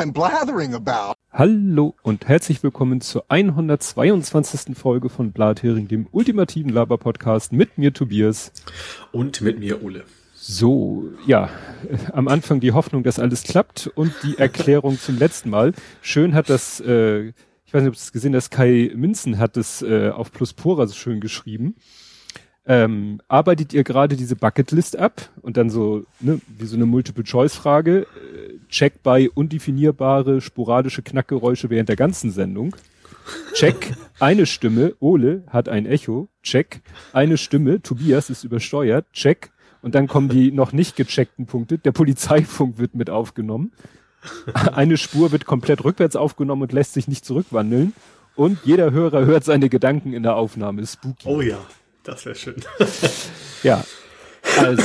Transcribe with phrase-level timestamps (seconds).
[0.00, 1.12] I'm blathering about.
[1.30, 4.74] Hallo und herzlich willkommen zur 122.
[4.74, 8.50] Folge von Blathering, dem ultimativen Laber-Podcast mit mir Tobias.
[9.12, 10.04] Und mit mir Ole.
[10.34, 11.50] So, ja,
[12.14, 15.74] am Anfang die Hoffnung, dass alles klappt und die Erklärung zum letzten Mal.
[16.00, 17.34] Schön hat das, äh,
[17.66, 20.86] ich weiß nicht, ob du es gesehen hast, Kai Minzen hat es äh, auf Pluspora
[20.86, 21.76] so schön geschrieben
[22.66, 28.06] ähm, arbeitet ihr gerade diese Bucketlist ab und dann so, ne, wie so eine Multiple-Choice-Frage,
[28.06, 32.74] äh, check bei undefinierbare sporadische Knackgeräusche während der ganzen Sendung.
[33.54, 36.28] Check, eine Stimme, Ole hat ein Echo.
[36.42, 36.80] Check,
[37.12, 39.06] eine Stimme, Tobias ist übersteuert.
[39.12, 39.50] Check,
[39.82, 41.78] und dann kommen die noch nicht gecheckten Punkte.
[41.78, 43.72] Der Polizeifunk wird mit aufgenommen.
[44.74, 47.94] Eine Spur wird komplett rückwärts aufgenommen und lässt sich nicht zurückwandeln.
[48.36, 50.86] Und jeder Hörer hört seine Gedanken in der Aufnahme.
[50.86, 51.26] Spooky.
[51.28, 51.58] Oh ja.
[52.02, 52.56] Das wäre schön.
[53.62, 53.84] ja.
[54.58, 54.82] Also,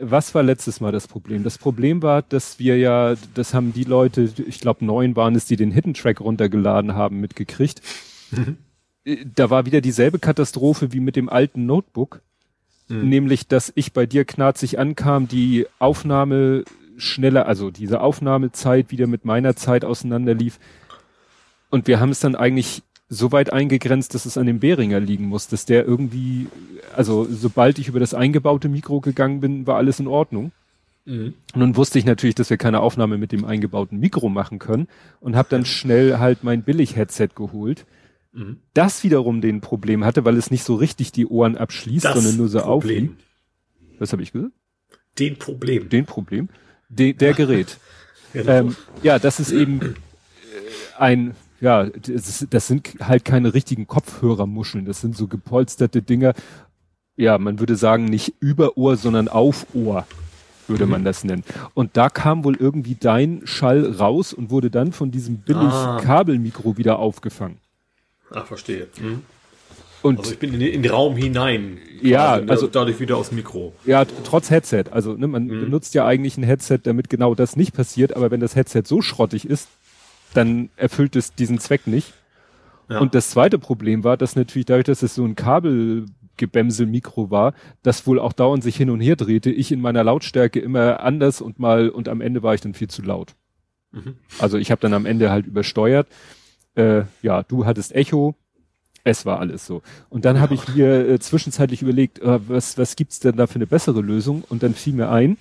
[0.00, 1.42] was war letztes Mal das Problem?
[1.42, 5.46] Das Problem war, dass wir ja, das haben die Leute, ich glaube neun waren es,
[5.46, 7.82] die den Hidden Track runtergeladen haben, mitgekriegt.
[8.30, 8.58] Mhm.
[9.34, 12.20] Da war wieder dieselbe Katastrophe wie mit dem alten Notebook.
[12.88, 13.08] Mhm.
[13.08, 16.64] Nämlich, dass ich bei dir knarzig ankam, die Aufnahme
[16.96, 20.58] schneller, also diese Aufnahmezeit wieder mit meiner Zeit auseinanderlief.
[21.70, 25.26] Und wir haben es dann eigentlich so weit eingegrenzt, dass es an dem Behringer liegen
[25.26, 26.46] muss, dass der irgendwie,
[26.94, 30.52] also sobald ich über das eingebaute Mikro gegangen bin, war alles in Ordnung.
[31.04, 31.34] Mhm.
[31.52, 34.86] Und nun wusste ich natürlich, dass wir keine Aufnahme mit dem eingebauten Mikro machen können
[35.18, 37.84] und habe dann schnell halt mein Billig-Headset geholt.
[38.32, 38.58] Mhm.
[38.74, 42.36] Das wiederum den Problem hatte, weil es nicht so richtig die Ohren abschließt, das sondern
[42.36, 43.12] nur so aufliegt.
[43.98, 44.54] Was habe ich gesagt?
[45.18, 45.88] Den Problem.
[45.88, 46.48] Den Problem.
[46.88, 47.78] De, der Gerät.
[48.32, 48.52] genau.
[48.52, 49.94] ähm, ja, das ist eben äh,
[50.96, 54.86] ein ja, das, das sind halt keine richtigen Kopfhörermuscheln.
[54.86, 56.34] Das sind so gepolsterte Dinger.
[57.16, 60.06] Ja, man würde sagen, nicht über Ohr, sondern auf Ohr
[60.68, 60.92] würde mhm.
[60.92, 61.44] man das nennen.
[61.74, 66.00] Und da kam wohl irgendwie dein Schall raus und wurde dann von diesem billig ah.
[66.02, 67.58] Kabelmikro wieder aufgefangen.
[68.32, 68.86] Ach, verstehe.
[68.98, 69.22] Mhm.
[70.02, 71.78] Und also ich bin in, den Raum hinein.
[72.00, 73.74] Ja, ne, also dadurch wieder aus Mikro.
[73.84, 74.84] Ja, trotz Headset.
[74.92, 75.60] Also ne, man mhm.
[75.60, 78.16] benutzt ja eigentlich ein Headset, damit genau das nicht passiert.
[78.16, 79.68] Aber wenn das Headset so schrottig ist,
[80.34, 82.12] dann erfüllt es diesen Zweck nicht.
[82.88, 82.98] Ja.
[82.98, 88.06] Und das zweite Problem war, dass natürlich dadurch, dass es so ein Kabelgebämsel-Mikro war, das
[88.06, 91.58] wohl auch dauernd sich hin und her drehte, ich in meiner Lautstärke immer anders und
[91.60, 93.34] mal und am Ende war ich dann viel zu laut.
[93.92, 94.16] Mhm.
[94.38, 96.08] Also ich habe dann am Ende halt übersteuert.
[96.74, 98.34] Äh, ja, du hattest Echo,
[99.04, 99.82] es war alles so.
[100.08, 100.42] Und dann ja.
[100.42, 104.00] habe ich mir äh, zwischenzeitlich überlegt, äh, was, was gibt's denn da für eine bessere
[104.00, 104.44] Lösung?
[104.48, 105.36] Und dann fiel mir ein,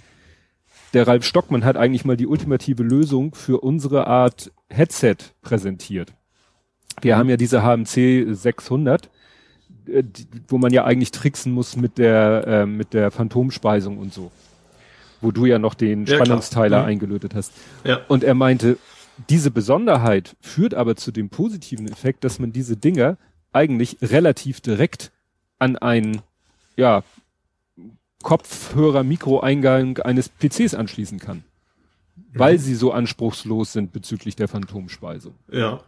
[0.94, 6.14] der Ralf Stockmann hat eigentlich mal die ultimative Lösung für unsere Art Headset präsentiert.
[7.02, 7.20] Wir mhm.
[7.20, 9.10] haben ja diese HMC 600,
[9.88, 10.04] äh,
[10.48, 14.32] wo man ja eigentlich tricksen muss mit der, äh, mit der Phantomspeisung und so.
[15.22, 16.88] Wo du ja noch den ja, Spannungsteiler mhm.
[16.88, 17.54] eingelötet hast.
[17.84, 18.00] Ja.
[18.08, 18.78] Und er meinte,
[19.30, 23.18] diese Besonderheit führt aber zu dem positiven Effekt, dass man diese Dinger
[23.52, 25.12] eigentlich relativ direkt
[25.58, 26.22] an ein,
[26.78, 27.04] ja,
[28.24, 31.44] Kopfhörer-Mikroeingang eines PCs anschließen kann.
[32.34, 32.60] Weil mhm.
[32.60, 35.34] sie so anspruchslos sind bezüglich der Phantomspeisung.
[35.52, 35.82] Ja.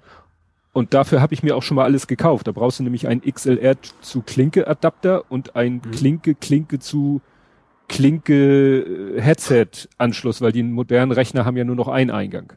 [0.73, 2.47] Und dafür habe ich mir auch schon mal alles gekauft.
[2.47, 5.91] Da brauchst du nämlich ein XLR zu Klinke Adapter und ein mhm.
[5.91, 7.21] Klinke Klinke zu
[7.89, 12.53] Klinke äh, Headset Anschluss, weil die modernen Rechner haben ja nur noch einen Eingang.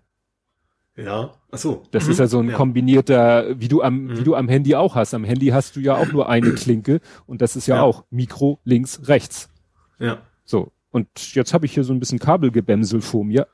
[0.96, 1.82] Ja, ach so.
[1.90, 2.10] Das mhm.
[2.12, 2.56] ist ja so ein ja.
[2.56, 4.18] kombinierter, wie du am, mhm.
[4.18, 5.12] wie du am Handy auch hast.
[5.12, 7.82] Am Handy hast du ja auch nur eine Klinke und das ist ja, ja.
[7.82, 9.50] auch Mikro links, rechts.
[9.98, 10.18] Ja.
[10.44, 10.72] So.
[10.90, 13.48] Und jetzt habe ich hier so ein bisschen Kabelgebämsel vor mir.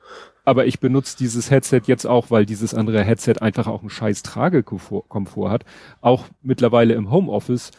[0.44, 4.22] Aber ich benutze dieses Headset jetzt auch, weil dieses andere Headset einfach auch einen scheiß
[4.22, 5.64] Tragekomfort hat.
[6.02, 7.70] Auch mittlerweile im Homeoffice,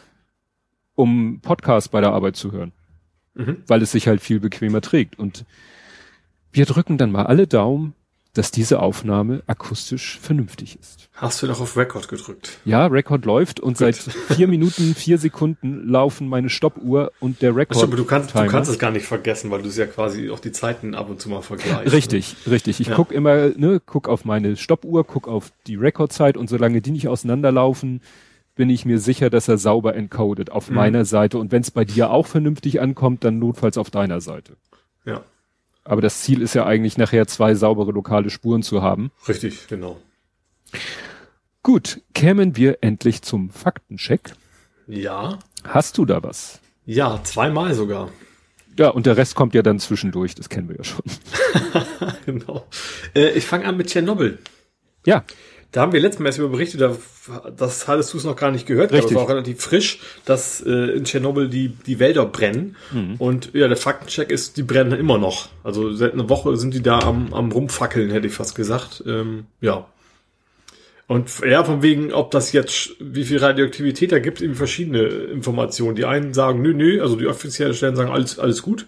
[0.94, 2.72] um Podcasts bei der Arbeit zu hören.
[3.34, 3.62] Mhm.
[3.66, 5.18] Weil es sich halt viel bequemer trägt.
[5.18, 5.44] Und
[6.50, 7.94] wir drücken dann mal alle Daumen,
[8.34, 11.10] dass diese Aufnahme akustisch vernünftig ist.
[11.12, 12.58] Hast du noch auf Record gedrückt?
[12.64, 13.78] Ja, Record läuft und Gut.
[13.78, 17.82] seit vier Minuten, vier Sekunden laufen meine Stoppuhr und der Record.
[17.82, 20.40] Aber du kannst, du kannst es gar nicht vergessen, weil du es ja quasi auch
[20.40, 21.92] die Zeiten ab und zu mal vergleichst.
[21.92, 22.52] Richtig, ne?
[22.52, 22.80] richtig.
[22.80, 22.94] Ich ja.
[22.94, 27.08] guck immer, ne, guck auf meine Stoppuhr, guck auf die Recordzeit und solange die nicht
[27.08, 28.00] auseinanderlaufen,
[28.54, 30.76] bin ich mir sicher, dass er sauber encodet auf mhm.
[30.76, 31.36] meiner Seite.
[31.36, 34.56] Und wenn es bei dir auch vernünftig ankommt, dann notfalls auf deiner Seite.
[35.04, 35.22] Ja.
[35.84, 39.10] Aber das Ziel ist ja eigentlich nachher zwei saubere lokale Spuren zu haben.
[39.26, 40.00] Richtig, genau.
[41.62, 44.32] Gut, kämen wir endlich zum Faktencheck.
[44.86, 45.38] Ja.
[45.64, 46.60] Hast du da was?
[46.86, 48.10] Ja, zweimal sogar.
[48.78, 51.04] Ja, und der Rest kommt ja dann zwischendurch, das kennen wir ja schon.
[52.26, 52.66] genau.
[53.14, 54.38] Äh, ich fange an mit Tschernobyl.
[55.06, 55.24] Ja.
[55.72, 56.94] Da haben wir letztes Mal erst über berichtet, da,
[57.56, 59.04] das hattest du es noch gar nicht gehört, Richtig.
[59.04, 62.76] aber es war auch relativ frisch, dass äh, in Tschernobyl die, die Wälder brennen.
[62.92, 63.14] Mhm.
[63.18, 65.48] Und ja, der Faktencheck ist, die brennen immer noch.
[65.64, 69.02] Also seit einer Woche sind die da am, am Rumfackeln, hätte ich fast gesagt.
[69.06, 69.86] Ähm, ja.
[71.06, 75.96] Und ja, von wegen, ob das jetzt, wie viel Radioaktivität da gibt, eben verschiedene Informationen.
[75.96, 78.86] Die einen sagen, nö, nö, also die offiziellen Stellen sagen, alles, alles gut.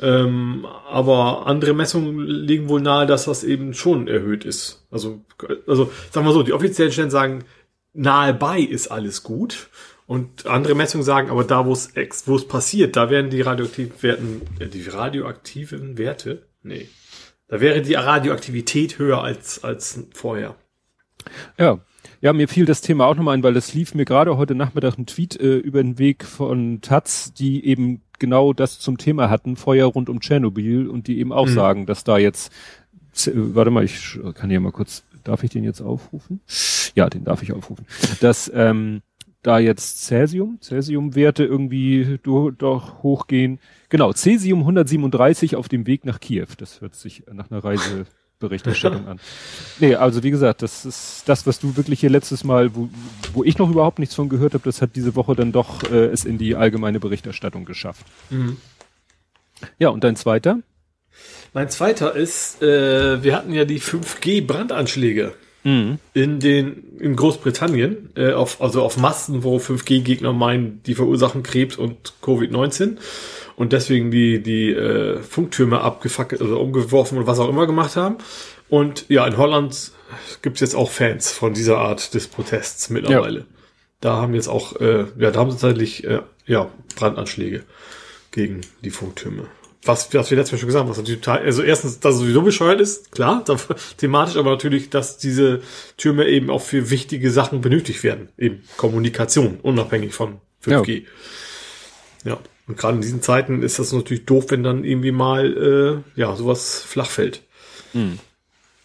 [0.00, 4.86] Ähm, aber andere Messungen legen wohl nahe, dass das eben schon erhöht ist.
[4.90, 5.20] Also,
[5.66, 7.44] also sagen wir so, die offiziellen Stellen sagen,
[7.92, 9.68] nahe bei ist alles gut.
[10.06, 11.92] Und andere Messungen sagen, aber da, wo es
[12.26, 16.88] wo es passiert, da werden die radioaktiven Werten, äh, die radioaktiven Werte, nee,
[17.46, 20.56] da wäre die Radioaktivität höher als als vorher.
[21.58, 21.78] Ja,
[22.20, 24.98] ja, mir fiel das Thema auch nochmal ein, weil das lief mir gerade heute Nachmittag
[24.98, 29.56] ein Tweet äh, über den Weg von Taz, die eben genau das zum Thema hatten,
[29.56, 31.54] Feuer rund um Tschernobyl und die eben auch mhm.
[31.54, 32.52] sagen, dass da jetzt,
[33.26, 36.40] äh, warte mal, ich kann ja mal kurz, darf ich den jetzt aufrufen?
[36.94, 37.86] Ja, den darf ich aufrufen.
[38.20, 39.02] Dass ähm,
[39.42, 43.58] da jetzt Cäsium, Cäsiumwerte irgendwie do, doch hochgehen.
[43.88, 46.46] Genau, Cäsium 137 auf dem Weg nach Kiew.
[46.58, 48.06] Das hört sich nach einer Reise
[48.40, 49.20] Berichterstattung an.
[49.78, 52.88] Nee, also wie gesagt, das ist das, was du wirklich hier letztes Mal, wo,
[53.32, 56.06] wo ich noch überhaupt nichts von gehört habe, das hat diese Woche dann doch äh,
[56.06, 58.04] es in die allgemeine Berichterstattung geschafft.
[58.30, 58.56] Mhm.
[59.78, 60.58] Ja, und dein zweiter?
[61.52, 65.34] Mein zweiter ist, äh, wir hatten ja die 5G-Brandanschläge
[65.64, 65.98] mhm.
[66.14, 71.76] in den in Großbritannien, äh, auf, also auf Masten, wo 5G-Gegner meinen, die verursachen Krebs
[71.76, 72.98] und Covid-19
[73.60, 78.16] und deswegen die, die äh, Funktürme abgefackelt, also umgeworfen und was auch immer gemacht haben.
[78.70, 79.92] Und ja, in Holland
[80.40, 83.40] gibt's jetzt auch Fans von dieser Art des Protests mittlerweile.
[83.40, 83.46] Ja.
[84.00, 87.64] Da haben jetzt auch, äh, ja, da haben sie tatsächlich äh, ja, Brandanschläge
[88.30, 89.44] gegen die Funktürme.
[89.84, 92.20] Was, was wir letztes Mal schon gesagt haben, was natürlich total, also erstens, dass es
[92.22, 93.44] sowieso bescheuert ist, klar,
[93.98, 95.60] thematisch, aber natürlich, dass diese
[95.98, 98.30] Türme eben auch für wichtige Sachen benötigt werden.
[98.38, 101.04] Eben Kommunikation, unabhängig von 5G.
[102.24, 102.30] Ja.
[102.30, 102.38] ja.
[102.70, 106.36] Und gerade in diesen Zeiten ist das natürlich doof, wenn dann irgendwie mal äh, ja
[106.36, 107.42] sowas flach fällt.
[107.90, 108.20] Hm.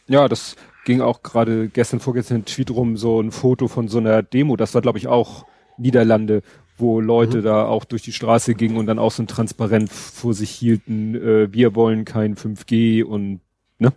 [0.07, 0.55] Ja, das
[0.85, 4.55] ging auch gerade gestern, vorgestern ein Tweet rum, so ein Foto von so einer Demo,
[4.55, 5.45] das war glaube ich auch
[5.77, 6.41] Niederlande,
[6.79, 7.43] wo Leute mhm.
[7.43, 11.13] da auch durch die Straße gingen und dann auch so ein Transparent vor sich hielten,
[11.13, 13.41] äh, wir wollen kein 5G und
[13.77, 13.93] ne?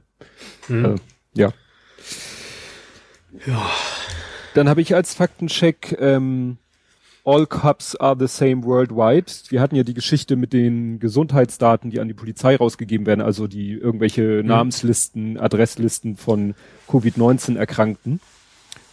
[0.69, 0.85] Mhm.
[0.85, 0.95] Äh,
[1.33, 1.53] ja.
[3.47, 3.71] Ja.
[4.53, 6.59] Dann habe ich als Faktencheck ähm,
[7.29, 9.31] all cups are the same worldwide.
[9.51, 13.47] Wir hatten ja die Geschichte mit den Gesundheitsdaten, die an die Polizei rausgegeben werden, also
[13.47, 14.43] die irgendwelche.
[14.43, 16.55] Namenslisten, Adresslisten von
[16.89, 18.21] Covid-19 Erkrankten.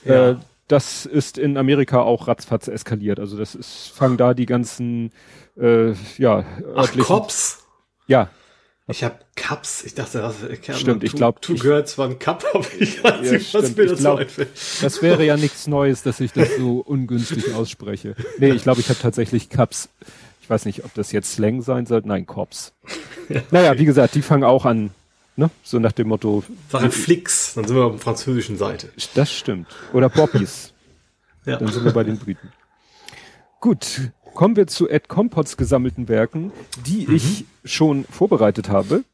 [0.04, 0.32] Ja.
[0.32, 0.36] Äh,
[0.68, 3.20] das ist in Amerika auch ratzfatz eskaliert.
[3.20, 5.12] Also das ist, fangen da die ganzen,
[5.58, 6.44] äh, ja,
[6.76, 7.66] Ach, Cops?
[8.08, 8.30] Ja,
[8.88, 9.84] ich habe Cups.
[9.84, 11.42] Ich dachte, das ich Stimmt, ich glaube.
[11.42, 14.22] Two Girls, One Cup, aber ich weiß ja, nicht, was mir das glaub,
[14.82, 18.16] Das wäre ja nichts Neues, dass ich das so ungünstig ausspreche.
[18.38, 19.90] Nee, ich glaube, ich habe tatsächlich Cups.
[20.42, 22.04] Ich weiß nicht, ob das jetzt Slang sein soll.
[22.06, 22.74] Nein, Cops.
[23.30, 24.92] Ja, naja, wie gesagt, die fangen auch an,
[25.36, 25.50] ne?
[25.64, 26.44] So nach dem Motto.
[26.70, 28.92] Sache Flix, dann sind wir auf der französischen Seite.
[29.16, 29.68] Das stimmt.
[29.94, 30.74] Oder Bobbies.
[31.46, 31.58] ja.
[31.58, 32.52] Dann sind wir bei den Briten.
[33.60, 36.52] Gut, Kommen wir zu Ed Compots gesammelten Werken,
[36.86, 37.16] die mhm.
[37.16, 39.06] ich schon vorbereitet habe.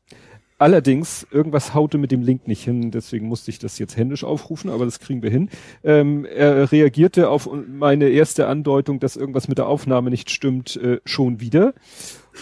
[0.57, 4.71] Allerdings, irgendwas haute mit dem Link nicht hin, deswegen musste ich das jetzt händisch aufrufen,
[4.71, 5.49] aber das kriegen wir hin.
[5.83, 10.99] Ähm, er reagierte auf meine erste Andeutung, dass irgendwas mit der Aufnahme nicht stimmt, äh,
[11.05, 11.73] schon wieder.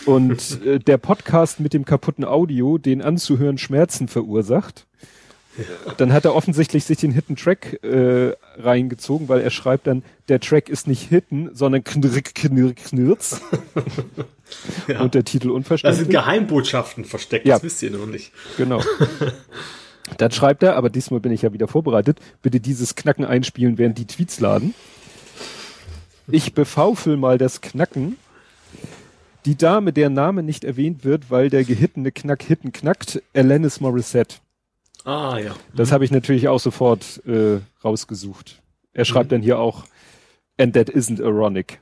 [0.06, 4.86] Und äh, der Podcast mit dem kaputten Audio, den anzuhören Schmerzen verursacht.
[5.98, 10.40] Dann hat er offensichtlich sich den Hidden Track äh, reingezogen, weil er schreibt dann, der
[10.40, 13.42] Track ist nicht Hidden, sondern knirk, knirk, knirz.
[14.88, 15.02] ja.
[15.02, 16.00] Und der Titel unverständlich.
[16.00, 17.56] Da sind Geheimbotschaften versteckt, ja.
[17.56, 18.32] das wisst ihr noch nicht.
[18.58, 18.82] Genau.
[20.18, 23.98] Dann schreibt er, aber diesmal bin ich ja wieder vorbereitet, bitte dieses Knacken einspielen, während
[23.98, 24.74] die Tweets laden.
[26.28, 28.18] Ich befaufel mal das Knacken.
[29.46, 34.36] Die Dame, der Name nicht erwähnt wird, weil der gehittene Knack hitten knackt, Alanis Morissette.
[35.06, 35.56] Ah, ja.
[35.74, 35.94] Das mhm.
[35.94, 38.62] habe ich natürlich auch sofort äh, rausgesucht.
[38.94, 39.36] Er schreibt mhm.
[39.36, 39.86] dann hier auch,
[40.58, 41.80] and that isn't ironic.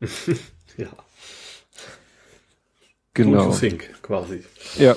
[0.76, 0.88] ja.
[3.14, 3.50] Genau.
[3.52, 4.44] Think, quasi.
[4.76, 4.96] Ja.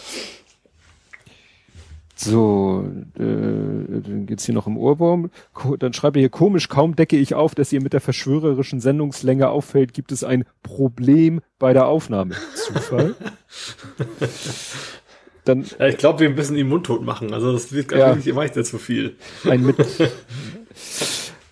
[2.16, 2.84] So,
[3.16, 5.30] äh, dann geht's hier noch im Ohrwurm.
[5.78, 9.50] Dann schreibe ich hier komisch, kaum decke ich auf, dass ihr mit der verschwörerischen Sendungslänge
[9.50, 12.36] auffällt, gibt es ein Problem bei der Aufnahme.
[12.56, 13.16] Zufall.
[15.48, 17.34] Dann, ja, ich glaube, wir müssen ihn mundtot machen.
[17.34, 19.16] Also das wird gar ja, nicht immer zu viel.
[19.46, 19.78] Ein mit.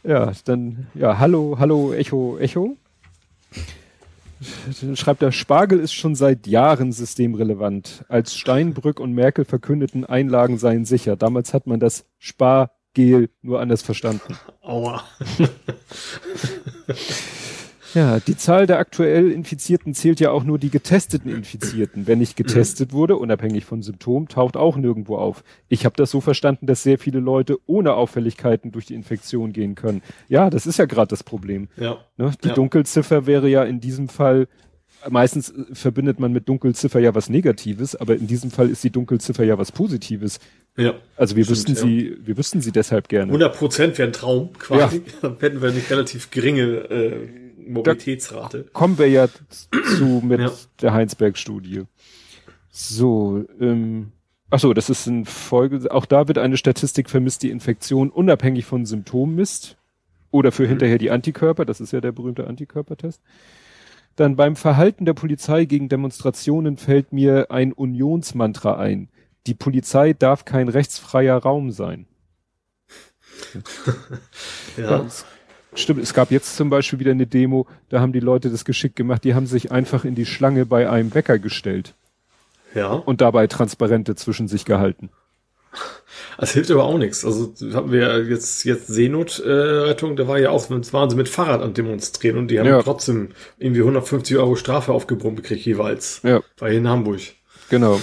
[0.03, 2.77] ja, dann, ja, hallo, hallo, Echo, Echo.
[4.81, 8.05] Dann schreibt er, Spargel ist schon seit Jahren systemrelevant.
[8.09, 11.15] Als Steinbrück und Merkel verkündeten, Einlagen seien sicher.
[11.15, 14.37] Damals hat man das Spar Gel, nur anders verstanden.
[14.61, 15.03] Aua.
[17.95, 22.07] Ja, die Zahl der aktuell Infizierten zählt ja auch nur die getesteten Infizierten.
[22.07, 25.43] Wenn nicht getestet wurde, unabhängig von Symptomen, taucht auch nirgendwo auf.
[25.69, 29.75] Ich habe das so verstanden, dass sehr viele Leute ohne Auffälligkeiten durch die Infektion gehen
[29.75, 30.01] können.
[30.27, 31.69] Ja, das ist ja gerade das Problem.
[31.77, 31.97] Ja.
[32.17, 32.31] Ne?
[32.43, 32.53] Die Ja.
[32.53, 34.49] Dunkelziffer wäre ja in diesem Fall,
[35.09, 38.91] meistens äh, verbindet man mit Dunkelziffer ja was Negatives, aber in diesem Fall ist die
[38.91, 40.39] Dunkelziffer ja was Positives.
[40.75, 40.95] Ja.
[41.15, 41.81] Also wir wüssten ja.
[41.81, 43.27] sie, wir wüssten sie deshalb gerne.
[43.27, 45.01] 100 Prozent wäre ein Traum, quasi.
[45.21, 48.65] Dann hätten wir eine relativ geringe äh, Mobilitätsrate.
[48.74, 49.27] kommen wir ja
[49.98, 50.51] zu mit Ja.
[50.81, 51.84] der Heinsberg-Studie.
[52.72, 54.12] So, ähm,
[54.50, 58.65] ach so, das ist in Folge, auch da wird eine Statistik vermisst, die Infektion unabhängig
[58.65, 59.77] von Symptomen misst.
[60.31, 63.22] Oder für hinterher die Antikörper, das ist ja der berühmte Antikörpertest.
[64.17, 69.07] Dann beim Verhalten der Polizei gegen Demonstrationen fällt mir ein Unionsmantra ein.
[69.48, 72.07] Die Polizei darf kein rechtsfreier Raum sein.
[74.77, 75.05] Ja.
[75.75, 78.96] Stimmt, es gab jetzt zum Beispiel wieder eine Demo, da haben die Leute das geschickt
[78.96, 81.94] gemacht, die haben sich einfach in die Schlange bei einem Bäcker gestellt
[82.74, 82.94] Ja.
[82.94, 85.10] und dabei Transparente zwischen sich gehalten.
[86.38, 87.25] Das hilft aber auch nichts.
[87.25, 91.74] Also haben wir jetzt jetzt Seenotrettung, da war ja auch, waren sie mit Fahrrad am
[91.74, 92.82] Demonstrieren und die haben Ja.
[92.82, 96.22] trotzdem irgendwie 150 Euro Strafe aufgebrummt gekriegt jeweils.
[96.24, 97.20] Ja, War hier in Hamburg.
[97.70, 98.00] genau.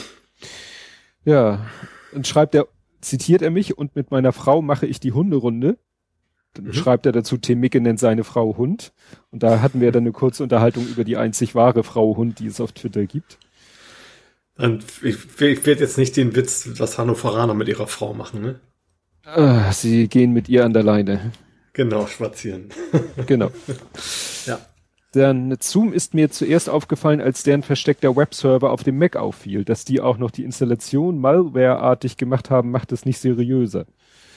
[1.24, 1.64] Ja,
[2.12, 2.66] dann schreibt er,
[3.00, 5.78] zitiert er mich und mit meiner Frau mache ich die Hunderunde.
[6.54, 6.72] Dann Mhm.
[6.74, 8.92] schreibt er dazu, Tim Micke nennt seine Frau Hund.
[9.30, 12.46] Und da hatten wir dann eine kurze Unterhaltung über die einzig wahre Frau Hund, die
[12.46, 13.38] es auf Twitter gibt.
[14.58, 18.60] Und ich, ich werde jetzt nicht den Witz, was Hannoveraner mit ihrer Frau machen, ne?
[19.24, 21.32] Ah, sie gehen mit ihr an der Leine.
[21.72, 22.68] Genau, spazieren.
[23.26, 23.50] Genau.
[24.46, 24.58] Ja.
[25.12, 29.64] Dann Zoom ist mir zuerst aufgefallen, als deren versteckter Webserver auf dem Mac auffiel.
[29.64, 33.86] Dass die auch noch die Installation malwareartig gemacht haben, macht es nicht seriöser.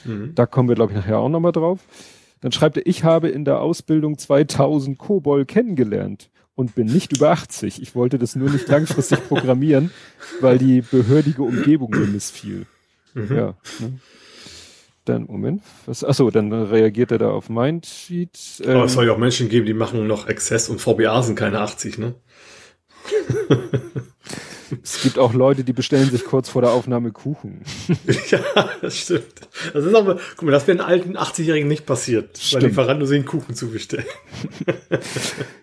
[0.06, 0.34] Mhm.
[0.34, 1.80] Da kommen wir, glaube ich, nachher auch nochmal drauf.
[2.40, 7.30] Dann schreibt er, ich habe in der Ausbildung 2000 COBOL kennengelernt und bin nicht über
[7.30, 7.82] 80.
[7.82, 9.90] Ich wollte das nur nicht langfristig programmieren,
[10.40, 12.66] weil die behördige Umgebung mir missfiel.
[13.14, 13.36] Mhm.
[13.36, 13.54] Ja.
[13.78, 13.98] Ne?
[15.04, 17.80] Dann, Moment, was, achso, dann reagiert er da auf mein.
[18.60, 21.36] Aber Ähm, es soll ja auch Menschen geben, die machen noch Access und VBA sind
[21.36, 22.14] keine 80, ne?
[24.82, 27.62] es gibt auch Leute, die bestellen sich kurz vor der Aufnahme Kuchen.
[28.30, 28.40] ja,
[28.80, 29.48] das stimmt.
[29.72, 32.62] Das ist aber, guck mal, das wäre einen alten 80-Jährigen nicht passiert, weil Stimmt.
[32.64, 34.06] Lieferando sie einen Kuchen zubestellen.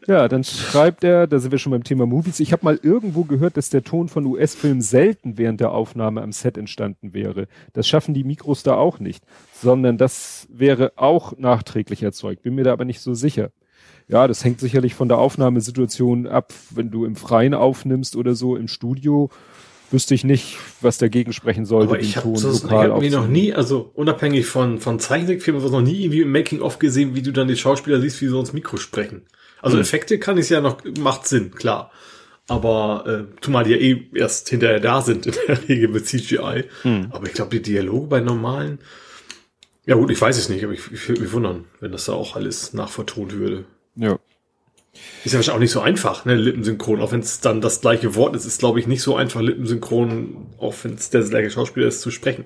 [0.05, 2.41] Ja, dann schreibt er, da sind wir schon beim Thema Movies.
[2.41, 6.33] Ich habe mal irgendwo gehört, dass der Ton von US-Filmen selten während der Aufnahme am
[6.33, 7.47] Set entstanden wäre.
[7.71, 9.23] Das schaffen die Mikros da auch nicht,
[9.53, 12.43] sondern das wäre auch nachträglich erzeugt.
[12.43, 13.51] Bin mir da aber nicht so sicher.
[14.07, 16.53] Ja, das hängt sicherlich von der Aufnahmesituation ab.
[16.71, 19.29] Wenn du im Freien aufnimmst oder so im Studio,
[19.91, 23.27] wüsste ich nicht, was dagegen sprechen sollte, Aber ich habe ich lokal hab mir noch
[23.27, 27.31] nie, also unabhängig von, von Zeichentrickfilmen, was noch nie irgendwie im Making-of gesehen, wie du
[27.31, 29.21] dann die Schauspieler siehst, wie sie ins Mikro sprechen.
[29.61, 29.81] Also Hm.
[29.81, 31.91] Effekte kann ich ja noch, macht Sinn, klar.
[32.49, 36.65] Aber äh, zumal die ja eh erst hinterher da sind, in der Regel mit CGI.
[36.81, 37.07] Hm.
[37.11, 38.79] Aber ich glaube, die Dialoge bei normalen,
[39.85, 42.13] ja gut, ich weiß es nicht, aber ich, ich würde mich wundern, wenn das da
[42.13, 43.65] auch alles nachvertont würde.
[43.95, 44.17] Ja.
[45.23, 47.01] Ist ja wahrscheinlich auch nicht so einfach, ne, Lippensynchron.
[47.01, 50.47] Auch wenn es dann das gleiche Wort ist, ist glaube ich nicht so einfach, Lippensynchron,
[50.59, 52.45] auch wenn es der gleiche Schauspieler ist, zu sprechen.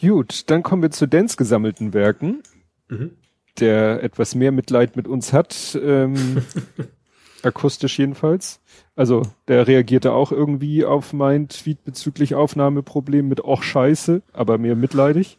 [0.00, 2.42] Gut, dann kommen wir zu Dens gesammelten Werken,
[2.88, 3.12] Mhm.
[3.60, 6.42] der etwas mehr Mitleid mit uns hat, ähm,
[7.42, 8.60] akustisch jedenfalls.
[8.96, 14.76] Also der reagierte auch irgendwie auf mein Tweet bezüglich Aufnahmeproblem mit Och Scheiße, aber mehr
[14.76, 15.38] mitleidig.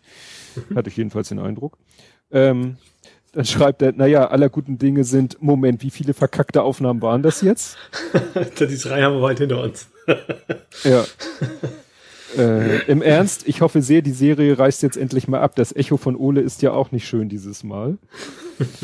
[0.76, 1.78] Hatte ich jedenfalls den Eindruck.
[2.32, 2.78] Ähm,
[3.34, 7.42] dann schreibt er, naja, aller guten Dinge sind, Moment, wie viele verkackte Aufnahmen waren das
[7.42, 7.78] jetzt?
[8.60, 9.90] die drei haben wir weit hinter uns.
[10.84, 11.06] Ja.
[12.38, 15.56] äh, Im Ernst, ich hoffe sehr, die Serie reißt jetzt endlich mal ab.
[15.56, 17.98] Das Echo von Ole ist ja auch nicht schön dieses Mal.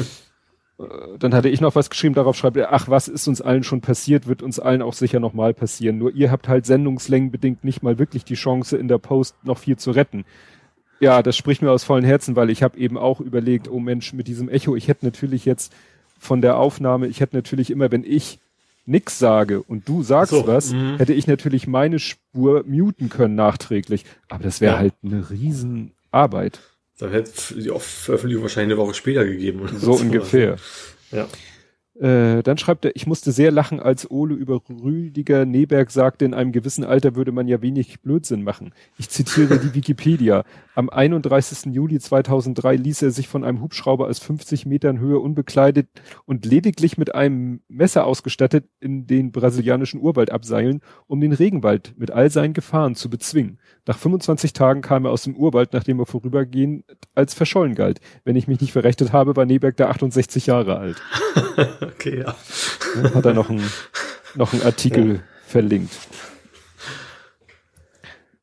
[0.79, 3.63] Äh, Dann hatte ich noch was geschrieben, darauf schreibt er, ach, was ist uns allen
[3.63, 5.97] schon passiert, wird uns allen auch sicher nochmal passieren.
[5.97, 9.75] Nur ihr habt halt sendungslängenbedingt nicht mal wirklich die Chance, in der Post noch viel
[9.75, 10.23] zu retten.
[10.99, 14.13] Ja, das spricht mir aus vollen Herzen, weil ich habe eben auch überlegt, oh Mensch,
[14.13, 15.73] mit diesem Echo, ich hätte natürlich jetzt
[16.19, 18.39] von der Aufnahme, ich hätte natürlich immer, wenn ich
[18.85, 20.97] nix sage und du sagst So, was, mhm.
[20.97, 24.03] hätte ich natürlich meine Spur muten können nachträglich.
[24.27, 24.79] Aber das wäre Ja.
[24.79, 26.59] halt eine Riesenarbeit.
[26.97, 29.61] Da hätte die Veröffentlichung wahrscheinlich eine Woche später gegeben.
[29.71, 30.01] So sowas.
[30.01, 30.57] ungefähr.
[31.11, 31.27] Ja.
[31.99, 36.33] Äh, dann schreibt er, ich musste sehr lachen, als Ole über Rüdiger Neberg sagte, in
[36.33, 38.73] einem gewissen Alter würde man ja wenig Blödsinn machen.
[38.97, 40.45] Ich zitiere die Wikipedia.
[40.75, 41.73] Am 31.
[41.73, 45.89] Juli 2003 ließ er sich von einem Hubschrauber aus 50 Metern Höhe unbekleidet
[46.25, 52.11] und lediglich mit einem Messer ausgestattet in den brasilianischen Urwald abseilen, um den Regenwald mit
[52.11, 53.59] all seinen Gefahren zu bezwingen.
[53.89, 57.99] Nach 25 Tagen kam er aus dem Urwald, nachdem er vorübergehend als verschollen galt.
[58.23, 61.01] Wenn ich mich nicht verrechnet habe, war Neberg da 68 Jahre alt.
[61.81, 62.35] okay, ja.
[63.15, 63.67] Hat er noch einen,
[64.35, 65.19] noch einen Artikel ja.
[65.43, 65.91] verlinkt.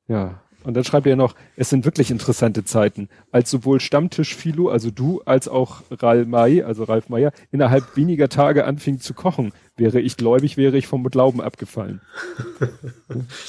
[0.08, 0.40] Ja.
[0.64, 4.90] Und dann schreibt er noch, es sind wirklich interessante Zeiten, als sowohl Stammtisch Philo, also
[4.90, 9.52] du, als auch Ralf May, also Ralf Meyer, innerhalb weniger Tage anfing zu kochen.
[9.76, 12.00] Wäre ich gläubig, wäre ich vom Glauben abgefallen.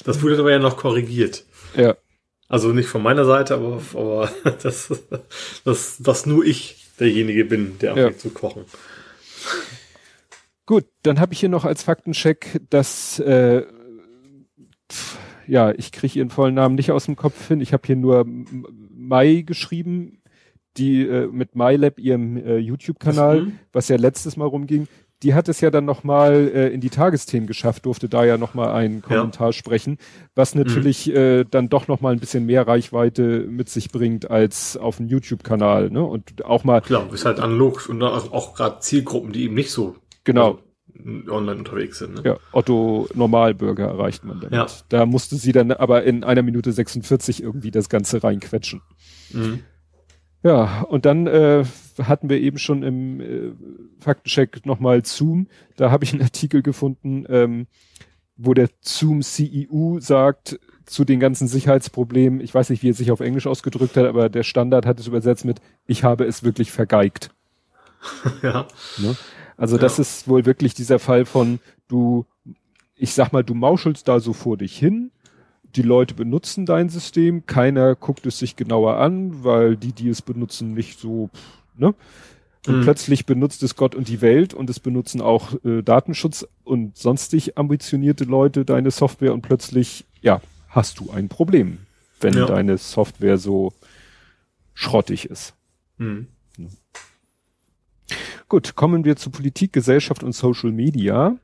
[0.06, 1.44] Das wurde aber ja noch korrigiert.
[1.77, 1.96] Ja.
[2.50, 4.31] Also nicht von meiner Seite, aber, aber
[4.63, 4.93] dass,
[5.63, 8.17] dass, dass nur ich derjenige bin, der anfängt ja.
[8.17, 8.65] zu kochen.
[10.65, 13.65] Gut, dann habe ich hier noch als Faktencheck, dass äh,
[15.48, 17.62] ja, ich kriege ihren vollen Namen nicht aus dem Kopf hin.
[17.62, 20.22] Ich habe hier nur Mai geschrieben,
[20.77, 23.60] die äh, mit MyLab ihrem äh, YouTube-Kanal, mhm.
[23.72, 24.88] was ja letztes Mal rumging.
[25.24, 28.69] Die hat es ja dann nochmal äh, in die Tagesthemen geschafft, durfte da ja nochmal
[28.69, 29.53] einen Kommentar ja.
[29.53, 29.97] sprechen,
[30.36, 30.62] was mhm.
[30.62, 31.15] natürlich mhm.
[31.15, 35.89] äh, dann doch nochmal ein bisschen mehr Reichweite mit sich bringt als auf dem YouTube-Kanal.
[35.89, 36.03] Ne?
[36.03, 36.81] Und auch mal.
[36.81, 40.59] Klar, ist halt analog und auch, auch gerade Zielgruppen, die eben nicht so genau
[41.29, 42.15] online unterwegs sind.
[42.15, 42.21] Ne?
[42.24, 44.53] Ja, Otto Normalbürger erreicht man damit.
[44.53, 44.67] Ja.
[44.89, 48.81] Da musste sie dann aber in einer Minute 46 irgendwie das Ganze reinquetschen.
[49.31, 49.59] Mhm.
[50.43, 51.63] Ja, und dann äh,
[52.00, 53.51] hatten wir eben schon im äh,
[54.00, 55.48] Faktencheck nochmal Zoom.
[55.75, 57.68] Da habe ich einen Artikel gefunden, ähm,
[58.36, 63.12] wo der Zoom CEO sagt zu den ganzen Sicherheitsproblemen, ich weiß nicht, wie er sich
[63.12, 66.72] auf Englisch ausgedrückt hat, aber der Standard hat es übersetzt mit, ich habe es wirklich
[66.72, 67.32] vergeigt.
[68.42, 68.68] ja.
[68.98, 69.16] Ne?
[69.58, 69.82] Also ja.
[69.82, 72.25] das ist wohl wirklich dieser Fall von du,
[72.96, 75.12] ich sag mal, du mauschelst da so vor dich hin,
[75.75, 80.22] die Leute benutzen dein System, keiner guckt es sich genauer an, weil die, die es
[80.22, 81.30] benutzen, nicht so,
[81.77, 81.93] ne?
[82.67, 82.84] Und mhm.
[82.84, 87.57] plötzlich benutzt es Gott und die Welt und es benutzen auch äh, Datenschutz und sonstig
[87.57, 91.79] ambitionierte Leute deine Software und plötzlich, ja, hast du ein Problem,
[92.19, 92.46] wenn ja.
[92.46, 93.72] deine Software so
[94.74, 95.53] schrottig ist.
[95.98, 96.27] Mhm.
[98.50, 101.38] Gut, kommen wir zu Politik, Gesellschaft und Social Media.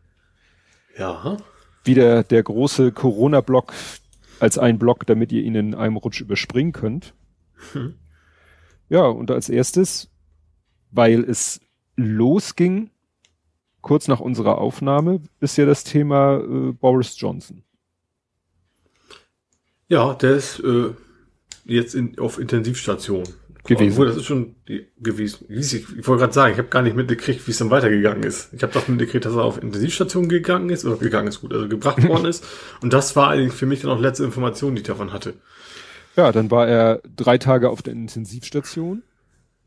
[0.97, 1.38] Ja.
[1.84, 3.73] Wieder der große Corona-Block
[4.39, 7.13] als ein Block, damit ihr ihn in einem Rutsch überspringen könnt.
[7.73, 7.95] Hm.
[8.89, 10.10] Ja, und als erstes,
[10.93, 11.60] weil es
[11.95, 12.89] losging,
[13.82, 17.63] kurz nach unserer Aufnahme, ist ja das Thema äh, Boris Johnson.
[19.89, 20.91] Ja, der ist äh,
[21.65, 23.23] jetzt in, auf Intensivstation
[23.63, 23.91] gewesen.
[23.91, 25.45] Obwohl, das ist schon gewesen.
[25.49, 28.53] Ich, ich wollte gerade sagen, ich habe gar nicht mitgekriegt, wie es dann weitergegangen ist.
[28.53, 31.67] Ich habe doch mitgekriegt, dass er auf Intensivstation gegangen ist, oder gegangen ist gut, also
[31.67, 32.45] gebracht worden ist.
[32.82, 35.34] Und das war eigentlich für mich dann auch letzte Information, die ich davon hatte.
[36.15, 39.03] Ja, dann war er drei Tage auf der Intensivstation.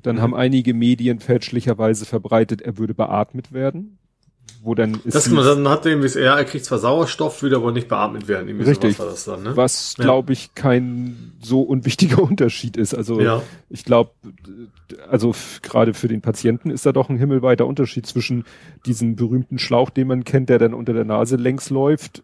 [0.03, 0.21] Dann mhm.
[0.21, 3.99] haben einige Medien fälschlicherweise verbreitet, er würde beatmet werden
[4.67, 5.15] wo dann ist.
[5.15, 8.49] Das, dann hat er ja, er kriegt zwar Sauerstoff, will aber nicht beatmet werden.
[8.49, 8.99] Irgendwie Richtig.
[8.99, 9.57] War das dann, ne?
[9.57, 10.05] Was, ja.
[10.05, 12.95] glaube ich, kein so unwichtiger Unterschied ist.
[12.95, 13.43] Also ja.
[13.71, 14.11] ich glaube,
[15.09, 18.45] also gerade für den Patienten ist da doch ein himmelweiter Unterschied zwischen
[18.85, 22.23] diesem berühmten Schlauch, den man kennt, der dann unter der Nase längs läuft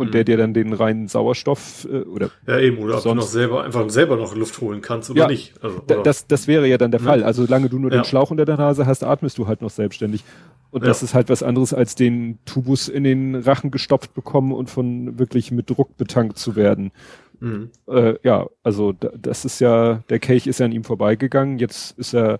[0.00, 0.12] und mhm.
[0.12, 3.64] der dir dann den reinen Sauerstoff äh, oder ja eben oder ob du noch selber
[3.64, 5.54] einfach selber noch Luft holen kannst oder ja, nicht.
[5.62, 6.02] Also, oder?
[6.02, 7.06] Das das wäre ja dann der ne?
[7.06, 7.22] Fall.
[7.22, 8.00] Also solange du nur ja.
[8.00, 10.24] den Schlauch unter der Nase hast, atmest du halt noch selbstständig.
[10.72, 14.70] Und das ist halt was anderes als den Tubus in den Rachen gestopft bekommen und
[14.70, 16.92] von wirklich mit Druck betankt zu werden.
[17.40, 17.70] Mhm.
[17.88, 21.58] Äh, ja, also da, das ist ja der Kelch ist ja an ihm vorbeigegangen.
[21.58, 22.38] Jetzt ist er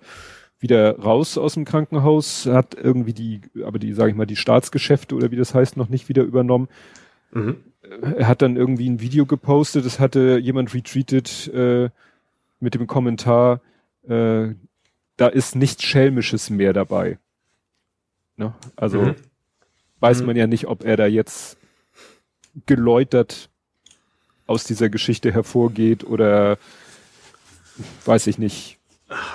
[0.61, 5.15] wieder raus aus dem Krankenhaus, hat irgendwie die, aber die, sage ich mal, die Staatsgeschäfte
[5.15, 6.69] oder wie das heißt, noch nicht wieder übernommen.
[7.31, 7.57] Mhm.
[8.15, 11.89] Er hat dann irgendwie ein Video gepostet, das hatte jemand retweetet äh,
[12.59, 13.61] mit dem Kommentar,
[14.07, 14.49] äh,
[15.17, 17.17] da ist nichts Schelmisches mehr dabei.
[18.37, 18.53] Ne?
[18.75, 19.15] Also mhm.
[19.99, 20.27] weiß mhm.
[20.27, 21.57] man ja nicht, ob er da jetzt
[22.65, 23.49] geläutert
[24.47, 26.57] aus dieser Geschichte hervorgeht oder
[28.05, 28.77] weiß ich nicht.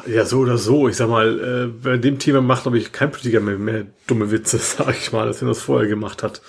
[0.07, 0.89] Ja, so oder so.
[0.89, 4.31] Ich sag mal, äh, bei dem Thema macht, glaube ich, kein Politiker mehr, mehr dumme
[4.31, 6.41] Witze, sag ich mal, als er das vorher gemacht hat.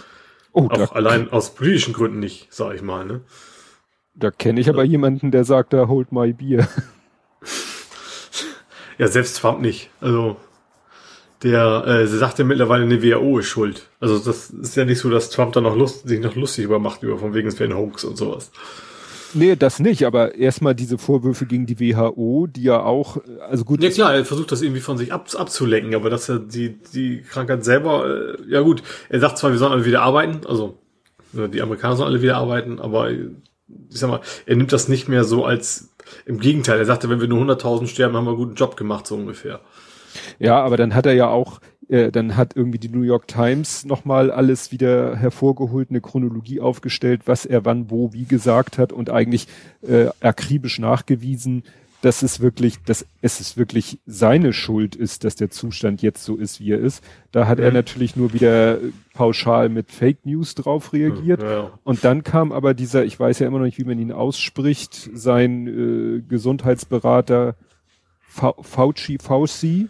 [0.52, 3.06] Oh, Auch allein aus politischen Gründen nicht, sag ich mal.
[3.06, 3.22] Ne?
[4.16, 4.92] Da kenne ich aber ja.
[4.92, 6.68] jemanden, der sagt, da holt my Bier.
[8.98, 9.90] Ja, selbst Trump nicht.
[10.02, 10.38] Also
[11.44, 13.88] der äh, sagt ja mittlerweile, eine WHO ist schuld.
[14.00, 16.80] Also das ist ja nicht so, dass Trump da noch lust, sich noch lustig über
[16.80, 18.52] macht, über von wegen es wäre ein Hoax und sowas.
[19.34, 23.84] Nee, das nicht, aber erstmal diese Vorwürfe gegen die WHO, die ja auch, also gut.
[23.84, 27.22] Ja klar, er versucht das irgendwie von sich ab, abzulenken, aber dass er die, die
[27.22, 30.80] Krankheit selber, äh, ja gut, er sagt zwar, wir sollen alle wieder arbeiten, also
[31.36, 33.28] äh, die Amerikaner sollen alle wieder arbeiten, aber ich
[33.90, 35.94] sag mal, er nimmt das nicht mehr so als,
[36.26, 39.08] im Gegenteil, er sagte, wenn wir nur 100.000 sterben, haben wir einen guten Job gemacht,
[39.08, 39.62] so ungefähr.
[40.40, 41.60] Ja, aber dann hat er ja auch
[41.90, 47.22] äh, dann hat irgendwie die New York Times nochmal alles wieder hervorgeholt, eine Chronologie aufgestellt,
[47.26, 49.48] was er wann, wo, wie gesagt hat und eigentlich
[49.88, 51.64] äh, akribisch nachgewiesen,
[52.02, 56.36] dass es wirklich, dass es ist wirklich seine Schuld ist, dass der Zustand jetzt so
[56.36, 57.04] ist, wie er ist.
[57.32, 57.64] Da hat mhm.
[57.64, 58.78] er natürlich nur wieder
[59.14, 61.42] pauschal mit Fake News drauf reagiert.
[61.42, 61.80] Ja, ja.
[61.84, 65.10] Und dann kam aber dieser, ich weiß ja immer noch nicht, wie man ihn ausspricht,
[65.14, 67.56] sein äh, Gesundheitsberater
[68.30, 69.88] Fauci, Fauci,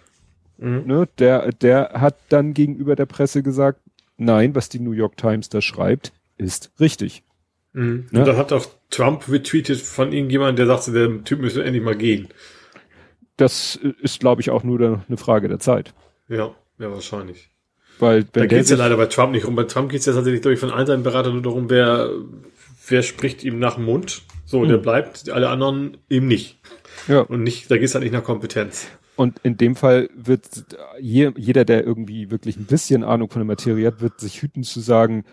[0.57, 0.83] mhm.
[0.85, 3.79] ne, der, der hat dann gegenüber der Presse gesagt,
[4.17, 7.23] nein, was die New York Times da schreibt, ist richtig.
[7.73, 8.07] Mhm.
[8.11, 8.19] Ne?
[8.19, 11.95] Und dann hat auch Trump retweetet von irgendjemandem, der sagte, der Typ müsste endlich mal
[11.95, 12.27] gehen.
[13.37, 15.93] Das ist, glaube ich, auch nur eine Frage der Zeit.
[16.27, 17.49] Ja, ja, wahrscheinlich.
[17.99, 19.55] Weil, da geht es ja leider bei Trump nicht rum.
[19.55, 22.09] Bei Trump geht es ja tatsächlich, glaube ich, von allen seinen Beratern nur darum, wer,
[22.87, 24.21] wer spricht ihm nach dem Mund.
[24.45, 24.69] So, mhm.
[24.69, 26.59] der bleibt, alle anderen eben nicht.
[27.07, 27.21] Ja.
[27.21, 28.87] Und nicht, da geht es halt nicht nach Kompetenz.
[29.17, 30.47] Und in dem Fall wird
[30.99, 34.63] je, jeder, der irgendwie wirklich ein bisschen Ahnung von der Materie hat, wird sich hüten
[34.63, 35.25] zu sagen,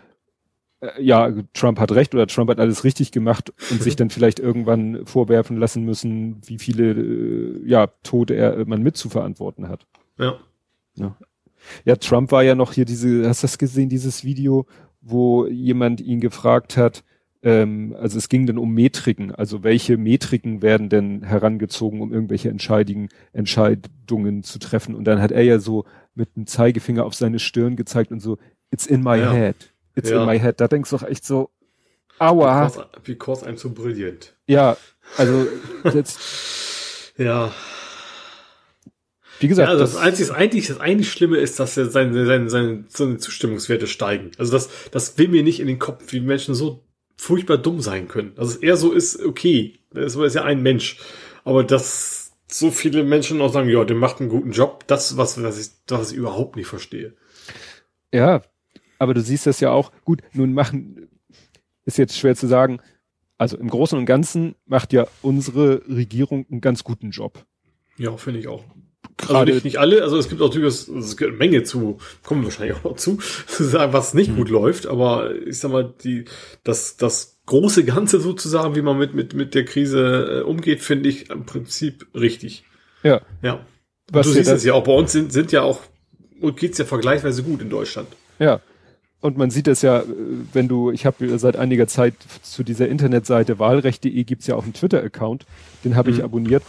[0.81, 4.41] äh, ja, Trump hat recht oder Trump hat alles richtig gemacht und sich dann vielleicht
[4.41, 9.87] irgendwann vorwerfen lassen müssen, wie viele äh, ja, Tote er man mit zu verantworten hat.
[10.19, 10.39] Ja.
[10.95, 11.17] ja.
[11.85, 14.67] Ja, Trump war ja noch hier diese, hast du das gesehen, dieses Video,
[15.01, 17.05] wo jemand ihn gefragt hat,
[17.45, 22.49] ähm, also es ging dann um Metriken, also welche Metriken werden denn herangezogen, um irgendwelche
[22.49, 24.95] Entscheidungen, Entscheidungen zu treffen.
[24.95, 28.39] Und dann hat er ja so mit dem Zeigefinger auf seine Stirn gezeigt und so,
[28.71, 29.31] it's in my ja.
[29.31, 29.57] head.
[29.95, 30.23] It's ja.
[30.23, 30.59] in my head.
[30.59, 31.51] Da denkst du doch echt so,
[32.19, 32.65] aua.
[32.65, 34.35] Because, because I'm so brilliant.
[34.47, 34.79] Ja,
[35.19, 35.47] also
[35.93, 37.13] jetzt.
[37.19, 37.53] ja.
[39.41, 42.85] Wie gesagt, ja, das, das einzige, eigentlich, das eigentlich Schlimme ist, dass seine, seine, seine,
[42.89, 44.31] seine Zustimmungswerte steigen.
[44.39, 46.85] Also das, das will mir nicht in den Kopf, wie Menschen so
[47.17, 48.33] furchtbar dumm sein können.
[48.37, 50.99] Also er so ist, okay, das ist ja ein Mensch.
[51.45, 55.43] Aber dass so viele Menschen auch sagen, ja, der macht einen guten Job, das was,
[55.43, 57.15] was ich, was ich überhaupt nicht verstehe.
[58.13, 58.43] Ja,
[58.99, 61.09] aber du siehst das ja auch, gut, nun machen,
[61.85, 62.81] ist jetzt schwer zu sagen,
[63.39, 67.45] also im Großen und Ganzen macht ja unsere Regierung einen ganz guten Job.
[67.97, 68.65] Ja, finde ich auch.
[69.17, 72.77] Gerade also nicht, alle, also es gibt auch durchaus eine Menge zu, kommen wir wahrscheinlich
[72.77, 74.37] auch noch zu, zu sagen, was nicht mhm.
[74.37, 76.25] gut läuft, aber ich sag mal, die,
[76.65, 81.09] das, das große Ganze sozusagen, wie man mit, mit, mit der Krise äh, umgeht, finde
[81.09, 82.65] ich im Prinzip richtig.
[83.03, 83.21] Ja.
[83.43, 83.65] Ja.
[84.11, 85.81] Was du siehst es ja auch, bei uns sind, sind ja auch,
[86.57, 88.09] geht's ja vergleichsweise gut in Deutschland.
[88.39, 88.61] Ja.
[89.21, 90.05] Und man sieht es ja, äh,
[90.53, 94.75] wenn du, ich habe seit einiger Zeit zu dieser Internetseite wahlrecht.de gibt's ja auch einen
[94.75, 95.47] Twitter-Account,
[95.85, 96.17] den habe mhm.
[96.17, 96.63] ich abonniert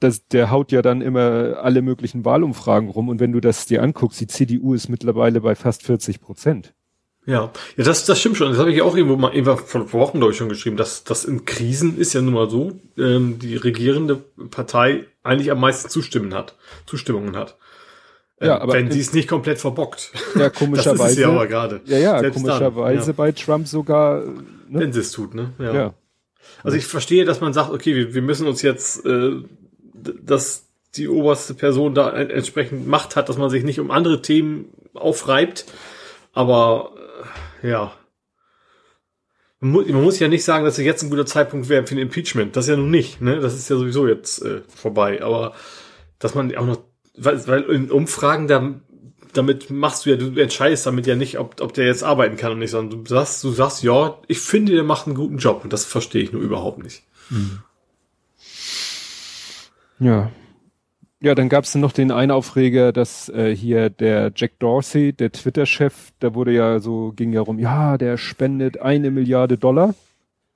[0.00, 3.82] das, der haut ja dann immer alle möglichen Wahlumfragen rum und wenn du das dir
[3.82, 6.74] anguckst, die CDU ist mittlerweile bei fast 40 Prozent.
[7.26, 8.50] Ja, ja, das, das stimmt schon.
[8.50, 10.76] Das habe ich auch irgendwo mal irgendwann vor Wochen, glaube ich, schon geschrieben.
[10.76, 14.16] dass das in Krisen ist ja nun mal so, ähm, die regierende
[14.50, 17.58] Partei eigentlich am meisten Zustimmen hat, Zustimmungen hat.
[18.40, 20.12] Ähm, ja, aber wenn sie es nicht komplett verbockt.
[20.34, 20.98] Ja, komischerweise.
[21.02, 21.82] das ist ja aber gerade.
[21.84, 23.14] Ja, ja, komischerweise ja.
[23.14, 24.24] bei Trump sogar.
[24.24, 24.80] Ne?
[24.80, 25.52] Wenn sie es tut, ne?
[25.58, 25.74] Ja.
[25.74, 25.94] ja.
[26.62, 29.42] Also ich verstehe, dass man sagt, okay, wir, wir müssen uns jetzt äh,
[30.02, 34.72] dass die oberste Person da entsprechend Macht hat, dass man sich nicht um andere Themen
[34.94, 35.66] aufreibt.
[36.32, 36.92] Aber
[37.62, 37.92] äh, ja.
[39.60, 41.94] Man muss, man muss ja nicht sagen, dass es jetzt ein guter Zeitpunkt wäre für
[41.94, 42.56] ein Impeachment.
[42.56, 43.40] Das ist ja nun nicht, ne?
[43.40, 45.22] Das ist ja sowieso jetzt äh, vorbei.
[45.22, 45.54] Aber
[46.18, 46.78] dass man auch noch,
[47.16, 48.80] weil, weil in Umfragen da
[49.32, 52.50] damit machst du ja, du entscheidest damit ja nicht, ob, ob der jetzt arbeiten kann
[52.50, 55.62] oder nicht, sondern du sagst, du sagst, ja, ich finde, der macht einen guten Job
[55.62, 57.04] und das verstehe ich nur überhaupt nicht.
[57.28, 57.60] Mhm.
[60.00, 60.30] Ja.
[61.22, 65.30] Ja, dann gab es noch den einen Aufreger, dass äh, hier der Jack Dorsey, der
[65.30, 69.94] Twitter-Chef, da wurde ja so, ging ja rum, ja, der spendet eine Milliarde Dollar.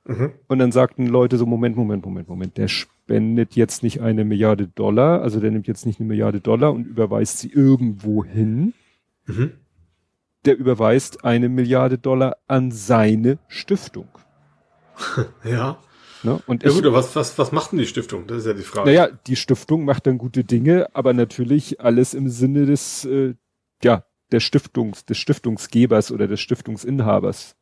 [0.06, 0.32] Mhm.
[0.48, 4.66] Und dann sagten Leute so, Moment, Moment, Moment, Moment, der spendet jetzt nicht eine Milliarde
[4.66, 8.72] Dollar, also der nimmt jetzt nicht eine Milliarde Dollar und überweist sie irgendwo hin.
[9.26, 9.52] Mhm.
[10.46, 14.08] Der überweist eine Milliarde Dollar an seine Stiftung.
[15.44, 15.78] ja.
[16.24, 16.40] Ne?
[16.46, 18.26] Und ja ich, gut, aber was, was, was macht denn die Stiftung?
[18.26, 18.88] Das ist ja die Frage.
[18.88, 23.34] Naja, die Stiftung macht dann gute Dinge, aber natürlich alles im Sinne des, äh,
[23.82, 27.56] ja, der Stiftungs, des Stiftungsgebers oder des Stiftungsinhabers.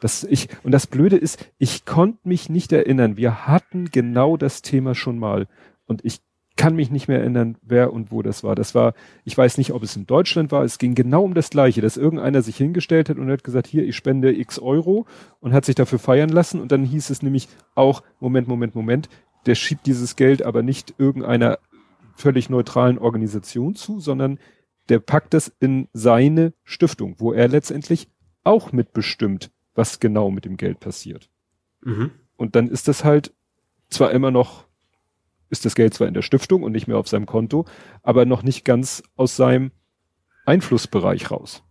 [0.00, 3.16] Das ich, und das Blöde ist, ich konnte mich nicht erinnern.
[3.16, 5.46] Wir hatten genau das Thema schon mal.
[5.86, 6.20] Und ich
[6.56, 8.54] kann mich nicht mehr erinnern, wer und wo das war.
[8.54, 10.64] Das war, ich weiß nicht, ob es in Deutschland war.
[10.64, 13.84] Es ging genau um das Gleiche, dass irgendeiner sich hingestellt hat und hat gesagt, hier,
[13.84, 15.06] ich spende x Euro
[15.40, 16.60] und hat sich dafür feiern lassen.
[16.60, 19.08] Und dann hieß es nämlich auch, Moment, Moment, Moment,
[19.44, 21.58] der schiebt dieses Geld aber nicht irgendeiner
[22.14, 24.38] völlig neutralen Organisation zu, sondern
[24.88, 28.08] der packt das in seine Stiftung, wo er letztendlich
[28.44, 31.28] auch mitbestimmt, was genau mit dem Geld passiert.
[31.82, 32.12] Mhm.
[32.36, 33.34] Und dann ist das halt
[33.90, 34.65] zwar immer noch
[35.50, 37.66] ist das Geld zwar in der Stiftung und nicht mehr auf seinem Konto,
[38.02, 39.70] aber noch nicht ganz aus seinem
[40.44, 41.62] Einflussbereich raus.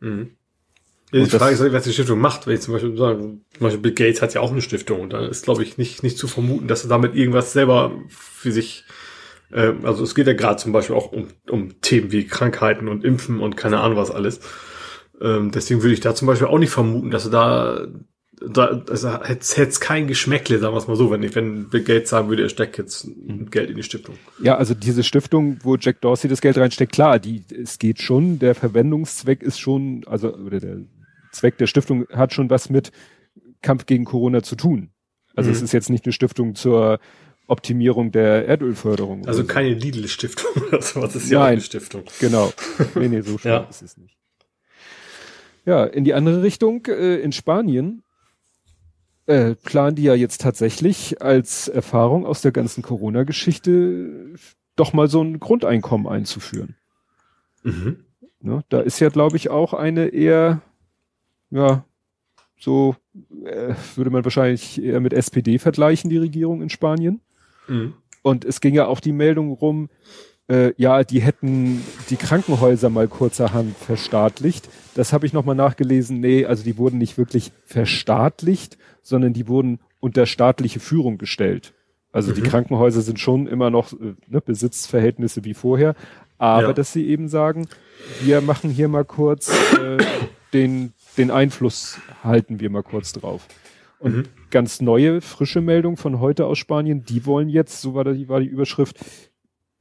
[0.00, 0.36] Mhm.
[1.12, 2.46] Ja, die Frage ist, was die Stiftung macht.
[2.46, 5.12] Wenn ich zum Beispiel sage, zum Beispiel Bill Gates hat ja auch eine Stiftung und
[5.12, 8.84] da ist, glaube ich, nicht, nicht zu vermuten, dass er damit irgendwas selber für sich,
[9.50, 13.04] äh, also es geht ja gerade zum Beispiel auch um, um Themen wie Krankheiten und
[13.04, 14.40] Impfen und keine Ahnung was alles.
[15.20, 17.86] Ähm, deswegen würde ich da zum Beispiel auch nicht vermuten, dass er da
[18.40, 21.82] da also hätte es kein Geschmäckle, sagen wir es mal so, wenn ich, wenn Bill
[21.82, 23.50] Gates sagen würde, er steckt jetzt mhm.
[23.50, 24.16] Geld in die Stiftung.
[24.42, 28.38] Ja, also diese Stiftung, wo Jack Dorsey das Geld reinsteckt, klar, die, es geht schon,
[28.38, 30.78] der Verwendungszweck ist schon, also, oder der
[31.32, 32.92] Zweck der Stiftung hat schon was mit
[33.62, 34.90] Kampf gegen Corona zu tun.
[35.36, 35.56] Also mhm.
[35.56, 36.98] es ist jetzt nicht eine Stiftung zur
[37.46, 39.26] Optimierung der Erdölförderung.
[39.26, 39.86] Also keine so.
[39.86, 42.04] Lidl-Stiftung oder sowas, ist ja Nein, eine Stiftung.
[42.20, 42.52] Genau.
[42.94, 43.66] Nee, nee, so schlimm ja.
[43.68, 44.16] ist es nicht.
[45.66, 48.02] Ja, in die andere Richtung, äh, in Spanien
[49.30, 54.34] äh, planen die ja jetzt tatsächlich als Erfahrung aus der ganzen Corona-Geschichte
[54.74, 56.74] doch mal so ein Grundeinkommen einzuführen.
[57.62, 58.04] Mhm.
[58.40, 60.62] Ne, da ist ja, glaube ich, auch eine eher,
[61.50, 61.84] ja,
[62.58, 62.96] so
[63.44, 67.20] äh, würde man wahrscheinlich eher mit SPD vergleichen, die Regierung in Spanien.
[67.68, 67.94] Mhm.
[68.22, 69.90] Und es ging ja auch die Meldung rum,
[70.50, 74.68] äh, ja, die hätten die Krankenhäuser mal kurzerhand verstaatlicht.
[74.94, 76.18] Das habe ich nochmal nachgelesen.
[76.18, 81.72] Nee, also die wurden nicht wirklich verstaatlicht, sondern die wurden unter staatliche Führung gestellt.
[82.12, 82.34] Also mhm.
[82.34, 85.94] die Krankenhäuser sind schon immer noch äh, ne, Besitzverhältnisse wie vorher,
[86.38, 86.72] aber ja.
[86.72, 87.68] dass sie eben sagen,
[88.20, 89.98] wir machen hier mal kurz äh,
[90.52, 93.46] den, den Einfluss halten wir mal kurz drauf.
[94.00, 94.22] Und mhm.
[94.50, 98.40] ganz neue, frische Meldung von heute aus Spanien, die wollen jetzt, so war, die, war
[98.40, 98.98] die Überschrift,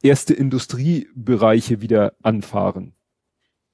[0.02, 2.94] erste Industriebereiche wieder anfahren.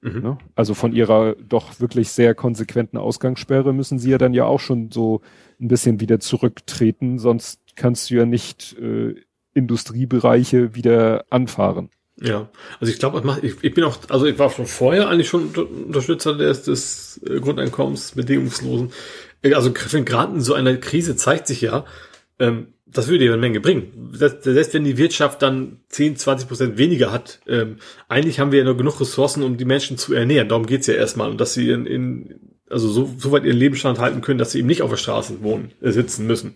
[0.00, 0.20] Mhm.
[0.22, 0.38] Ne?
[0.54, 4.90] Also von ihrer doch wirklich sehr konsequenten Ausgangssperre müssen sie ja dann ja auch schon
[4.90, 5.22] so
[5.60, 9.14] ein bisschen wieder zurücktreten, sonst kannst du ja nicht äh,
[9.54, 11.90] Industriebereiche wieder anfahren.
[12.20, 12.48] Ja,
[12.80, 16.34] also ich glaube, ich, ich bin auch, also ich war schon vorher eigentlich schon Unterstützer
[16.34, 18.92] des, des äh, Grundeinkommens bedingungslosen.
[19.42, 21.84] Also gerade in so einer Krise zeigt sich ja,
[22.38, 24.10] ähm, das würde ja eine Menge bringen.
[24.12, 28.64] Selbst wenn die Wirtschaft dann 10, 20 Prozent weniger hat, ähm, eigentlich haben wir ja
[28.64, 30.48] noch genug Ressourcen, um die Menschen zu ernähren.
[30.48, 31.28] Darum geht's ja erstmal.
[31.28, 34.60] Und dass sie in, in also so, so weit ihren Lebensstand halten können, dass sie
[34.60, 36.54] eben nicht auf der Straße wohnen, äh, sitzen müssen.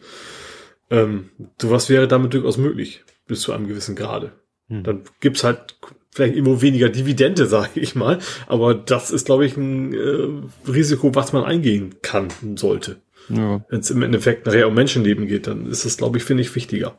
[0.91, 4.33] Ähm, sowas wäre damit durchaus möglich, bis zu einem gewissen Grade.
[4.69, 4.83] Hm.
[4.85, 5.77] Dann gibt's halt
[6.13, 8.19] vielleicht immer weniger Dividende, sage ich mal.
[8.47, 13.01] Aber das ist, glaube ich, ein äh, Risiko, was man eingehen kann und sollte.
[13.31, 13.65] Ja.
[13.69, 16.55] Wenn es im Endeffekt nachher um Menschenleben geht, dann ist das, glaube ich, finde ich,
[16.55, 16.99] wichtiger.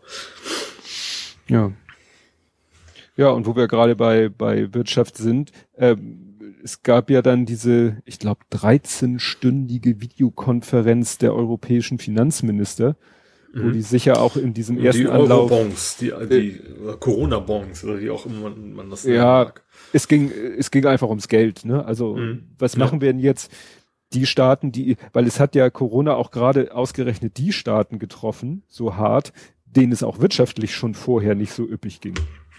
[1.47, 1.71] Ja.
[3.17, 5.95] Ja, und wo wir gerade bei, bei Wirtschaft sind, äh,
[6.63, 12.95] es gab ja dann diese, ich glaube, 13-stündige Videokonferenz der europäischen Finanzminister,
[13.53, 13.63] mhm.
[13.63, 15.49] wo die sicher auch in diesem ersten die Anlauf...
[15.49, 19.63] Bonds, die, die äh, Corona-Bonds, oder wie auch immer man, man das Ja, mag.
[19.91, 21.83] es ging, es ging einfach ums Geld, ne?
[21.83, 22.43] Also, mhm.
[22.57, 23.01] was machen ja.
[23.01, 23.51] wir denn jetzt?
[24.13, 28.95] Die Staaten, die, weil es hat ja Corona auch gerade ausgerechnet die Staaten getroffen, so
[28.95, 29.33] hart,
[29.65, 32.15] denen es auch wirtschaftlich schon vorher nicht so üppig ging.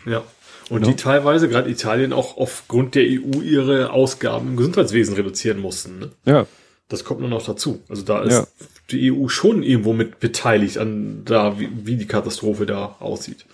[0.07, 0.23] Ja.
[0.71, 0.91] Und genau.
[0.91, 5.99] die teilweise, gerade Italien, auch aufgrund der EU ihre Ausgaben im Gesundheitswesen reduzieren mussten.
[5.99, 6.11] Ne?
[6.25, 6.47] Ja.
[6.89, 7.83] Das kommt nur noch dazu.
[7.89, 8.47] Also da ist ja.
[8.91, 13.45] die EU schon irgendwo mit beteiligt an da, wie, wie die Katastrophe da aussieht.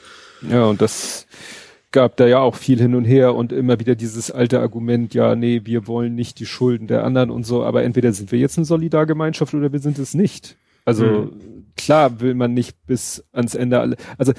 [0.49, 1.27] Ja, und das,
[1.91, 5.35] gab da ja auch viel hin und her und immer wieder dieses alte Argument, ja,
[5.35, 8.59] nee, wir wollen nicht die Schulden der anderen und so, aber entweder sind wir jetzt
[8.59, 10.59] eine Solidargemeinschaft oder wir sind es nicht.
[10.85, 11.67] Also mhm.
[11.77, 14.33] klar will man nicht bis ans Ende alle, also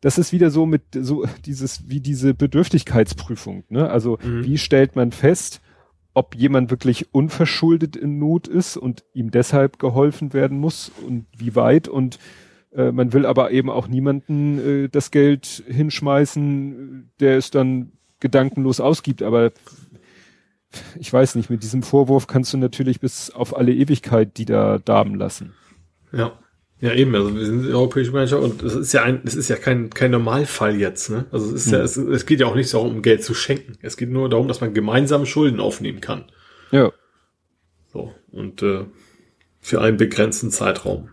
[0.00, 3.88] das ist wieder so mit so dieses wie diese Bedürftigkeitsprüfung, ne?
[3.88, 4.44] Also mhm.
[4.44, 5.60] wie stellt man fest,
[6.12, 11.54] ob jemand wirklich unverschuldet in Not ist und ihm deshalb geholfen werden muss und wie
[11.54, 12.18] weit und
[12.74, 18.80] äh, man will aber eben auch niemanden äh, das Geld hinschmeißen, der es dann gedankenlos
[18.80, 19.22] ausgibt.
[19.22, 19.52] Aber
[20.98, 24.78] ich weiß nicht, mit diesem Vorwurf kannst du natürlich bis auf alle Ewigkeit die da
[24.78, 25.54] darben lassen.
[26.12, 26.38] Ja.
[26.80, 29.54] Ja, eben, also wir sind europäische Gemeinschaft und es ist ja ein, es ist ja
[29.54, 31.26] kein, kein Normalfall jetzt, ne?
[31.30, 31.84] Also es ist ja, hm.
[31.84, 33.78] es, es geht ja auch nicht darum, um Geld zu schenken.
[33.82, 36.24] Es geht nur darum, dass man gemeinsam Schulden aufnehmen kann.
[36.72, 36.90] Ja.
[37.92, 38.12] So.
[38.32, 38.86] Und äh,
[39.60, 41.10] für einen begrenzten Zeitraum.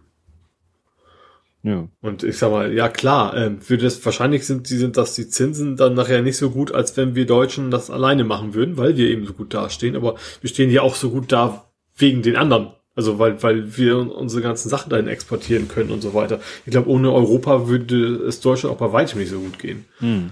[1.62, 1.88] Ja.
[2.02, 5.28] Und ich sag mal, ja klar, äh, für das wahrscheinlich sind die sind das die
[5.28, 8.96] Zinsen dann nachher nicht so gut, als wenn wir Deutschen das alleine machen würden, weil
[8.96, 9.96] wir eben so gut dastehen.
[9.96, 11.66] Aber wir stehen ja auch so gut da
[11.98, 12.72] wegen den anderen.
[12.96, 16.40] Also weil weil wir unsere ganzen Sachen dahin exportieren können und so weiter.
[16.66, 19.86] Ich glaube, ohne Europa würde es Deutschland auch bei weitem nicht so gut gehen.
[20.00, 20.32] Hm.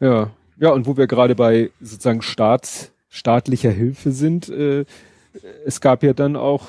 [0.00, 4.84] Ja, ja, und wo wir gerade bei sozusagen Staats, staatlicher Hilfe sind, äh,
[5.64, 6.66] es gab ja dann auch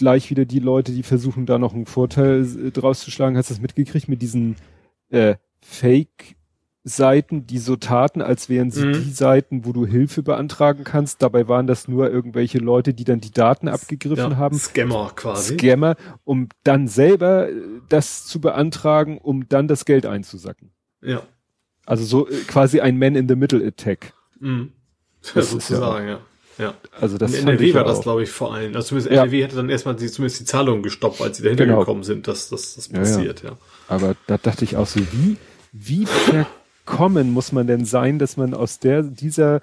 [0.00, 3.36] gleich wieder die Leute, die versuchen da noch einen Vorteil äh, draus zu schlagen.
[3.36, 4.56] Hast du das mitgekriegt mit diesen
[5.10, 6.36] äh, Fake
[6.82, 8.92] Seiten, die so taten, als wären sie mhm.
[8.94, 11.20] die Seiten, wo du Hilfe beantragen kannst.
[11.20, 14.58] Dabei waren das nur irgendwelche Leute, die dann die Daten abgegriffen ja, haben.
[14.58, 15.58] Scammer quasi.
[15.58, 17.54] Scammer, um dann selber äh,
[17.90, 20.70] das zu beantragen, um dann das Geld einzusacken.
[21.02, 21.22] Ja.
[21.84, 24.14] Also so äh, quasi ein Man-in-the-Middle-Attack.
[24.40, 24.72] Mhm.
[25.34, 26.12] Ja, sozusagen, ja.
[26.14, 26.20] ja.
[27.00, 28.74] Also das in NRW war das, glaube ich, vor allem.
[28.74, 29.22] Also zumindest ja.
[29.22, 31.80] NRW hätte dann erstmal die, zumindest die Zahlungen gestoppt, als sie dahinter genau.
[31.80, 33.56] gekommen sind, dass das, das passiert, ja, ja.
[33.88, 35.36] Aber da dachte ich auch so, wie,
[35.72, 39.60] wie verkommen muss man denn sein, dass man aus der, dieser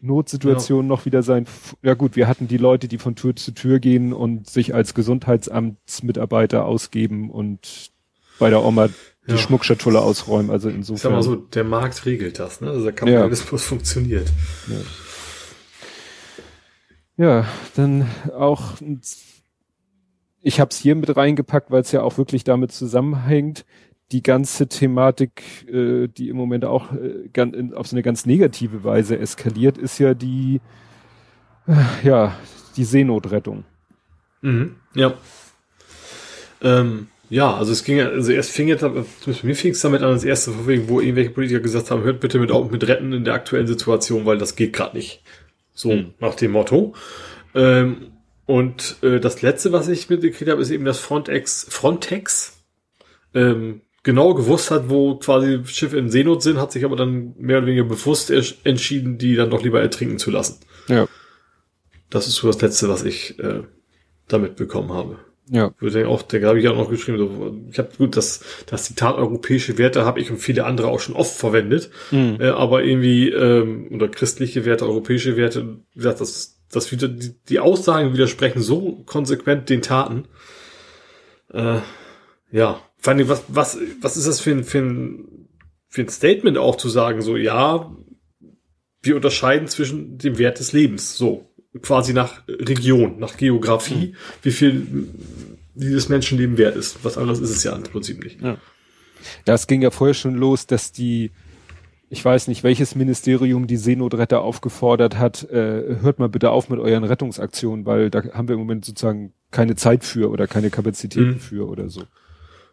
[0.00, 0.88] Notsituation ja.
[0.88, 1.46] noch wieder sein,
[1.82, 4.94] ja gut, wir hatten die Leute, die von Tür zu Tür gehen und sich als
[4.94, 7.90] Gesundheitsamtsmitarbeiter ausgeben und
[8.38, 8.88] bei der Oma
[9.26, 9.38] die ja.
[9.38, 10.50] Schmuckschatulle ausräumen.
[10.50, 10.96] Also insofern.
[10.96, 12.70] Ich sag mal so, der Markt regelt das, ne?
[12.70, 13.68] Also der Kapitalismus ja.
[13.68, 14.28] funktioniert.
[14.68, 14.76] Ja.
[17.20, 17.44] Ja,
[17.76, 18.76] dann auch,
[20.40, 23.66] ich habe es hier mit reingepackt, weil es ja auch wirklich damit zusammenhängt,
[24.10, 28.24] die ganze Thematik, äh, die im Moment auch äh, ganz, in, auf so eine ganz
[28.24, 30.62] negative Weise eskaliert, ist ja die,
[31.68, 32.34] äh, ja,
[32.76, 33.64] die Seenotrettung.
[34.40, 35.12] Mhm, ja.
[36.62, 40.12] Ähm, ja, also es ging ja, also erst fing jetzt, mir fing es damit an,
[40.12, 40.52] das erste
[40.88, 44.38] wo irgendwelche Politiker gesagt haben, hört bitte mit, mit Retten in der aktuellen Situation, weil
[44.38, 45.22] das geht gerade nicht.
[45.80, 46.14] So, mhm.
[46.18, 46.94] nach dem Motto.
[47.54, 48.12] Ähm,
[48.44, 52.62] und äh, das letzte, was ich mitgekriegt habe, ist eben, dass Frontex, Frontex
[53.32, 57.58] ähm, genau gewusst hat, wo quasi Schiffe in Seenot sind, hat sich aber dann mehr
[57.58, 60.60] oder weniger bewusst entschieden, die dann doch lieber ertrinken zu lassen.
[60.88, 61.06] Ja.
[62.10, 63.62] Das ist so das Letzte, was ich äh,
[64.28, 65.18] damit bekommen habe.
[65.52, 65.74] Ja.
[65.80, 69.16] Würde auch, da habe ich auch noch geschrieben, so, ich habe gut, das, das Zitat
[69.16, 72.36] europäische Werte habe ich und viele andere auch schon oft verwendet, mhm.
[72.38, 77.34] äh, aber irgendwie, ähm, oder christliche Werte, europäische Werte, wie gesagt, das, das wieder, die,
[77.48, 80.28] die Aussagen widersprechen so konsequent den Taten.
[81.52, 81.78] Äh,
[82.52, 85.48] ja, vor allem, was, was, was ist das für ein, für ein,
[85.88, 87.90] für ein Statement auch zu sagen, so, ja,
[89.02, 91.49] wir unterscheiden zwischen dem Wert des Lebens, so,
[91.82, 94.14] quasi nach Region, nach Geografie, mhm.
[94.42, 95.08] wie viel
[95.74, 97.04] dieses Menschenleben wert ist.
[97.04, 98.40] Was anderes ist es ja im Prinzip nicht.
[98.40, 98.56] Ja.
[99.44, 101.30] Das ging ja vorher schon los, dass die,
[102.08, 106.80] ich weiß nicht, welches Ministerium die Seenotretter aufgefordert hat, äh, hört mal bitte auf mit
[106.80, 111.34] euren Rettungsaktionen, weil da haben wir im Moment sozusagen keine Zeit für oder keine Kapazitäten
[111.34, 111.40] mhm.
[111.40, 112.02] für oder so.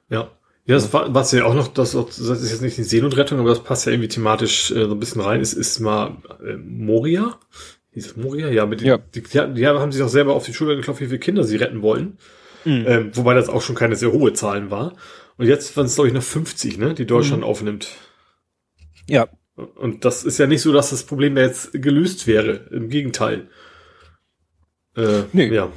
[0.10, 0.32] Ja.
[0.66, 3.48] Ja, das war, was ja auch noch, das, das ist jetzt nicht die Seenotrettung, aber
[3.48, 7.40] das passt ja irgendwie thematisch äh, so ein bisschen rein, ist, ist mal äh, Moria.
[7.98, 8.50] Hieß das Moria?
[8.50, 9.00] Ja, mit ja.
[9.00, 11.56] Die, die, die, haben sich auch selber auf die Schulter geklopft, wie viele Kinder sie
[11.56, 12.20] retten wollen.
[12.64, 12.86] Mhm.
[12.88, 14.96] Ähm, wobei das auch schon keine sehr hohe Zahlen war.
[15.38, 17.48] Und jetzt waren es, glaube ich, noch 50, ne, die Deutschland mhm.
[17.48, 17.96] aufnimmt.
[19.08, 19.28] Ja.
[19.56, 22.68] Und das ist ja nicht so, dass das Problem da jetzt gelöst wäre.
[22.70, 23.48] Im Gegenteil.
[24.96, 25.48] Äh, nee.
[25.48, 25.72] Ja.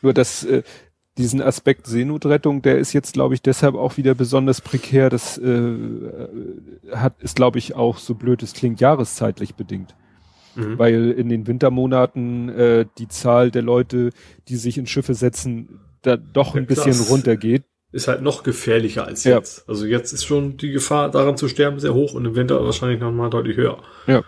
[0.00, 0.64] Nur das, äh,
[1.18, 5.08] diesen Aspekt Seenotrettung, der ist jetzt, glaube ich, deshalb auch wieder besonders prekär.
[5.08, 5.76] Das äh,
[6.90, 9.94] hat, ist, glaube ich, auch so blöd es klingt, jahreszeitlich bedingt
[10.54, 10.78] mhm.
[10.78, 14.10] weil in den Wintermonaten äh, die Zahl der Leute,
[14.48, 17.64] die sich in Schiffe setzen, da doch ein bisschen runtergeht.
[17.92, 19.36] Ist halt noch gefährlicher als ja.
[19.36, 19.68] jetzt.
[19.68, 23.00] Also jetzt ist schon die Gefahr, daran zu sterben, sehr hoch und im Winter wahrscheinlich
[23.00, 23.82] noch mal deutlich höher.
[24.06, 24.22] Ja.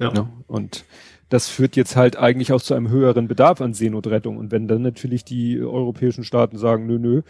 [0.00, 0.12] Ja.
[0.12, 0.30] ja.
[0.46, 0.84] Und
[1.28, 4.36] das führt jetzt halt eigentlich auch zu einem höheren Bedarf an Seenotrettung.
[4.36, 7.22] Und wenn dann natürlich die europäischen Staaten sagen, nö, nö,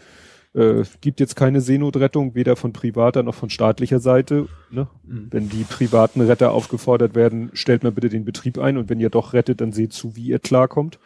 [0.53, 4.47] äh, gibt jetzt keine Seenotrettung, weder von privater noch von staatlicher Seite.
[4.71, 4.87] Ne?
[5.03, 5.27] Mhm.
[5.31, 9.09] Wenn die privaten Retter aufgefordert werden, stellt mal bitte den Betrieb ein und wenn ihr
[9.09, 10.99] doch rettet, dann seht zu, wie ihr klarkommt.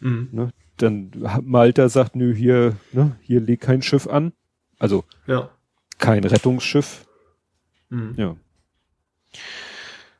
[0.00, 0.28] Mhm.
[0.32, 0.50] Ne?
[0.78, 1.10] Dann
[1.42, 4.32] Malta sagt, nö, hier, ne, hier legt kein Schiff an.
[4.78, 5.50] Also ja.
[5.98, 7.06] kein Rettungsschiff.
[7.88, 8.14] Mhm.
[8.16, 8.36] Ja.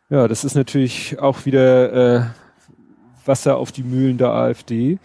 [0.08, 2.26] Ja, das ist natürlich auch wieder äh,
[3.24, 4.98] Wasser auf die Mühlen der AfD.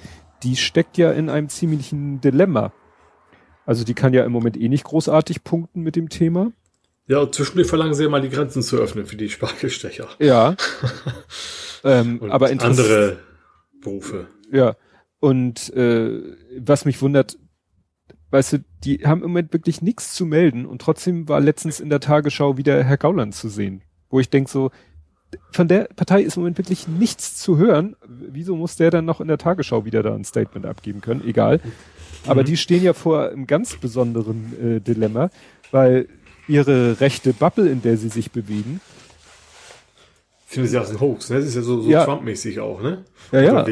[0.44, 2.72] Die steckt ja in einem ziemlichen Dilemma.
[3.68, 6.54] Also die kann ja im Moment eh nicht großartig punkten mit dem Thema.
[7.06, 10.08] Ja, und zwischendurch verlangen sie ja mal die Grenzen zu öffnen für die Spargelstecher.
[10.20, 10.56] Ja.
[11.84, 13.20] ähm, aber andere
[13.82, 14.28] Berufe.
[14.54, 14.78] Ja.
[15.20, 16.22] Und äh,
[16.58, 17.38] was mich wundert,
[18.32, 21.90] weißt du, die haben im Moment wirklich nichts zu melden und trotzdem war letztens in
[21.90, 24.72] der Tagesschau wieder Herr Gauland zu sehen, wo ich denk so,
[25.52, 27.98] von der Partei ist im Moment wirklich nichts zu hören.
[28.08, 31.22] Wieso muss der dann noch in der Tagesschau wieder da ein Statement abgeben können?
[31.28, 31.60] Egal.
[32.26, 32.46] Aber mhm.
[32.46, 35.30] die stehen ja vor einem ganz besonderen äh, Dilemma,
[35.72, 36.08] weil
[36.48, 38.82] ihre rechte Bubble, in der sie sich bewegen,
[40.48, 41.38] finde sie auch ein Hoax, ne?
[41.38, 42.06] Das ist ja so, so ja.
[42.06, 43.04] Trump-mäßig auch, ne?
[43.34, 43.66] Ja, ja.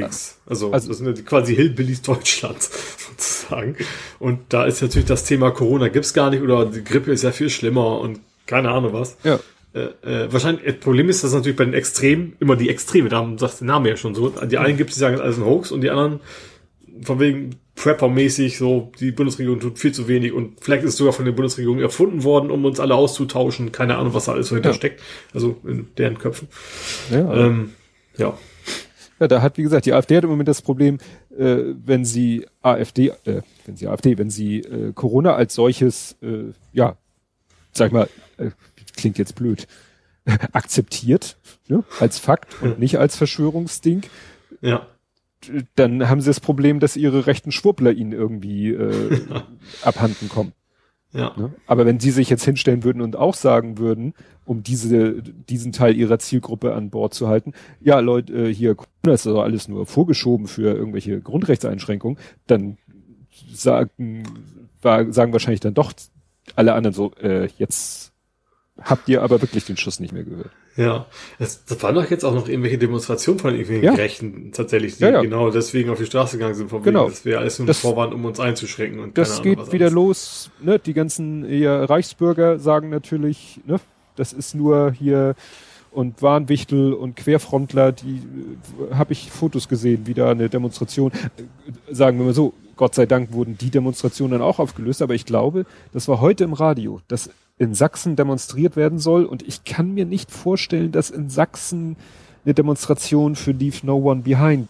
[0.46, 2.70] Also, also, das sind ja quasi Hillbillies Deutschlands,
[3.10, 3.78] sozusagen.
[4.20, 7.32] Und da ist natürlich das Thema Corona gibt's gar nicht oder die Grippe ist ja
[7.32, 9.16] viel schlimmer und keine Ahnung was.
[9.24, 9.40] Ja.
[9.74, 13.26] Äh, äh, wahrscheinlich, das Problem ist, dass natürlich bei den Extremen, immer die Extreme, da
[13.38, 15.72] sagt der Name ja schon so, die einen gibt es, die sagen, alles ein Hoax
[15.72, 16.20] und die anderen
[17.02, 21.14] von wegen Prepper-mäßig, so, die Bundesregierung tut viel zu wenig und vielleicht ist es sogar
[21.14, 23.72] von der Bundesregierung erfunden worden, um uns alle auszutauschen.
[23.72, 24.76] Keine Ahnung, was da alles so hinter ja.
[24.76, 25.02] steckt.
[25.34, 26.48] Also in deren Köpfen.
[27.12, 27.34] Ja.
[27.34, 27.74] Ähm,
[28.18, 28.38] ja.
[29.20, 30.98] Ja, da hat, wie gesagt, die AfD hat im Moment das Problem,
[31.38, 36.52] äh, wenn sie AfD, äh, wenn sie AfD, wenn sie äh, Corona als solches, äh,
[36.74, 36.98] ja,
[37.72, 38.52] sag ich mal, äh,
[38.98, 39.68] klingt jetzt blöd,
[40.52, 41.38] akzeptiert,
[41.68, 44.02] ne, als Fakt und nicht als Verschwörungsding.
[44.62, 44.88] Ja.
[45.76, 49.20] Dann haben sie das Problem, dass ihre rechten Schwurbler ihnen irgendwie äh,
[49.82, 50.54] abhanden kommen.
[51.16, 51.34] Ja.
[51.38, 51.54] Ne?
[51.66, 55.96] Aber wenn sie sich jetzt hinstellen würden und auch sagen würden, um diese, diesen Teil
[55.96, 59.86] ihrer Zielgruppe an Bord zu halten, ja, Leute, äh, hier, das ist also alles nur
[59.86, 62.78] vorgeschoben für irgendwelche Grundrechtseinschränkungen, dann
[63.54, 64.24] sagen,
[64.82, 65.94] sagen wahrscheinlich dann doch
[66.56, 68.12] alle anderen so, äh, jetzt
[68.82, 70.52] habt ihr aber wirklich den Schuss nicht mehr gehört.
[70.76, 71.06] Ja,
[71.40, 73.94] das, das waren doch jetzt auch noch irgendwelche Demonstrationen von irgendwelchen ja.
[73.94, 75.22] Rechten tatsächlich, die ja, ja.
[75.22, 77.04] genau deswegen auf die Straße gegangen sind, von genau.
[77.04, 79.00] wegen, das wäre alles nur ein Vorwand, um uns einzuschränken.
[79.00, 79.96] Und das geht Ahnung, wieder alles.
[79.96, 80.78] los, ne?
[80.80, 83.80] Die ganzen eher Reichsbürger sagen natürlich, ne,
[84.18, 85.36] das ist nur hier
[85.92, 88.22] und Warnwichtel und Querfrontler, die
[88.92, 91.14] äh, habe ich Fotos gesehen, wie da eine Demonstration,
[91.90, 95.26] sagen wir mal so, Gott sei Dank wurden die Demonstrationen dann auch aufgelöst, aber ich
[95.26, 99.94] glaube, das war heute im Radio, dass in Sachsen demonstriert werden soll und ich kann
[99.94, 101.96] mir nicht vorstellen, dass in Sachsen
[102.44, 104.68] eine Demonstration für Leave No One Behind,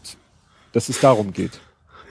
[0.71, 1.59] dass es darum geht.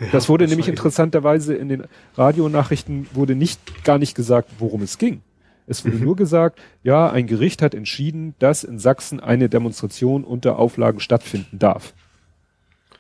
[0.01, 1.85] Ja, das wurde nämlich interessanterweise in den
[2.17, 5.23] Radionachrichten wurde nicht, gar nicht gesagt, worum es ging.
[5.67, 6.05] Es wurde mhm.
[6.05, 11.59] nur gesagt, ja, ein Gericht hat entschieden, dass in Sachsen eine Demonstration unter Auflagen stattfinden
[11.59, 11.95] darf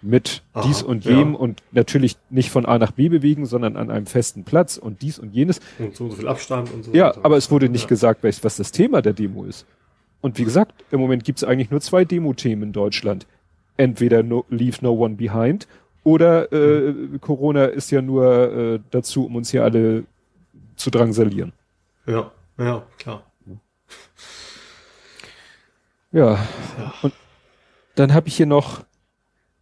[0.04, 1.38] mit Aha, dies und jenem ja.
[1.38, 5.18] und natürlich nicht von A nach B bewegen, sondern an einem festen Platz und dies
[5.18, 5.60] und jenes.
[5.78, 6.92] Und so, so viel Abstand und so.
[6.92, 7.20] Ja, weiter.
[7.24, 7.88] aber es wurde nicht ja.
[7.88, 9.66] gesagt, was das Thema der Demo ist.
[10.20, 13.26] Und wie gesagt, im Moment gibt es eigentlich nur zwei Demo-Themen in Deutschland.
[13.76, 15.66] Entweder no, Leave No One Behind
[16.02, 17.20] oder äh, mhm.
[17.20, 20.04] Corona ist ja nur äh, dazu, um uns hier alle
[20.76, 21.52] zu drangsalieren.
[22.06, 23.24] Ja, ja, klar.
[26.12, 26.34] Ja,
[26.78, 26.94] ja.
[27.02, 27.12] und
[27.96, 28.84] dann habe ich hier noch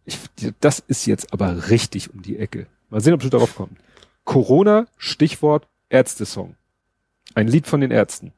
[0.05, 0.17] ich,
[0.59, 2.67] das ist jetzt aber richtig um die Ecke.
[2.89, 3.75] Mal sehen, ob du darauf kommst.
[4.23, 6.55] Corona, Stichwort Ärztesong.
[7.35, 8.33] Ein Lied von den Ärzten.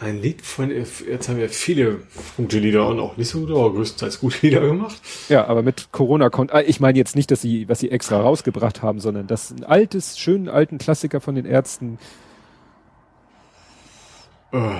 [0.00, 2.02] Ein Lied von, jetzt haben wir viele
[2.36, 5.00] gute Lieder und auch nicht so gute, aber größtenteils gute Lieder gemacht.
[5.28, 8.20] Ja, aber mit Corona kommt, ah, ich meine jetzt nicht, dass sie, was sie extra
[8.20, 11.98] rausgebracht haben, sondern das ein altes, schönen alten Klassiker von den Ärzten.
[14.52, 14.76] Uh.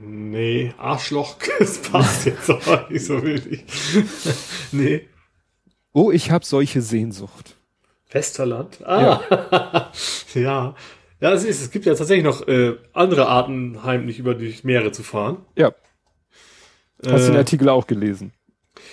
[0.00, 3.64] Nee, Arschloch, das passt jetzt aber nicht so wirklich.
[4.72, 5.08] nee.
[5.92, 7.56] Oh, ich habe solche Sehnsucht.
[8.10, 8.84] Westerland?
[8.84, 9.92] Ah, ja.
[10.34, 10.74] ja.
[11.20, 14.92] Ja, es, ist, es gibt ja tatsächlich noch äh, andere Arten, heimlich über die Meere
[14.92, 15.38] zu fahren.
[15.56, 15.72] Ja.
[17.06, 18.32] Hast du den äh, Artikel auch gelesen?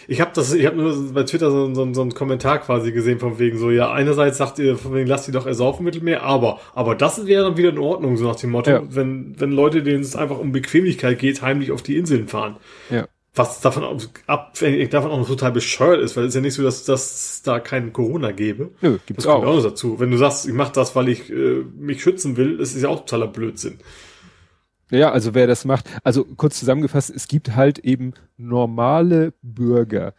[0.07, 3.19] Ich habe das, ich habe nur bei Twitter so, so, so einen Kommentar quasi gesehen
[3.19, 6.59] von wegen so, ja, einerseits sagt ihr, von wegen lasst die doch ersaufen Mittelmeer, aber,
[6.73, 8.83] aber das wäre dann wieder in Ordnung, so nach dem Motto, ja.
[8.89, 12.57] wenn, wenn Leute, denen es einfach um Bequemlichkeit geht, heimlich auf die Inseln fahren.
[12.89, 13.07] Ja.
[13.33, 16.63] Was davon abhängig davon auch noch total bescheuert ist, weil es ist ja nicht so,
[16.63, 18.71] dass, dass da keinen Corona gäbe.
[18.81, 19.45] Nö, gibt's das auch.
[19.45, 20.01] auch noch dazu.
[20.01, 22.89] Wenn du sagst, ich mache das, weil ich äh, mich schützen will, das ist ja
[22.89, 23.79] auch totaler Blödsinn.
[24.91, 30.13] Ja, also wer das macht, also kurz zusammengefasst, es gibt halt eben normale Bürger,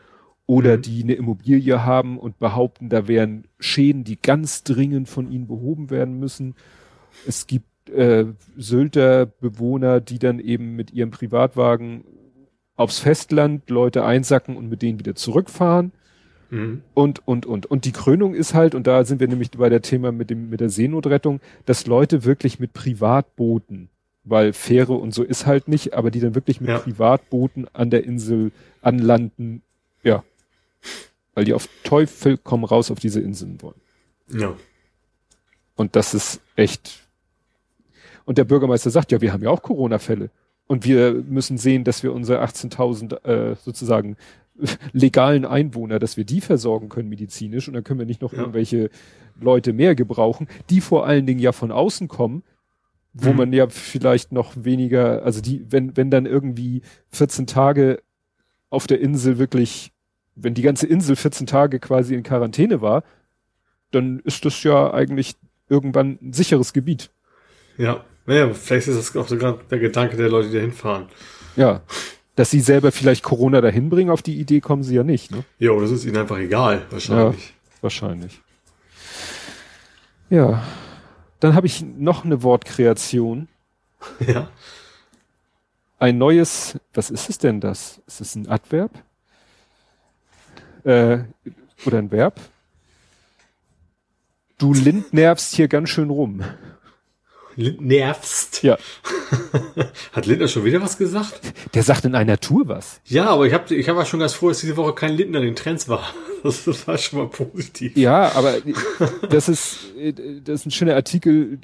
[0.47, 0.81] oder mhm.
[0.81, 5.89] die eine Immobilie haben und behaupten, da wären Schäden, die ganz dringend von ihnen behoben
[5.89, 6.55] werden müssen.
[7.27, 8.25] Es gibt äh,
[8.57, 12.03] Sylter Bewohner, die dann eben mit ihrem Privatwagen
[12.75, 15.91] aufs Festland Leute einsacken und mit denen wieder zurückfahren.
[16.49, 16.83] Mhm.
[16.93, 17.65] Und, und, und.
[17.65, 20.49] Und die Krönung ist halt, und da sind wir nämlich bei der Thema mit dem,
[20.49, 23.89] mit der Seenotrettung, dass Leute wirklich mit Privatbooten,
[24.23, 26.79] weil Fähre und so ist halt nicht, aber die dann wirklich mit ja.
[26.79, 29.63] Privatbooten an der Insel anlanden,
[30.03, 30.23] ja,
[31.33, 33.81] weil die auf Teufel komm raus auf diese Inseln wollen.
[34.31, 34.55] Ja.
[35.75, 37.01] Und das ist echt.
[38.25, 40.29] Und der Bürgermeister sagt, ja, wir haben ja auch Corona-Fälle.
[40.67, 44.17] Und wir müssen sehen, dass wir unsere 18.000 äh, sozusagen
[44.93, 48.39] legalen Einwohner, dass wir die versorgen können medizinisch und dann können wir nicht noch ja.
[48.39, 48.89] irgendwelche
[49.39, 52.43] Leute mehr gebrauchen, die vor allen Dingen ja von außen kommen,
[53.13, 53.37] wo mhm.
[53.37, 56.81] man ja vielleicht noch weniger, also die, wenn, wenn dann irgendwie
[57.11, 58.01] 14 Tage
[58.69, 59.91] auf der Insel wirklich,
[60.35, 63.03] wenn die ganze Insel 14 Tage quasi in Quarantäne war,
[63.91, 65.35] dann ist das ja eigentlich
[65.69, 67.09] irgendwann ein sicheres Gebiet.
[67.77, 71.07] Ja, naja, vielleicht ist das auch sogar der Gedanke der Leute, die da hinfahren.
[71.55, 71.81] Ja.
[72.35, 75.45] Dass sie selber vielleicht Corona dahin bringen, auf die Idee kommen sie ja nicht, ne?
[75.57, 77.47] Ja, oder das ist ihnen einfach egal, wahrscheinlich.
[77.47, 78.41] Ja, wahrscheinlich.
[80.29, 80.63] Ja.
[81.39, 83.47] Dann habe ich noch eine Wortkreation.
[84.27, 84.49] Ja.
[85.97, 88.01] Ein neues, was ist es denn das?
[88.05, 88.91] Ist es ein Adverb?
[90.85, 91.23] Äh,
[91.85, 92.39] oder ein Verb?
[94.57, 96.43] Du lindnervst hier ganz schön rum.
[97.57, 98.63] Nervst.
[98.63, 98.77] Ja.
[100.11, 101.41] Hat Lindner schon wieder was gesagt?
[101.73, 102.99] Der sagt in einer Tour was.
[103.05, 105.39] Ja, aber ich habe ich hab ja schon ganz froh, dass diese Woche kein Lindner
[105.39, 106.03] in den Trends war.
[106.43, 107.97] Das war schon mal positiv.
[107.97, 108.57] Ja, aber
[109.31, 109.79] das ist,
[110.43, 111.57] das ist ein schöner Artikel,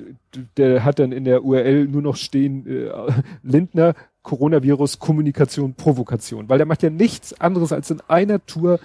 [0.57, 2.89] der hat dann in der URL nur noch stehen, äh,
[3.43, 3.93] Lindner,
[4.23, 6.49] Coronavirus, Kommunikation, Provokation.
[6.49, 8.79] Weil der macht ja nichts anderes, als in einer Tour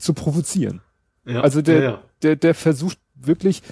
[0.00, 0.80] zu provozieren.
[1.26, 2.02] Ja, also der, ja, ja.
[2.22, 3.62] der, der versucht wirklich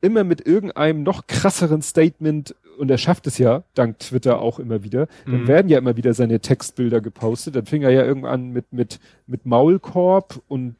[0.00, 4.82] immer mit irgendeinem noch krasseren Statement, und er schafft es ja, dank Twitter auch immer
[4.82, 5.48] wieder, dann mhm.
[5.48, 7.54] werden ja immer wieder seine Textbilder gepostet.
[7.54, 10.76] Dann fing er ja irgendwann mit, mit, mit Maulkorb und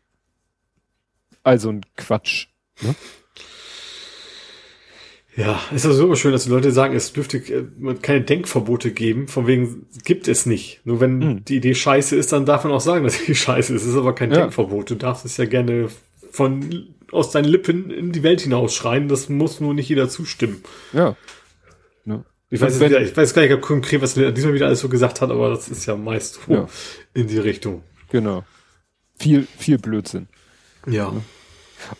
[1.45, 2.49] also ein Quatsch.
[2.80, 2.95] Ne?
[5.35, 7.64] Ja, ist also super schön, dass die Leute sagen, es dürfte äh,
[8.03, 10.80] keine Denkverbote geben, von wegen gibt es nicht.
[10.85, 11.45] Nur wenn mhm.
[11.45, 13.83] die Idee scheiße ist, dann darf man auch sagen, dass die scheiße ist.
[13.83, 14.41] Es ist aber kein ja.
[14.41, 14.91] Denkverbot.
[14.91, 15.89] Du darfst es ja gerne
[16.30, 19.09] von aus deinen Lippen in die Welt hinausschreien.
[19.09, 20.62] Das muss nur nicht jeder zustimmen.
[20.93, 21.16] Ja.
[22.05, 22.24] ja.
[22.51, 25.22] Ich, weiß wieder, ich weiß gar nicht konkret, was er diesmal wieder alles so gesagt
[25.22, 26.68] hat, aber das ist ja meist so ja.
[27.14, 27.83] in die Richtung.
[28.11, 28.45] Genau.
[29.18, 30.28] Viel, viel Blödsinn.
[30.87, 31.12] Ja.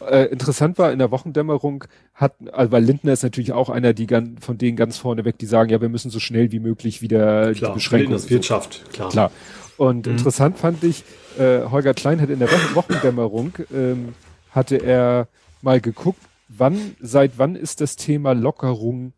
[0.09, 4.07] Äh, interessant war in der Wochendämmerung hat, also weil Lindner ist natürlich auch einer, die
[4.07, 7.03] ganz, von denen ganz vorne weg, die sagen, ja, wir müssen so schnell wie möglich
[7.03, 8.13] wieder klar, die Beschränkungen.
[8.13, 9.11] Das Wirtschaft, klar.
[9.11, 9.31] Klar.
[9.77, 10.13] Und mhm.
[10.13, 11.05] interessant fand ich,
[11.39, 14.15] äh, Holger Klein hat in der Wochendämmerung ähm,
[14.51, 15.29] hatte er
[15.63, 19.13] mal geguckt, wann, seit wann ist das Thema Lockerung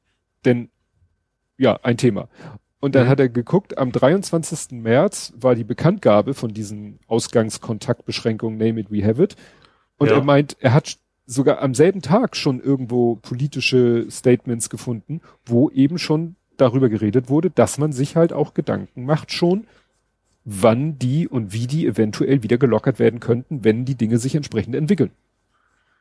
[0.45, 0.71] denn
[1.59, 2.29] ja ein Thema?
[2.81, 3.09] Und dann mhm.
[3.09, 4.73] hat er geguckt, am 23.
[4.73, 9.37] März war die Bekanntgabe von diesen Ausgangskontaktbeschränkungen, name it, we have it.
[9.99, 10.17] Und ja.
[10.17, 15.99] er meint, er hat sogar am selben Tag schon irgendwo politische Statements gefunden, wo eben
[15.99, 19.67] schon darüber geredet wurde, dass man sich halt auch Gedanken macht schon,
[20.45, 24.75] wann die und wie die eventuell wieder gelockert werden könnten, wenn die Dinge sich entsprechend
[24.75, 25.11] entwickeln.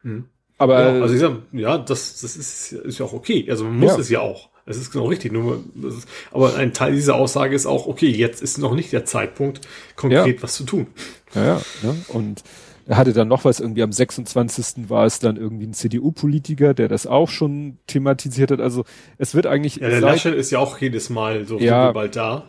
[0.04, 0.26] Mhm.
[0.58, 3.48] Aber ja, also ich sag, ja, das, das ist, ist ja auch okay.
[3.50, 4.00] Also man muss ja.
[4.00, 4.50] es ja auch.
[4.66, 5.32] Es ist genau richtig.
[5.34, 9.04] Nur, ist, aber ein Teil dieser Aussage ist auch, okay, jetzt ist noch nicht der
[9.04, 10.44] Zeitpunkt, konkret ja.
[10.44, 10.88] was zu tun.
[11.34, 11.62] Ja, ja.
[11.82, 11.96] ja.
[12.10, 12.44] Und
[12.86, 14.90] er hatte dann noch was, irgendwie am 26.
[14.90, 18.60] war es dann irgendwie ein CDU-Politiker, der das auch schon thematisiert hat.
[18.60, 18.84] Also
[19.18, 19.78] es wird eigentlich.
[19.78, 22.44] Ja, der Laschet ist ja auch jedes Mal so ja, bald da.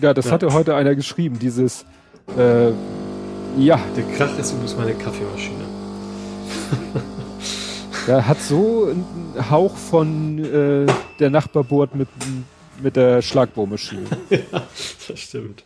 [0.00, 0.32] Ja, das ja.
[0.32, 1.84] hatte heute einer geschrieben, dieses
[2.36, 2.70] äh,
[3.58, 3.80] ja.
[3.96, 5.64] Der Krach ist übrigens meine Kaffeemaschine.
[8.06, 10.86] Der hat so einen Hauch von äh,
[11.18, 12.08] der Nachbarboard mit,
[12.82, 14.06] mit der Schlagbohrmaschine.
[14.30, 14.62] ja,
[15.06, 15.64] das stimmt.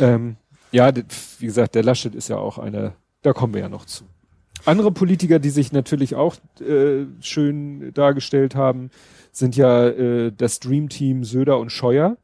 [0.00, 0.36] Ähm,
[0.72, 0.92] ja,
[1.38, 4.04] wie gesagt, der Laschet ist ja auch einer, da kommen wir ja noch zu.
[4.64, 8.90] Andere Politiker, die sich natürlich auch äh, schön dargestellt haben,
[9.32, 12.16] sind ja äh, das Dream Team Söder und Scheuer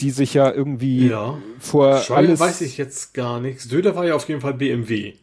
[0.00, 1.38] die sich ja irgendwie ja.
[1.58, 2.40] vor Scheuer alles...
[2.40, 3.64] weiß ich jetzt gar nichts.
[3.64, 5.14] Söder war ja auf jeden Fall BMW.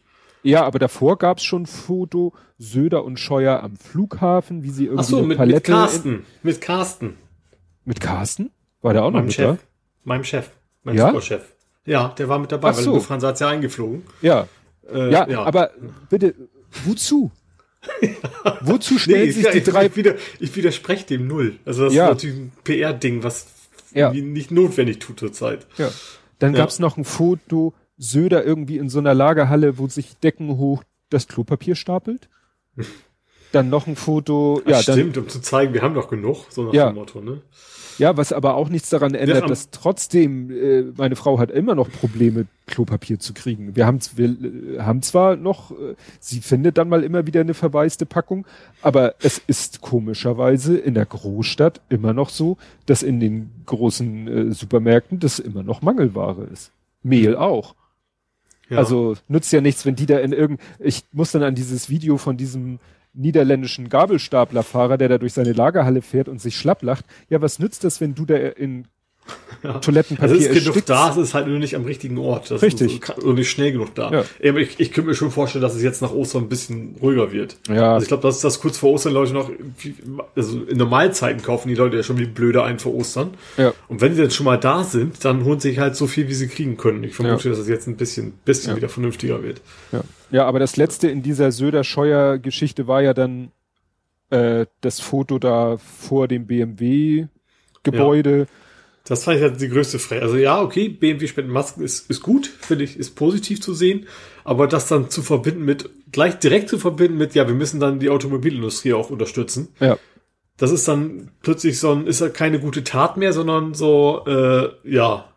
[0.42, 5.08] Ja, aber davor gab's schon Foto Söder und Scheuer am Flughafen, wie sie irgendwie Ach
[5.08, 6.26] so, mit, Palette mit Carsten.
[6.42, 7.18] Mit Carsten.
[7.84, 8.50] Mit Carsten?
[8.80, 9.58] War der auch noch mit Chef.
[9.58, 9.64] da?
[10.04, 10.50] Meinem Chef.
[10.84, 11.08] Mein ja?
[11.08, 11.54] Superchef.
[11.88, 12.90] Ja, der war mit dabei, Ach so.
[12.90, 14.02] weil Lufthansa hat's ja eingeflogen.
[14.20, 14.46] Ja.
[14.92, 15.70] Äh, ja, ja, aber
[16.10, 16.34] bitte,
[16.84, 17.30] wozu?
[18.60, 19.86] Wozu stellen nee, sich die drei...
[19.86, 21.58] Ich, wieder, ich widerspreche dem null.
[21.64, 22.06] Also das ja.
[22.06, 23.46] ist natürlich ein PR-Ding, was
[23.94, 24.12] ja.
[24.12, 25.66] nicht notwendig tut zurzeit.
[25.78, 25.90] Ja.
[26.38, 26.58] Dann ja.
[26.58, 31.28] gab's noch ein Foto, Söder irgendwie in so einer Lagerhalle, wo sich Decken hoch das
[31.28, 32.28] Klopapier stapelt.
[33.52, 34.60] dann noch ein Foto.
[34.64, 36.90] Ach, ja, stimmt, dann, um zu zeigen, wir haben noch genug, so nach ja.
[36.90, 37.40] dem Motto, ne?
[37.98, 41.74] Ja, was aber auch nichts daran ändert, ja, dass trotzdem äh, meine Frau hat immer
[41.74, 43.74] noch Probleme, Klopapier zu kriegen.
[43.74, 47.54] Wir haben, wir äh, haben zwar noch, äh, sie findet dann mal immer wieder eine
[47.54, 48.46] verwaiste Packung,
[48.82, 54.52] aber es ist komischerweise in der Großstadt immer noch so, dass in den großen äh,
[54.52, 56.70] Supermärkten das immer noch Mangelware ist.
[57.02, 57.74] Mehl auch.
[58.68, 58.78] Ja.
[58.78, 62.18] Also nützt ja nichts, wenn die da in irgend, ich muss dann an dieses Video
[62.18, 62.78] von diesem
[63.14, 67.04] niederländischen Gabelstaplerfahrer, der da durch seine Lagerhalle fährt und sich schlapplacht.
[67.28, 68.86] Ja, was nützt das, wenn du da in
[69.62, 69.72] Ja.
[69.78, 72.50] Toilettenpapier also es ist genug da, es ist halt nur nicht am richtigen Ort.
[72.50, 73.02] Das Richtig.
[73.02, 74.24] Ist nur nicht schnell genug da.
[74.40, 74.56] Ja.
[74.56, 77.56] Ich, ich könnte mir schon vorstellen, dass es jetzt nach Ostern ein bisschen ruhiger wird.
[77.68, 77.94] Ja.
[77.94, 79.50] Also ich glaube, dass das kurz vor Ostern Leute noch,
[80.36, 83.30] also in Normalzeiten kaufen die Leute ja schon wie blöde ein vor Ostern.
[83.56, 83.72] Ja.
[83.88, 86.28] Und wenn sie dann schon mal da sind, dann holen sie sich halt so viel,
[86.28, 87.02] wie sie kriegen können.
[87.04, 87.50] Ich vermute, ja.
[87.50, 89.60] dass es jetzt ein bisschen, bisschen wieder vernünftiger wird.
[89.92, 90.00] Ja.
[90.30, 93.50] ja, aber das letzte in dieser Söder-Scheuer-Geschichte war ja dann
[94.30, 98.38] äh, das Foto da vor dem BMW-Gebäude.
[98.38, 98.46] Ja
[99.08, 100.22] das fand ich halt die größte Frage.
[100.22, 104.06] Also ja, okay, BMW spenden Masken ist, ist gut, finde ich, ist positiv zu sehen.
[104.44, 108.00] Aber das dann zu verbinden mit, gleich direkt zu verbinden mit, ja, wir müssen dann
[108.00, 109.68] die Automobilindustrie auch unterstützen.
[109.80, 109.98] Ja.
[110.58, 114.68] Das ist dann plötzlich so ein, ist halt keine gute Tat mehr, sondern so, äh,
[114.84, 115.32] ja,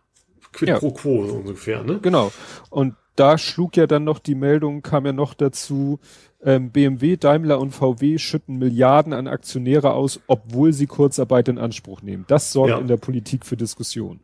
[0.51, 0.79] quid ja.
[0.79, 1.99] pro quo so ungefähr, ne?
[2.01, 2.31] Genau.
[2.69, 5.99] Und da schlug ja dann noch die Meldung, kam ja noch dazu,
[6.43, 12.01] ähm, BMW, Daimler und VW schütten Milliarden an Aktionäre aus, obwohl sie Kurzarbeit in Anspruch
[12.01, 12.25] nehmen.
[12.27, 12.77] Das sorgt ja.
[12.79, 14.19] in der Politik für Diskussion.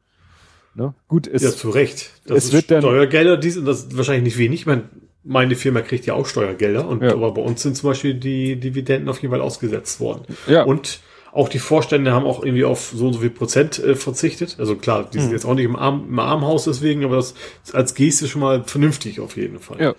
[0.73, 0.93] Ne?
[1.07, 2.11] Gut, es, ja, zu Recht.
[2.25, 4.61] Das es wird Steuergelder, dies und das wahrscheinlich nicht wenig.
[4.61, 4.83] Ich meine,
[5.23, 7.11] meine Firma kriegt ja auch Steuergelder und ja.
[7.13, 10.23] aber bei uns sind zum Beispiel die Dividenden auf jeden Fall ausgesetzt worden.
[10.47, 10.63] Ja.
[10.63, 10.99] Und
[11.33, 14.57] auch die Vorstände haben auch irgendwie auf so und so viel Prozent äh, verzichtet.
[14.59, 15.33] Also klar, die sind hm.
[15.33, 17.33] jetzt auch nicht im, Arm, im Armhaus deswegen, aber das
[17.73, 19.81] als Geste schon mal vernünftig auf jeden Fall.
[19.81, 19.95] Ja.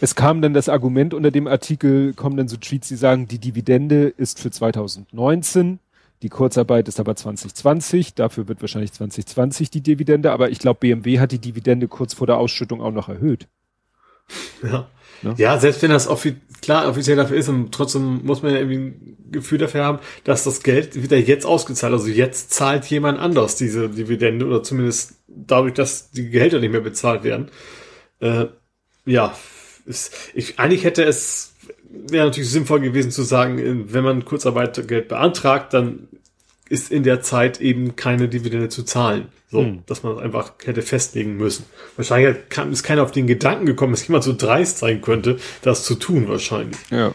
[0.00, 3.38] Es kam dann das Argument unter dem Artikel, kommen dann so Tweets, die sagen, die
[3.38, 5.78] Dividende ist für 2019,
[6.22, 11.20] die Kurzarbeit ist aber 2020, dafür wird wahrscheinlich 2020 die Dividende, aber ich glaube, BMW
[11.20, 13.46] hat die Dividende kurz vor der Ausschüttung auch noch erhöht.
[14.62, 14.88] Ja.
[15.22, 15.34] Ne?
[15.38, 18.76] Ja, selbst wenn das offi klar offiziell dafür ist, und trotzdem muss man ja irgendwie
[18.78, 23.56] ein Gefühl dafür haben, dass das Geld wieder jetzt ausgezahlt, also jetzt zahlt jemand anders
[23.56, 27.50] diese Dividende oder zumindest dadurch, dass die Gehälter nicht mehr bezahlt werden.
[28.20, 28.46] Äh,
[29.06, 29.34] ja,
[29.86, 31.54] ist, ich, eigentlich hätte es,
[31.90, 36.08] wäre natürlich sinnvoll gewesen zu sagen, wenn man Kurzarbeitergeld beantragt, dann
[36.68, 39.28] ist in der Zeit eben keine Dividende zu zahlen.
[39.50, 39.82] So, hm.
[39.86, 41.64] dass man einfach hätte festlegen müssen.
[41.96, 42.36] Wahrscheinlich
[42.70, 46.28] ist keiner auf den Gedanken gekommen, dass jemand so dreist sein könnte, das zu tun,
[46.28, 46.78] wahrscheinlich.
[46.90, 47.12] Ja.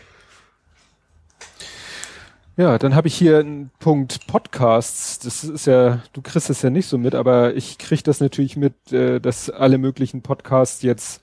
[2.56, 5.20] Ja, dann habe ich hier einen Punkt Podcasts.
[5.20, 8.58] Das ist ja, du kriegst das ja nicht so mit, aber ich krieg das natürlich
[8.58, 11.22] mit, äh, dass alle möglichen Podcasts jetzt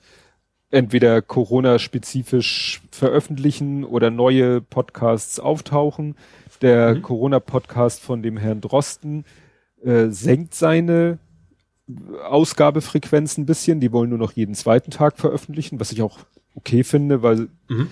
[0.69, 6.15] entweder Corona-spezifisch veröffentlichen oder neue Podcasts auftauchen.
[6.61, 7.01] Der mhm.
[7.01, 9.25] Corona-Podcast von dem Herrn Drosten
[9.83, 11.19] äh, senkt seine
[12.27, 13.79] Ausgabefrequenz ein bisschen.
[13.79, 16.19] Die wollen nur noch jeden zweiten Tag veröffentlichen, was ich auch
[16.55, 17.89] okay finde, weil mhm.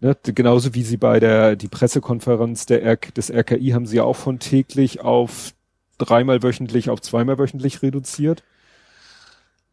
[0.00, 4.04] ne, genauso wie sie bei der die Pressekonferenz der R des RKI haben sie ja
[4.04, 5.52] auch von täglich auf
[5.98, 8.42] dreimal wöchentlich auf zweimal wöchentlich reduziert.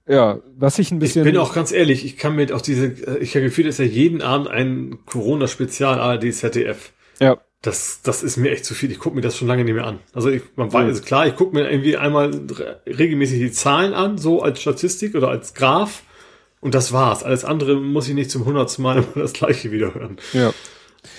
[0.07, 1.25] Ja, was ich ein bisschen.
[1.25, 2.87] Ich bin auch ganz ehrlich, ich kann mit auch diese,
[3.19, 6.91] ich habe Gefühl, dass ja jeden Abend ein Corona-Spezial ARD ZDF.
[7.19, 7.37] Ja.
[7.61, 8.91] Das, das ist mir echt zu viel.
[8.91, 9.99] Ich gucke mir das schon lange nicht mehr an.
[10.13, 12.31] Also ich, man weiß, also klar, ich gucke mir irgendwie einmal
[12.87, 16.01] regelmäßig die Zahlen an, so als Statistik oder als Graph.
[16.59, 17.23] Und das war's.
[17.23, 20.17] Alles andere muss ich nicht zum hundertsten Mal immer das gleiche wieder hören.
[20.33, 20.53] Ja.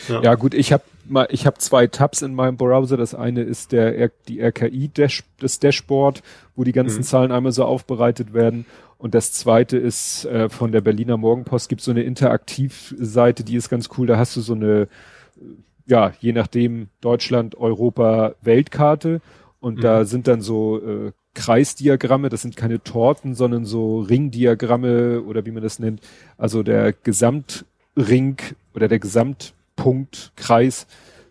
[0.09, 2.97] Ja, ja gut, ich habe mal, ich habe zwei Tabs in meinem Browser.
[2.97, 6.23] Das eine ist der die RKI Dash, das Dashboard,
[6.57, 7.05] wo die ganzen mhm.
[7.05, 8.67] Zahlen einmal so aufbereitet werden.
[8.99, 13.69] Und das zweite ist äh, von der Berliner Morgenpost gibt so eine Interaktivseite, die ist
[13.69, 14.07] ganz cool.
[14.07, 14.87] Da hast du so eine,
[15.87, 19.21] ja, je nachdem Deutschland, Europa, Weltkarte.
[19.59, 19.81] Und mhm.
[19.81, 25.51] da sind dann so äh, Kreisdiagramme, das sind keine Torten, sondern so Ringdiagramme oder wie
[25.51, 26.01] man das nennt.
[26.37, 28.37] Also der Gesamtring
[28.75, 28.99] oder der
[29.83, 30.87] Gesamtpunktkreis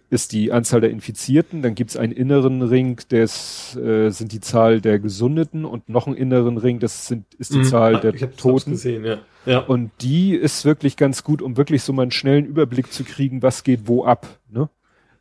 [0.09, 4.81] ist die Anzahl der Infizierten, dann gibt's einen inneren Ring, das äh, sind die Zahl
[4.81, 7.63] der Gesundeten und noch einen inneren Ring, das sind, ist die mhm.
[7.63, 8.71] Zahl der ich Toten.
[8.71, 9.19] Gesehen, ja.
[9.45, 9.59] Ja.
[9.59, 13.41] Und die ist wirklich ganz gut, um wirklich so mal einen schnellen Überblick zu kriegen,
[13.41, 14.27] was geht wo ab.
[14.49, 14.69] Ne?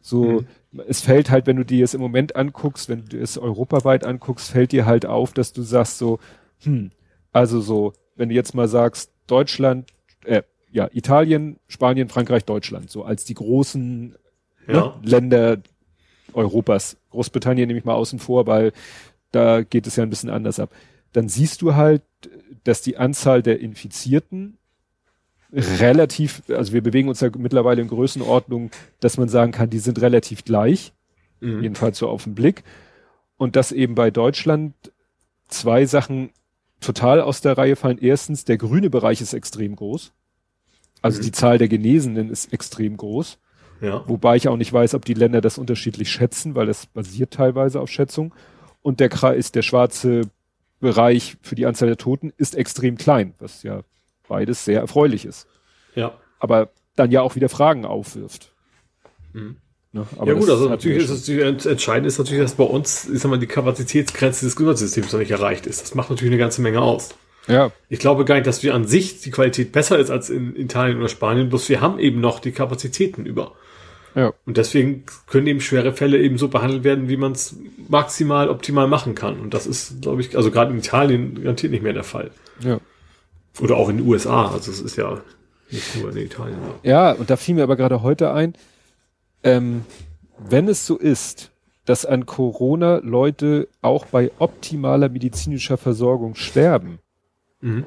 [0.01, 0.41] So,
[0.73, 0.81] mhm.
[0.89, 4.51] es fällt halt, wenn du dir es im Moment anguckst, wenn du es europaweit anguckst,
[4.51, 6.19] fällt dir halt auf, dass du sagst so,
[6.65, 6.91] hm,
[7.33, 9.89] also so, wenn du jetzt mal sagst, Deutschland,
[10.25, 10.43] äh,
[10.73, 14.17] ja, Italien, Spanien, Frankreich, Deutschland, so als die großen
[14.67, 14.75] Ne?
[14.75, 14.87] ja.
[14.87, 15.59] ne, Länder
[16.33, 16.97] Europas.
[17.11, 18.73] Großbritannien nehme ich mal außen vor, weil
[19.33, 20.71] da geht es ja ein bisschen anders ab.
[21.13, 22.03] Dann siehst du halt,
[22.65, 24.59] dass die Anzahl der Infizierten
[25.53, 30.01] relativ, also wir bewegen uns ja mittlerweile in Größenordnung, dass man sagen kann, die sind
[30.01, 30.93] relativ gleich,
[31.41, 31.63] mhm.
[31.63, 32.63] jedenfalls so auf den Blick.
[33.37, 34.75] Und dass eben bei Deutschland
[35.49, 36.31] zwei Sachen
[36.81, 37.99] total aus der Reihe fallen.
[37.99, 40.13] Erstens, der grüne Bereich ist extrem groß.
[41.03, 41.25] Also mhm.
[41.25, 43.39] die Zahl der Genesenen ist extrem groß.
[43.81, 44.05] Ja.
[44.07, 47.81] Wobei ich auch nicht weiß, ob die Länder das unterschiedlich schätzen, weil das basiert teilweise
[47.81, 48.35] auf Schätzung.
[48.83, 50.23] Und der Kreis, der schwarze
[50.81, 53.83] Bereich für die Anzahl der Toten ist extrem klein, was ja
[54.29, 55.47] beides sehr erfreulich ist.
[55.95, 56.15] Ja.
[56.39, 58.53] Aber dann ja auch wieder Fragen aufwirft.
[59.33, 59.57] Mhm.
[59.93, 60.07] Ne?
[60.25, 63.41] ja gut, also natürlich ist es entscheidend ist natürlich, dass bei uns, ich sag mal,
[63.41, 65.83] die Kapazitätsgrenze des Gesundheitssystems noch nicht erreicht ist.
[65.83, 67.11] Das macht natürlich eine ganze Menge aus.
[67.51, 67.73] Ja.
[67.89, 70.99] Ich glaube gar nicht, dass wir an sich die Qualität besser ist als in Italien
[70.99, 73.53] oder Spanien, bloß wir haben eben noch die Kapazitäten über.
[74.15, 74.33] Ja.
[74.45, 77.57] Und deswegen können eben schwere Fälle eben so behandelt werden, wie man es
[77.89, 79.41] maximal optimal machen kann.
[79.41, 82.31] Und das ist, glaube ich, also gerade in Italien garantiert nicht mehr der Fall.
[82.61, 82.81] Ja.
[83.61, 84.51] Oder auch in den USA.
[84.51, 85.21] Also es ist ja
[85.71, 86.59] nicht nur in Italien.
[86.83, 88.55] Ja, und da fiel mir aber gerade heute ein,
[89.43, 89.85] ähm,
[90.39, 91.51] wenn es so ist,
[91.85, 96.99] dass an Corona Leute auch bei optimaler medizinischer Versorgung sterben,
[97.61, 97.85] mhm.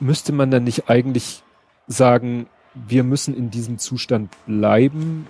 [0.00, 1.42] müsste man dann nicht eigentlich
[1.86, 5.26] sagen, wir müssen in diesem Zustand bleiben,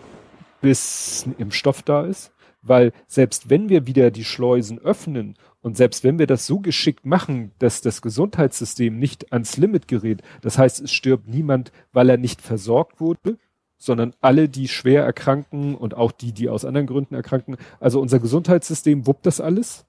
[0.60, 2.32] bis ein Impfstoff da ist?
[2.62, 7.06] Weil selbst wenn wir wieder die Schleusen öffnen und selbst wenn wir das so geschickt
[7.06, 12.16] machen, dass das Gesundheitssystem nicht ans Limit gerät, das heißt, es stirbt niemand, weil er
[12.16, 13.38] nicht versorgt wurde,
[13.78, 17.56] sondern alle, die schwer erkranken und auch die, die aus anderen Gründen erkranken.
[17.78, 19.86] Also unser Gesundheitssystem wuppt das alles.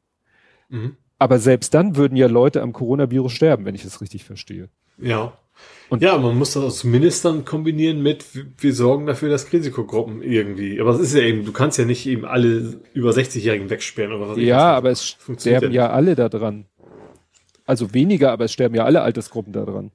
[0.70, 0.98] Mhm.
[1.20, 4.70] Aber selbst dann würden ja Leute am Coronavirus sterben, wenn ich es richtig verstehe.
[5.00, 5.34] Ja.
[5.90, 8.26] Und ja, man muss das zumindest dann kombinieren mit,
[8.58, 10.80] wir sorgen dafür, dass Risikogruppen irgendwie.
[10.80, 14.30] Aber es ist ja eben, du kannst ja nicht eben alle über 60-Jährigen wegsperren oder
[14.30, 14.38] was.
[14.38, 16.66] Ja, aber es sterben ja alle da dran.
[17.66, 19.92] Also weniger, aber es sterben ja alle Altersgruppen da dran.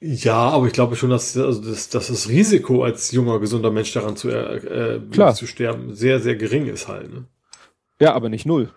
[0.00, 3.92] Ja, aber ich glaube schon, dass, also das, dass das Risiko als junger, gesunder Mensch
[3.92, 5.34] daran zu, äh, Klar.
[5.34, 7.12] zu sterben sehr, sehr gering ist halt.
[7.12, 7.24] Ne?
[8.00, 8.70] Ja, aber nicht null.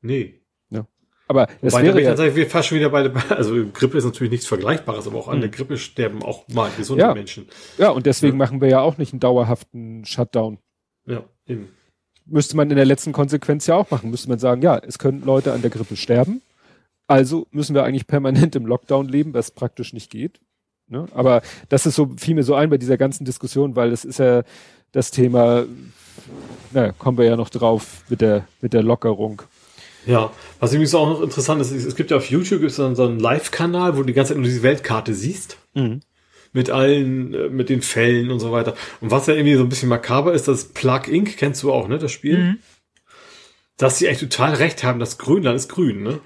[0.00, 0.40] Nee.
[0.70, 0.86] Ja.
[1.26, 5.06] Aber es wäre ja, wir fast schon wieder bei, also Grippe ist natürlich nichts Vergleichbares,
[5.06, 5.56] aber auch an der hm.
[5.56, 7.14] Grippe sterben auch mal gesunde ja.
[7.14, 7.46] Menschen.
[7.76, 8.44] Ja, und deswegen ja.
[8.44, 10.58] machen wir ja auch nicht einen dauerhaften Shutdown.
[11.06, 11.68] Ja, eben.
[12.24, 14.10] Müsste man in der letzten Konsequenz ja auch machen.
[14.10, 16.42] Müsste man sagen, ja, es können Leute an der Grippe sterben.
[17.06, 20.40] Also müssen wir eigentlich permanent im Lockdown leben, was praktisch nicht geht.
[20.88, 21.06] Ne?
[21.14, 24.18] Aber das ist so, fiel mir so ein bei dieser ganzen Diskussion, weil das ist
[24.18, 24.42] ja
[24.92, 25.64] das Thema,
[26.72, 29.42] na, kommen wir ja noch drauf mit der, mit der Lockerung.
[30.06, 33.04] Ja, was übrigens auch noch interessant ist, es gibt ja auf YouTube gibt's dann so
[33.04, 35.58] einen Live-Kanal, wo du die ganze Zeit nur diese Weltkarte siehst.
[35.74, 36.00] Mhm.
[36.52, 38.74] Mit allen, äh, mit den Fällen und so weiter.
[39.00, 41.36] Und was ja irgendwie so ein bisschen makaber ist, das Plug Inc.
[41.36, 42.38] kennst du auch, ne, das Spiel?
[42.38, 42.58] Mhm.
[43.76, 46.20] Dass sie echt total recht haben, das Grönland ist grün, ne?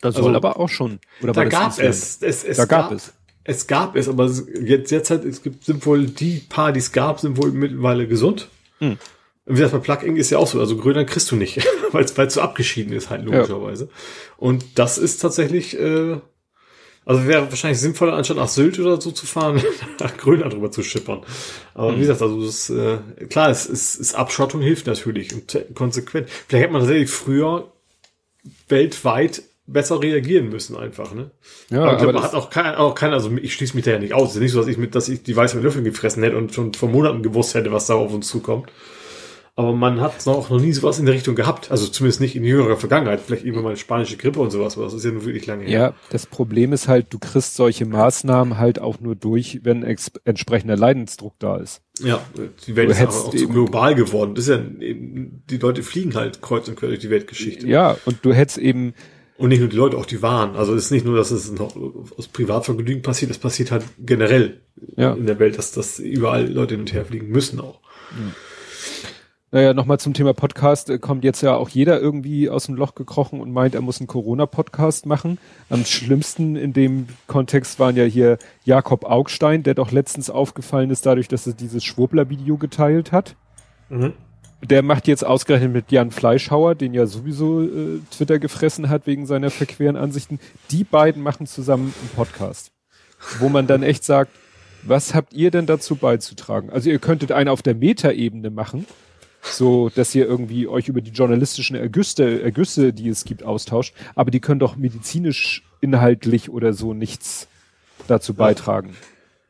[0.00, 1.00] Das soll also, aber auch schon.
[1.22, 3.12] Oder da gab es, es, es, da gab, gab es.
[3.44, 4.28] Es gab es, aber
[4.60, 8.08] jetzt, jetzt halt, es gibt, sind wohl die paar, die es gab, sind wohl mittlerweile
[8.08, 8.48] gesund.
[8.80, 8.98] Hm.
[9.46, 12.34] Wie gesagt, bei Plug-in ist ja auch so, also Grönland kriegst du nicht, weil es
[12.34, 13.84] so abgeschieden ist halt logischerweise.
[13.84, 13.90] Ja.
[14.38, 16.18] Und das ist tatsächlich, äh,
[17.04, 19.62] also wäre wahrscheinlich sinnvoller, anstatt nach Sylt oder so zu fahren,
[20.00, 21.22] nach Grönland drüber zu schippern.
[21.74, 21.96] Aber mhm.
[21.96, 22.98] wie gesagt, also das, äh,
[23.30, 26.28] klar, es ist, ist Abschottung hilft natürlich und konsequent.
[26.48, 27.72] Vielleicht hätte man tatsächlich früher
[28.68, 31.30] weltweit besser reagieren müssen einfach, ne?
[31.70, 33.92] Ja, aber ich glaube, man hat auch kein, auch kein, also ich schließe mich da
[33.92, 34.30] ja nicht aus.
[34.30, 36.52] Es ist nicht so, dass ich mit, dass ich die weißen Löffel gefressen hätte und
[36.52, 38.70] schon vor Monaten gewusst hätte, was da auf uns zukommt.
[39.58, 41.70] Aber man hat auch noch nie sowas in der Richtung gehabt.
[41.70, 43.20] Also zumindest nicht in jüngerer Vergangenheit.
[43.20, 45.78] Vielleicht irgendwann mal spanische Grippe und sowas, aber das ist ja nur wirklich lange her.
[45.78, 50.76] Ja, das Problem ist halt, du kriegst solche Maßnahmen halt auch nur durch, wenn entsprechender
[50.76, 51.80] Leidensdruck da ist.
[52.00, 52.20] Ja,
[52.66, 54.34] die Welt du ist auch, auch zu global geworden.
[54.34, 57.66] Das ist ja, die Leute fliegen halt kreuz und quer durch die Weltgeschichte.
[57.66, 58.92] Ja, und du hättest eben,
[59.38, 60.54] und nicht nur die Leute, auch die Waren.
[60.54, 61.74] Also es ist nicht nur, dass es noch
[62.16, 64.60] aus Privatvergnügen passiert, das passiert halt generell
[64.96, 65.14] ja.
[65.14, 67.80] in der Welt, dass, dass überall Leute hin und her fliegen müssen auch.
[68.10, 68.34] Mhm.
[69.52, 70.90] Naja, nochmal zum Thema Podcast.
[70.90, 74.00] Äh, kommt jetzt ja auch jeder irgendwie aus dem Loch gekrochen und meint, er muss
[74.00, 75.38] einen Corona-Podcast machen.
[75.70, 81.06] Am schlimmsten in dem Kontext waren ja hier Jakob Augstein, der doch letztens aufgefallen ist
[81.06, 83.36] dadurch, dass er dieses Schwurbler-Video geteilt hat.
[83.88, 84.12] Mhm
[84.62, 89.26] der macht jetzt ausgerechnet mit Jan Fleischhauer, den ja sowieso äh, Twitter gefressen hat wegen
[89.26, 90.40] seiner verqueren Ansichten.
[90.70, 92.72] Die beiden machen zusammen einen Podcast,
[93.38, 94.32] wo man dann echt sagt,
[94.82, 96.70] was habt ihr denn dazu beizutragen?
[96.70, 98.86] Also ihr könntet einen auf der Metaebene machen,
[99.52, 104.30] so dass ihr irgendwie euch über die journalistischen Ergüsse, Ergüsse, die es gibt, austauscht, aber
[104.30, 107.48] die können doch medizinisch inhaltlich oder so nichts
[108.08, 108.96] dazu beitragen.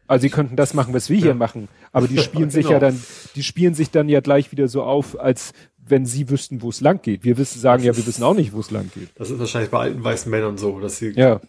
[0.07, 1.23] Also sie könnten das machen, was wir ja.
[1.25, 2.93] hier machen, aber die spielen sich ja genau.
[2.93, 3.03] dann,
[3.35, 5.53] die spielen sich dann ja gleich wieder so auf, als
[5.89, 7.25] wenn sie wüssten, wo es lang geht.
[7.25, 9.09] Wir wissen, sagen das ja, wir wissen auch nicht, wo es lang geht.
[9.17, 11.41] Das ist wahrscheinlich bei alten weißen Männern so, dass sie ja.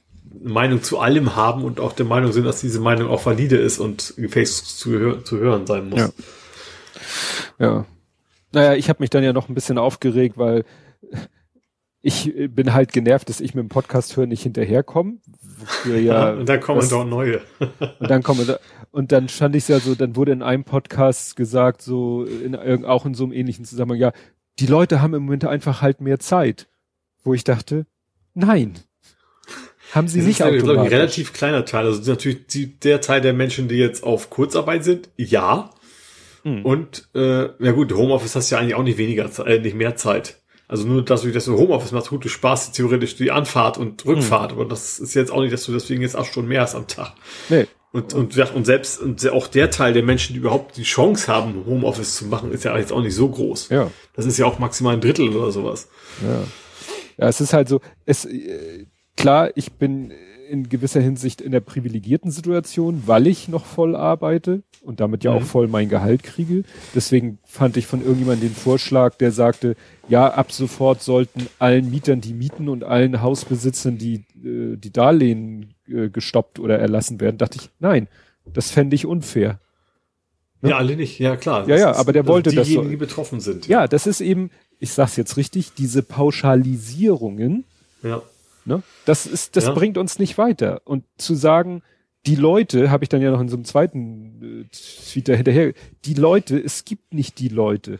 [0.41, 3.57] eine Meinung zu allem haben und auch der Meinung sind, dass diese Meinung auch valide
[3.57, 5.99] ist und gefälligst zu, zu hören sein muss.
[5.99, 6.09] Ja.
[7.59, 7.85] ja.
[8.53, 10.63] Naja, ich habe mich dann ja noch ein bisschen aufgeregt, weil
[12.01, 15.17] ich bin halt genervt, dass ich mit dem Podcast hören nicht hinterherkomme.
[15.85, 17.41] Ja, und dann kommen was, doch neue.
[17.99, 18.59] und dann kommen da,
[18.91, 23.07] und dann stand ich ja so, dann wurde in einem Podcast gesagt, so in, auch
[23.07, 24.11] in so einem ähnlichen Zusammenhang, ja,
[24.59, 26.67] die Leute haben im Moment einfach halt mehr Zeit.
[27.23, 27.85] Wo ich dachte,
[28.35, 28.75] nein.
[29.91, 30.93] Haben sie das nicht ist automatisch.
[30.93, 31.85] ein relativ kleiner Teil.
[31.85, 35.71] Also natürlich die, der Teil der Menschen, die jetzt auf Kurzarbeit sind, ja.
[36.47, 36.65] Mhm.
[36.65, 40.41] Und äh, ja gut, Homeoffice hast ja eigentlich auch nicht weniger, äh, nicht mehr Zeit.
[40.69, 44.05] Also nur, dass du, dass du Homeoffice machst, gut, du sparst theoretisch die Anfahrt und
[44.05, 44.59] Rückfahrt, mhm.
[44.59, 46.87] aber das ist jetzt auch nicht, dass du deswegen jetzt acht Stunden mehr hast am
[46.87, 47.13] Tag.
[47.49, 47.67] Nee.
[47.93, 51.65] Und, und, und selbst und auch der Teil der Menschen, die überhaupt die Chance haben,
[51.65, 53.69] Homeoffice zu machen, ist ja jetzt auch nicht so groß.
[53.69, 53.89] Ja.
[54.13, 55.89] Das ist ja auch maximal ein Drittel oder sowas.
[56.21, 56.43] Ja.
[57.17, 58.85] Ja, es ist halt so, es, äh,
[59.15, 60.11] klar, ich bin
[60.49, 65.31] in gewisser Hinsicht in der privilegierten Situation, weil ich noch voll arbeite und damit ja
[65.31, 65.37] mhm.
[65.37, 66.63] auch voll mein Gehalt kriege.
[66.95, 69.75] Deswegen fand ich von irgendjemandem den Vorschlag, der sagte,
[70.09, 75.73] ja, ab sofort sollten allen Mietern die Mieten und allen Hausbesitzern die, äh, die Darlehen
[75.87, 77.37] äh, gestoppt oder erlassen werden.
[77.37, 78.07] Dachte ich, nein,
[78.45, 79.59] das fände ich unfair.
[80.61, 80.71] Ne?
[80.71, 81.67] Ja, alle nicht, ja klar.
[81.67, 82.91] Ja, ja, aber der wollte also diejenigen, das.
[82.91, 83.67] die betroffen sind.
[83.67, 87.65] Ja, das ist eben, ich sag's jetzt richtig, diese Pauschalisierungen.
[88.01, 88.23] Ja
[88.67, 88.83] Ne?
[89.05, 89.71] Das ist, das ja.
[89.71, 90.81] bringt uns nicht weiter.
[90.83, 91.83] Und zu sagen,
[92.25, 96.13] die Leute, habe ich dann ja noch in so einem zweiten äh, Tweet hinterher, die
[96.13, 97.99] Leute, es gibt nicht die Leute.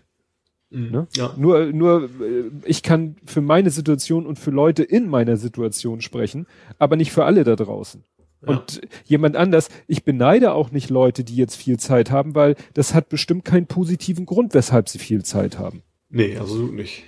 [0.70, 0.92] Mhm.
[0.92, 1.08] Ne?
[1.16, 1.34] Ja.
[1.38, 6.48] Nur, nur, äh, ich kann für meine Situation und für Leute in meiner Situation sprechen,
[6.78, 8.04] aber nicht für alle da draußen.
[8.42, 8.50] Ja.
[8.50, 12.94] Und jemand anders, ich beneide auch nicht Leute, die jetzt viel Zeit haben, weil das
[12.94, 15.82] hat bestimmt keinen positiven Grund, weshalb sie viel Zeit haben.
[16.10, 17.06] Nee, absolut nicht.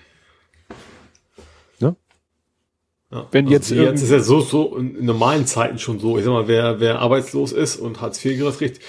[3.11, 6.17] Ja, Wenn also jetzt, jetzt ist ja so, so in normalen Zeiten schon so.
[6.17, 8.81] Ich sag mal, wer, wer arbeitslos ist und Hartz IV kriegt,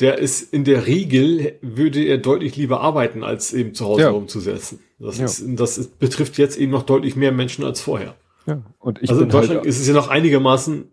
[0.00, 4.10] der ist in der Regel, würde er deutlich lieber arbeiten, als eben zu Hause ja.
[4.10, 4.80] rumzusetzen.
[4.98, 5.24] Das, ja.
[5.24, 8.14] ist, das ist, betrifft jetzt eben noch deutlich mehr Menschen als vorher.
[8.46, 10.90] Ja, und ich also in Deutschland halt ist es ja noch einigermaßen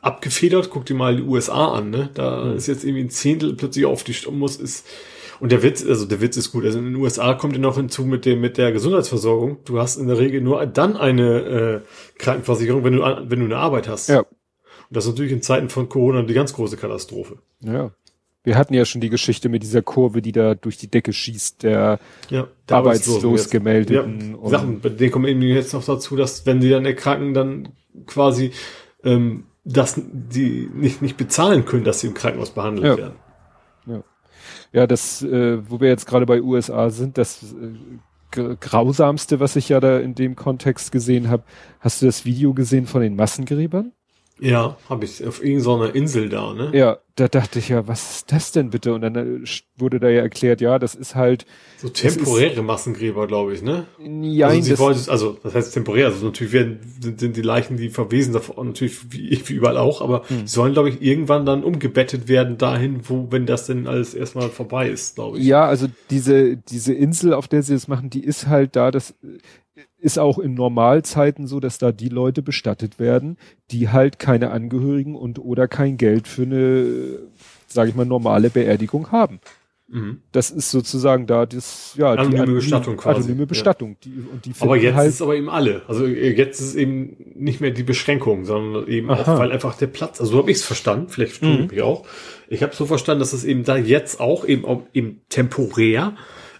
[0.00, 0.70] abgefedert.
[0.70, 2.10] Guck dir mal die USA an, ne?
[2.14, 2.56] Da mhm.
[2.56, 4.86] ist jetzt irgendwie ein Zehntel plötzlich auf die Stimme muss, ist
[5.42, 6.64] und der Witz, also der Witz ist gut.
[6.64, 9.58] Also in den USA kommt ja noch hinzu mit dem, mit der Gesundheitsversorgung.
[9.64, 11.80] Du hast in der Regel nur dann eine äh,
[12.20, 14.08] Krankenversicherung, wenn du, wenn du eine Arbeit hast.
[14.08, 14.20] Ja.
[14.20, 14.28] Und
[14.90, 17.38] das ist natürlich in Zeiten von Corona die ganz große Katastrophe.
[17.58, 17.90] Ja.
[18.44, 21.64] Wir hatten ja schon die Geschichte mit dieser Kurve, die da durch die Decke schießt,
[21.64, 21.98] der,
[22.30, 24.38] ja, der arbeitslos gemeldeten.
[24.40, 27.70] Ja, Sachen, bei denen kommen eben jetzt noch dazu, dass wenn die dann erkranken, dann
[28.06, 28.52] quasi
[29.02, 32.96] ähm, das die nicht, nicht bezahlen können, dass sie im Krankenhaus behandelt ja.
[32.96, 33.16] werden.
[33.86, 34.04] Ja,
[34.72, 37.54] das, äh, wo wir jetzt gerade bei USA sind, das
[38.32, 41.44] äh, grausamste, was ich ja da in dem Kontext gesehen habe.
[41.80, 43.92] Hast du das Video gesehen von den Massengräbern?
[44.42, 46.72] Ja, habe ich auf irgendeiner Insel da, ne?
[46.74, 48.92] Ja, da dachte ich ja, was ist das denn bitte?
[48.92, 53.28] Und dann äh, wurde da ja erklärt, ja, das ist halt so temporäre ist, Massengräber,
[53.28, 53.86] glaube ich, ne?
[54.00, 57.88] Ja, also, sie wollen, also das heißt temporär, also natürlich werden sind, die Leichen, die
[57.88, 60.46] verwesen davon natürlich wie, wie überall auch, aber hm.
[60.46, 64.48] sie sollen glaube ich irgendwann dann umgebettet werden dahin, wo wenn das denn alles erstmal
[64.48, 65.44] vorbei ist, glaube ich.
[65.44, 69.14] Ja, also diese diese Insel, auf der sie das machen, die ist halt da, das
[70.02, 73.38] ist auch in Normalzeiten so, dass da die Leute bestattet werden,
[73.70, 77.20] die halt keine Angehörigen und oder kein Geld für eine,
[77.68, 79.40] sage ich mal, normale Beerdigung haben.
[79.88, 80.22] Mhm.
[80.32, 83.20] Das ist sozusagen da das, ja, anonyme die anonyme Bestattung quasi.
[83.20, 83.90] Anonyme Bestattung.
[83.90, 83.96] Ja.
[84.04, 85.82] Die, und die aber jetzt halt ist es aber eben alle.
[85.86, 89.20] Also jetzt ist es eben nicht mehr die Beschränkung, sondern eben Aha.
[89.20, 91.64] auch, weil einfach der Platz, also so habe ich es verstanden, vielleicht tue mhm.
[91.64, 92.06] ich mich auch.
[92.48, 96.16] Ich habe so verstanden, dass es eben da jetzt auch eben, auch eben temporär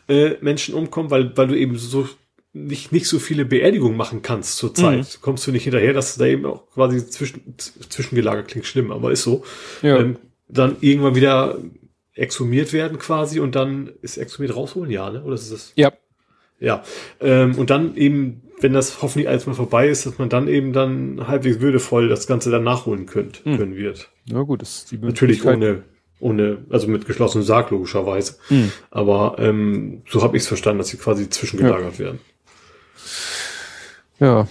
[0.08, 2.06] äh, Menschen umkommen, weil, weil du eben so
[2.52, 4.98] nicht, nicht so viele Beerdigungen machen kannst zur Zeit.
[4.98, 5.22] Mhm.
[5.22, 9.22] Kommst du nicht hinterher, dass da eben auch quasi zwischen, zwischengelagert klingt schlimm, aber ist
[9.22, 9.44] so.
[9.80, 9.98] Ja.
[9.98, 10.16] Ähm,
[10.48, 11.58] dann irgendwann wieder
[12.14, 15.22] exhumiert werden quasi und dann ist exhumiert rausholen, ja, ne?
[15.22, 15.72] Oder ist das?
[15.76, 15.92] Ja.
[16.60, 16.84] Ja.
[17.20, 20.74] Ähm, und dann eben, wenn das hoffentlich alles mal vorbei ist, dass man dann eben
[20.74, 23.56] dann halbwegs würdevoll das Ganze dann nachholen könnt, mhm.
[23.56, 24.10] können wird.
[24.26, 25.84] Ja gut, das ist die Natürlich ohne,
[26.20, 28.36] ohne, also mit geschlossenem Sarg logischerweise.
[28.50, 28.70] Mhm.
[28.90, 31.98] Aber ähm, so habe ich es verstanden, dass sie quasi zwischengelagert ja.
[31.98, 32.20] werden.
[34.22, 34.46] Ja.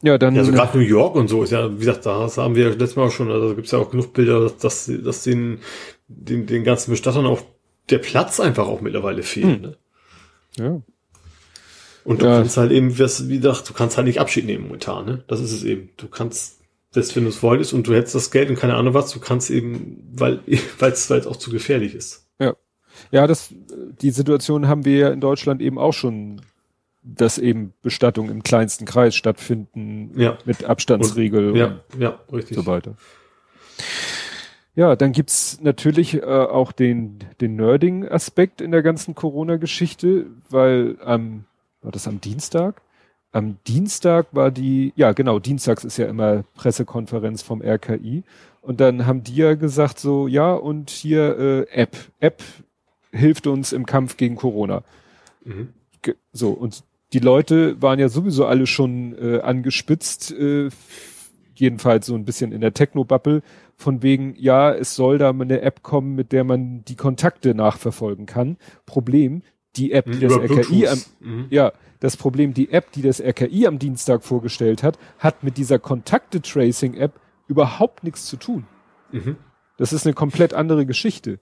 [0.00, 0.34] Ja, dann.
[0.34, 2.96] Ja, also gerade New York und so ist ja, wie gesagt, da haben wir letztes
[2.96, 5.58] Mal schon, also gibt es ja auch genug Bilder, dass, dass, dass den,
[6.06, 7.42] den, den ganzen Bestattern auch
[7.90, 9.56] der Platz einfach auch mittlerweile fehlt.
[9.56, 9.60] Hm.
[9.60, 9.76] Ne?
[10.56, 10.82] Ja.
[12.04, 12.38] Und du ja.
[12.38, 15.24] kannst halt eben, wie gesagt, du kannst halt nicht Abschied nehmen momentan, ne?
[15.26, 15.90] Das ist es eben.
[15.98, 18.94] Du kannst, selbst wenn du es wolltest und du hättest das Geld und keine Ahnung
[18.94, 20.40] was, du kannst eben, weil
[20.78, 22.26] weil es auch zu gefährlich ist.
[22.38, 22.54] Ja.
[23.10, 23.52] Ja, das,
[24.00, 26.40] die Situation haben wir ja in Deutschland eben auch schon
[27.14, 30.38] dass eben Bestattungen im kleinsten Kreis stattfinden, ja.
[30.44, 32.56] mit Abstandsregel und, ja, ja, richtig.
[32.56, 32.94] so weiter.
[34.74, 41.46] Ja, dann gibt's natürlich äh, auch den, den Nerding-Aspekt in der ganzen Corona-Geschichte, weil am,
[41.82, 42.80] war das am Dienstag?
[43.32, 48.22] Am Dienstag war die, ja genau, Dienstags ist ja immer Pressekonferenz vom RKI.
[48.62, 51.96] Und dann haben die ja gesagt so, ja, und hier äh, App.
[52.20, 52.42] App
[53.10, 54.82] hilft uns im Kampf gegen Corona.
[55.44, 55.70] Mhm.
[56.32, 60.68] So, und die Leute waren ja sowieso alle schon äh, angespitzt, äh,
[61.54, 63.42] jedenfalls so ein bisschen in der Techno-Bubble,
[63.76, 68.26] von wegen, ja, es soll da eine App kommen, mit der man die Kontakte nachverfolgen
[68.26, 68.56] kann.
[68.86, 69.42] Problem,
[69.76, 71.46] die App, die Über das RKI am, mhm.
[71.50, 75.78] ja, das Problem, die App, die das RKI am Dienstag vorgestellt hat, hat mit dieser
[75.78, 78.66] Kontakte-Tracing-App überhaupt nichts zu tun.
[79.12, 79.36] Mhm.
[79.76, 81.38] Das ist eine komplett andere Geschichte.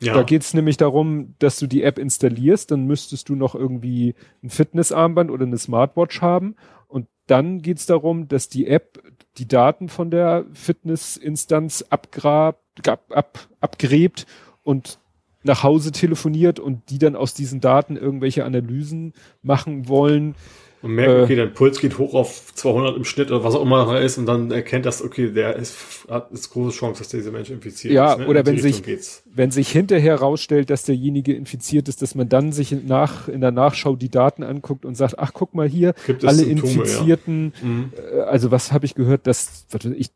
[0.00, 0.14] Ja.
[0.14, 4.50] Da geht's nämlich darum, dass du die App installierst, dann müsstest du noch irgendwie ein
[4.50, 6.54] Fitnessarmband oder eine Smartwatch haben
[6.86, 9.02] und dann geht's darum, dass die App
[9.38, 14.26] die Daten von der Fitnessinstanz abgrabt, ab, ab, abgräbt
[14.62, 14.98] und
[15.42, 20.34] nach Hause telefoniert und die dann aus diesen Daten irgendwelche Analysen machen wollen.
[20.80, 23.62] Und merkt, äh, okay, dein Puls geht hoch auf 200 im Schnitt oder was auch
[23.62, 27.08] immer da ist und dann erkennt das, okay, der ist, hat ist große Chance, dass
[27.08, 28.18] dieser Mensch infiziert ja, ist.
[28.18, 28.30] Ja, ne?
[28.30, 28.82] oder wenn sich,
[29.24, 33.50] wenn sich hinterher rausstellt, dass derjenige infiziert ist, dass man dann sich nach, in der
[33.50, 37.66] Nachschau die Daten anguckt und sagt, ach, guck mal hier, alle Symptome, Infizierten, ja.
[37.66, 37.92] mhm.
[37.96, 39.66] Äh, also was habe ich gehört, dass,
[39.96, 40.10] ich,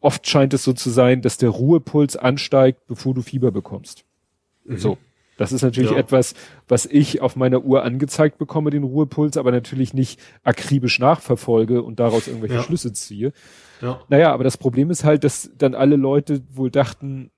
[0.00, 4.04] oft scheint es so zu sein, dass der Ruhepuls ansteigt, bevor du Fieber bekommst.
[4.64, 4.78] Mhm.
[4.78, 4.98] So.
[5.40, 5.96] Das ist natürlich ja.
[5.96, 6.34] etwas,
[6.68, 11.98] was ich auf meiner Uhr angezeigt bekomme, den Ruhepuls, aber natürlich nicht akribisch nachverfolge und
[11.98, 12.62] daraus irgendwelche ja.
[12.62, 13.32] Schlüsse ziehe.
[13.80, 14.02] Ja.
[14.10, 17.30] Naja, aber das Problem ist halt, dass dann alle Leute wohl dachten,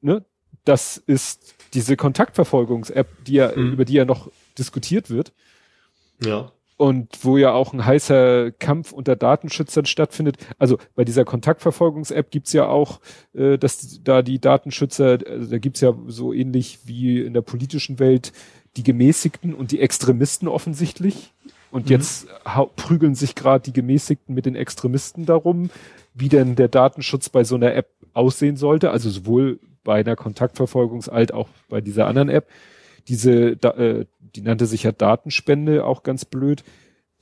[0.00, 0.24] ne,
[0.64, 3.74] das ist diese Kontaktverfolgungs-App, die ja, mhm.
[3.74, 4.28] über die ja noch
[4.58, 5.32] diskutiert wird.
[6.20, 10.36] Ja und wo ja auch ein heißer Kampf unter Datenschützern stattfindet.
[10.58, 13.00] Also bei dieser Kontaktverfolgungs-App gibt's ja auch,
[13.34, 17.98] äh, dass da die Datenschützer, also da gibt's ja so ähnlich wie in der politischen
[17.98, 18.32] Welt
[18.76, 21.32] die Gemäßigten und die Extremisten offensichtlich.
[21.70, 21.92] Und mhm.
[21.92, 22.28] jetzt
[22.76, 25.70] prügeln sich gerade die Gemäßigten mit den Extremisten darum,
[26.14, 28.90] wie denn der Datenschutz bei so einer App aussehen sollte.
[28.90, 32.48] Also sowohl bei einer Kontaktverfolgungs- als auch bei dieser anderen App.
[33.08, 34.04] Diese, äh,
[34.36, 36.62] die nannte sich ja Datenspende, auch ganz blöd.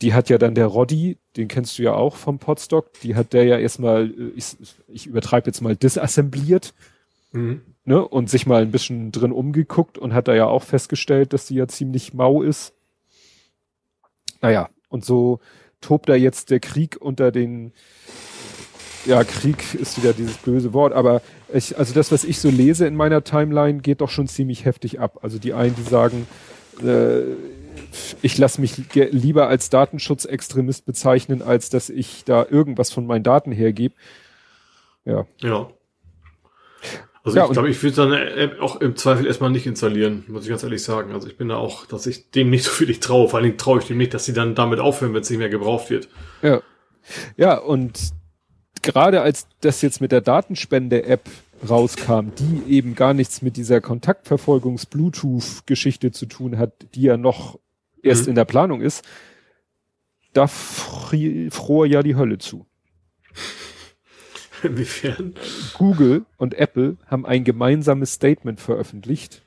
[0.03, 3.33] Die hat ja dann der Roddy, den kennst du ja auch vom Podstock, die hat
[3.33, 4.57] der ja erstmal, äh, ich,
[4.89, 6.75] ich übertreibe jetzt mal, disassembliert
[7.33, 7.63] mhm.
[7.85, 11.47] ne, und sich mal ein bisschen drin umgeguckt und hat da ja auch festgestellt, dass
[11.47, 12.75] die ja ziemlich mau ist.
[14.43, 15.41] Naja, und so
[15.81, 17.73] tobt da jetzt der Krieg unter den,
[19.07, 22.87] ja, Krieg ist wieder dieses böse Wort, aber ich, also das, was ich so lese
[22.87, 25.21] in meiner Timeline, geht doch schon ziemlich heftig ab.
[25.23, 26.27] Also die einen, die sagen,
[26.83, 27.23] äh,
[28.23, 33.53] ich lasse mich lieber als Datenschutzextremist bezeichnen, als dass ich da irgendwas von meinen Daten
[33.53, 33.95] hergebe.
[35.05, 35.27] Ja.
[35.41, 35.71] Ja.
[37.23, 40.45] Also ja, ich glaube, ich würde dann App auch im Zweifel erstmal nicht installieren, muss
[40.45, 41.13] ich ganz ehrlich sagen.
[41.13, 43.29] Also ich bin da auch, dass ich dem nicht so viel ich traue.
[43.29, 45.39] Vor allen Dingen traue ich dem nicht, dass sie dann damit aufhören, wenn es nicht
[45.39, 46.09] mehr gebraucht wird.
[46.43, 46.61] Ja.
[47.37, 47.99] Ja, und
[48.83, 51.23] gerade als das jetzt mit der Datenspende-App
[51.69, 57.59] rauskam, die eben gar nichts mit dieser Kontaktverfolgungs-Bluetooth-Geschichte zu tun hat, die ja noch
[58.03, 58.29] erst mhm.
[58.31, 59.05] in der Planung ist,
[60.33, 62.67] da fror ja die Hölle zu.
[64.63, 65.35] Inwiefern?
[65.75, 69.43] Google und Apple haben ein gemeinsames Statement veröffentlicht,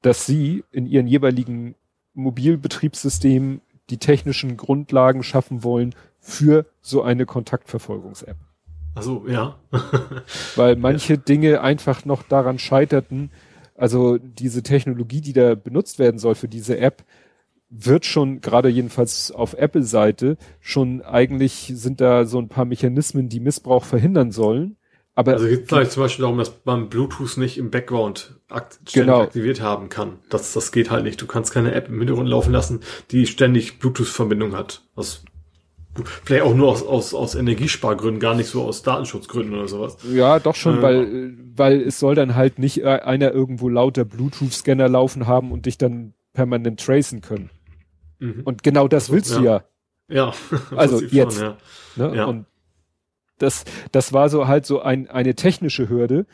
[0.00, 1.76] dass sie in ihren jeweiligen
[2.14, 3.60] Mobilbetriebssystemen
[3.90, 8.38] die technischen Grundlagen schaffen wollen für so eine Kontaktverfolgungs-App.
[8.94, 9.58] Also ja.
[10.56, 11.20] Weil manche ja.
[11.20, 13.30] Dinge einfach noch daran scheiterten.
[13.74, 17.04] Also diese Technologie, die da benutzt werden soll für diese App,
[17.70, 23.40] wird schon, gerade jedenfalls auf Apple-Seite, schon eigentlich sind da so ein paar Mechanismen, die
[23.40, 24.76] Missbrauch verhindern sollen.
[25.14, 29.22] Aber also geht es zum Beispiel darum, dass man Bluetooth nicht im Background akt genau.
[29.22, 30.18] aktiviert haben kann.
[30.30, 31.20] Das, das geht halt nicht.
[31.20, 32.80] Du kannst keine App im Hintergrund laufen lassen,
[33.10, 34.82] die ständig Bluetooth-Verbindung hat.
[34.94, 35.24] Was
[36.24, 39.98] Vielleicht auch nur aus, aus, aus Energiespargründen, gar nicht so aus Datenschutzgründen oder sowas.
[40.10, 44.04] Ja, doch schon, äh, weil, weil es soll dann halt nicht äh, einer irgendwo lauter
[44.04, 47.50] Bluetooth-Scanner laufen haben und dich dann permanent tracen können.
[48.18, 48.40] Mhm.
[48.44, 49.38] Und genau das also, willst ja.
[49.38, 49.64] du ja.
[50.08, 50.32] Ja.
[50.76, 51.38] also jetzt.
[51.38, 51.56] Schon,
[51.96, 52.08] ja.
[52.08, 52.16] Ne?
[52.16, 52.24] ja.
[52.24, 52.46] Und
[53.38, 56.26] das, das war so halt so ein, eine technische Hürde.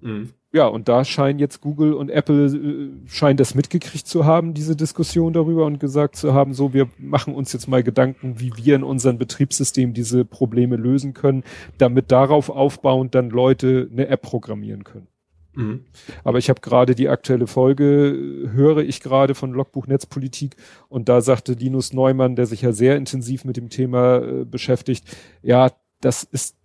[0.00, 4.54] Mhm ja, und da scheinen jetzt Google und Apple äh, scheinen das mitgekriegt zu haben,
[4.54, 8.52] diese Diskussion darüber und gesagt zu haben, so, wir machen uns jetzt mal Gedanken, wie
[8.56, 11.44] wir in unserem Betriebssystem diese Probleme lösen können,
[11.76, 15.08] damit darauf aufbauend dann Leute eine App programmieren können.
[15.54, 15.84] Mhm.
[16.24, 20.56] Aber ich habe gerade die aktuelle Folge, höre ich gerade von Logbuch Netzpolitik
[20.88, 25.04] und da sagte Linus Neumann, der sich ja sehr intensiv mit dem Thema äh, beschäftigt,
[25.42, 26.57] ja, das ist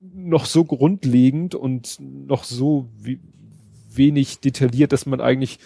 [0.00, 2.88] noch so grundlegend und noch so
[3.90, 5.58] wenig detailliert, dass man eigentlich,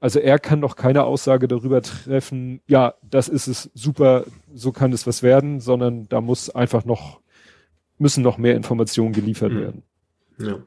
[0.00, 4.24] also er kann noch keine Aussage darüber treffen, ja, das ist es super,
[4.54, 7.20] so kann es was werden, sondern da muss einfach noch,
[7.98, 9.60] müssen noch mehr Informationen geliefert mhm.
[9.60, 9.82] werden.
[10.38, 10.58] Ja.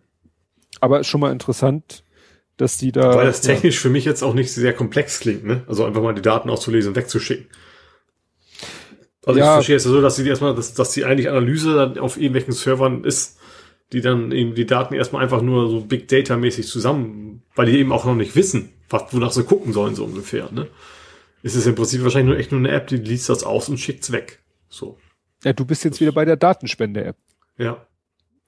[0.80, 2.03] Aber ist schon mal interessant,
[2.57, 3.15] dass die da.
[3.15, 3.82] Weil das technisch ja.
[3.82, 5.63] für mich jetzt auch nicht sehr komplex klingt, ne?
[5.67, 7.47] Also einfach mal die Daten auszulesen und wegzuschicken.
[9.26, 9.45] Also ja.
[9.45, 12.53] ich verstehe es so, dass sie erstmal, dass, dass die eigentlich Analyse dann auf irgendwelchen
[12.53, 13.38] Servern ist,
[13.91, 17.78] die dann eben die Daten erstmal einfach nur so Big Data mäßig zusammen, weil die
[17.78, 20.67] eben auch noch nicht wissen, was, wonach sie gucken sollen, so ungefähr, ne?
[21.41, 23.80] Ist es im Prinzip wahrscheinlich nur echt nur eine App, die liest das aus und
[23.80, 24.39] schickt's weg.
[24.67, 24.97] So.
[25.43, 27.15] Ja, du bist jetzt wieder bei der Datenspende-App.
[27.57, 27.86] Ja.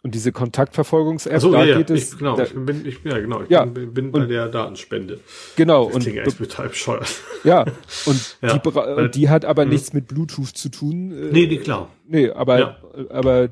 [0.04, 2.14] Und diese Kontaktverfolgungs-App, so, da ja, geht es.
[2.14, 5.20] Ich, genau, da, ich bin, ich, ja, genau, ich ja, bin, bin bei der Datenspende.
[5.56, 5.86] Genau.
[5.86, 7.08] Das und klingt echt total bescheuert.
[7.44, 7.62] Ja,
[8.08, 9.72] und Ja, die, weil- die hat aber Mhm.
[9.72, 11.12] nichts mit Bluetooth zu tun.
[11.12, 11.90] äh, Nee, nee, klar.
[12.08, 12.78] Nee, aber, Ja.
[13.10, 13.50] aber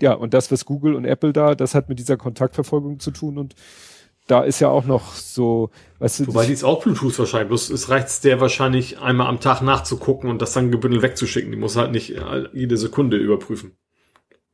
[0.00, 3.36] ja, und das, was Google und Apple da, das hat mit dieser Kontaktverfolgung zu tun
[3.36, 3.54] und
[4.28, 7.48] da ist ja auch noch so, weißt du, Wobei die- die ist auch Bluetooth wahrscheinlich.
[7.48, 11.50] Bloß es reicht der wahrscheinlich einmal am Tag nachzugucken und das dann gebündelt wegzuschicken.
[11.50, 13.72] Die muss halt nicht äh, jede Sekunde überprüfen.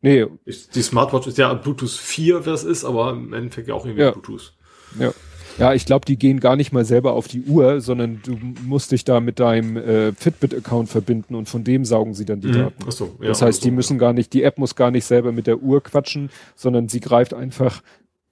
[0.02, 3.74] Nee, Ich, die Smartwatch ist ja Bluetooth 4, wer es ist, aber im Endeffekt ja
[3.74, 4.10] auch irgendwie Ja.
[4.12, 4.52] Bluetooth.
[4.98, 5.12] ja.
[5.58, 8.92] Ja, ich glaube, die gehen gar nicht mal selber auf die Uhr, sondern du musst
[8.92, 12.84] dich da mit deinem äh, Fitbit-Account verbinden und von dem saugen sie dann die Daten.
[12.86, 15.04] Ach so, ja, das heißt, so, die müssen gar nicht, die App muss gar nicht
[15.04, 17.82] selber mit der Uhr quatschen, sondern sie greift einfach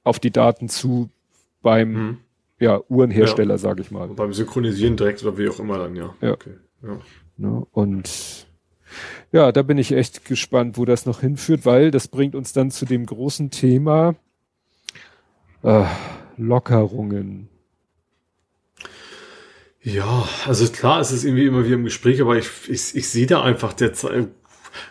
[0.05, 1.11] auf die Daten zu
[1.63, 1.99] beim Ja.
[1.99, 2.19] Mhm.
[2.61, 4.07] ja, Uhrenhersteller, sage ich mal.
[4.07, 6.15] Beim Synchronisieren direkt oder wie auch immer dann, ja.
[6.21, 6.31] Ja.
[6.35, 6.55] Okay.
[6.85, 7.01] ja.
[7.39, 7.67] Ne?
[7.73, 8.46] Und
[9.37, 12.71] ja, da bin ich echt gespannt, wo das noch hinführt, weil das bringt uns dann
[12.71, 14.15] zu dem großen Thema
[15.63, 15.85] äh,
[16.39, 17.49] Lockerungen.
[19.83, 23.27] Ja, also klar, es ist irgendwie immer wieder im Gespräch, aber ich, ich, ich sehe
[23.27, 24.29] da einfach derzeit.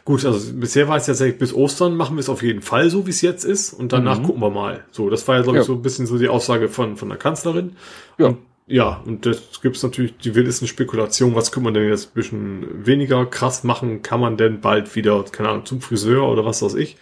[0.04, 3.06] Gut, also bisher war es jetzt bis Ostern machen wir es auf jeden Fall so,
[3.06, 4.24] wie es jetzt ist, und danach Mhm.
[4.24, 4.86] gucken wir mal.
[4.92, 5.68] So, das war ja, glaube ich, Ja.
[5.68, 7.76] so ein bisschen so die Aussage von, von der Kanzlerin.
[8.20, 8.28] Ja.
[8.28, 8.38] Und,
[8.68, 12.86] ja, und das gibt's natürlich die wildesten Spekulationen, was könnte man denn jetzt ein bisschen
[12.86, 14.02] weniger krass machen?
[14.02, 16.98] Kann man denn bald wieder, keine Ahnung, zum Friseur oder was weiß ich?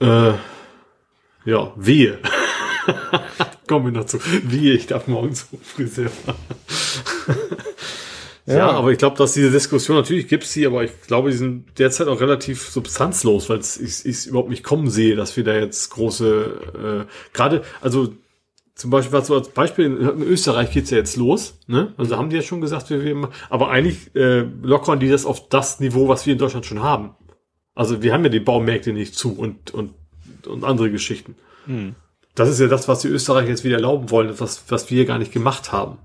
[0.00, 0.32] Äh,
[1.44, 2.18] ja, wehe.
[3.68, 4.18] Kommen wir noch zu.
[4.20, 6.10] Wehe, ich darf morgen zum Friseur.
[8.46, 8.56] ja.
[8.56, 8.70] Ja.
[8.70, 12.08] aber ich glaube, dass diese Diskussion, natürlich gibt's sie, aber ich glaube, die sind derzeit
[12.08, 17.06] auch relativ substanzlos, weil ich es überhaupt nicht kommen sehe, dass wir da jetzt große,
[17.06, 18.12] äh, gerade, also
[18.78, 21.94] zum Beispiel, was so als Beispiel, in Österreich geht's ja jetzt los, ne?
[21.96, 25.48] Also haben die ja schon gesagt, wir, wir aber eigentlich äh, lockern die das auf
[25.48, 27.16] das Niveau, was wir in Deutschland schon haben.
[27.74, 29.94] Also wir haben ja die Baumärkte nicht zu und, und,
[30.46, 31.34] und andere Geschichten.
[32.36, 35.06] Das ist ja das, was die Österreicher jetzt wieder erlauben wollen, was, was wir hier
[35.06, 35.98] gar nicht gemacht haben.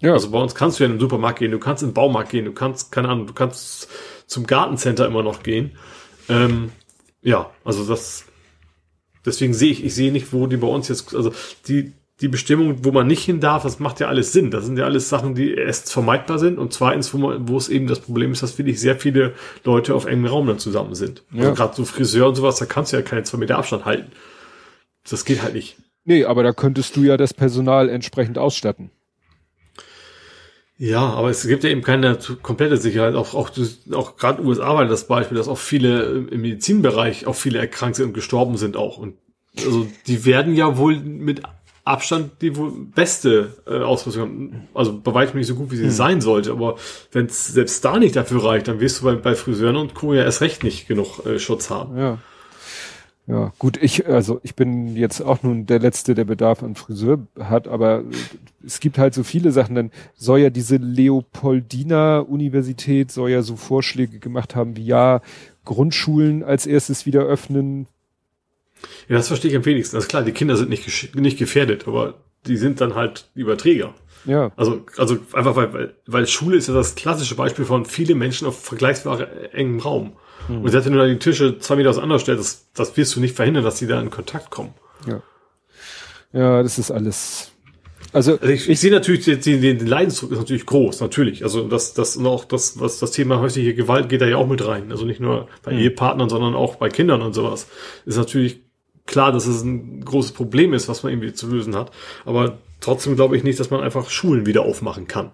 [0.00, 1.94] Ja, Also bei uns kannst du ja in den Supermarkt gehen, du kannst in den
[1.94, 3.88] Baumarkt gehen, du kannst, keine Ahnung, du kannst
[4.26, 5.72] zum Gartencenter immer noch gehen.
[6.28, 6.70] Ähm,
[7.22, 8.24] ja, also das,
[9.26, 11.32] deswegen sehe ich, ich sehe nicht, wo die bei uns jetzt, also
[11.66, 14.50] die, die Bestimmung, wo man nicht hin darf, das macht ja alles Sinn.
[14.50, 17.68] Das sind ja alles Sachen, die erst vermeidbar sind und zweitens, wo, man, wo es
[17.68, 21.22] eben das Problem ist, dass wirklich sehr viele Leute auf engem Raum dann zusammen sind.
[21.32, 21.42] Ja.
[21.42, 24.12] Also gerade so Friseur und sowas, da kannst du ja keine zwei Meter Abstand halten.
[25.08, 25.76] Das geht halt nicht.
[26.04, 28.90] nee, aber da könntest du ja das Personal entsprechend ausstatten.
[30.76, 33.14] Ja, aber es gibt ja eben keine komplette Sicherheit.
[33.14, 33.50] Auch, auch,
[33.92, 38.06] auch gerade USA war das Beispiel, dass auch viele im Medizinbereich auch viele erkrankt sind
[38.06, 38.96] und gestorben sind auch.
[38.96, 39.16] Und
[39.58, 41.42] also die werden ja wohl mit
[41.90, 44.68] Abstand die wohl beste äh, Ausrüstung haben.
[44.74, 46.52] Also bei weitem nicht so gut, wie sie sein sollte.
[46.52, 46.76] Aber
[47.12, 50.14] wenn es selbst da nicht dafür reicht, dann wirst du bei, bei Friseuren und Co.
[50.14, 51.98] ja erst recht nicht genug äh, Schutz haben.
[51.98, 52.18] Ja.
[53.26, 57.28] Ja, gut, ich, also ich bin jetzt auch nun der Letzte, der Bedarf an Friseur
[57.38, 58.02] hat, aber
[58.66, 63.54] es gibt halt so viele Sachen, dann soll ja diese Leopoldina Universität soll ja so
[63.54, 65.20] Vorschläge gemacht haben, wie ja,
[65.64, 67.86] Grundschulen als erstes wieder öffnen.
[69.08, 69.96] Ja, das verstehe ich am wenigsten.
[69.96, 72.14] Das ist klar, die Kinder sind nicht, nicht gefährdet, aber
[72.46, 73.94] die sind dann halt Überträger.
[74.24, 78.14] Ja, Also, also einfach weil, weil, weil Schule ist ja das klassische Beispiel von viele
[78.14, 80.12] Menschen auf vergleichsweise engem Raum.
[80.48, 83.20] Und selbst wenn du da die Tische zwei Meter auseinander stellst, das, das wirst du
[83.20, 84.74] nicht verhindern, dass die da in Kontakt kommen.
[85.06, 85.22] ja.
[86.32, 87.50] Ja, das ist alles.
[88.12, 91.42] Also, Also ich, ich sehe natürlich, die, den Leidensdruck ist natürlich groß, natürlich.
[91.44, 94.46] Also das, das und auch das, was das Thema häusliche Gewalt geht da ja auch
[94.46, 94.90] mit rein.
[94.90, 97.66] Also nicht nur bei Ehepartnern, sondern auch bei Kindern und sowas.
[98.06, 98.60] Ist natürlich
[99.10, 101.90] klar, dass es ein großes Problem ist, was man irgendwie zu lösen hat.
[102.24, 105.32] Aber trotzdem glaube ich nicht, dass man einfach Schulen wieder aufmachen kann.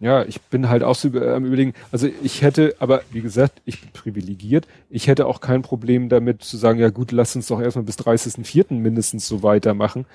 [0.00, 3.80] Ja, ich bin halt auch so am überlegen, also ich hätte, aber wie gesagt, ich
[3.80, 7.60] bin privilegiert, ich hätte auch kein Problem damit zu sagen, ja gut, lass uns doch
[7.60, 8.74] erstmal bis 30.04.
[8.74, 10.06] mindestens so weitermachen.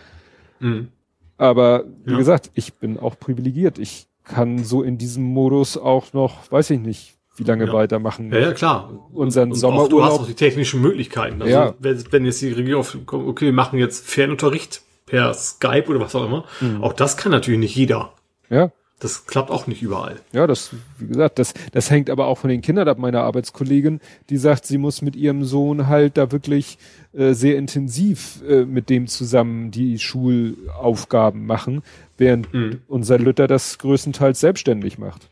[0.59, 0.89] Mhm.
[1.37, 2.17] Aber wie Ja.
[2.17, 3.77] gesagt, ich bin auch privilegiert.
[3.77, 7.73] Ich kann so in diesem Modus auch noch, weiß ich nicht, wie lange Ja.
[7.73, 8.31] weitermachen.
[8.31, 8.91] Ja, ja, klar.
[9.13, 10.21] Unseren Und auch, du hast Sommerurlaub.
[10.21, 11.41] auch die technischen Möglichkeiten.
[11.41, 11.73] Also Ja.
[11.79, 16.25] wenn, jetzt die Regierung auf, okay, wir machen jetzt Fernunterricht per Skype oder was auch
[16.25, 16.83] immer, Mhm.
[16.83, 18.11] auch das kann natürlich nicht jeder.
[18.49, 20.15] Ja, Das klappt auch nicht überall.
[20.31, 22.97] ja, das, wie gesagt, das, das hängt aber auch von den Kindern ab.
[22.97, 23.99] Meine Arbeitskollegin,
[24.31, 26.79] die sagt, sie muss mit ihrem Sohn halt da wirklich
[27.13, 31.83] äh, sehr intensiv äh, mit dem zusammen die Schulaufgaben machen,
[32.17, 32.81] während Mhm.
[32.87, 35.29] unser Lütter das größtenteils selbstständig macht.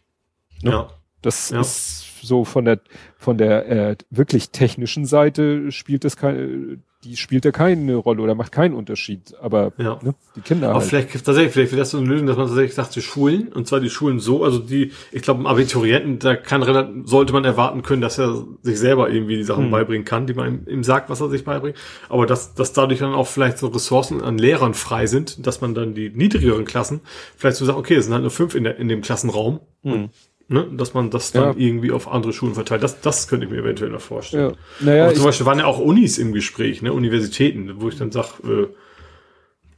[0.62, 0.72] Ne?
[0.72, 0.90] Ja.
[1.26, 1.62] Das ja.
[1.62, 2.80] ist so von der
[3.18, 8.34] von der äh, wirklich technischen Seite spielt das keine die spielt ja keine Rolle oder
[8.34, 9.36] macht keinen Unterschied.
[9.40, 10.00] Aber ja.
[10.02, 10.70] ne, die Kinder.
[10.70, 10.90] Aber halt.
[10.90, 13.68] vielleicht tatsächlich, vielleicht wäre das so eine Lösung, dass man tatsächlich sagt, die Schulen, und
[13.68, 17.84] zwar die Schulen so, also die, ich glaube, im Abiturienten, da kann sollte man erwarten
[17.84, 19.72] können, dass er sich selber irgendwie die Sachen hm.
[19.72, 21.78] beibringen kann, die man ihm sagt, was er sich beibringt.
[22.10, 25.76] Aber dass, dass dadurch dann auch vielleicht so Ressourcen an Lehrern frei sind, dass man
[25.76, 27.02] dann die niedrigeren Klassen
[27.38, 29.60] vielleicht so sagt, okay, es sind halt nur fünf in, der, in dem Klassenraum.
[29.84, 30.10] Hm
[30.48, 31.66] ne, dass man das dann ja.
[31.66, 32.84] irgendwie auf andere Schulen verteilt.
[32.84, 34.56] Das, das könnte ich mir eventuell noch vorstellen.
[34.80, 34.86] Ja.
[34.86, 38.28] Naja, zum Beispiel waren ja auch Unis im Gespräch, ne, Universitäten, wo ich dann sage,
[38.44, 38.68] äh,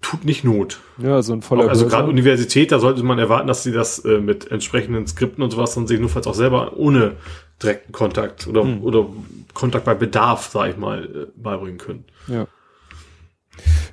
[0.01, 0.79] tut nicht Not.
[0.97, 4.19] Ja, so ein voller Also gerade Universität, da sollte man erwarten, dass sie das äh,
[4.19, 7.13] mit entsprechenden Skripten und sowas dann sich nur falls auch selber ohne
[7.61, 8.83] direkten Kontakt oder, hm.
[8.83, 9.07] oder
[9.53, 12.05] Kontakt bei Bedarf, sag ich mal, äh, beibringen können.
[12.27, 12.47] Ja.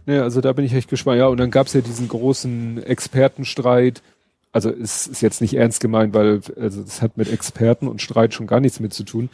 [0.07, 1.19] Naja, also da bin ich echt gespannt.
[1.19, 4.03] Ja, und dann gab's ja diesen großen Expertenstreit,
[4.55, 8.33] also es ist jetzt nicht ernst gemeint, weil also das hat mit Experten und Streit
[8.33, 9.29] schon gar nichts mit zu tun.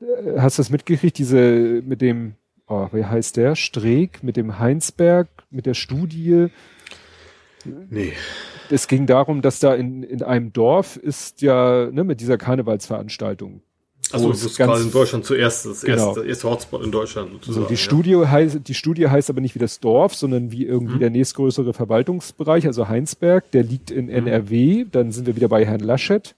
[0.00, 2.34] Äh, hast du das mitgekriegt, diese mit dem,
[2.66, 3.56] oh, wie heißt der?
[3.56, 6.48] Streeck, mit dem Heinsberg, mit der Studie?
[7.64, 8.12] Nee.
[8.68, 13.62] Es ging darum, dass da in, in einem Dorf ist ja, ne, mit dieser Karnevalsveranstaltung,
[14.12, 16.08] also das ist gerade in Deutschland zuerst, das genau.
[16.08, 17.62] erste, erste Hotspot in Deutschland sozusagen.
[17.62, 17.78] So, die, ja.
[17.78, 21.00] Studie heißt, die Studie heißt aber nicht wie das Dorf, sondern wie irgendwie mhm.
[21.00, 24.26] der nächstgrößere Verwaltungsbereich, also Heinsberg, der liegt in mhm.
[24.26, 26.34] NRW, dann sind wir wieder bei Herrn Laschet.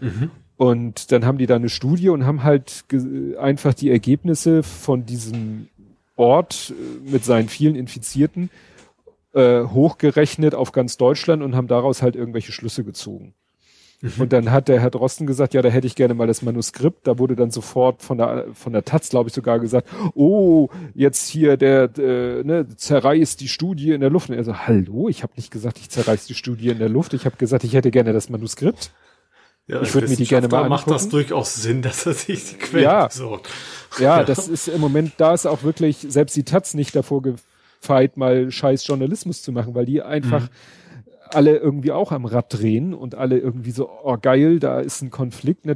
[0.00, 0.30] Mhm.
[0.56, 2.84] Und dann haben die da eine Studie und haben halt
[3.38, 5.68] einfach die Ergebnisse von diesem
[6.16, 8.50] Ort äh, mit seinen vielen Infizierten
[9.34, 13.34] äh, hochgerechnet auf ganz Deutschland und haben daraus halt irgendwelche Schlüsse gezogen.
[14.18, 17.06] Und dann hat der Herr Drosten gesagt, ja, da hätte ich gerne mal das Manuskript.
[17.06, 21.28] Da wurde dann sofort von der von der Taz, glaube ich, sogar gesagt, oh, jetzt
[21.28, 24.28] hier der äh, ne, zerreißt die Studie in der Luft.
[24.28, 27.14] Und er so, hallo, ich habe nicht gesagt, ich zerreiß die Studie in der Luft.
[27.14, 28.90] Ich habe gesagt, ich hätte gerne das Manuskript.
[29.68, 30.70] Ja, ich würde mir die gerne mal angucken.
[30.70, 33.06] macht das durchaus Sinn, dass er sich die Quelle ja.
[33.06, 33.48] besorgt.
[34.00, 38.16] Ja, das ist im Moment, da ist auch wirklich selbst die Taz nicht davor gefeit,
[38.16, 40.81] mal scheiß Journalismus zu machen, weil die einfach mhm
[41.34, 45.10] alle irgendwie auch am Rad drehen und alle irgendwie so, oh geil, da ist ein
[45.10, 45.66] Konflikt.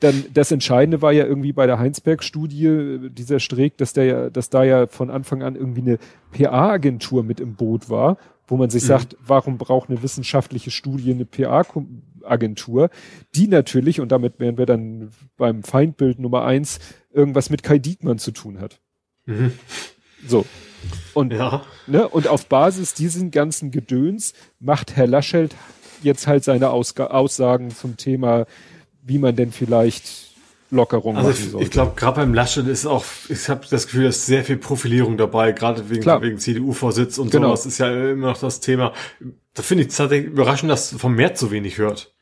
[0.00, 4.50] Dann das Entscheidende war ja irgendwie bei der Heinsberg-Studie, dieser Streeck, dass der ja, dass
[4.50, 5.98] da ja von Anfang an irgendwie eine
[6.32, 8.16] PA-Agentur mit im Boot war,
[8.46, 8.88] wo man sich mhm.
[8.88, 12.90] sagt, warum braucht eine wissenschaftliche Studie eine PA-Agentur,
[13.34, 16.80] die natürlich, und damit wären wir dann beim Feindbild Nummer eins,
[17.12, 18.80] irgendwas mit Kai Diekmann zu tun hat.
[19.26, 19.52] Mhm.
[20.26, 20.44] So.
[21.14, 21.62] Und, ja.
[21.86, 25.54] ne, und auf Basis diesen ganzen Gedöns macht Herr Laschet
[26.02, 28.46] jetzt halt seine Ausg Aussagen zum Thema,
[29.02, 30.30] wie man denn vielleicht
[30.70, 31.58] Lockerung also machen sollte.
[31.58, 34.56] Ich, ich glaube, gerade beim Laschet ist auch, ich habe das Gefühl, dass sehr viel
[34.56, 37.48] Profilierung dabei, gerade wegen, wegen CDU-Vorsitz und genau.
[37.48, 38.92] sowas ist ja immer noch das Thema.
[39.54, 42.14] Da finde ich tatsächlich überraschend, dass vom März so wenig hört.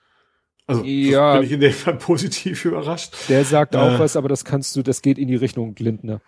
[0.66, 3.14] Also ja, bin ich in dem Fall positiv überrascht.
[3.28, 6.20] Der sagt äh, auch was, aber das kannst du, das geht in die Richtung Lindner.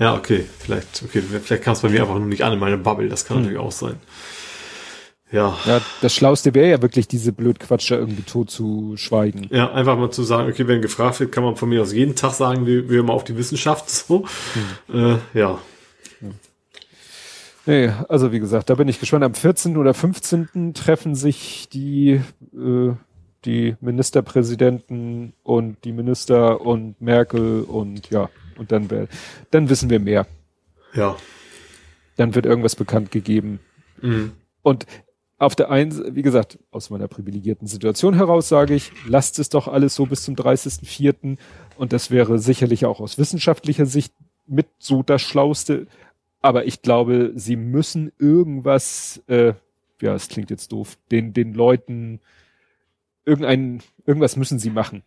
[0.00, 2.78] Ja, okay, vielleicht, okay, vielleicht kam es bei mir einfach nur nicht an in meiner
[2.78, 3.42] Bubble, das kann hm.
[3.44, 3.96] natürlich auch sein.
[5.30, 5.56] Ja.
[5.66, 9.46] Ja, das Schlauste wäre ja wirklich, diese Blödquatscher irgendwie tot zu schweigen.
[9.50, 12.16] Ja, einfach mal zu sagen, okay, wenn gefragt wird, kann man von mir aus jeden
[12.16, 14.24] Tag sagen, wir, wir mal auf die Wissenschaft, so.
[14.88, 15.20] Hm.
[15.34, 15.58] Äh, ja.
[17.66, 19.22] Nee, also wie gesagt, da bin ich gespannt.
[19.22, 19.76] Am 14.
[19.76, 20.72] oder 15.
[20.74, 22.22] treffen sich die,
[22.54, 22.94] äh,
[23.44, 28.30] die Ministerpräsidenten und die Minister und Merkel und ja,
[28.60, 29.08] und dann, wär,
[29.50, 30.26] dann wissen wir mehr.
[30.94, 31.16] Ja.
[32.16, 33.58] Dann wird irgendwas bekannt gegeben.
[34.02, 34.32] Mhm.
[34.62, 34.86] Und
[35.38, 39.66] auf der einen, wie gesagt, aus meiner privilegierten Situation heraus sage ich, lasst es doch
[39.66, 41.38] alles so bis zum 30.04.
[41.78, 44.12] Und das wäre sicherlich auch aus wissenschaftlicher Sicht
[44.46, 45.86] mit so das Schlauste.
[46.42, 49.54] Aber ich glaube, sie müssen irgendwas, äh,
[50.02, 52.20] ja, es klingt jetzt doof, den, den Leuten
[53.24, 55.02] irgendein, irgendwas müssen sie machen.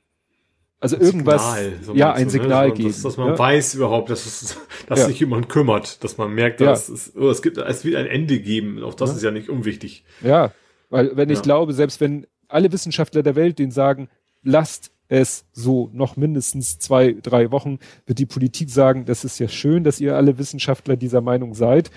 [0.83, 2.73] Also irgendwas, Signal, so ja, ein du, Signal ne?
[2.73, 2.89] geben.
[2.89, 3.39] Dass, dass man ja.
[3.39, 5.05] weiß überhaupt, dass, es, dass ja.
[5.05, 6.93] sich jemand kümmert, dass man merkt, dass ja.
[6.93, 8.83] es, oh, es gibt, es wird ein Ende geben.
[8.83, 10.03] Auch das ist ja nicht unwichtig.
[10.21, 10.51] Ja,
[10.89, 14.09] weil wenn ich glaube, selbst wenn alle Wissenschaftler der Welt den sagen,
[14.43, 19.47] lasst es so noch mindestens zwei, drei Wochen, wird die Politik sagen, das ist ja
[19.47, 21.91] schön, dass ihr alle Wissenschaftler dieser Meinung seid,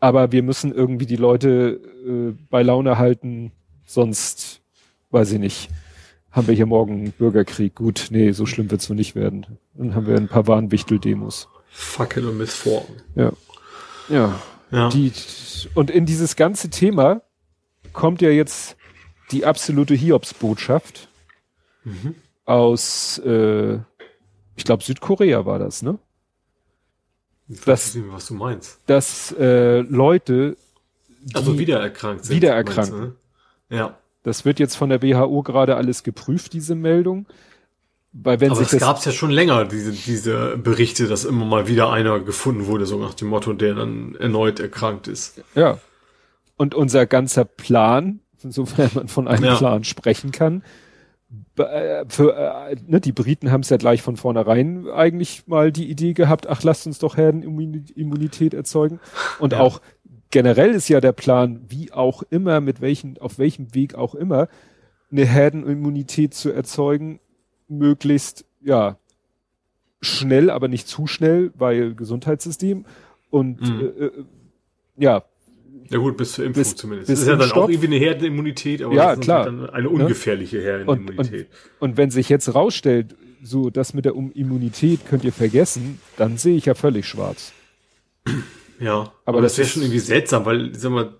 [0.00, 3.52] aber wir müssen irgendwie die Leute äh, bei Laune halten,
[3.84, 4.60] sonst
[5.10, 5.68] weiß ich nicht
[6.36, 7.74] haben wir hier morgen einen Bürgerkrieg.
[7.74, 9.58] Gut, nee, so schlimm wird's wohl nicht werden.
[9.72, 11.48] Dann haben wir ein paar Warnwichtel-Demos.
[11.70, 12.84] Fackel und Missform.
[13.14, 13.32] Ja.
[14.10, 14.38] Ja.
[14.70, 14.90] ja.
[14.90, 15.12] Die,
[15.74, 17.22] und in dieses ganze Thema
[17.94, 18.76] kommt ja jetzt
[19.30, 21.08] die absolute Hiobsbotschaft
[21.84, 22.14] mhm.
[22.44, 23.76] aus, äh,
[24.56, 25.98] ich glaube, Südkorea war das, ne?
[27.48, 28.78] Ich weiß nicht, was du meinst.
[28.86, 30.58] Dass äh, Leute
[31.32, 32.36] also wiedererkrankt sind.
[32.36, 32.92] Wiedererkrankt.
[32.92, 33.14] Ne?
[33.70, 33.96] Ja
[34.26, 37.26] Das wird jetzt von der WHO gerade alles geprüft, diese Meldung.
[38.12, 41.44] Weil wenn Aber sich das gab es ja schon länger, diese, diese Berichte, dass immer
[41.44, 45.44] mal wieder einer gefunden wurde, so nach dem Motto, der dann erneut erkrankt ist.
[45.54, 45.78] Ja.
[46.56, 49.54] Und unser ganzer Plan, sofern man von einem ja.
[49.54, 50.64] Plan sprechen kann,
[51.56, 55.88] äh, für, äh, ne, die Briten haben es ja gleich von vornherein eigentlich mal die
[55.88, 58.98] Idee gehabt, ach, lasst uns doch Herdenimmunität erzeugen.
[59.38, 59.60] Und ja.
[59.60, 59.80] auch
[60.30, 64.48] generell ist ja der Plan, wie auch immer, mit welchen, auf welchem Weg auch immer,
[65.10, 67.20] eine Herdenimmunität zu erzeugen,
[67.68, 68.98] möglichst, ja,
[70.00, 72.84] schnell, aber nicht zu schnell, weil Gesundheitssystem
[73.30, 73.80] und mhm.
[73.80, 74.12] äh, äh
[74.98, 75.24] ja,
[75.90, 77.08] ja gut, bis zur Impfung bis, zumindest.
[77.08, 77.64] Bis das ist ja dann Stopp.
[77.64, 79.44] auch irgendwie eine Herdenimmunität, aber ja, klar.
[79.44, 81.16] dann eine ungefährliche Herdenimmunität.
[81.18, 86.00] Und, und, und, wenn sich jetzt rausstellt, so das mit der Immunität könnt ihr vergessen,
[86.16, 87.52] dann sehe ich ja völlig schwarz.
[88.78, 91.14] Ja, aber, das, das wäre schon irgendwie seltsam, weil, sag mal,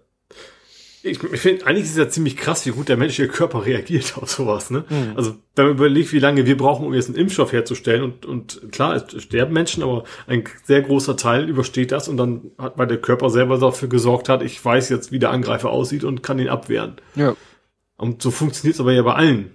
[1.06, 4.14] ich, ich finde, eigentlich ist es ja ziemlich krass, wie gut der menschliche Körper reagiert
[4.20, 4.70] auf sowas.
[4.70, 4.84] Ne?
[4.88, 5.12] Mhm.
[5.14, 8.72] Also wenn man überlegt, wie lange wir brauchen, um jetzt einen Impfstoff herzustellen und, und
[8.72, 12.86] klar, es sterben Menschen, aber ein sehr großer Teil übersteht das und dann hat, weil
[12.86, 16.38] der Körper selber dafür gesorgt hat, ich weiß jetzt, wie der Angreifer aussieht und kann
[16.38, 16.96] ihn abwehren.
[17.14, 17.36] Ja.
[17.96, 19.54] Und so funktioniert es aber ja bei allen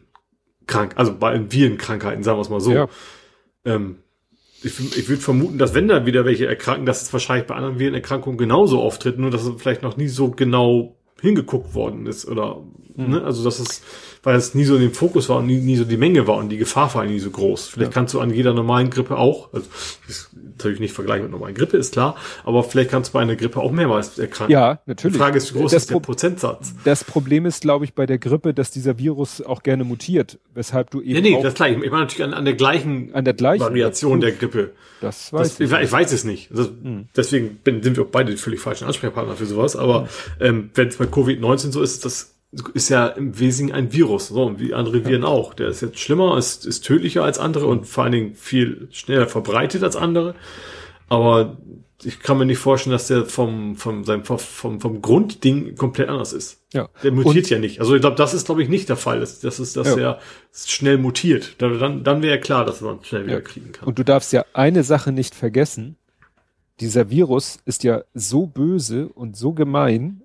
[0.68, 2.72] krank, also bei allen Virenkrankheiten, sagen wir es mal so.
[2.72, 2.88] Ja.
[3.66, 3.98] Ähm,
[4.64, 7.80] ich, ich würde vermuten, dass wenn da wieder welche erkranken, dass es wahrscheinlich bei anderen
[7.80, 12.64] Virenerkrankungen genauso auftritt, nur dass es vielleicht noch nie so genau hingeguckt worden ist oder
[12.96, 13.10] mhm.
[13.10, 13.24] ne?
[13.24, 13.84] also das ist
[14.24, 16.38] weil es nie so in dem Fokus war und nie, nie so die Menge war
[16.38, 17.68] und die Gefahr war nie so groß.
[17.68, 17.94] Vielleicht ja.
[17.94, 19.68] kannst du an jeder normalen Grippe auch, also
[20.08, 23.36] ist natürlich nicht vergleichen mit normalen Grippe, ist klar, aber vielleicht kannst du bei einer
[23.36, 24.54] Grippe auch mehrmals erkranken.
[24.54, 25.14] Ja, natürlich.
[25.14, 26.74] Die Frage ist, wie groß das ist der Pro Prozentsatz?
[26.84, 30.92] Das Problem ist, glaube ich, bei der Grippe, dass dieser Virus auch gerne mutiert, weshalb
[30.92, 31.14] du eben.
[31.14, 31.74] Nee, nee, das gleich.
[31.74, 34.72] Ich meine natürlich an, an der gleichen an der gleichen Variation der Grippe.
[35.02, 35.80] Das weiß das, ich.
[35.82, 36.52] Ich weiß es nicht.
[36.52, 37.08] Also, hm.
[37.16, 39.76] Deswegen bin, sind wir auch beide völlig falschen Ansprechpartner für sowas.
[39.76, 40.08] Aber hm.
[40.40, 42.31] ähm, wenn es bei Covid-19 so ist, das
[42.74, 45.54] ist ja im Wesentlichen ein Virus, so wie andere Viren auch.
[45.54, 49.28] Der ist jetzt schlimmer, ist, ist tödlicher als andere und vor allen Dingen viel schneller
[49.28, 50.36] verbreitet als andere.
[51.08, 51.58] Aber
[52.04, 56.34] ich kann mir nicht vorstellen, dass der vom, vom, seinem, vom, vom Grundding komplett anders
[56.34, 56.62] ist.
[56.74, 56.90] Ja.
[57.04, 57.80] Der mutiert und, ja nicht.
[57.80, 59.20] Also ich glaube, das ist, glaube ich, nicht der Fall.
[59.20, 59.98] Das, das ist, dass ja.
[59.98, 60.20] er
[60.54, 61.56] schnell mutiert.
[61.60, 63.42] Dann, dann wäre klar, dass man schnell wieder ja.
[63.42, 63.88] kriegen kann.
[63.88, 65.96] Und du darfst ja eine Sache nicht vergessen.
[66.80, 70.24] Dieser Virus ist ja so böse und so gemein,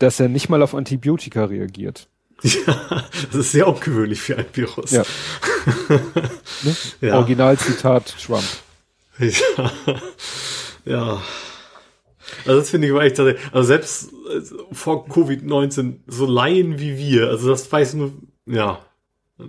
[0.00, 2.08] dass er nicht mal auf Antibiotika reagiert.
[2.42, 4.92] Ja, das ist sehr ungewöhnlich für ein Virus.
[4.92, 5.04] Ja.
[6.62, 6.76] ne?
[7.02, 7.16] ja.
[7.16, 8.44] Originalzitat Trump.
[9.18, 9.72] Ja.
[10.86, 11.22] ja.
[12.46, 14.40] Also das finde ich echt tatsächlich, also selbst äh,
[14.72, 18.12] vor Covid-19 so Laien wie wir, also das weiß nur,
[18.46, 18.78] ja,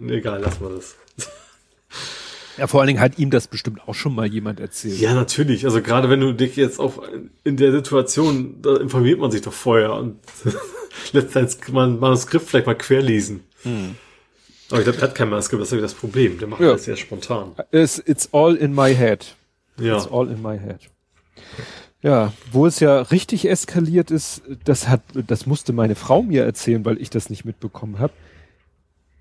[0.10, 0.96] egal, lass mal das.
[2.62, 5.00] Ja, vor allen Dingen hat ihm das bestimmt auch schon mal jemand erzählt.
[5.00, 5.66] Ja, natürlich.
[5.66, 7.02] Also gerade wenn du dich jetzt auf
[7.44, 10.20] in der Situation, da informiert man sich doch vorher und
[11.12, 13.40] letztendlich mal ein Manuskript vielleicht mal querlesen.
[13.64, 13.96] Hm.
[14.70, 16.38] Aber ich glaube, er hat kein Manuskript, das ist das Problem.
[16.38, 16.74] Der macht ja.
[16.74, 17.54] das sehr spontan.
[17.72, 19.36] It's, it's all in my head.
[19.80, 19.98] Ja.
[19.98, 20.82] It's all in my head.
[22.04, 26.86] Ja, wo es ja richtig eskaliert ist, das hat, das musste meine Frau mir erzählen,
[26.86, 28.14] weil ich das nicht mitbekommen habe.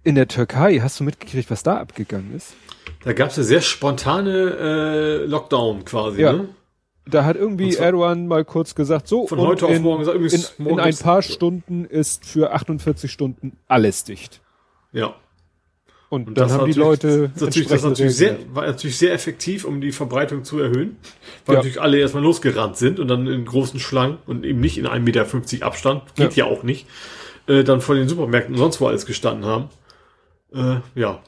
[0.02, 2.54] In der Türkei, hast du mitgekriegt, was da abgegangen ist?
[3.04, 6.32] Da gab es eine sehr spontane äh, Lockdown quasi, ja.
[6.32, 6.48] ne?
[7.06, 10.78] Da hat irgendwie Erdogan mal kurz gesagt, so von heute auf morgen gesagt, in, in
[10.78, 14.40] ein paar Stunden ist für 48 Stunden alles dicht.
[14.92, 15.14] Ja.
[16.08, 19.64] Und, und dann haben die Leute das natürlich, das natürlich sehr, war natürlich sehr effektiv,
[19.64, 20.96] um die Verbreitung zu erhöhen,
[21.46, 21.60] weil ja.
[21.60, 24.98] natürlich alle erstmal losgerannt sind und dann in großen Schlangen und eben nicht in 1,50
[25.00, 26.86] Meter Abstand, geht ja, ja auch nicht,
[27.46, 29.68] äh, dann vor den Supermärkten und sonst wo alles gestanden haben.
[30.52, 31.22] Äh, ja,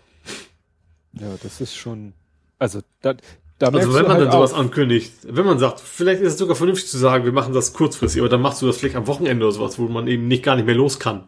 [1.14, 2.14] ja, das ist schon,
[2.58, 3.14] also da,
[3.58, 6.56] da Also wenn man halt dann sowas ankündigt, wenn man sagt, vielleicht ist es sogar
[6.56, 9.44] vernünftig zu sagen, wir machen das kurzfristig, aber dann machst du das vielleicht am Wochenende
[9.44, 11.24] oder sowas, wo man eben nicht gar nicht mehr los kann.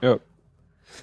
[0.00, 0.18] Ja.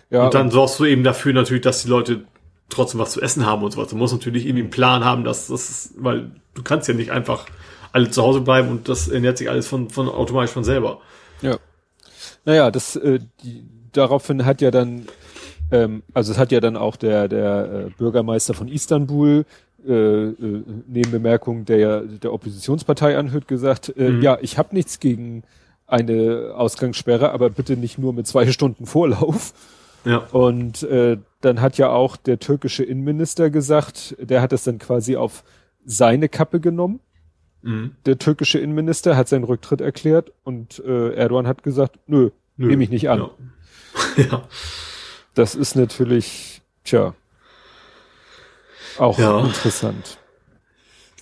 [0.09, 2.25] ja und dann und sorgst du eben dafür natürlich, dass die Leute
[2.69, 3.89] trotzdem was zu essen haben und sowas.
[3.89, 7.45] Du musst natürlich irgendwie einen Plan haben, dass das, weil du kannst ja nicht einfach
[7.93, 10.99] alle zu Hause bleiben und das ernährt sich alles von, von automatisch von selber.
[11.41, 11.57] Ja.
[12.43, 15.07] Naja, das, äh, die, daraufhin hat ja dann
[15.71, 19.45] ähm, also es hat ja dann auch der, der äh, Bürgermeister von Istanbul
[19.87, 24.21] äh, äh, neben Bemerkung der, der Oppositionspartei anhört, gesagt, äh, mhm.
[24.21, 25.43] ja, ich habe nichts gegen
[25.87, 29.53] eine Ausgangssperre, aber bitte nicht nur mit zwei Stunden Vorlauf.
[30.03, 30.17] Ja.
[30.31, 35.15] Und äh, dann hat ja auch der türkische Innenminister gesagt, der hat es dann quasi
[35.15, 35.43] auf
[35.83, 36.99] seine Kappe genommen.
[37.61, 37.91] Mhm.
[38.05, 42.67] Der türkische Innenminister hat seinen Rücktritt erklärt und äh, Erdogan hat gesagt, nö, nö.
[42.67, 43.19] nehme ich nicht an.
[43.19, 44.23] Ja.
[44.31, 44.43] ja
[45.35, 47.13] das ist natürlich, tja,
[48.97, 49.41] auch ja.
[49.45, 50.17] interessant.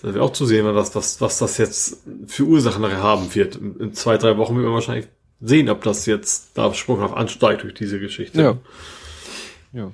[0.00, 3.56] Das wäre auch zu sehen, was, was, was das jetzt für Ursachen nachher haben wird.
[3.56, 5.08] In, in zwei, drei Wochen wird man wahrscheinlich
[5.40, 8.40] sehen, ob das jetzt da sprunghaft ansteigt durch diese Geschichte.
[8.40, 8.58] Ja.
[9.72, 9.90] Ja.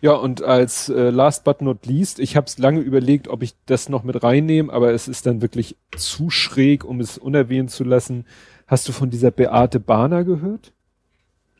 [0.00, 3.54] Ja, und als äh, last but not least, ich habe es lange überlegt, ob ich
[3.66, 7.82] das noch mit reinnehme, aber es ist dann wirklich zu schräg, um es unerwähnt zu
[7.82, 8.26] lassen.
[8.68, 10.72] Hast du von dieser Beate Bahner gehört?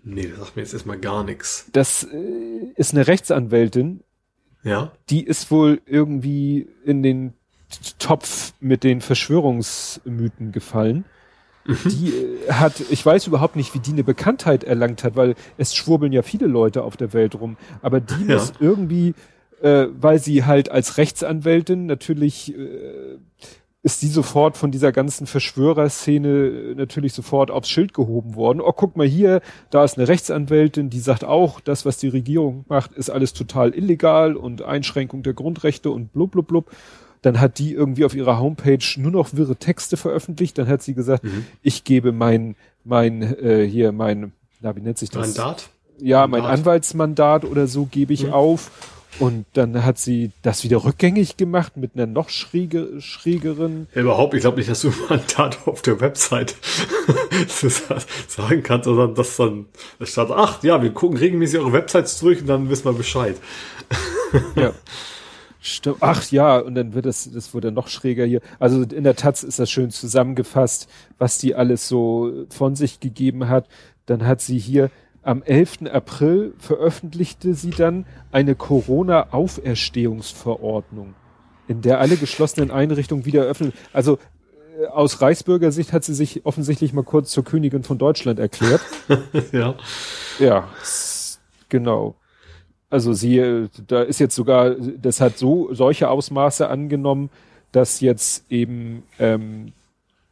[0.08, 1.68] Nee, das sagt mir jetzt erstmal gar nichts.
[1.72, 4.04] Das äh, ist eine Rechtsanwältin.
[4.62, 4.92] Ja.
[5.10, 7.32] Die ist wohl irgendwie in den
[7.98, 11.06] Topf mit den Verschwörungsmythen gefallen.
[11.64, 11.78] Mhm.
[11.86, 15.74] Die äh, hat, ich weiß überhaupt nicht, wie die eine Bekanntheit erlangt hat, weil es
[15.74, 17.56] schwurbeln ja viele Leute auf der Welt rum.
[17.82, 18.36] Aber die ja.
[18.36, 19.14] muss irgendwie,
[19.60, 23.18] äh, weil sie halt als Rechtsanwältin natürlich äh,
[23.86, 28.60] ist die sofort von dieser ganzen Verschwörerszene äh, natürlich sofort aufs Schild gehoben worden.
[28.60, 32.64] Oh, guck mal hier, da ist eine Rechtsanwältin, die sagt auch, das, was die Regierung
[32.68, 36.70] macht, ist alles total illegal und Einschränkung der Grundrechte und blub, blub, blub.
[37.22, 40.58] Dann hat die irgendwie auf ihrer Homepage nur noch wirre Texte veröffentlicht.
[40.58, 41.46] Dann hat sie gesagt, mhm.
[41.62, 44.32] ich gebe mein, mein, äh, hier, mein,
[44.62, 45.36] na, wie nennt sich das?
[45.36, 45.70] Mandat?
[46.00, 46.58] Ja, mein Mandat.
[46.58, 48.32] Anwaltsmandat oder so gebe ich mhm.
[48.32, 48.95] auf.
[49.18, 53.88] Und dann hat sie das wieder rückgängig gemacht mit einer noch schräge, schrägeren.
[53.94, 56.54] Ja, überhaupt, ich glaube nicht, dass du Mandat auf der Website
[58.28, 59.66] sagen kannst, sondern dass dann
[59.98, 63.36] da stand, ach ja, wir gucken regelmäßig eure Websites durch und dann wissen wir Bescheid.
[64.56, 64.72] ja.
[65.60, 65.96] Stimmt.
[66.00, 68.40] Ach ja, und dann wird das, das wurde noch schräger hier.
[68.60, 70.88] Also in der Taz ist das schön zusammengefasst,
[71.18, 73.66] was die alles so von sich gegeben hat.
[74.04, 74.90] Dann hat sie hier
[75.26, 75.92] am 11.
[75.92, 81.16] April veröffentlichte sie dann eine Corona-Auferstehungsverordnung,
[81.66, 83.72] in der alle geschlossenen Einrichtungen wieder öffnen.
[83.92, 84.20] Also
[84.80, 88.82] äh, aus Reichsbürger Sicht hat sie sich offensichtlich mal kurz zur Königin von Deutschland erklärt.
[89.52, 89.74] ja.
[90.38, 90.68] Ja,
[91.68, 92.14] genau.
[92.88, 97.30] Also sie, da ist jetzt sogar, das hat so solche Ausmaße angenommen,
[97.72, 99.72] dass jetzt eben ähm,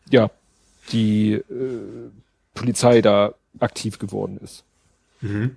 [0.09, 0.31] ja
[0.93, 1.43] die äh,
[2.55, 4.65] Polizei da aktiv geworden ist.
[5.25, 5.51] Mhm.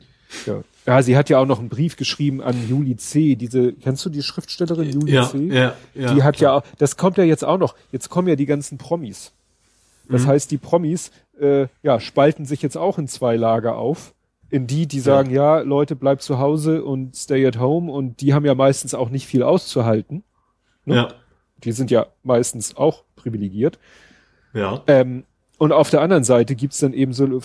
[0.46, 0.62] Ja.
[0.86, 3.36] ja, sie hat ja auch noch einen Brief geschrieben an Juli C.
[3.36, 5.38] Diese, kennst du die Schriftstellerin Juli ja, C?
[5.48, 6.14] Ja, ja.
[6.14, 7.76] Die hat ja auch, das kommt ja jetzt auch noch.
[7.92, 9.32] Jetzt kommen ja die ganzen Promis.
[10.10, 10.28] Das mhm.
[10.28, 14.14] heißt, die Promis äh, ja spalten sich jetzt auch in zwei Lager auf
[14.50, 15.58] in die, die sagen, ja.
[15.58, 19.10] ja, Leute, bleibt zu Hause und stay at home und die haben ja meistens auch
[19.10, 20.24] nicht viel auszuhalten.
[20.86, 20.96] Ne?
[20.96, 21.14] Ja.
[21.64, 23.80] Die sind ja meistens auch privilegiert.
[24.54, 24.82] Ja.
[24.88, 25.26] Ähm,
[25.58, 27.42] und auf der anderen Seite gibt's dann eben so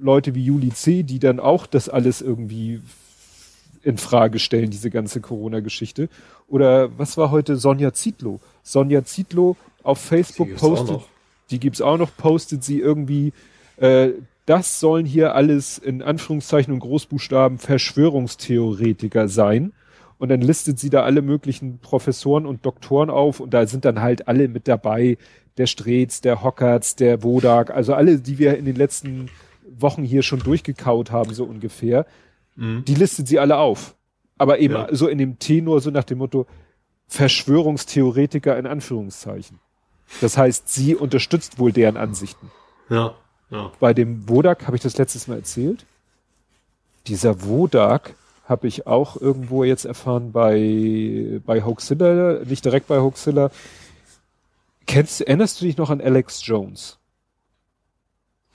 [0.00, 2.80] Leute wie Juli C., die dann auch das alles irgendwie
[3.82, 6.08] in Frage stellen, diese ganze Corona-Geschichte.
[6.48, 8.40] Oder was war heute Sonja Zietlow?
[8.62, 11.00] Sonja Zietlow auf Facebook die postet,
[11.50, 13.32] die gibt's auch noch, postet sie irgendwie,
[13.76, 14.10] äh,
[14.44, 19.72] das sollen hier alles in Anführungszeichen und Großbuchstaben Verschwörungstheoretiker sein.
[20.18, 24.00] Und dann listet sie da alle möglichen Professoren und Doktoren auf und da sind dann
[24.00, 25.18] halt alle mit dabei.
[25.58, 29.30] Der Streetz, der Hockertz, der Wodak, also alle, die wir in den letzten
[29.78, 32.06] Wochen hier schon durchgekaut haben, so ungefähr.
[32.56, 32.84] Mhm.
[32.84, 33.94] Die listet sie alle auf.
[34.38, 34.88] Aber eben ja.
[34.90, 36.46] so in dem Tenor, so nach dem Motto
[37.08, 39.60] Verschwörungstheoretiker in Anführungszeichen.
[40.20, 42.50] Das heißt, sie unterstützt wohl deren Ansichten.
[42.88, 43.14] Ja.
[43.50, 43.72] Ja.
[43.78, 45.86] Bei dem Wodak habe ich das letztes Mal erzählt.
[47.06, 53.50] Dieser Wodak habe ich auch irgendwo jetzt erfahren bei, bei Hoaxilla, nicht direkt bei Hoaxilla.
[54.86, 56.98] Kennst, erinnerst du dich noch an Alex Jones?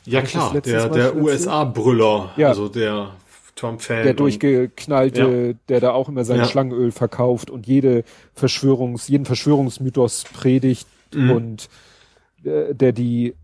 [0.06, 2.50] Ja klar, der, der USA-Brüller, ja.
[2.50, 3.12] also der
[3.56, 4.04] Trump-Fan.
[4.04, 5.60] Der durchgeknallte, ja.
[5.70, 6.46] der da auch immer sein ja.
[6.46, 8.04] Schlangenöl verkauft und jede
[8.34, 11.32] Verschwörungs, jeden Verschwörungsmythos predigt mhm.
[11.32, 11.70] und
[12.44, 13.36] äh, der die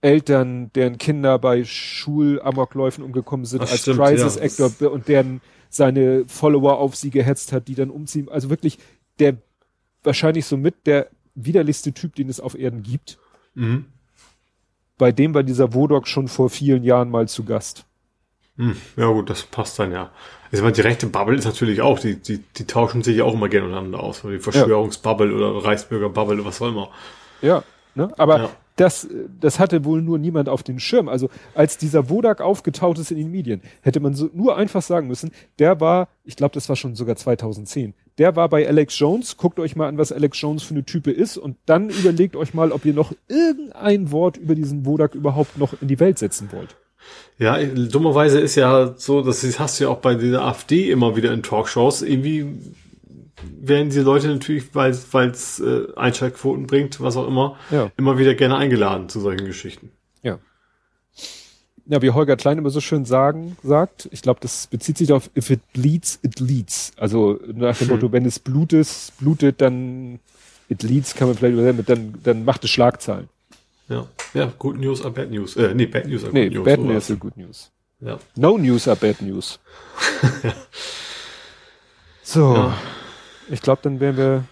[0.00, 4.42] Eltern, deren Kinder bei Schulamokläufen umgekommen sind, Ach, als stimmt, Crisis ja.
[4.42, 8.28] Actor und deren seine Follower auf sie gehetzt hat, die dann umziehen.
[8.28, 8.78] Also wirklich
[9.18, 9.36] der
[10.02, 13.18] wahrscheinlich somit der widerlichste Typ, den es auf Erden gibt.
[13.54, 13.86] Mhm.
[14.98, 17.84] Bei dem war dieser Wodok schon vor vielen Jahren mal zu Gast.
[18.56, 20.10] Hm, ja gut, das passt dann ja.
[20.50, 23.34] Ich meine, die rechte Bubble ist natürlich auch, die, die, die tauschen sich ja auch
[23.34, 24.22] immer gerne untereinander aus.
[24.22, 25.36] Die Verschwörungsbubble ja.
[25.36, 26.90] oder Reichsbürgerbubble, was auch immer.
[27.42, 27.62] Ja,
[27.94, 28.08] ne?
[28.16, 29.08] aber ja das,
[29.40, 31.08] das hatte wohl nur niemand auf den Schirm.
[31.08, 35.08] Also als dieser Wodak aufgetaucht ist in den Medien, hätte man so nur einfach sagen
[35.08, 39.36] müssen, der war, ich glaube, das war schon sogar 2010, der war bei Alex Jones,
[39.36, 42.54] guckt euch mal an, was Alex Jones für eine Type ist und dann überlegt euch
[42.54, 46.48] mal, ob ihr noch irgendein Wort über diesen Wodak überhaupt noch in die Welt setzen
[46.52, 46.76] wollt.
[47.38, 51.32] Ja, dummerweise ist ja so, das hast du ja auch bei dieser AfD immer wieder
[51.32, 52.46] in Talkshows, irgendwie
[53.60, 57.90] werden diese Leute natürlich, weil es äh, Einschaltquoten bringt, was auch immer, ja.
[57.96, 59.92] immer wieder gerne eingeladen zu solchen Geschichten.
[60.22, 60.38] Ja.
[61.88, 65.30] Ja, wie Holger Klein immer so schön sagen, sagt, ich glaube, das bezieht sich auf
[65.36, 66.92] if it bleeds, it leads.
[66.96, 67.94] Also nach dem hm.
[67.94, 68.88] Motto, wenn es blutet,
[69.18, 70.18] blutet, dann
[70.68, 73.28] it leads, kann man vielleicht übersetzen, dann, dann macht es Schlagzeilen.
[73.88, 74.06] Ja.
[74.34, 75.56] Ja, Good News are Bad News.
[75.56, 76.64] Äh, nee, Bad News are Good nee, News.
[76.64, 77.70] Bad News are Good News.
[78.00, 78.18] Ja.
[78.34, 79.60] No News are Bad News.
[82.26, 82.54] So.
[82.54, 82.76] Ja.
[83.48, 84.44] Ich glaube, dann wären wir.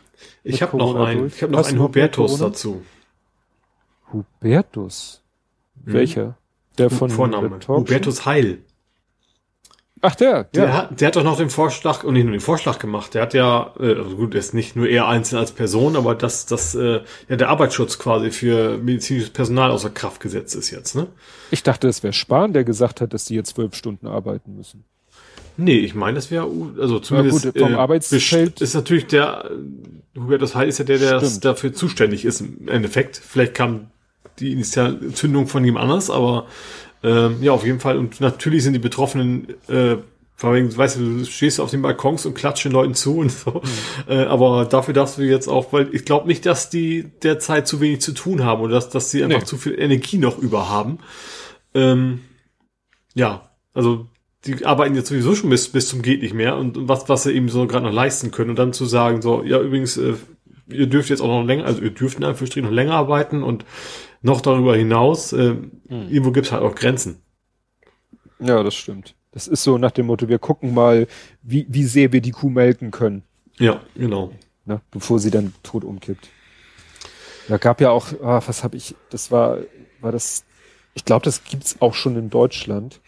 [0.45, 1.27] Ich habe noch einen.
[1.27, 2.83] Ich habe noch einen Hubertus dazu.
[4.13, 5.23] Hubertus?
[5.85, 5.93] Hm.
[5.93, 6.39] Welcher?
[6.79, 7.59] Der von Vorname.
[7.67, 8.59] Hubertus Heil.
[10.07, 10.73] Ach der, der ja.
[10.75, 13.33] Hat, der hat doch noch den Vorschlag, und nicht nur den Vorschlag gemacht, der hat
[13.33, 16.75] ja, äh, also gut, er ist nicht nur er einzeln als Person, aber dass das,
[16.75, 21.07] äh, ja, der Arbeitsschutz quasi für medizinisches Personal außer Kraft gesetzt ist jetzt, ne?
[21.51, 24.85] Ich dachte, es wäre Spahn, der gesagt hat, dass die jetzt zwölf Stunden arbeiten müssen.
[25.57, 29.51] Nee, ich meine, das wäre, also zumindest gut, vom äh, Arbeitsfeld ist natürlich der,
[30.15, 33.17] Hubertus Heil ist ja der, der dafür zuständig ist im Endeffekt.
[33.17, 33.87] Vielleicht kam
[34.39, 36.47] die Initialzündung von ihm anders, aber
[37.03, 37.99] ähm, ja, auf jeden Fall.
[37.99, 39.97] Und natürlich sind die Betroffenen, äh,
[40.37, 43.31] vor allem, weißt du, du stehst auf den Balkons und klatscht den Leuten zu und
[43.31, 43.63] so.
[43.63, 44.13] Mhm.
[44.13, 47.81] Äh, aber dafür darfst du jetzt auch, weil ich glaube nicht, dass die derzeit zu
[47.81, 49.45] wenig zu tun haben oder dass, dass sie einfach nee.
[49.45, 50.99] zu viel Energie noch über haben.
[51.75, 52.21] Ähm,
[53.15, 54.07] ja, also
[54.47, 57.33] die arbeiten jetzt sowieso schon bis, bis zum geht nicht mehr und was, was sie
[57.33, 60.15] eben so gerade noch leisten können und dann zu sagen, so, ja, übrigens, äh,
[60.69, 63.65] ihr dürft jetzt auch noch länger, also ihr dürft in Anführungsstrichen noch länger arbeiten und
[64.25, 65.55] noch darüber hinaus, äh,
[65.89, 66.09] hm.
[66.09, 67.23] irgendwo gibt es halt auch Grenzen.
[68.41, 69.15] Ja, das stimmt.
[69.33, 71.07] Das ist so nach dem Motto, wir gucken mal,
[71.43, 73.23] wie, wie sehr wir die Kuh melken können.
[73.59, 74.33] Ja, genau.
[74.65, 76.29] Na, bevor sie dann tot umkippt.
[77.49, 79.59] Da gab ja auch, ah, was habe ich, das war,
[80.01, 80.45] war das,
[80.95, 83.01] ich glaube, das gibt's auch schon in Deutschland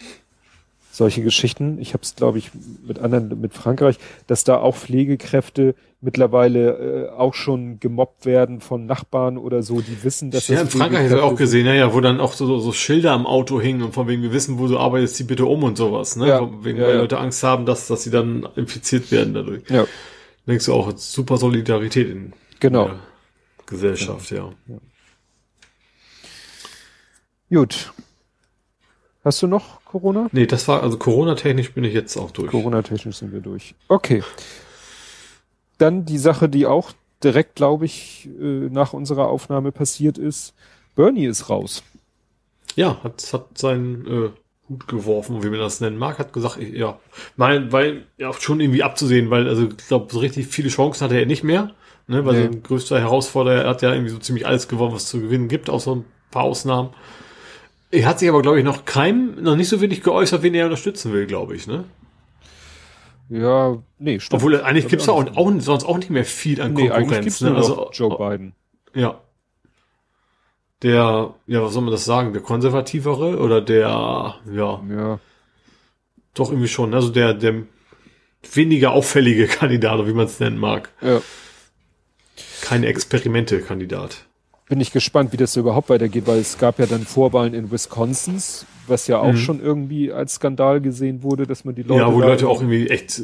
[0.97, 1.79] solche Geschichten.
[1.81, 2.51] Ich habe es, glaube ich,
[2.87, 8.87] mit anderen, mit Frankreich, dass da auch Pflegekräfte mittlerweile äh, auch schon gemobbt werden von
[8.87, 11.95] Nachbarn oder so, die wissen, dass ja, in Frankreich habe ich auch gesehen, ja, ja,
[11.95, 14.67] wo dann auch so, so Schilder am Auto hingen und von wegen wir wissen, wo
[14.69, 16.29] du arbeitest, zieh bitte um und sowas, ne?
[16.29, 17.01] Ja, von wegen, ja, weil ja.
[17.01, 19.69] Leute Angst haben, dass, dass sie dann infiziert werden dadurch.
[19.69, 19.87] Ja.
[20.47, 22.87] Denkst du auch, super Solidarität in genau.
[22.87, 22.99] der
[23.67, 24.53] Gesellschaft, genau.
[24.69, 24.79] ja.
[27.49, 27.93] Gut.
[29.25, 30.29] Hast du noch Corona?
[30.33, 32.51] Nee, das war, also Corona-technisch bin ich jetzt auch durch.
[32.51, 33.75] Corona-technisch sind wir durch.
[33.89, 34.23] Okay.
[35.79, 36.93] Dann die Sache, die auch
[37.25, 40.55] direkt, glaube ich, äh, nach unserer Aufnahme passiert ist.
[40.95, 41.83] Bernie ist raus.
[42.75, 44.31] Ja, hat, hat seinen äh,
[44.69, 46.99] Hut geworfen, wie man das nennen mag, hat gesagt, ja,
[47.37, 51.19] mein, weil ja schon irgendwie abzusehen, weil also ich glaube, so richtig viele Chancen hatte
[51.19, 51.71] er nicht mehr,
[52.07, 52.43] ne, weil nee.
[52.43, 55.71] sein größter Herausforderer er hat ja irgendwie so ziemlich alles gewonnen, was zu gewinnen gibt,
[55.71, 56.91] außer ein paar Ausnahmen.
[57.97, 60.67] Er hat sich aber, glaube ich, noch keinem, noch nicht so wenig geäußert, wen er
[60.67, 61.85] unterstützen will, glaube ich, ne?
[63.31, 64.43] Ja, nee, stimmt.
[64.43, 67.41] Obwohl, eigentlich gibt's ja auch, auch, sonst auch nicht mehr viel an nee, Konkurrenz.
[67.41, 67.55] Ne?
[67.55, 68.55] Also, Joe Biden.
[68.95, 69.21] Ja.
[70.83, 72.35] Der, ja, was soll man das sagen?
[72.35, 74.83] Der konservativere oder der, ja.
[74.89, 75.21] Ja.
[76.35, 77.63] Doch irgendwie schon, also der, der
[78.53, 80.91] weniger auffällige Kandidat, wie man es nennen mag.
[81.01, 81.23] Ja.
[82.61, 84.26] Keine Experimente-Kandidat
[84.69, 87.71] bin ich gespannt, wie das so überhaupt weitergeht, weil es gab ja dann Vorwahlen in
[87.71, 89.37] Wisconsins, was ja auch mhm.
[89.37, 92.01] schon irgendwie als Skandal gesehen wurde, dass man die Leute.
[92.01, 93.23] Ja, wo Leute auch irgendwie echt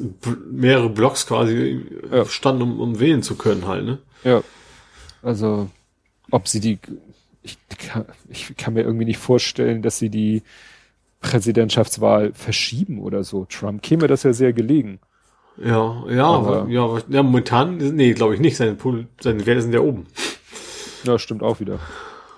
[0.51, 2.25] mehrere Blocks quasi ja.
[2.25, 3.99] standen, um, um wählen zu können halt, ne?
[4.23, 4.43] Ja.
[5.23, 5.69] Also,
[6.31, 6.79] ob sie die,
[7.43, 10.43] ich kann, ich kann mir irgendwie nicht vorstellen, dass sie die
[11.21, 13.47] Präsidentschaftswahl verschieben oder so.
[13.47, 15.01] Trump käme das ja sehr gelegen.
[15.63, 18.57] Ja, ja, aber, ja, ja, momentan, nee, glaube ich nicht.
[18.57, 18.77] Seine,
[19.21, 20.07] seine Werte sind ja oben.
[21.05, 21.79] Ja, stimmt auch wieder.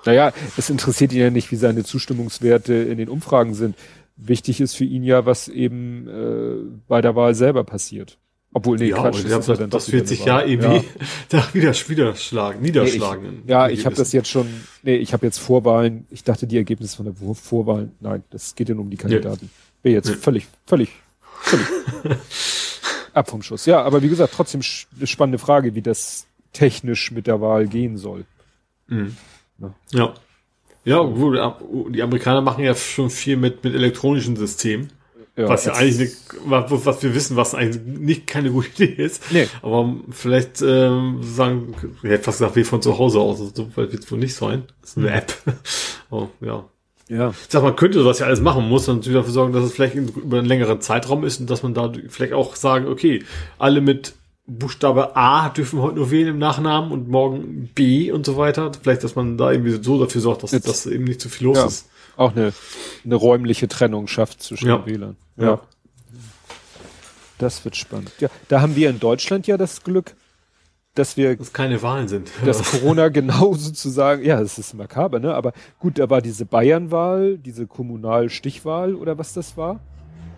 [0.05, 3.77] Naja, es interessiert ihn ja nicht, wie seine Zustimmungswerte in den Umfragen sind.
[4.17, 8.19] Wichtig ist für ihn ja, was eben äh, bei der Wahl selber passiert.
[8.57, 10.85] Obwohl, nee, ja, Quatsch, das, das, das wird sich ja irgendwie ja.
[11.29, 13.23] da wieder wieder schlagen, niederschlagen.
[13.23, 14.47] Nee, ich, ja, ich habe das jetzt schon,
[14.85, 18.69] nee, ich habe jetzt Vorwahlen, ich dachte die Ergebnisse von der Vorwahlen, nein, das geht
[18.69, 19.47] ja nur um die Kandidaten.
[19.47, 19.81] Nee.
[19.83, 20.15] Bin jetzt nee.
[20.15, 20.91] völlig, völlig,
[21.41, 21.67] völlig
[23.13, 23.67] ab vom Schuss.
[23.67, 24.61] Ja, aber wie gesagt, trotzdem
[24.97, 28.25] eine spannende Frage, wie das technisch mit der Wahl gehen soll.
[28.89, 29.17] Mhm.
[29.93, 30.15] Ja.
[30.85, 31.39] Ja, gut,
[31.95, 34.91] die Amerikaner machen ja schon viel mit, mit elektronischen Systemen.
[35.37, 39.33] Ja, was ja eigentlich, nicht, was wir wissen, was eigentlich nicht keine gute Idee ist.
[39.33, 39.49] Nee.
[39.63, 43.93] Aber vielleicht ähm, sagen, ich hätte fast gesagt, wie von zu Hause aus, so weit
[43.93, 44.65] wird es wohl nicht sein.
[44.81, 45.15] Das ist eine mhm.
[45.15, 45.35] App.
[46.11, 46.65] oh, ja.
[47.09, 47.31] Ja.
[47.31, 49.73] Ich sag, man könnte sowas ja alles machen, muss dann natürlich dafür sorgen, dass es
[49.73, 53.25] vielleicht über einen längeren Zeitraum ist und dass man da vielleicht auch sagen, okay,
[53.59, 54.15] alle mit
[54.47, 58.73] Buchstabe A dürfen heute nur wählen im Nachnamen und morgen B und so weiter.
[58.81, 61.47] Vielleicht, dass man da irgendwie so dafür sorgt, dass, Jetzt, dass eben nicht zu viel
[61.47, 61.89] los ja, ist.
[62.17, 62.53] Auch eine,
[63.05, 64.77] eine räumliche Trennung schafft zwischen ja.
[64.79, 65.17] den Wählern.
[65.37, 65.45] Ja.
[65.45, 65.61] ja.
[67.39, 68.13] Das wird spannend.
[68.21, 70.15] Ja, da haben wir in Deutschland ja das Glück,
[70.95, 72.31] dass wir dass keine Wahlen sind.
[72.45, 75.35] Dass Corona genau sozusagen, ja, es ist makaber, ne?
[75.35, 79.81] Aber gut, da war diese Bayernwahl, diese Kommunalstichwahl oder was das war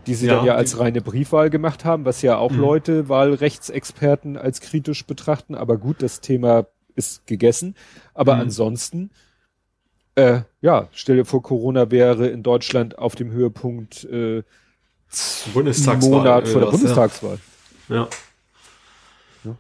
[0.07, 2.61] die sie ja, dann ja als reine Briefwahl gemacht haben, was ja auch mhm.
[2.61, 5.55] Leute, Wahlrechtsexperten als kritisch betrachten.
[5.55, 7.75] Aber gut, das Thema ist gegessen.
[8.15, 8.43] Aber mhm.
[8.43, 9.11] ansonsten
[10.17, 14.43] Äh, ja, stell dir vor, Corona wäre in Deutschland auf dem Höhepunkt äh,
[15.53, 17.39] Bundestagswahl, Monat vor der Bundestagswahl.
[17.89, 18.09] Ja.
[19.45, 19.57] ja.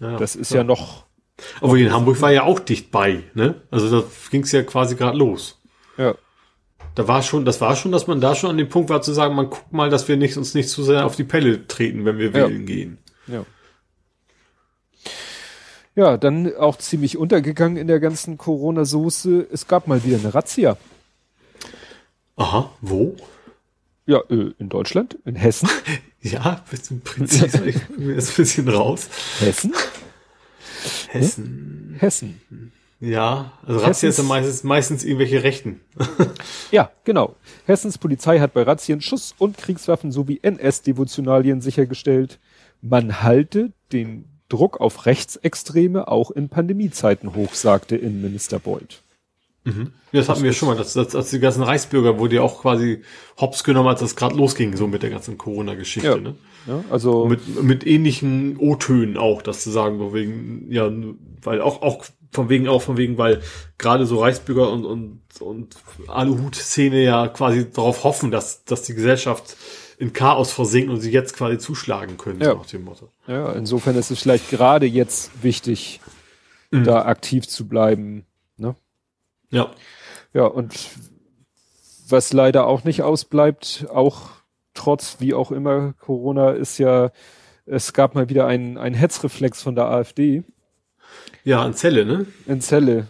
[0.00, 1.06] ja das ist ja, ja noch.
[1.60, 3.54] Aber in Hamburg war ja auch dicht bei, ne?
[3.70, 5.58] Also da ging es ja quasi gerade los.
[5.96, 6.14] Ja.
[6.94, 9.12] Da war schon, das war schon, dass man da schon an dem Punkt war zu
[9.12, 12.04] sagen, man guckt mal, dass wir nicht, uns nicht zu sehr auf die Pelle treten,
[12.04, 12.98] wenn wir wählen gehen.
[13.26, 13.44] Ja.
[15.94, 19.46] Ja, dann auch ziemlich untergegangen in der ganzen Corona-Soße.
[19.52, 20.78] Es gab mal wieder eine Razzia.
[22.36, 23.14] Aha, wo?
[24.06, 25.68] Ja, äh, in Deutschland, in Hessen.
[26.20, 29.08] ja, bisschen präziser, ich bin jetzt ein bisschen raus.
[29.38, 29.74] Hessen?
[31.08, 31.96] Hessen.
[31.98, 32.72] Hessen.
[33.02, 35.80] Ja, also Razzia ist ja meistens, meistens irgendwelche Rechten.
[36.70, 37.34] ja, genau.
[37.66, 42.38] Hessens Polizei hat bei Razzien Schuss- und Kriegswaffen sowie NS-Devotionalien sichergestellt.
[42.80, 49.02] Man halte den Druck auf Rechtsextreme auch in Pandemiezeiten hoch, sagte Innenminister Beuth.
[49.64, 49.92] Mhm.
[50.12, 52.60] Ja, das hatten wir schon mal, dass, dass, dass die ganzen Reichsbürger wurde ja auch
[52.60, 53.02] quasi
[53.40, 56.08] hops genommen, als das gerade losging, so mit der ganzen Corona-Geschichte.
[56.08, 56.16] Ja.
[56.18, 56.36] Ne?
[56.68, 60.88] Ja, also mit, mit ähnlichen O-Tönen auch, das zu sagen, wegen, ja,
[61.42, 63.42] weil auch, auch von wegen, auch von wegen, weil
[63.78, 65.76] gerade so Reichsbürger und, und, und
[66.08, 69.56] Aluhut-Szene ja quasi darauf hoffen, dass, dass die Gesellschaft
[69.98, 72.54] in Chaos versinken und sie jetzt quasi zuschlagen können, ja.
[72.54, 73.10] nach dem Motto.
[73.28, 76.00] Ja, insofern ist es vielleicht gerade jetzt wichtig,
[76.70, 76.84] mhm.
[76.84, 78.24] da aktiv zu bleiben.
[78.56, 78.74] Ne?
[79.50, 79.70] Ja.
[80.32, 80.74] Ja, und
[82.08, 84.30] was leider auch nicht ausbleibt, auch
[84.74, 87.12] trotz wie auch immer Corona, ist ja,
[87.66, 90.42] es gab mal wieder einen, einen Hetzreflex von der AfD.
[91.44, 92.26] Ja, in Zelle, ne?
[92.46, 93.08] In Zelle.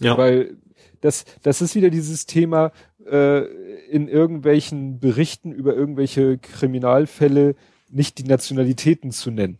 [0.00, 0.16] Ja.
[0.16, 0.56] Weil
[1.00, 2.72] das, das ist wieder dieses Thema,
[3.06, 3.44] äh,
[3.90, 7.54] in irgendwelchen Berichten über irgendwelche Kriminalfälle
[7.90, 9.58] nicht die Nationalitäten zu nennen.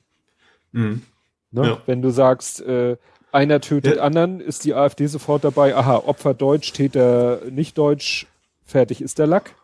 [0.73, 1.03] Mhm.
[1.51, 1.67] Ne?
[1.67, 1.83] Ja.
[1.87, 2.97] Wenn du sagst, äh,
[3.31, 4.03] einer tötet ja.
[4.03, 8.27] anderen, ist die AfD sofort dabei, aha, Opfer Deutsch, Täter nicht Deutsch,
[8.65, 9.55] fertig ist der Lack.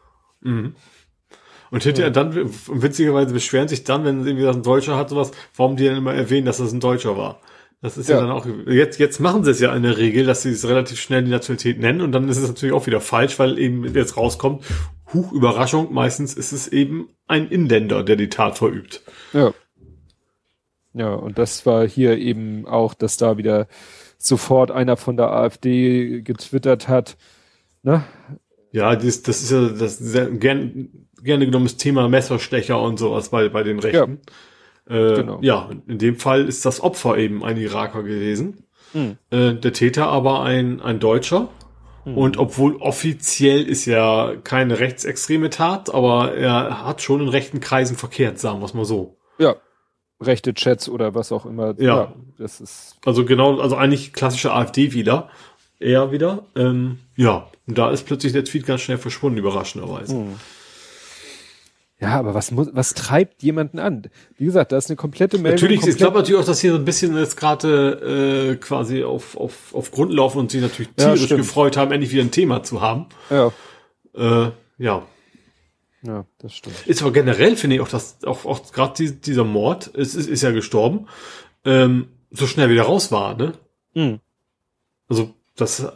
[0.40, 0.74] Mhm.
[1.70, 5.76] Und hinterher dann, witzigerweise beschweren sich dann, wenn irgendwie das ein Deutscher hat, sowas, warum
[5.76, 7.40] die dann immer erwähnen, dass das ein Deutscher war.
[7.82, 8.16] Das ist ja.
[8.16, 10.69] ja, dann auch, jetzt, jetzt machen sie es ja in der Regel, dass sie es
[10.69, 13.85] relativ schnell die Nationalität nennen und dann ist es natürlich auch wieder falsch, weil eben
[13.94, 14.65] jetzt rauskommt,
[15.15, 19.02] Huch, Überraschung, meistens ist es eben ein Inländer, der die Tat verübt.
[19.32, 19.52] Ja.
[20.93, 23.69] Ja, und das war hier eben auch, dass da wieder
[24.19, 27.16] sofort einer von der AfD getwittert hat,
[27.82, 28.05] ne?
[28.73, 33.48] Ja, das, das ist ja das sehr gern, gerne genommenes Thema Messerstecher und sowas bei,
[33.48, 34.20] bei den Rechten.
[34.27, 34.32] Ja.
[34.90, 35.38] Äh, genau.
[35.40, 38.64] Ja, in dem Fall ist das Opfer eben ein Iraker gewesen.
[38.92, 39.18] Mhm.
[39.30, 41.48] Äh, der Täter aber ein, ein Deutscher.
[42.04, 42.18] Mhm.
[42.18, 47.96] Und obwohl offiziell ist ja keine rechtsextreme Tat, aber er hat schon in rechten Kreisen
[47.96, 49.16] verkehrt, sagen wir es mal so.
[49.38, 49.56] Ja.
[50.20, 51.74] Rechte Chats oder was auch immer.
[51.78, 51.96] Ja.
[51.96, 52.96] ja das ist.
[53.04, 55.28] Also genau, also eigentlich klassische AfD wieder.
[55.78, 56.44] Er wieder.
[56.56, 57.48] Ähm, ja.
[57.66, 60.14] Und da ist plötzlich der Tweet ganz schnell verschwunden, überraschenderweise.
[60.14, 60.34] Mhm.
[62.01, 64.05] Ja, aber was muss, was treibt jemanden an?
[64.39, 65.56] Wie gesagt, da ist eine komplette Meldung.
[65.56, 69.05] Natürlich, komplett ich glaube natürlich auch, dass hier so ein bisschen jetzt gerade äh, quasi
[69.05, 72.31] auf, auf, auf Grund laufen und sie natürlich tierisch ja, gefreut haben, endlich wieder ein
[72.31, 73.06] Thema zu haben.
[73.28, 73.52] Ja.
[74.14, 75.06] Äh, ja.
[76.02, 76.86] Ja, das stimmt.
[76.86, 80.27] Ist aber generell, finde ich, auch, dass auch, auch gerade die, dieser Mord, ist, ist,
[80.27, 81.06] ist ja gestorben,
[81.66, 83.52] ähm, so schnell wieder raus war, ne?
[83.93, 84.20] Mhm.
[85.09, 85.86] Also, das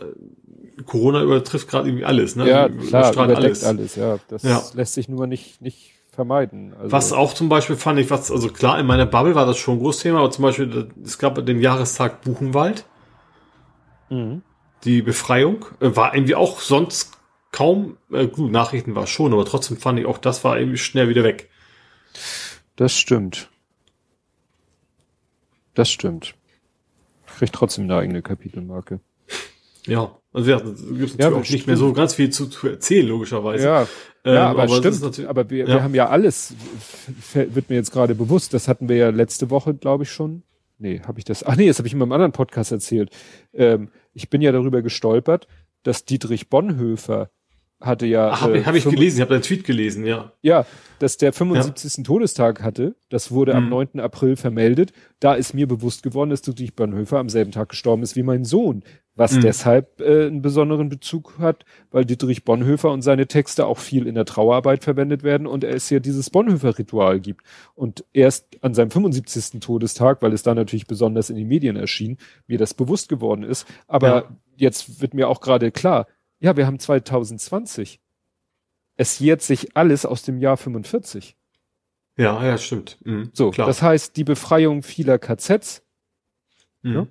[0.85, 2.47] Corona übertrifft gerade irgendwie alles, ne?
[2.47, 3.65] Ja, klar, überdeckt alles.
[3.65, 4.19] alles, ja.
[4.29, 4.63] Das ja.
[4.75, 6.75] lässt sich nur nicht, nicht vermeiden.
[6.75, 9.59] Also was auch zum Beispiel fand ich, was, also klar, in meiner Bubble war das
[9.59, 12.87] schon ein großes Thema, aber zum Beispiel, es gab den Jahrestag Buchenwald.
[14.11, 14.43] Mhm.
[14.85, 17.13] Die Befreiung äh, war irgendwie auch sonst
[17.53, 21.09] kaum, äh, gut, Nachrichten war schon, aber trotzdem fand ich auch, das war irgendwie schnell
[21.09, 21.51] wieder weg.
[22.77, 23.49] Das stimmt.
[25.75, 26.35] Das stimmt.
[27.27, 29.01] Kriegt trotzdem eine eigene Kapitelmarke.
[29.87, 33.07] Ja, also ja, gibt es ja, auch nicht mehr so ganz viel zu, zu erzählen,
[33.07, 33.65] logischerweise.
[33.65, 33.83] Ja,
[34.25, 35.27] ähm, ja aber, aber stimmt.
[35.27, 35.75] Aber wir, ja.
[35.75, 36.55] wir haben ja alles,
[37.35, 40.43] wird mir jetzt gerade bewusst, das hatten wir ja letzte Woche, glaube ich, schon.
[40.79, 41.45] Nee, habe ich das.
[41.45, 43.11] Ach nee, das habe ich in meinem anderen Podcast erzählt.
[43.53, 45.47] Ähm, ich bin ja darüber gestolpert,
[45.83, 47.31] dass Dietrich Bonhoeffer
[47.85, 48.41] hatte ja.
[48.41, 50.33] Habe äh, hab ich gelesen, ich habe deinen Tweet gelesen, ja.
[50.43, 50.67] Ja,
[50.99, 51.99] dass der 75.
[51.99, 52.05] Ja.
[52.05, 52.95] Todestag hatte.
[53.11, 53.59] Das wurde mhm.
[53.59, 54.01] am 9.
[54.01, 54.93] April vermeldet.
[55.21, 58.45] Da ist mir bewusst geworden, dass Dietrich Bonhoeffer am selben Tag gestorben ist wie mein
[58.45, 58.85] Sohn.
[59.17, 59.43] Was mhm.
[59.43, 64.17] deshalb äh, einen besonderen Bezug hat, weil Dietrich Bonhoeffer und seine Texte auch viel in
[64.17, 67.43] der Trauerarbeit verwendet werden und es ja dieses Bonhoeffer-Ritual gibt.
[67.75, 69.61] Und erst an seinem 75.
[69.61, 73.67] Todestag, weil es da natürlich besonders in den Medien erschien, mir das bewusst geworden ist.
[73.87, 74.25] Aber ja.
[74.57, 76.07] jetzt wird mir auch gerade klar,
[76.41, 78.01] ja, wir haben 2020.
[78.97, 81.37] Es jährt sich alles aus dem Jahr 45.
[82.17, 82.99] Ja, ja, stimmt.
[83.05, 83.67] Mhm, so, klar.
[83.67, 85.83] das heißt, die Befreiung vieler KZs,
[86.83, 86.93] mhm.
[86.93, 87.09] ne?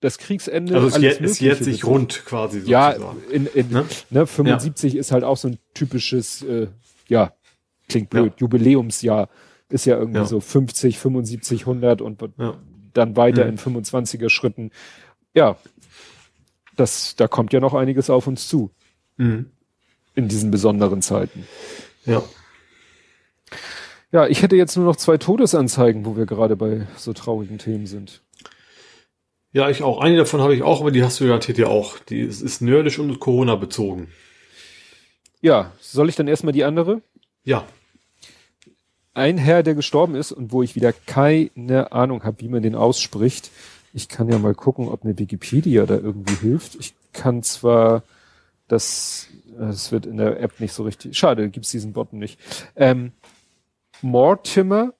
[0.00, 0.74] das Kriegsende.
[0.74, 2.60] Also es jährt, es jährt sich rund quasi.
[2.60, 3.02] Sozusagen.
[3.02, 3.84] Ja, in, in, ne?
[4.10, 5.00] Ne, 75 ja.
[5.00, 6.68] ist halt auch so ein typisches, äh,
[7.08, 7.32] ja,
[7.88, 8.38] klingt blöd, ja.
[8.38, 9.28] Jubiläumsjahr.
[9.68, 10.26] Ist ja irgendwie ja.
[10.26, 12.22] so 50, 75, 100 und
[12.92, 13.50] dann weiter mhm.
[13.50, 14.70] in 25er Schritten.
[15.34, 15.56] Ja,
[16.76, 18.70] das, da kommt ja noch einiges auf uns zu.
[19.16, 19.50] Mhm.
[20.14, 21.46] In diesen besonderen Zeiten.
[22.04, 22.22] Ja.
[24.12, 27.86] Ja, ich hätte jetzt nur noch zwei Todesanzeigen, wo wir gerade bei so traurigen Themen
[27.86, 28.22] sind.
[29.52, 30.00] Ja, ich auch.
[30.00, 31.98] Eine davon habe ich auch, aber die hast du garantiert ja auch.
[31.98, 34.08] Die ist, ist nerdisch und Corona bezogen.
[35.40, 37.02] Ja, soll ich dann erstmal die andere?
[37.44, 37.66] Ja.
[39.14, 42.74] Ein Herr, der gestorben ist und wo ich wieder keine Ahnung habe, wie man den
[42.74, 43.50] ausspricht.
[43.96, 46.74] Ich kann ja mal gucken, ob eine Wikipedia da irgendwie hilft.
[46.74, 48.02] Ich kann zwar
[48.68, 49.28] das,
[49.58, 52.38] es wird in der App nicht so richtig, schade, gibt's diesen Button nicht.
[52.76, 53.12] Ähm,
[54.02, 54.92] Mortimer,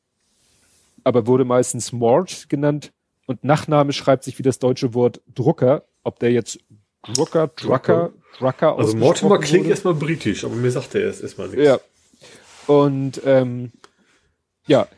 [1.05, 2.91] aber wurde meistens Mort genannt
[3.27, 5.85] und Nachname schreibt sich wie das deutsche Wort Drucker.
[6.03, 6.59] Ob der jetzt
[7.03, 11.67] Drucker, Drucker, Drucker Also Mortimer klingt erstmal britisch, aber mir sagt er erst erstmal nichts.
[11.67, 11.81] Ja.
[12.67, 13.73] Und ähm,
[14.67, 14.89] ja,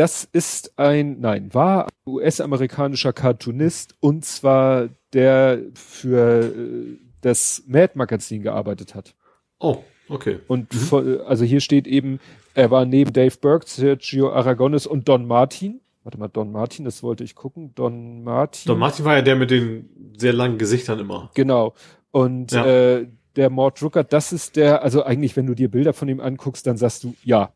[0.00, 8.94] das ist ein, nein, war US-amerikanischer Cartoonist und zwar der für äh, das Mad-Magazin gearbeitet
[8.94, 9.14] hat.
[9.58, 10.38] Oh, okay.
[10.48, 11.20] Und mhm.
[11.26, 12.18] also hier steht eben,
[12.54, 15.82] er war neben Dave Burke, Sergio Aragonis und Don Martin.
[16.02, 17.74] Warte mal, Don Martin, das wollte ich gucken.
[17.74, 18.68] Don Martin.
[18.68, 21.30] Don Martin war ja der mit den sehr langen Gesichtern immer.
[21.34, 21.74] Genau.
[22.10, 22.64] Und ja.
[22.64, 23.06] äh,
[23.36, 26.66] der Mord Drucker, das ist der, also eigentlich, wenn du dir Bilder von ihm anguckst,
[26.66, 27.52] dann sagst du, ja,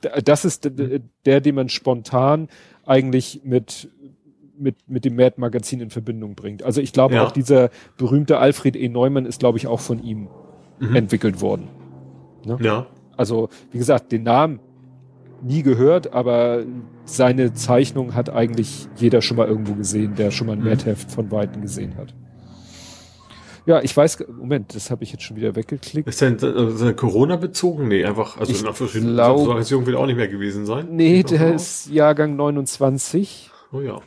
[0.00, 0.70] das ist
[1.26, 2.48] der, den man spontan
[2.84, 3.88] eigentlich mit
[4.60, 6.64] mit, mit dem Mad Magazin in Verbindung bringt.
[6.64, 7.24] Also ich glaube ja.
[7.24, 8.88] auch dieser berühmte Alfred E.
[8.88, 10.28] Neumann ist, glaube ich, auch von ihm
[10.80, 10.96] mhm.
[10.96, 11.68] entwickelt worden.
[12.44, 12.58] Ne?
[12.60, 12.86] Ja.
[13.16, 14.60] Also, wie gesagt, den Namen
[15.42, 16.64] nie gehört, aber
[17.04, 20.68] seine Zeichnung hat eigentlich jeder schon mal irgendwo gesehen, der schon mal ein mhm.
[20.68, 22.14] Mad-Heft von Weitem gesehen hat.
[23.68, 26.08] Ja, ich weiß, Moment, das habe ich jetzt schon wieder weggeklickt.
[26.08, 27.86] Ist denn äh, Corona bezogen?
[27.88, 28.62] Nee, einfach, also ich
[28.94, 30.88] in Aktualisierung wird auch nicht mehr gewesen sein.
[30.90, 33.50] Nee, der ist Jahrgang 29.
[33.70, 34.00] Oh ja.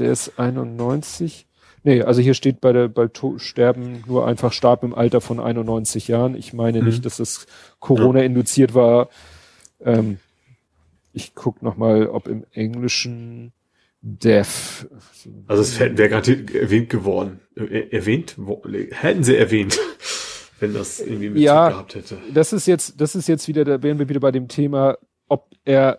[0.00, 1.46] Der ist 91.
[1.84, 5.38] Nee, also hier steht bei der bei to Sterben nur einfach starb im Alter von
[5.38, 6.34] 91 Jahren.
[6.34, 6.86] Ich meine mhm.
[6.88, 7.46] nicht, dass das
[7.78, 8.24] Corona ja.
[8.24, 9.10] induziert war.
[9.80, 10.18] Ähm,
[11.12, 13.52] ich guck noch mal, ob im Englischen
[14.02, 14.88] Death.
[15.46, 17.38] Also es wäre gerade erwähnt geworden.
[17.56, 18.36] Erwähnt?
[18.90, 19.78] Hätten sie erwähnt,
[20.60, 22.18] wenn das irgendwie mit ja, gehabt hätte.
[22.32, 24.98] Das ist jetzt, das ist jetzt wieder, da wären wir wieder bei dem Thema,
[25.28, 25.98] ob er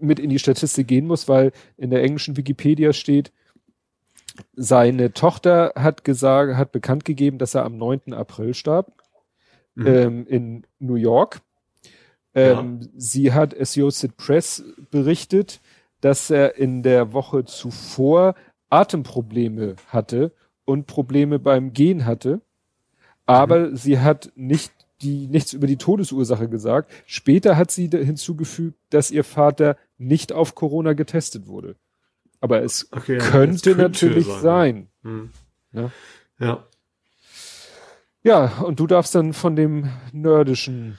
[0.00, 3.32] mit in die Statistik gehen muss, weil in der englischen Wikipedia steht,
[4.54, 8.12] seine Tochter hat gesagt, hat bekannt gegeben, dass er am 9.
[8.12, 8.92] April starb
[9.74, 9.86] mhm.
[9.86, 11.40] ähm, in New York.
[12.34, 12.88] Ähm, ja.
[12.96, 15.60] Sie hat Associated Press berichtet,
[16.00, 18.34] dass er in der Woche zuvor
[18.70, 20.32] Atemprobleme hatte
[20.64, 22.40] und Probleme beim Gehen hatte.
[23.26, 23.76] Aber mhm.
[23.76, 24.72] sie hat nicht
[25.02, 26.92] die, nichts über die Todesursache gesagt.
[27.06, 31.76] Später hat sie hinzugefügt, dass ihr Vater nicht auf Corona getestet wurde.
[32.40, 34.40] Aber es okay, könnte, könnte, natürlich sein.
[34.40, 34.88] sein.
[35.02, 35.30] Mhm.
[35.72, 35.90] Ja.
[36.38, 36.64] ja.
[38.22, 40.98] Ja, und du darfst dann von dem nerdischen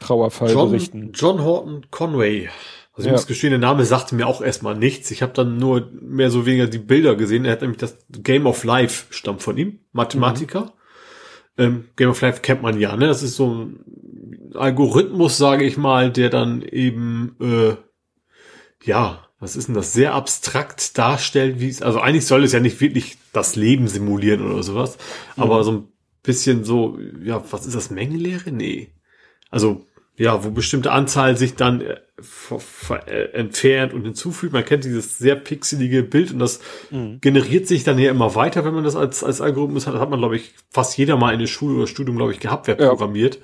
[0.00, 1.12] Trauerfall John, berichten.
[1.14, 2.48] John Horton Conway
[2.98, 5.10] also ich muss gestehen, der Name sagte mir auch erstmal nichts.
[5.10, 7.44] Ich habe dann nur mehr so weniger die Bilder gesehen.
[7.44, 10.72] Er hat nämlich das Game of Life stammt von ihm, Mathematiker.
[11.56, 11.64] Mhm.
[11.64, 13.06] Ähm, Game of Life kennt man ja, ne?
[13.06, 17.76] Das ist so ein Algorithmus, sage ich mal, der dann eben äh,
[18.84, 22.60] ja, was ist denn das, sehr abstrakt darstellt, wie es, also eigentlich soll es ja
[22.60, 24.98] nicht wirklich das Leben simulieren oder sowas,
[25.36, 25.42] mhm.
[25.42, 25.88] aber so ein
[26.22, 28.50] bisschen so, ja, was ist das, Mengenlehre?
[28.50, 28.92] Nee.
[29.50, 29.86] Also
[30.18, 31.96] ja, wo bestimmte Anzahl sich dann äh,
[33.06, 34.52] äh, entfernt und hinzufügt.
[34.52, 37.20] Man kennt dieses sehr pixelige Bild und das mhm.
[37.20, 39.94] generiert sich dann ja immer weiter, wenn man das als, als Algorithmus hat.
[39.94, 42.40] Das hat man, glaube ich, fast jeder mal in der Schule oder Studium, glaube ich,
[42.40, 42.88] gehabt, wer ja.
[42.88, 43.38] programmiert.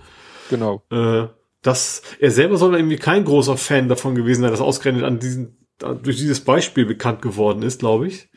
[0.51, 0.83] Genau.
[0.91, 1.29] Äh,
[1.63, 5.57] das, er selber soll irgendwie kein großer Fan davon gewesen sein, dass ausgerechnet an diesen,
[5.79, 8.29] durch dieses Beispiel bekannt geworden ist, glaube ich.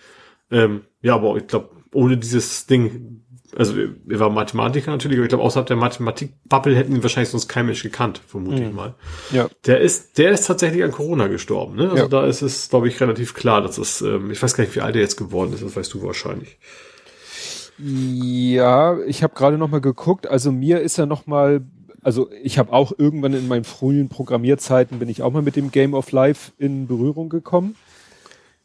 [0.51, 3.25] Ähm, ja, aber ich glaube, ohne dieses Ding
[3.55, 7.47] also er war Mathematiker natürlich, aber ich glaube, außerhalb der Mathematik-Bubble hätten ihn wahrscheinlich sonst
[7.47, 8.67] kein Mensch gekannt, vermute mhm.
[8.67, 8.95] ich mal.
[9.31, 9.47] Ja.
[9.65, 11.89] Der ist, der ist tatsächlich an Corona gestorben, ne?
[11.89, 12.07] Also ja.
[12.07, 14.81] da ist es, glaube ich, relativ klar, dass es, ähm, ich weiß gar nicht, wie
[14.81, 16.59] alt er jetzt geworden ist, das weißt du wahrscheinlich.
[17.79, 21.61] Ja, ich habe gerade noch mal geguckt, also mir ist er noch mal
[22.03, 25.71] also ich habe auch irgendwann in meinen frühen Programmierzeiten bin ich auch mal mit dem
[25.71, 27.75] Game of Life in Berührung gekommen.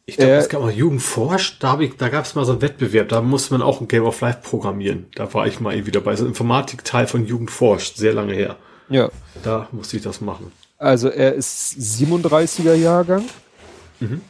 [0.05, 2.61] Ich glaube, äh, es gab auch Jugendforsch, da, ich, da gab es mal so einen
[2.61, 5.05] Wettbewerb, da musste man auch ein Game of Life programmieren.
[5.15, 6.15] Da war ich mal irgendwie dabei.
[6.15, 8.57] So ein Informatikteil von Jugendforsch, sehr lange her.
[8.89, 9.09] Ja.
[9.43, 10.51] Da musste ich das machen.
[10.77, 13.23] Also er ist 37er Jahrgang.
[13.99, 14.21] Mhm.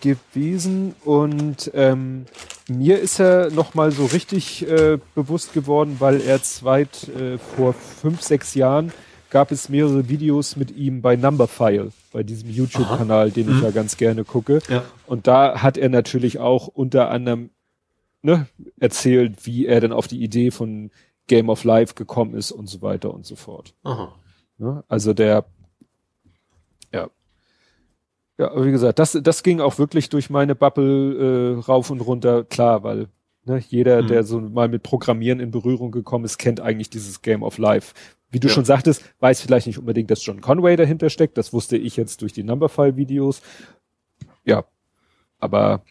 [0.00, 2.26] gewesen und ähm,
[2.68, 7.72] mir ist er noch mal so richtig äh, bewusst geworden, weil er zweit äh, vor
[7.72, 8.92] fünf, sechs Jahren
[9.30, 13.56] gab es mehrere Videos mit ihm bei Numberphile, bei diesem YouTube-Kanal, den mhm.
[13.56, 14.60] ich ja ganz gerne gucke.
[14.70, 14.84] Ja.
[15.06, 17.50] Und da hat er natürlich auch unter anderem
[18.22, 18.46] ne,
[18.80, 20.90] erzählt, wie er dann auf die Idee von
[21.26, 23.74] Game of Life gekommen ist und so weiter und so fort.
[24.58, 24.84] Ne?
[24.88, 25.44] Also der
[28.38, 32.00] ja, aber wie gesagt, das, das ging auch wirklich durch meine Bubble äh, rauf und
[32.00, 33.08] runter, klar, weil
[33.44, 34.06] ne, jeder, mhm.
[34.08, 37.94] der so mal mit Programmieren in Berührung gekommen ist, kennt eigentlich dieses Game of Life.
[38.34, 38.54] Wie du ja.
[38.54, 41.38] schon sagtest, weiß vielleicht nicht unbedingt, dass John Conway dahinter steckt.
[41.38, 43.42] Das wusste ich jetzt durch die Numberfile-Videos.
[44.44, 44.64] Ja,
[45.38, 45.84] aber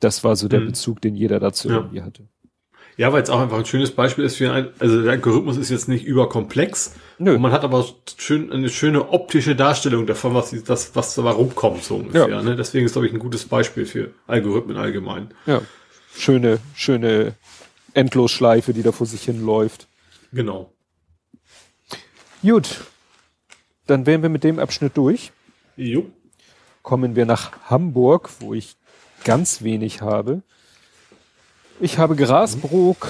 [0.00, 0.68] das war so der mhm.
[0.68, 1.76] Bezug, den jeder dazu ja.
[1.76, 2.22] irgendwie hatte.
[2.96, 5.68] Ja, weil es auch einfach ein schönes Beispiel ist für ein, also der Algorithmus ist
[5.68, 6.94] jetzt nicht überkomplex.
[7.18, 7.34] Nö.
[7.34, 7.84] Und man hat aber
[8.16, 12.28] schön, eine schöne optische Darstellung davon, was das, was da rumkommt, so ungefähr.
[12.28, 12.42] Ja.
[12.42, 12.56] Ne?
[12.56, 15.34] Deswegen ist, glaube ich, ein gutes Beispiel für Algorithmen allgemein.
[15.44, 15.60] Ja.
[16.16, 17.34] Schöne, schöne
[17.92, 19.88] Endlosschleife, die da vor sich hin läuft.
[20.32, 20.72] Genau.
[22.42, 22.80] Gut.
[23.86, 25.32] Dann wären wir mit dem Abschnitt durch.
[25.76, 26.06] Jo.
[26.82, 28.76] Kommen wir nach Hamburg, wo ich
[29.24, 30.42] ganz wenig habe.
[31.80, 33.08] Ich habe Grasbrook,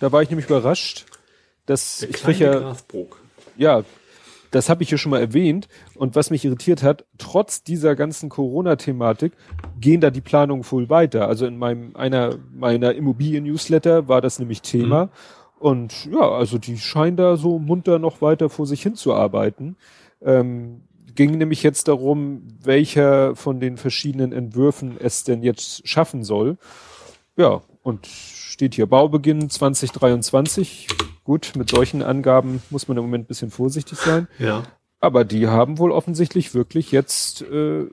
[0.00, 1.06] da war ich nämlich überrascht,
[1.66, 3.20] dass ich kriege ja, Grasbrook.
[3.56, 3.84] ja,
[4.50, 5.68] das habe ich hier schon mal erwähnt.
[5.94, 9.32] Und was mich irritiert hat, trotz dieser ganzen Corona-Thematik
[9.80, 11.28] gehen da die Planungen voll weiter.
[11.28, 15.06] Also in meinem einer meiner Immobilien-Newsletter war das nämlich Thema.
[15.06, 15.10] Mhm.
[15.60, 19.76] Und ja, also die scheinen da so munter noch weiter vor sich hinzuarbeiten.
[20.22, 20.80] Ähm,
[21.14, 26.56] ging nämlich jetzt darum, welcher von den verschiedenen Entwürfen es denn jetzt schaffen soll.
[27.36, 30.88] Ja, und steht hier Baubeginn 2023.
[31.24, 34.28] Gut, mit solchen Angaben muss man im Moment ein bisschen vorsichtig sein.
[34.38, 34.62] Ja.
[34.98, 37.84] Aber die haben wohl offensichtlich wirklich jetzt, äh,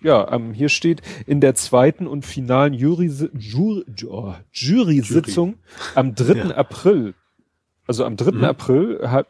[0.00, 5.92] ja, ähm, hier steht, in der zweiten und finalen Jury, Jury, oh, Jury-Sitzung Jury.
[5.94, 6.34] am 3.
[6.34, 6.50] Ja.
[6.56, 7.14] April,
[7.86, 8.32] also am 3.
[8.32, 8.44] Mhm.
[8.44, 9.28] April hat,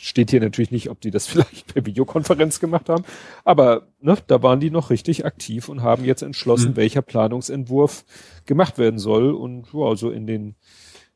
[0.00, 3.04] steht hier natürlich nicht, ob die das vielleicht per Videokonferenz gemacht haben,
[3.44, 6.76] aber ne, da waren die noch richtig aktiv und haben jetzt entschlossen, mhm.
[6.76, 8.04] welcher Planungsentwurf
[8.46, 9.32] gemacht werden soll.
[9.32, 10.54] Und ja, also in den,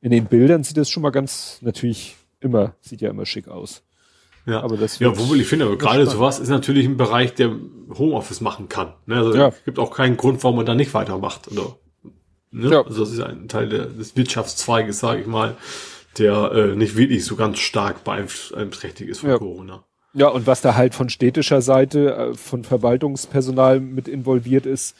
[0.00, 3.85] in den Bildern sieht das schon mal ganz, natürlich immer, sieht ja immer schick aus.
[4.46, 7.50] Ja, aber das ja, wo ich finde, aber gerade sowas ist natürlich ein Bereich, der
[7.98, 8.94] Homeoffice machen kann.
[9.06, 9.16] Ne?
[9.16, 9.48] Also ja.
[9.48, 11.50] es gibt auch keinen Grund, warum man da nicht weitermacht.
[11.50, 11.76] Oder,
[12.52, 12.70] ne?
[12.70, 12.82] ja.
[12.82, 15.56] Also das ist ein Teil des Wirtschaftszweiges, sage ich mal
[16.18, 19.38] der äh, nicht wirklich so ganz stark beeinträchtigt ist von ja.
[19.38, 19.84] Corona.
[20.14, 24.96] Ja, und was da halt von städtischer Seite, äh, von Verwaltungspersonal mit involviert ist,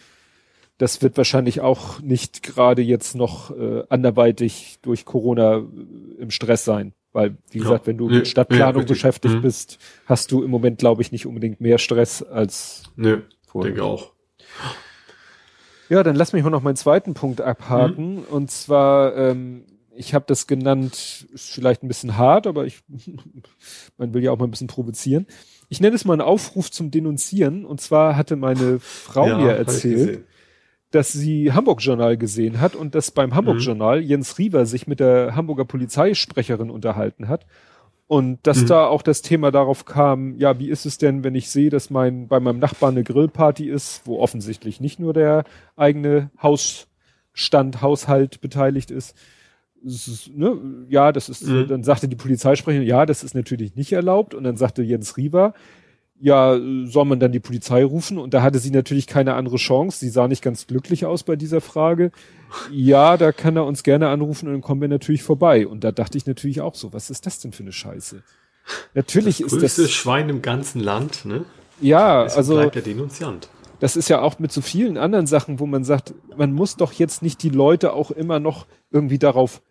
[0.79, 5.63] das wird wahrscheinlich auch nicht gerade jetzt noch äh, anderweitig durch Corona äh,
[6.19, 6.93] im Stress sein.
[7.17, 7.65] Weil, wie ja.
[7.65, 9.41] gesagt, wenn du nee, mit Stadtplanung nee, beschäftigt mhm.
[9.41, 13.17] bist, hast du im Moment, glaube ich, nicht unbedingt mehr Stress als nee,
[13.47, 13.73] vorher.
[13.73, 14.13] denke auch.
[15.89, 18.17] Ja, dann lass mich mal noch meinen zweiten Punkt abhaken.
[18.17, 18.25] Mhm.
[18.25, 19.65] Und zwar ähm,
[19.95, 22.83] ich habe das genannt, ist vielleicht ein bisschen hart, aber ich,
[23.97, 25.27] man will ja auch mal ein bisschen provozieren.
[25.71, 27.65] Ich nenne es mal einen Aufruf zum Denunzieren.
[27.65, 30.27] Und zwar hatte meine Frau ja, mir erzählt,
[30.97, 33.61] dass sie Hamburg Journal gesehen hat und dass beim Hamburg mhm.
[33.61, 37.45] Journal Jens Riewer sich mit der Hamburger Polizeisprecherin unterhalten hat.
[38.07, 38.67] Und dass mhm.
[38.69, 41.91] da auch das Thema darauf kam, ja, wie ist es denn, wenn ich sehe, dass
[41.91, 45.45] mein, bei meinem Nachbarn eine Grillparty ist, wo offensichtlich nicht nur der
[45.77, 49.15] eigene Hausstand, Haushalt beteiligt ist,
[50.35, 51.69] ne, ja, das ist, mhm.
[51.69, 54.33] dann sagte die Polizeisprecherin, ja, das ist natürlich nicht erlaubt.
[54.33, 55.53] Und dann sagte Jens Riewer,
[56.21, 58.19] ja, soll man dann die Polizei rufen?
[58.19, 59.99] Und da hatte sie natürlich keine andere Chance.
[59.99, 62.11] Sie sah nicht ganz glücklich aus bei dieser Frage.
[62.71, 65.67] Ja, da kann er uns gerne anrufen und dann kommen wir natürlich vorbei.
[65.67, 68.23] Und da dachte ich natürlich auch so, was ist das denn für eine Scheiße?
[68.95, 69.77] Natürlich das ist das.
[69.77, 71.45] Das Schwein im ganzen Land, ne?
[71.81, 72.55] Ja, Deswegen also.
[72.55, 73.49] Bleibt der Denunziant
[73.81, 76.93] das ist ja auch mit so vielen anderen Sachen, wo man sagt, man muss doch
[76.93, 79.63] jetzt nicht die Leute auch immer noch irgendwie darauf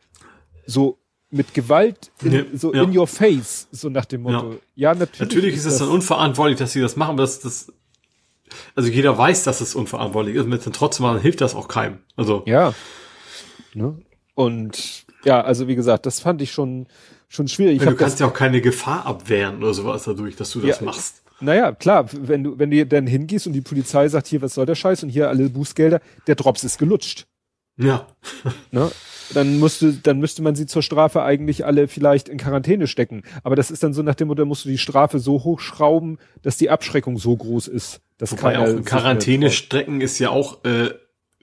[0.65, 0.99] so
[1.35, 2.83] mit Gewalt in, ja, so ja.
[2.83, 4.51] in your face, so nach dem Motto.
[4.75, 5.19] Ja, ja natürlich.
[5.19, 7.71] Natürlich ist es dann unverantwortlich, dass sie das machen, aber das, das,
[8.75, 11.99] also jeder weiß, dass es unverantwortlich ist, und dann trotzdem hilft das auch keinem.
[12.15, 12.43] Also.
[12.45, 12.73] Ja.
[13.73, 13.99] Ne?
[14.33, 16.87] Und, ja, also wie gesagt, das fand ich schon,
[17.27, 17.79] schon schwierig.
[17.79, 21.21] du kannst ja auch keine Gefahr abwehren oder sowas dadurch, dass du das machst.
[21.41, 24.65] Naja, klar, wenn du, wenn du dann hingehst und die Polizei sagt, hier, was soll
[24.65, 27.27] der Scheiß und hier alle Bußgelder, der Drops ist gelutscht.
[27.77, 28.07] Ja.
[28.71, 28.89] Ne?
[29.33, 33.23] Dann musste, dann müsste man sie zur Strafe eigentlich alle vielleicht in Quarantäne stecken.
[33.43, 36.57] Aber das ist dann so nach dem Motto, musst du die Strafe so hochschrauben, dass
[36.57, 38.01] die Abschreckung so groß ist.
[38.17, 40.91] Dass Wobei auch in Quarantäne strecken ist ja auch äh,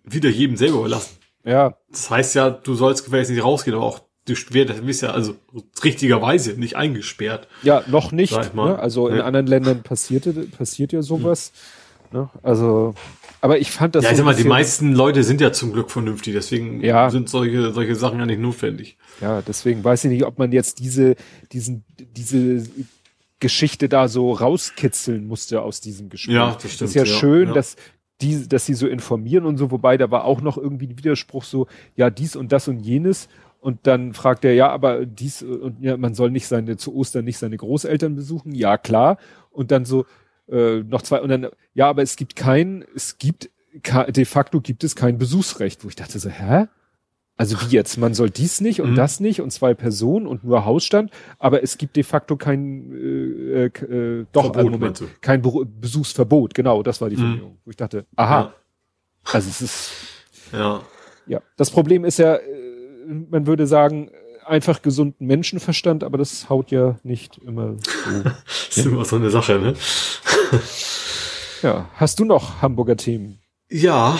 [0.04, 1.16] wieder jedem selber überlassen.
[1.44, 1.76] Ja.
[1.90, 4.34] Das heißt ja, du sollst gefälligst nicht rausgehen, aber auch du
[4.82, 5.34] bist ja also
[5.82, 7.48] richtigerweise nicht eingesperrt.
[7.62, 8.54] Ja, noch nicht.
[8.54, 8.78] Ne?
[8.78, 9.24] Also in ja.
[9.24, 11.52] anderen Ländern passierte, passiert ja sowas.
[11.52, 11.81] Hm.
[12.12, 12.30] Ne?
[12.42, 12.94] Also,
[13.40, 14.04] aber ich fand das.
[14.04, 17.10] Ja, ich sag mal, die meisten Leute sind ja zum Glück vernünftig, deswegen ja.
[17.10, 18.98] sind solche, solche Sachen ja nicht notwendig.
[19.20, 21.16] Ja, deswegen weiß ich nicht, ob man jetzt diese,
[21.52, 22.66] diesen, diese
[23.40, 26.36] Geschichte da so rauskitzeln musste aus diesem Gespräch.
[26.36, 26.90] Ja, das stimmt.
[26.90, 27.54] Ist ja, ja schön, ja.
[27.54, 27.76] dass
[28.20, 31.44] die, dass sie so informieren und so, wobei da war auch noch irgendwie ein Widerspruch
[31.44, 31.66] so,
[31.96, 33.28] ja, dies und das und jenes.
[33.58, 37.24] Und dann fragt er, ja, aber dies und ja, man soll nicht seine, zu Ostern
[37.24, 38.54] nicht seine Großeltern besuchen.
[38.54, 39.18] Ja, klar.
[39.50, 40.04] Und dann so,
[40.48, 44.84] äh, noch zwei, und dann, ja, aber es gibt kein, es gibt, de facto gibt
[44.84, 46.66] es kein Besuchsrecht, wo ich dachte so, hä?
[47.36, 47.96] Also wie jetzt?
[47.96, 48.94] Man soll dies nicht und mhm.
[48.94, 53.64] das nicht und zwei Personen und nur Hausstand, aber es gibt de facto kein äh,
[53.64, 56.54] äh, doch Verbot, Moment, kein Be Besuchsverbot.
[56.54, 57.20] Genau, das war die mhm.
[57.20, 58.40] Formulierung, wo ich dachte, aha.
[58.40, 58.54] Ja.
[59.32, 59.92] Also es ist
[60.52, 60.82] ja
[61.26, 61.40] ja.
[61.56, 62.40] Das Problem ist ja, äh,
[63.30, 64.10] man würde sagen
[64.44, 68.22] einfach gesunden Menschenverstand, aber das haut ja nicht immer so.
[68.24, 69.74] das ist immer so eine Sache, ne?
[71.62, 71.88] ja.
[71.94, 73.38] Hast du noch Hamburger Themen?
[73.68, 74.18] Ja,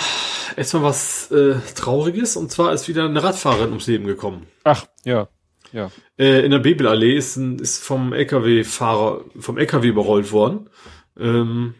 [0.55, 4.47] erstmal was äh, Trauriges und zwar ist wieder eine Radfahrerin ums Leben gekommen.
[4.63, 5.27] Ach, ja.
[5.71, 5.91] Ja.
[6.17, 10.69] Äh, in der Babelallee ist, ein, ist vom LKW-Fahrer, vom LKW überrollt worden.
[11.19, 11.73] Ähm,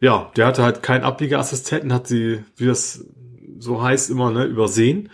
[0.00, 3.06] ja, der hatte halt keinen Abbiegerassistenten, hat sie, wie das
[3.58, 5.10] so heißt, immer ne, übersehen.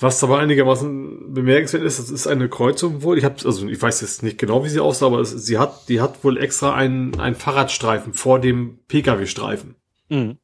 [0.00, 3.18] Was aber einigermaßen bemerkenswert ist, das ist eine Kreuzung wohl.
[3.18, 5.88] Ich habe, also ich weiß jetzt nicht genau, wie sie aussah, aber es, sie hat,
[5.88, 9.76] die hat wohl extra einen, einen Fahrradstreifen vor dem Pkw-Streifen.
[10.08, 10.38] Mhm.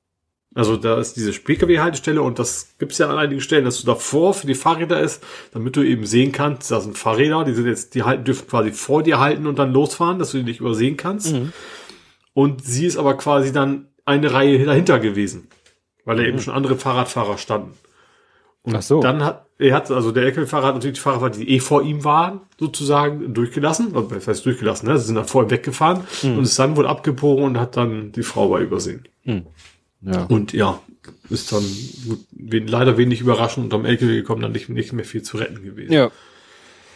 [0.54, 4.34] Also da ist diese Pkw-Haltestelle und das gibt's ja an einigen Stellen, dass du davor
[4.34, 5.22] für die Fahrräder ist,
[5.52, 8.72] damit du eben sehen kannst, da sind Fahrräder, die sind jetzt, die halten, dürfen quasi
[8.72, 11.32] vor dir halten und dann losfahren, dass du die nicht übersehen kannst.
[11.32, 11.52] Mhm.
[12.34, 15.48] Und sie ist aber quasi dann eine Reihe dahinter gewesen,
[16.04, 16.28] weil da mhm.
[16.28, 17.72] eben schon andere Fahrradfahrer standen.
[18.66, 19.00] Und Ach so.
[19.00, 22.02] dann hat, er hat, also der LKW-Fahrer hat natürlich die Fahrer, die eh vor ihm
[22.02, 24.98] waren, sozusagen durchgelassen, also das heißt durchgelassen, ne?
[24.98, 26.38] sie sind dann vor ihm weggefahren mhm.
[26.38, 29.06] und ist dann wohl abgebogen und hat dann die Frau bei übersehen.
[29.24, 29.46] Mhm.
[30.02, 30.24] Ja.
[30.24, 30.80] Und ja,
[31.30, 31.64] ist dann
[32.50, 35.92] leider wenig überraschend und am LKW gekommen, dann nicht, nicht mehr viel zu retten gewesen.
[35.92, 36.10] Ja.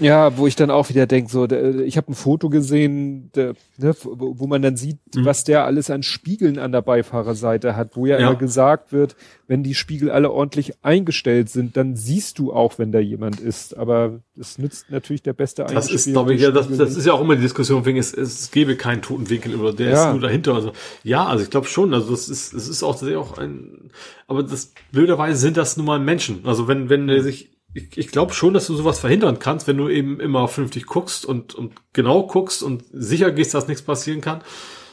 [0.00, 3.54] Ja, wo ich dann auch wieder denke, so, der, ich habe ein Foto gesehen, der,
[3.76, 5.24] ne, wo, wo man dann sieht, mhm.
[5.24, 9.14] was der alles an Spiegeln an der Beifahrerseite hat, wo ja, ja, immer gesagt wird,
[9.46, 13.76] wenn die Spiegel alle ordentlich eingestellt sind, dann siehst du auch, wenn da jemand ist.
[13.76, 17.12] Aber es nützt natürlich der beste Das ist, glaube ich, ja, das, das ist ja
[17.12, 20.06] auch immer die Diskussion, wegen es, es gäbe keinen toten Winkel oder der ja.
[20.06, 20.54] ist nur dahinter.
[20.54, 20.72] Also
[21.02, 23.90] ja, also ich glaube schon, also das ist, es ist auch tatsächlich auch ein,
[24.26, 26.40] aber das blöderweise sind das nun mal Menschen.
[26.44, 29.76] Also wenn, wenn er sich ich, ich glaube schon, dass du sowas verhindern kannst, wenn
[29.76, 34.20] du eben immer vernünftig guckst und, und genau guckst und sicher gehst, dass nichts passieren
[34.20, 34.42] kann.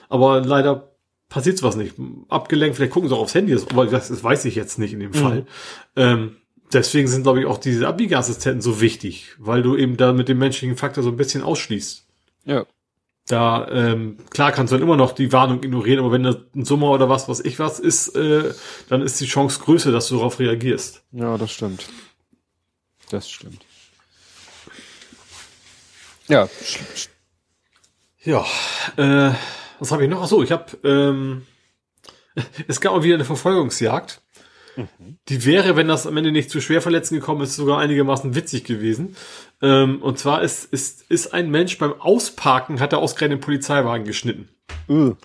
[0.10, 0.92] Aber leider
[1.30, 1.96] passiert sowas nicht.
[2.30, 5.00] Abgelenkt, vielleicht gucken sie auch aufs Handy, aber das, das weiß ich jetzt nicht in
[5.00, 5.16] dem mhm.
[5.16, 5.46] Fall.
[5.96, 6.38] Ähm,
[6.72, 10.38] deswegen sind, glaube ich, auch diese Abbiegeassistenten so wichtig, weil du eben da mit dem
[10.38, 12.06] menschlichen Faktor so ein bisschen ausschließt.
[12.46, 12.66] Ja.
[13.28, 16.64] Da, ähm, klar kannst du dann immer noch die Warnung ignorieren, aber wenn das ein
[16.64, 18.54] Summer oder was, was ich was ist, äh,
[18.88, 21.04] dann ist die Chance größer, dass du darauf reagierst.
[21.12, 21.86] Ja, das stimmt.
[23.10, 23.66] Das stimmt.
[26.28, 26.50] Ja.
[28.24, 28.46] Ja,
[28.98, 29.34] äh,
[29.80, 30.22] was habe ich noch?
[30.22, 31.46] Ach so, ich habe, ähm,
[32.68, 34.22] es gab auch wieder eine Verfolgungsjagd.
[34.76, 35.18] Mhm.
[35.30, 38.66] Die wäre, wenn das am Ende nicht zu schwer verletzen gekommen ist, sogar einigermaßen witzig
[38.66, 39.16] gewesen.
[39.62, 44.06] Ähm, und zwar ist, ist, ist ein Mensch beim Ausparken, hat er ausgerechnet den Polizeiwagen
[44.06, 44.50] geschnitten.
[44.88, 45.16] Mhm.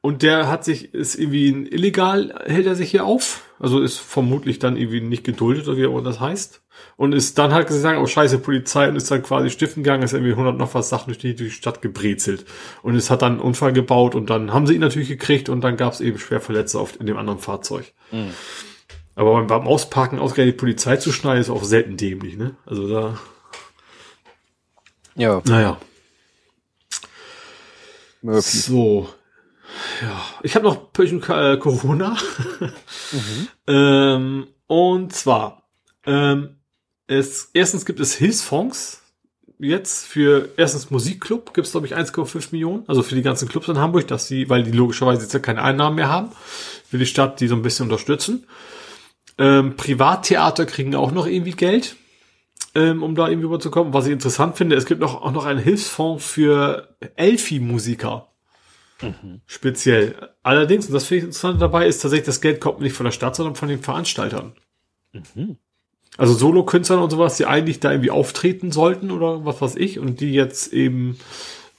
[0.00, 3.42] Und der hat sich, ist irgendwie illegal, hält er sich hier auf.
[3.58, 6.62] Also ist vermutlich dann irgendwie nicht geduldet oder wie auch das heißt
[6.96, 10.12] und ist dann halt gesagt, oh scheiße, Polizei und ist dann quasi stiften gegangen, ist
[10.12, 12.44] irgendwie 100 noch was Sachen durch die, durch die Stadt gebrezelt
[12.82, 15.62] und es hat dann einen Unfall gebaut und dann haben sie ihn natürlich gekriegt und
[15.62, 17.92] dann gab es eben Schwerverletzte auf, in dem anderen Fahrzeug.
[18.10, 18.32] Mhm.
[19.18, 22.54] Aber beim, beim Ausparken ausgerechnet die Polizei zu schneiden, ist auch selten dämlich, ne?
[22.64, 23.18] Also da.
[25.16, 25.42] Ja.
[25.44, 25.78] Naja.
[28.22, 28.58] Murphy.
[28.58, 29.08] So.
[30.02, 30.24] Ja.
[30.42, 32.16] Ich habe noch Pöchen äh, Corona.
[33.10, 33.48] mhm.
[33.66, 35.68] ähm, und zwar,
[36.06, 36.57] ähm,
[37.08, 39.02] es, erstens gibt es Hilfsfonds
[39.58, 43.68] jetzt für erstens Musikclub gibt es glaube ich 1,5 Millionen, also für die ganzen Clubs
[43.68, 46.30] in Hamburg, dass sie, weil die logischerweise jetzt ja keine Einnahmen mehr haben,
[46.90, 48.46] will die Stadt die so ein bisschen unterstützen.
[49.36, 51.96] Ähm, Privattheater kriegen auch noch irgendwie Geld,
[52.74, 53.92] ähm, um da irgendwie rüberzukommen.
[53.94, 58.28] Was ich interessant finde, es gibt noch, auch noch einen Hilfsfonds für Elfi-Musiker.
[59.00, 59.42] Mhm.
[59.46, 60.30] Speziell.
[60.42, 63.12] Allerdings, und das finde ich interessant dabei, ist tatsächlich, das Geld kommt nicht von der
[63.12, 64.54] Stadt, sondern von den Veranstaltern.
[65.12, 65.58] Mhm.
[66.18, 70.20] Also Solo-Künstlern und sowas, die eigentlich da irgendwie auftreten sollten oder was weiß ich und
[70.20, 71.16] die jetzt eben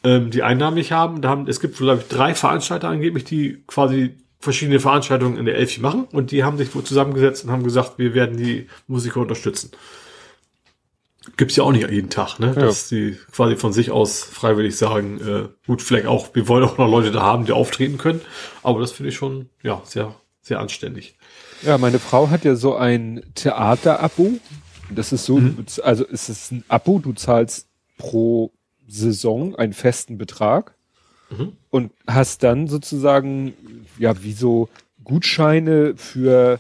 [0.03, 1.21] ähm, die Einnahmen nicht haben.
[1.21, 5.57] Da haben es gibt, glaube ich, drei Veranstalter angeblich, die quasi verschiedene Veranstaltungen in der
[5.57, 9.19] Elfi machen und die haben sich wohl zusammengesetzt und haben gesagt, wir werden die Musiker
[9.19, 9.71] unterstützen.
[11.35, 12.53] gibt's ja auch nicht jeden Tag, ne?
[12.55, 12.61] Ja.
[12.61, 16.77] Dass sie quasi von sich aus freiwillig sagen, äh, gut, vielleicht auch, wir wollen auch
[16.77, 18.21] noch Leute da haben, die auftreten können.
[18.63, 21.18] Aber das finde ich schon, ja, sehr, sehr anständig.
[21.61, 24.33] Ja, meine Frau hat ja so ein Theater-Abo.
[24.89, 25.65] Das ist so, mhm.
[25.83, 27.67] also es ist ein Abo, du zahlst
[27.97, 28.51] pro
[28.87, 30.73] Saison einen festen Betrag
[31.29, 31.53] mhm.
[31.69, 33.53] und hast dann sozusagen,
[33.99, 34.69] ja, wie so
[35.03, 36.59] Gutscheine für,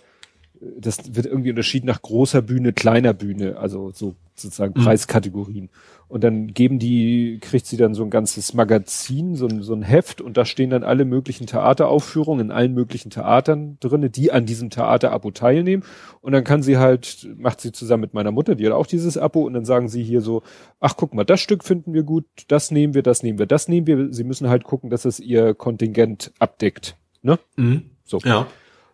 [0.61, 4.83] das wird irgendwie unterschieden nach großer Bühne, kleiner Bühne, also so sozusagen mhm.
[4.83, 5.69] Preiskategorien.
[6.09, 9.83] Und dann geben die, kriegt sie dann so ein ganzes Magazin, so ein, so ein
[9.83, 14.47] Heft und da stehen dann alle möglichen Theateraufführungen in allen möglichen Theatern drinne, die an
[14.47, 15.83] diesem Theaterabo teilnehmen.
[16.21, 19.19] Und dann kann sie halt, macht sie zusammen mit meiner Mutter, die hat auch dieses
[19.19, 20.41] Abo und dann sagen sie hier so,
[20.79, 23.67] ach guck mal, das Stück finden wir gut, das nehmen wir, das nehmen wir, das
[23.67, 24.11] nehmen wir.
[24.11, 26.97] Sie müssen halt gucken, dass es ihr Kontingent abdeckt.
[27.21, 27.37] Ne?
[27.55, 27.91] Mhm.
[28.03, 28.17] So.
[28.23, 28.47] Ja.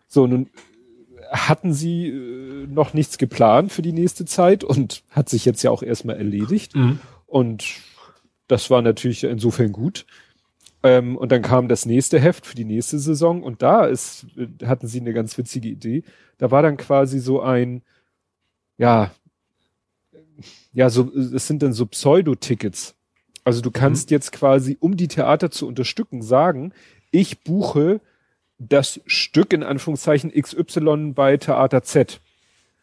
[0.06, 0.50] So, nun
[1.30, 5.70] hatten sie äh, noch nichts geplant für die nächste Zeit und hat sich jetzt ja
[5.70, 6.74] auch erstmal erledigt.
[6.74, 7.00] Mhm.
[7.26, 7.64] Und
[8.48, 10.06] das war natürlich insofern gut.
[10.82, 14.66] Ähm, und dann kam das nächste Heft für die nächste Saison und da ist, äh,
[14.66, 16.04] hatten sie eine ganz witzige Idee.
[16.38, 17.82] Da war dann quasi so ein,
[18.78, 19.10] ja,
[20.72, 22.94] ja, so, es sind dann so Pseudo-Tickets.
[23.42, 24.14] Also du kannst mhm.
[24.14, 26.72] jetzt quasi, um die Theater zu unterstützen, sagen,
[27.10, 28.00] ich buche
[28.58, 32.20] das Stück in Anführungszeichen XY bei Theater Z.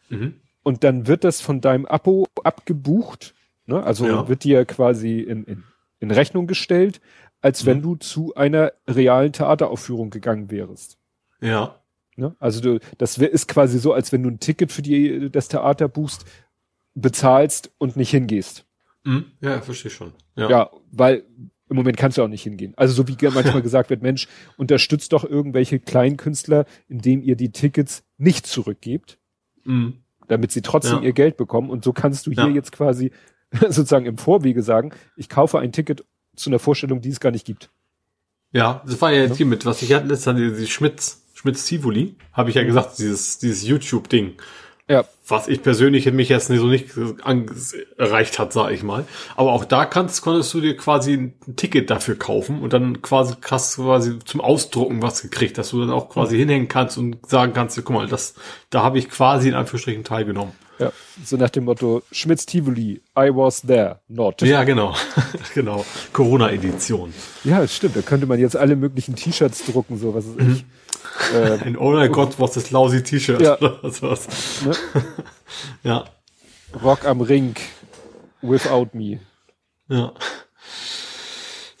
[0.08, 0.40] Mhm.
[0.62, 3.34] Und dann wird das von deinem Abo abgebucht,
[3.66, 3.82] ne?
[3.82, 4.28] also ja.
[4.28, 5.64] wird dir quasi in, in,
[6.00, 7.00] in Rechnung gestellt,
[7.40, 7.66] als mhm.
[7.66, 10.98] wenn du zu einer realen Theateraufführung gegangen wärst.
[11.40, 11.80] Ja.
[12.16, 12.34] Ne?
[12.38, 15.88] Also du, das ist quasi so, als wenn du ein Ticket für die, das Theater
[15.88, 16.24] buchst,
[16.94, 18.64] bezahlst und nicht hingehst.
[19.04, 19.26] Mhm.
[19.40, 20.12] Ja, verstehe schon.
[20.36, 20.48] Ja.
[20.48, 21.24] ja, weil
[21.68, 22.74] im Moment kannst du auch nicht hingehen.
[22.76, 27.52] Also so wie manchmal gesagt wird, Mensch, unterstützt doch irgendwelche kleinen Künstler, indem ihr die
[27.52, 29.18] Tickets nicht zurückgebt,
[29.64, 30.04] mhm.
[30.28, 31.04] damit sie trotzdem ja.
[31.04, 31.70] ihr Geld bekommen.
[31.70, 32.50] Und so kannst du hier ja.
[32.50, 33.12] jetzt quasi
[33.60, 36.04] sozusagen im Vorwege sagen, ich kaufe ein Ticket
[36.36, 37.70] zu einer Vorstellung, die es gar nicht gibt.
[38.52, 41.66] Ja, das war ja jetzt hier mit, was ich hatte letztes Jahr, die Schmitz, Schmitz
[41.66, 44.34] Tivoli, habe ich ja gesagt, dieses, dieses YouTube-Ding.
[44.88, 45.04] Ja.
[45.26, 46.90] Was ich persönlich mich jetzt nicht so nicht
[47.96, 49.06] erreicht hat, sag ich mal.
[49.34, 53.34] Aber auch da kannst, konntest du dir quasi ein Ticket dafür kaufen und dann quasi
[53.50, 56.40] hast du quasi zum Ausdrucken was gekriegt, dass du dann auch quasi mhm.
[56.40, 58.34] hinhängen kannst und sagen kannst, guck mal, das,
[58.68, 60.52] da habe ich quasi in Anführungsstrichen teilgenommen.
[60.78, 60.92] Ja,
[61.24, 64.42] so nach dem Motto Schmitz Tivoli, I was there, not.
[64.42, 64.94] Ja, genau.
[65.54, 65.86] genau.
[66.12, 67.14] Corona-Edition.
[67.44, 67.96] Ja, stimmt.
[67.96, 70.52] Da könnte man jetzt alle möglichen T-Shirts drucken, so was ist mhm.
[70.52, 70.64] ich.
[71.34, 73.58] Äh, Ein Oh mein Gott, was ist lousy T-Shirt ja.
[73.58, 73.80] oder.
[73.82, 74.72] Ne?
[75.82, 76.04] ja.
[76.82, 77.54] Rock am Ring
[78.42, 79.20] without me.
[79.88, 80.12] Ja.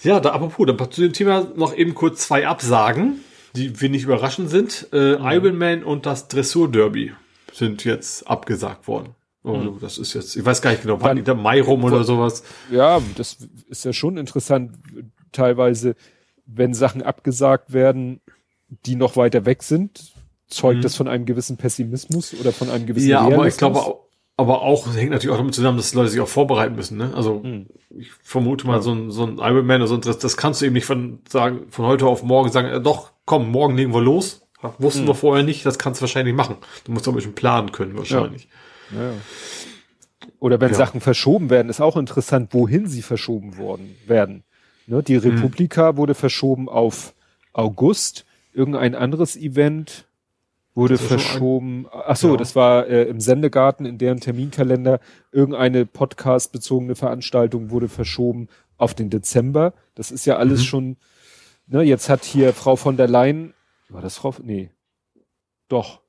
[0.02, 3.20] Ja, da apropos, dann zu dem Thema noch eben kurz zwei Absagen,
[3.56, 4.88] die wenig überraschend sind.
[4.92, 5.26] Äh, mhm.
[5.26, 7.12] Iron Man und das Dressur Derby
[7.52, 9.14] sind jetzt abgesagt worden.
[9.42, 9.78] Oh, mhm.
[9.80, 12.44] Das ist jetzt, ich weiß gar nicht genau, wann der Mai rum oder sowas.
[12.70, 13.38] Ja, das
[13.68, 14.72] ist ja schon interessant,
[15.32, 15.96] teilweise,
[16.46, 18.20] wenn Sachen abgesagt werden,
[18.68, 20.12] die noch weiter weg sind,
[20.46, 20.82] zeugt mhm.
[20.82, 23.98] das von einem gewissen Pessimismus oder von einem gewissen Ja, aber ich glaube,
[24.36, 27.12] aber auch, hängt natürlich auch damit zusammen, dass Leute sich auch vorbereiten müssen, ne?
[27.14, 27.66] Also, mhm.
[27.90, 28.82] ich vermute mal, ja.
[28.82, 31.66] so ein, so ein Ironman oder so, das, das kannst du eben nicht von, sagen,
[31.70, 34.40] von heute auf morgen sagen, äh, doch, komm, morgen legen wir los.
[34.78, 35.08] Wussten mhm.
[35.08, 36.56] wir vorher nicht, das kannst du wahrscheinlich machen.
[36.84, 38.48] Du musst auch ein bisschen planen können, wahrscheinlich.
[38.90, 39.10] Ja.
[39.10, 39.12] Ja.
[40.40, 44.42] Oder wenn Sachen verschoben werden, ist auch interessant, wohin sie verschoben worden werden.
[44.86, 45.02] Ne?
[45.02, 45.20] Die mhm.
[45.20, 47.14] Republika wurde verschoben auf
[47.52, 48.24] August
[48.54, 50.06] irgendein anderes Event
[50.74, 51.86] wurde verschoben.
[51.92, 52.36] Ach so, ja.
[52.36, 55.00] das war äh, im Sendegarten in deren Terminkalender.
[55.30, 59.74] Irgendeine Podcast-bezogene Veranstaltung wurde verschoben auf den Dezember.
[59.94, 60.64] Das ist ja alles mhm.
[60.64, 60.96] schon.
[61.66, 63.54] Ne, jetzt hat hier Frau von der Leyen,
[63.88, 64.34] war das Frau?
[64.42, 64.70] Nee,
[65.68, 66.00] doch.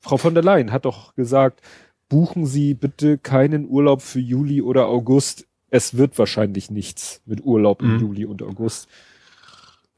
[0.00, 1.60] Frau von der Leyen hat doch gesagt,
[2.08, 5.46] buchen Sie bitte keinen Urlaub für Juli oder August.
[5.70, 7.94] Es wird wahrscheinlich nichts mit Urlaub mhm.
[7.94, 8.88] im Juli und August.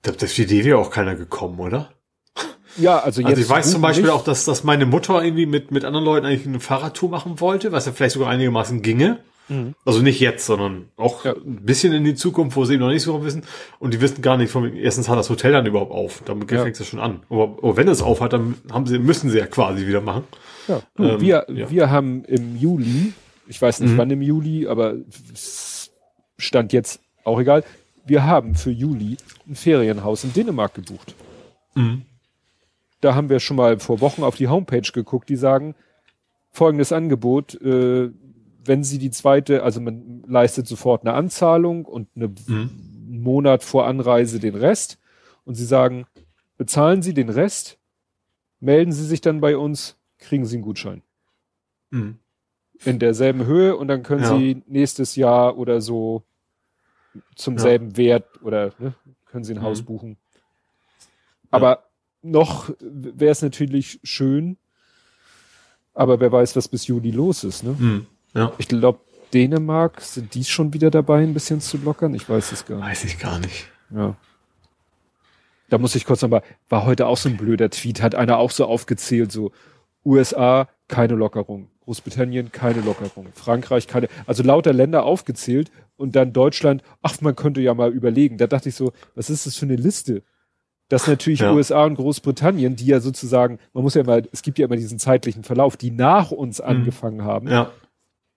[0.03, 1.91] Da ist die Idee auch keiner gekommen, oder?
[2.77, 3.31] Ja, also jetzt.
[3.31, 4.13] Also ich weiß zum Beispiel nicht.
[4.13, 7.73] auch, dass, dass meine Mutter irgendwie mit, mit anderen Leuten eigentlich eine Fahrradtour machen wollte,
[7.73, 9.19] was ja vielleicht sogar einigermaßen ginge.
[9.49, 9.75] Mhm.
[9.85, 11.33] Also nicht jetzt, sondern auch ja.
[11.33, 13.43] ein bisschen in die Zukunft, wo sie eben noch nicht so wissen.
[13.79, 16.23] Und die wissen gar nicht, von, erstens hat das Hotel dann überhaupt auf.
[16.25, 16.63] Damit ja.
[16.63, 17.23] fängt es schon an.
[17.31, 20.25] Aber, aber wenn es auf hat, dann haben sie, müssen sie ja quasi wieder machen.
[20.69, 20.83] Ja.
[20.97, 21.71] Du, ähm, wir, ja.
[21.71, 23.13] wir haben im Juli,
[23.47, 23.99] ich weiß nicht mhm.
[23.99, 24.97] wann im Juli, aber
[26.37, 27.65] stand jetzt auch egal,
[28.09, 29.17] wir haben für Juli
[29.47, 31.15] ein Ferienhaus in Dänemark gebucht.
[31.75, 32.03] Mhm.
[33.01, 35.75] Da haben wir schon mal vor Wochen auf die Homepage geguckt, die sagen,
[36.51, 38.11] folgendes Angebot, äh,
[38.65, 42.71] wenn Sie die zweite, also man leistet sofort eine Anzahlung und eine mhm.
[43.09, 44.99] Monat vor Anreise den Rest
[45.45, 46.07] und Sie sagen,
[46.57, 47.79] bezahlen Sie den Rest,
[48.61, 51.03] melden Sie sich dann bei uns, kriegen Sie einen Gutschein.
[51.91, 52.19] Mhm.
[52.85, 54.37] in derselben Höhe und dann können ja.
[54.37, 56.23] sie nächstes Jahr oder so
[57.35, 57.61] zum ja.
[57.61, 58.95] selben Wert oder ne,
[59.27, 59.63] können sie ein mhm.
[59.63, 60.17] Haus buchen.
[61.51, 61.83] Aber ja.
[62.23, 64.59] noch wäre es natürlich schön,
[65.95, 67.65] aber wer weiß, was bis Juli los ist.
[67.65, 67.77] Ne?
[67.79, 68.07] Mhm.
[68.35, 68.53] Ja.
[68.59, 69.01] Ich glaube,
[69.33, 72.15] Dänemark, sind die schon wieder dabei, ein bisschen zu lockern?
[72.15, 72.87] Ich weiß es gar nicht.
[72.87, 73.69] Weiß ich gar nicht.
[73.91, 74.17] Ja.
[75.69, 78.51] Da muss ich kurz nochmal, war heute auch so ein blöder Tweet, hat einer auch
[78.51, 79.53] so aufgezählt, so
[80.05, 81.69] USA, keine Lockerung.
[81.85, 83.29] Großbritannien, keine Lockerung.
[83.35, 88.39] Frankreich, keine, also lauter Länder aufgezählt und dann Deutschland, ach, man könnte ja mal überlegen.
[88.39, 90.23] Da dachte ich so, was ist das für eine Liste?
[90.89, 91.53] Dass natürlich ja.
[91.53, 94.99] USA und Großbritannien, die ja sozusagen, man muss ja immer, es gibt ja immer diesen
[94.99, 96.65] zeitlichen Verlauf, die nach uns mhm.
[96.65, 97.71] angefangen haben, ja.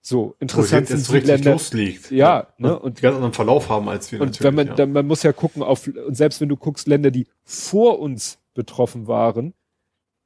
[0.04, 1.52] So, interessant sind die Länder.
[1.52, 2.10] Losliegt.
[2.10, 2.76] Ja, ne?
[2.76, 4.74] Und, die ganz anderen Verlauf haben als wir und wenn man, ja.
[4.74, 8.40] dann, man muss ja gucken auf, und selbst wenn du guckst, Länder, die vor uns
[8.52, 9.54] betroffen waren,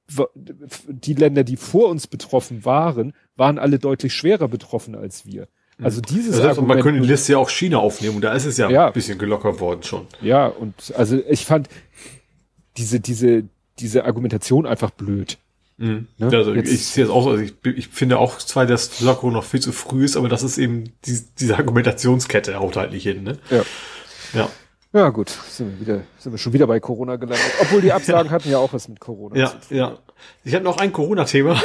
[0.09, 5.49] die Länder, die vor uns betroffen waren, waren alle deutlich schwerer betroffen als wir.
[5.83, 6.07] Also mhm.
[6.07, 8.47] dieses das heißt, Argument, man könnte die Liste ja auch China aufnehmen und da ist
[8.47, 10.07] es ja, ja, ein bisschen gelockert worden schon.
[10.23, 11.69] Ja, und also ich fand
[12.79, 13.45] diese, diese,
[13.79, 15.39] diese Argumentation einfach blöd.
[15.77, 16.07] Mhm.
[16.17, 16.31] Ne?
[16.33, 19.33] Also Jetzt, ich sehe es auch so, also ich, ich finde auch zwar, dass Sakura
[19.33, 23.03] noch viel zu früh ist, aber das ist eben die, diese Argumentationskette haut halt nicht
[23.03, 23.23] hin.
[23.23, 23.39] Ne?
[23.51, 23.63] Ja.
[24.33, 24.49] Ja.
[24.93, 27.45] Ja, gut, sind wir, wieder, sind wir schon wieder bei Corona gelandet.
[27.61, 29.37] Obwohl die Absagen hatten ja auch was mit Corona.
[29.37, 29.99] Ja, ja.
[30.45, 31.61] Ich habe noch ein Corona-Thema.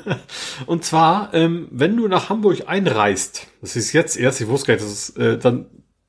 [0.66, 4.74] Und zwar, ähm, wenn du nach Hamburg einreist, das ist jetzt erst, ich wusste gar
[4.74, 5.66] nicht, dass es, äh, dann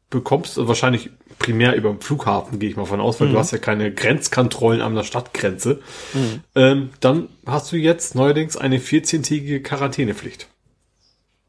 [0.09, 1.09] bekommst du wahrscheinlich
[1.39, 3.33] primär über den Flughafen, gehe ich mal von aus, weil mhm.
[3.33, 5.81] du hast ja keine Grenzkontrollen an der Stadtgrenze.
[6.13, 6.41] Mhm.
[6.55, 10.47] Ähm, dann hast du jetzt neuerdings eine 14-tägige Quarantänepflicht.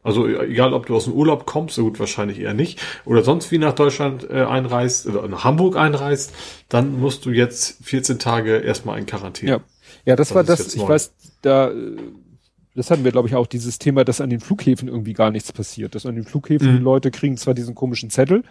[0.04, 3.50] Also egal, ob du aus dem Urlaub kommst, so gut wahrscheinlich eher nicht, oder sonst
[3.50, 6.32] wie nach Deutschland äh, einreist oder nach Hamburg einreist,
[6.68, 9.50] dann musst du jetzt 14 Tage erstmal in Quarantäne.
[9.50, 9.60] Ja,
[10.04, 10.88] ja das, das war das, ich neu.
[10.88, 11.12] weiß,
[11.42, 11.72] da,
[12.76, 15.52] das hatten wir glaube ich auch, dieses Thema, dass an den Flughäfen irgendwie gar nichts
[15.52, 15.94] passiert.
[15.94, 16.76] Dass an den Flughäfen mhm.
[16.76, 18.44] die Leute kriegen zwar diesen komischen Zettel,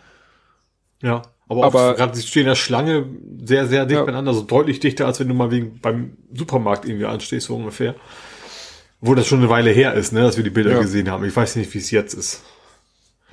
[1.04, 3.06] ja, aber, aber gerade sie stehen in der Schlange
[3.44, 4.06] sehr, sehr dicht ja.
[4.06, 7.96] beieinander, so deutlich dichter, als wenn du mal wegen beim Supermarkt irgendwie anstehst, so ungefähr.
[9.06, 10.80] Wo das schon eine Weile her ist, ne, dass wir die Bilder ja.
[10.80, 11.26] gesehen haben.
[11.26, 12.42] Ich weiß nicht, wie es jetzt ist.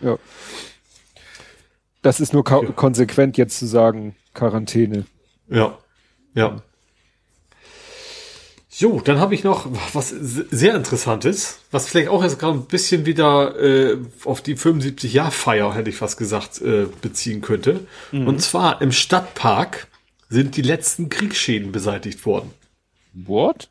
[0.00, 0.18] Ja.
[2.02, 2.72] Das ist nur ja.
[2.72, 5.06] konsequent jetzt zu sagen, Quarantäne.
[5.48, 5.78] Ja.
[6.34, 6.60] Ja.
[8.72, 13.06] Jo, dann habe ich noch was sehr Interessantes, was vielleicht auch jetzt gerade ein bisschen
[13.06, 17.86] wieder äh, auf die 75-Jahr-Feier, hätte ich fast gesagt, äh, beziehen könnte.
[18.10, 18.26] Mhm.
[18.26, 19.86] Und zwar im Stadtpark
[20.28, 22.50] sind die letzten Kriegsschäden beseitigt worden.
[23.12, 23.68] What?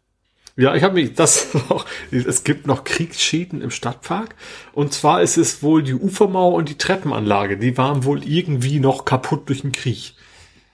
[0.59, 1.85] Ja, ich habe mich das auch.
[2.11, 4.35] Es gibt noch Kriegsschäden im Stadtpark.
[4.73, 7.57] Und zwar ist es wohl die Ufermauer und die Treppenanlage.
[7.57, 10.15] Die waren wohl irgendwie noch kaputt durch den Krieg.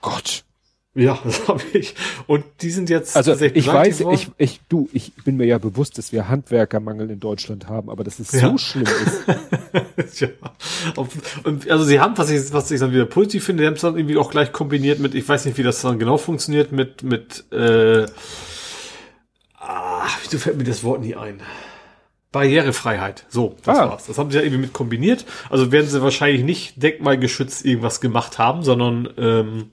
[0.00, 0.42] Gott.
[0.94, 1.94] Ja, das habe ich.
[2.26, 3.16] Und die sind jetzt.
[3.16, 7.20] Also ich weiß, ich, ich, du, ich bin mir ja bewusst, dass wir Handwerkermangel in
[7.20, 8.50] Deutschland haben, aber dass es ja.
[8.50, 8.88] so schlimm
[9.94, 10.20] ist.
[10.20, 10.28] ja.
[11.44, 13.82] Und also sie haben, was ich, was ich dann wieder positiv finde, die haben es
[13.82, 17.04] dann irgendwie auch gleich kombiniert mit, ich weiß nicht, wie das dann genau funktioniert, mit,
[17.04, 18.06] mit, äh,
[19.66, 21.40] ah, wieso fällt mir das Wort nie ein?
[22.32, 23.24] Barrierefreiheit.
[23.28, 23.90] So, das ah.
[23.90, 24.06] war's.
[24.06, 25.24] Das haben sie ja irgendwie mit kombiniert.
[25.48, 29.70] Also werden sie wahrscheinlich nicht denkmalgeschützt irgendwas gemacht haben, sondern ähm,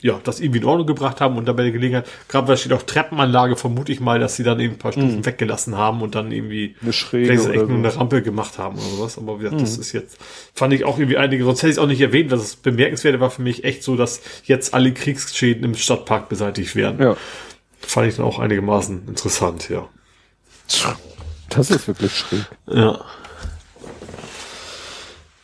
[0.00, 2.82] ja, das irgendwie in Ordnung gebracht haben und dabei der Gelegenheit, gerade weil steht auch
[2.82, 5.26] Treppenanlage, vermute ich mal, dass sie dann eben ein paar Stufen mm.
[5.26, 8.86] weggelassen haben und dann irgendwie eine Schräge vielleicht echt nur eine Rampe gemacht haben oder
[8.96, 9.18] sowas.
[9.18, 9.64] Aber wie gesagt, mm.
[9.64, 9.80] das mhm.
[9.80, 10.18] ist jetzt,
[10.54, 13.18] fand ich auch irgendwie einige, sonst hätte ich es auch nicht erwähnt, dass es bemerkenswert
[13.18, 17.02] war für mich echt so, dass jetzt alle Kriegsschäden im Stadtpark beseitigt werden.
[17.02, 17.16] Ja.
[17.88, 19.88] Fand ich dann auch einigermaßen interessant, ja.
[21.48, 22.44] Das ist wirklich schräg.
[22.66, 23.00] Ja.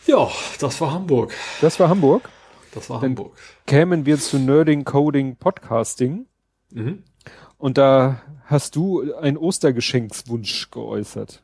[0.04, 0.30] Ja,
[0.60, 1.32] das war Hamburg.
[1.62, 2.28] Das war Hamburg?
[2.74, 3.34] Das war Dann Hamburg.
[3.66, 6.26] Kämen wir zu Nerding, Coding, Podcasting.
[6.70, 7.04] Mhm.
[7.56, 11.42] Und da hast du einen Ostergeschenkswunsch geäußert.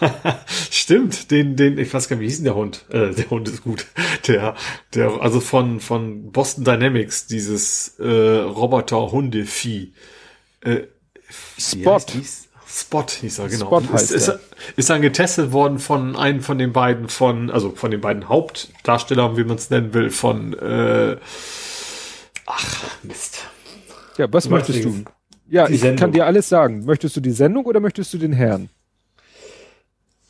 [0.72, 2.86] Stimmt, den, den, ich weiß gar nicht, wie hieß denn der Hund?
[2.88, 3.86] Äh, der Hund ist gut.
[4.26, 4.56] Der,
[4.94, 8.04] der, also von, von Boston Dynamics, dieses äh,
[8.40, 9.92] Roboter-Hunde-Vieh.
[10.64, 10.86] Äh,
[11.58, 12.00] Spot.
[12.66, 13.66] Spot hieß er, genau.
[13.66, 14.38] Spot heißt ist, ist,
[14.76, 19.36] ist dann getestet worden von einem von den beiden von, also von den beiden Hauptdarstellern,
[19.36, 21.16] wie man es nennen will, von äh,
[22.46, 23.46] ach, Mist.
[24.16, 25.04] Ja, was möchtest du?
[25.48, 25.98] Ja, ich Sendung.
[25.98, 26.84] kann dir alles sagen.
[26.84, 28.70] Möchtest du die Sendung oder möchtest du den Herrn?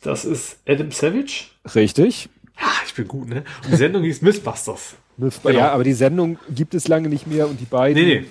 [0.01, 1.45] Das ist Adam Savage.
[1.73, 2.29] Richtig.
[2.59, 3.43] Ja, ich bin gut, ne?
[3.63, 4.95] Und die Sendung hieß Mythbusters.
[5.17, 5.51] Mythbusters.
[5.51, 5.65] Genau.
[5.65, 8.25] Ja, aber die Sendung gibt es lange nicht mehr und die beiden nee, nee.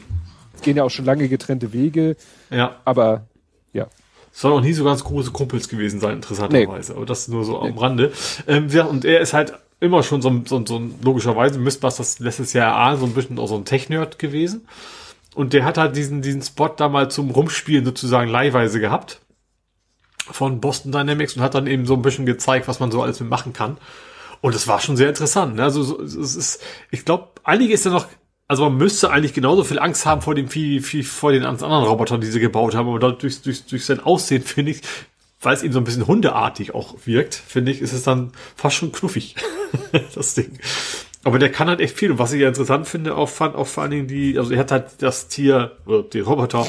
[0.63, 2.17] Gehen ja auch schon lange getrennte Wege.
[2.51, 2.77] Ja.
[2.85, 3.27] Aber
[3.73, 3.89] ja.
[4.33, 6.93] Soll auch nie so ganz große Kumpels gewesen sein, interessanterweise.
[6.93, 6.97] Nee.
[6.97, 7.71] Aber das nur so nee.
[7.71, 8.13] am Rande.
[8.47, 12.75] Ähm, ja, und er ist halt immer schon so, so, so logischerweise, Mythbusters letztes Jahr
[12.75, 14.67] A, so ein bisschen auch so ein Tech-Nerd gewesen.
[15.35, 19.21] Und der hat halt diesen, diesen Spot da mal zum Rumspielen sozusagen leihweise gehabt.
[20.31, 23.21] von Boston Dynamics und hat dann eben so ein bisschen gezeigt, was man so alles
[23.21, 23.77] mit machen kann.
[24.41, 25.57] Und es war schon sehr interessant.
[25.57, 25.63] Ne?
[25.63, 28.07] Also so, es ist, ich glaube, einige ist ja noch,
[28.47, 31.85] also man müsste eigentlich genauso viel Angst haben vor dem Vieh, wie vor den anderen
[31.85, 32.89] Robotern, die sie gebaut haben.
[32.89, 34.83] Aber durch, durch, durch sein Aussehen finde ich,
[35.41, 38.77] weil es eben so ein bisschen hundeartig auch wirkt, finde ich, ist es dann fast
[38.77, 39.37] schon knuffig,
[40.15, 40.59] das Ding.
[41.23, 42.11] Aber der kann halt echt viel.
[42.11, 44.61] Und was ich ja interessant finde, auch fand auch vor allen Dingen die, also er
[44.61, 45.73] hat halt das Tier,
[46.13, 46.67] die Roboter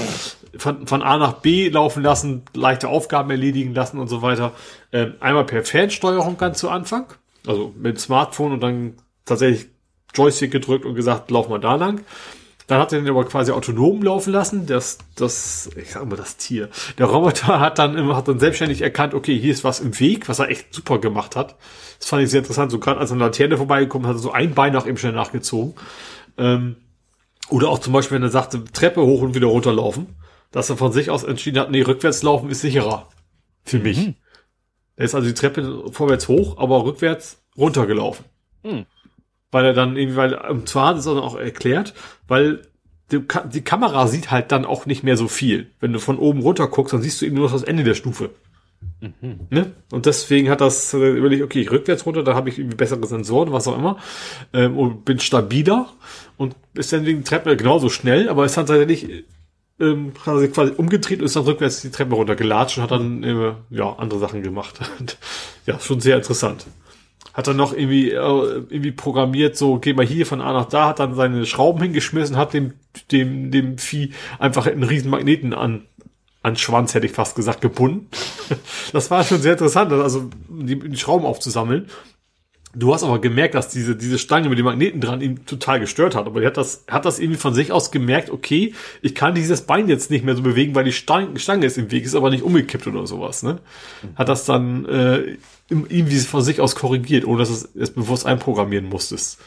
[0.57, 4.53] von, von A nach B laufen lassen, leichte Aufgaben erledigen lassen und so weiter.
[4.93, 7.05] Ähm, einmal per Fernsteuerung ganz zu Anfang,
[7.45, 8.93] also mit dem Smartphone und dann
[9.25, 9.67] tatsächlich
[10.15, 12.01] Joystick gedrückt und gesagt, lauf mal da lang.
[12.67, 14.65] Dann hat er den aber quasi autonom laufen lassen.
[14.65, 16.69] Das, das, ich sag mal das Tier.
[16.97, 20.27] Der Roboter hat dann immer, hat dann selbstständig erkannt, okay, hier ist was im Weg,
[20.27, 21.55] was er echt super gemacht hat.
[21.99, 22.71] Das fand ich sehr interessant.
[22.71, 25.75] So gerade als eine Laterne vorbeigekommen hat er so ein Bein nach ihm schnell nachgezogen.
[26.37, 26.77] Ähm,
[27.49, 30.07] oder auch zum Beispiel, wenn er sagte, Treppe hoch und wieder runterlaufen,
[30.51, 33.09] dass er von sich aus entschieden hat, nee, rückwärts laufen ist sicherer.
[33.63, 33.83] Für mhm.
[33.83, 34.13] mich.
[34.95, 38.25] Er ist also die Treppe vorwärts hoch, aber rückwärts runtergelaufen.
[38.63, 38.85] Mhm
[39.51, 41.93] weil er dann irgendwie, weil, und zwar hat es auch erklärt,
[42.27, 42.61] weil
[43.11, 43.21] die,
[43.53, 45.69] die, Kamera sieht halt dann auch nicht mehr so viel.
[45.79, 47.93] Wenn du von oben runter guckst, dann siehst du eben nur noch das Ende der
[47.93, 48.31] Stufe.
[48.99, 49.47] Mhm.
[49.49, 49.71] Ne?
[49.91, 53.05] Und deswegen hat das äh, überlegt, okay, ich rückwärts runter, da habe ich irgendwie bessere
[53.05, 53.97] Sensoren, was auch immer,
[54.53, 55.89] ähm, und bin stabiler
[56.37, 59.25] und ist dann wegen Treppe genauso schnell, aber es hat tatsächlich
[59.79, 62.91] ähm, hat er sich quasi umgedreht und ist dann rückwärts die Treppe runtergelatscht und hat
[62.91, 64.79] dann äh, ja andere Sachen gemacht.
[65.65, 66.65] ja, schon sehr interessant
[67.35, 70.87] hat dann noch irgendwie, äh, irgendwie programmiert, so, geh mal hier von A nach da,
[70.87, 72.73] hat dann seine Schrauben hingeschmissen, hat dem,
[73.11, 75.85] dem, dem Vieh einfach einen riesen Magneten an,
[76.41, 78.07] an Schwanz, hätte ich fast gesagt, gebunden.
[78.93, 81.89] das war schon sehr interessant, also die, die Schrauben aufzusammeln.
[82.77, 86.15] Du hast aber gemerkt, dass diese, diese Stange mit dem Magneten dran ihn total gestört
[86.15, 86.25] hat.
[86.25, 89.61] Aber er hat das, hat das irgendwie von sich aus gemerkt, okay, ich kann dieses
[89.61, 92.29] Bein jetzt nicht mehr so bewegen, weil die Stange, Stange ist im Weg, ist aber
[92.29, 93.59] nicht umgekippt oder sowas, ne?
[94.15, 95.37] Hat das dann äh,
[95.69, 99.39] irgendwie von sich aus korrigiert, ohne dass es es bewusst einprogrammieren musstest.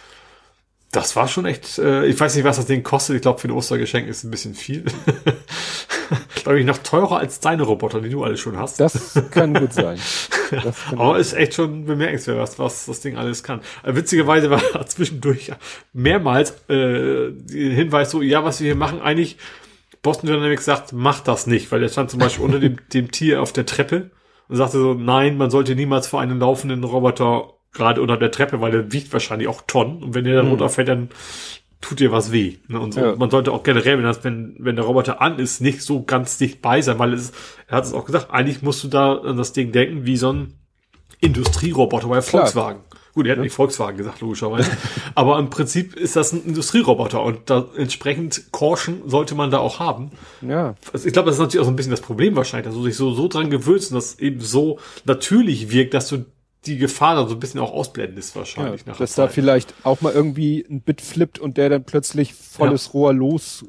[0.91, 3.17] Das war schon echt, äh, ich weiß nicht, was das Ding kostet.
[3.17, 4.85] Ich glaube, für ein Ostergeschenk ist ein bisschen viel.
[6.49, 8.81] glaube ich, noch teurer als deine Roboter, die du alle schon hast.
[8.81, 9.99] Das kann gut sein.
[10.49, 13.61] Kann Aber ist echt schon bemerkenswert, was, was das Ding alles kann.
[13.83, 15.53] Äh, witzigerweise war zwischendurch
[15.93, 19.37] mehrmals äh, der Hinweis so, ja, was wir hier machen, eigentlich
[20.03, 23.43] Boston Dynamics sagt, mach das nicht, weil der stand zum Beispiel unter dem, dem Tier
[23.43, 24.11] auf der Treppe
[24.49, 28.61] und sagte so, nein, man sollte niemals vor einem laufenden Roboter gerade unter der Treppe,
[28.61, 30.53] weil der wiegt wahrscheinlich auch Tonnen und wenn der dann mhm.
[30.53, 31.09] runterfällt, dann
[31.81, 32.57] tut dir was weh.
[32.69, 32.81] Ne?
[32.81, 33.01] Und so.
[33.01, 33.17] Ja.
[33.17, 36.37] man sollte auch generell, wenn, das, wenn, wenn der Roboter an ist, nicht so ganz
[36.37, 37.33] dicht bei sein, weil es,
[37.69, 40.33] er hat es auch gesagt, eigentlich musst du da an das Ding denken wie so
[40.33, 40.55] ein
[41.21, 42.81] Industrieroboter bei Volkswagen.
[42.89, 43.01] Klar.
[43.15, 43.43] Gut, er hat ja.
[43.43, 44.71] nicht Volkswagen gesagt, logischerweise.
[45.15, 49.81] Aber im Prinzip ist das ein Industrieroboter und da entsprechend Caution sollte man da auch
[49.81, 50.13] haben.
[50.41, 50.77] Ja.
[50.93, 52.85] Also ich glaube, das ist natürlich auch so ein bisschen das Problem wahrscheinlich, dass du
[52.85, 56.27] dich so, so dran gewöhnst und das eben so natürlich wirkt, dass du
[56.69, 58.83] die Gefahr dann so ein bisschen auch ausblendest wahrscheinlich.
[58.87, 62.87] Ja, dass da vielleicht auch mal irgendwie ein Bit flippt und der dann plötzlich volles
[62.87, 62.93] ja.
[62.93, 63.65] Rohr los,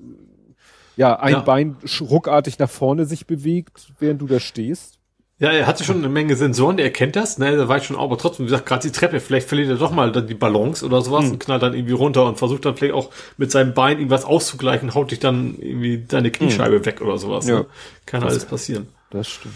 [0.95, 1.39] ja, ein ja.
[1.39, 4.99] Bein ruckartig nach vorne sich bewegt, während du da stehst.
[5.39, 8.17] Ja, er hatte schon eine Menge Sensoren, der erkennt das, ne, der weiß schon, aber
[8.17, 11.01] trotzdem, wie gesagt, gerade die Treppe, vielleicht verliert er doch mal dann die Balance oder
[11.01, 11.31] sowas mhm.
[11.31, 14.93] und knallt dann irgendwie runter und versucht dann vielleicht auch mit seinem Bein irgendwas auszugleichen,
[14.93, 16.85] haut dich dann irgendwie deine Kniescheibe mhm.
[16.85, 17.47] weg oder sowas.
[17.47, 17.59] Ja.
[17.59, 17.65] Ne?
[18.05, 18.87] Kann das alles passieren.
[19.11, 19.55] Das stimmt.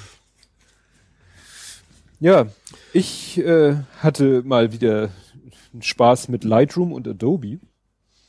[2.22, 2.46] Ja,
[2.94, 5.10] ich äh, hatte mal wieder
[5.80, 7.60] Spaß mit Lightroom und Adobe.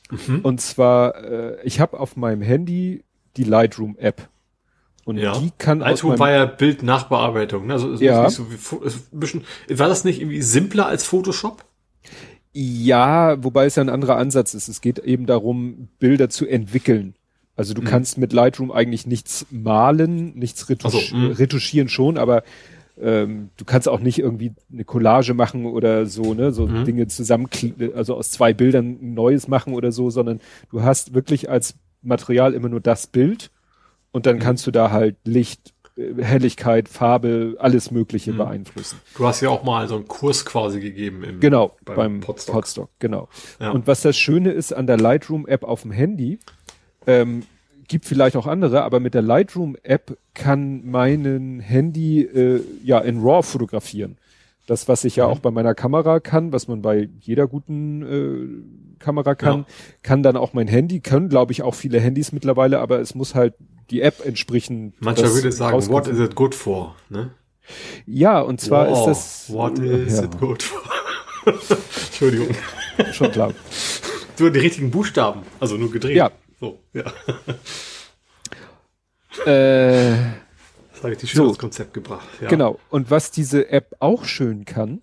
[0.09, 0.41] Mhm.
[0.43, 3.03] Und zwar, äh, ich habe auf meinem Handy
[3.37, 4.27] die Lightroom-App.
[5.05, 5.37] Und ja.
[5.37, 7.73] die kann Lightroom war ja Bildnachbearbeitung, ne?
[7.73, 8.27] Also ja.
[8.29, 8.57] so wie,
[9.11, 11.63] bisschen, war das nicht irgendwie simpler als Photoshop?
[12.53, 14.67] Ja, wobei es ja ein anderer Ansatz ist.
[14.67, 17.13] Es geht eben darum, Bilder zu entwickeln.
[17.55, 17.85] Also du mhm.
[17.85, 21.31] kannst mit Lightroom eigentlich nichts malen, nichts retusch so, mhm.
[21.31, 22.43] retuschieren schon, aber
[23.01, 26.85] ähm, du kannst auch nicht irgendwie eine Collage machen oder so, ne, so mhm.
[26.85, 27.49] Dinge zusammen,
[27.95, 30.39] also aus zwei Bildern ein neues machen oder so, sondern
[30.71, 33.51] du hast wirklich als Material immer nur das Bild
[34.11, 34.41] und dann mhm.
[34.41, 38.37] kannst du da halt Licht, äh, Helligkeit, Farbe, alles Mögliche mhm.
[38.37, 39.01] beeinflussen.
[39.17, 42.55] Du hast ja auch mal so einen Kurs quasi gegeben im genau beim, beim Podstock.
[42.55, 43.27] Podstock genau.
[43.59, 43.71] Ja.
[43.71, 46.39] Und was das Schöne ist an der Lightroom App auf dem Handy,
[47.07, 47.43] ähm,
[47.87, 53.21] gibt vielleicht auch andere, aber mit der Lightroom App kann meinen Handy äh, ja in
[53.21, 54.17] RAW fotografieren.
[54.67, 55.33] Das, was ich ja mhm.
[55.33, 59.65] auch bei meiner Kamera kann, was man bei jeder guten äh, Kamera kann, ja.
[60.01, 63.35] kann dann auch mein Handy, können glaube ich auch viele Handys mittlerweile, aber es muss
[63.35, 63.53] halt
[63.91, 64.99] die App entsprechend.
[65.01, 66.95] Mancher würde sagen, what is it good for?
[67.09, 67.31] Ne?
[68.05, 69.53] Ja, und zwar wow, ist das.
[69.53, 70.23] What is ja.
[70.23, 70.81] it good for?
[72.07, 72.47] Entschuldigung.
[73.11, 73.53] Schon klar.
[74.39, 76.17] Nur die richtigen Buchstaben, also nur gedreht.
[76.17, 76.31] Ja.
[76.59, 77.03] So, ja.
[79.45, 80.15] Äh,
[81.03, 82.25] richtig schön so, Konzept gebracht.
[82.41, 82.47] Ja.
[82.47, 82.79] Genau.
[82.89, 85.01] Und was diese App auch schön kann,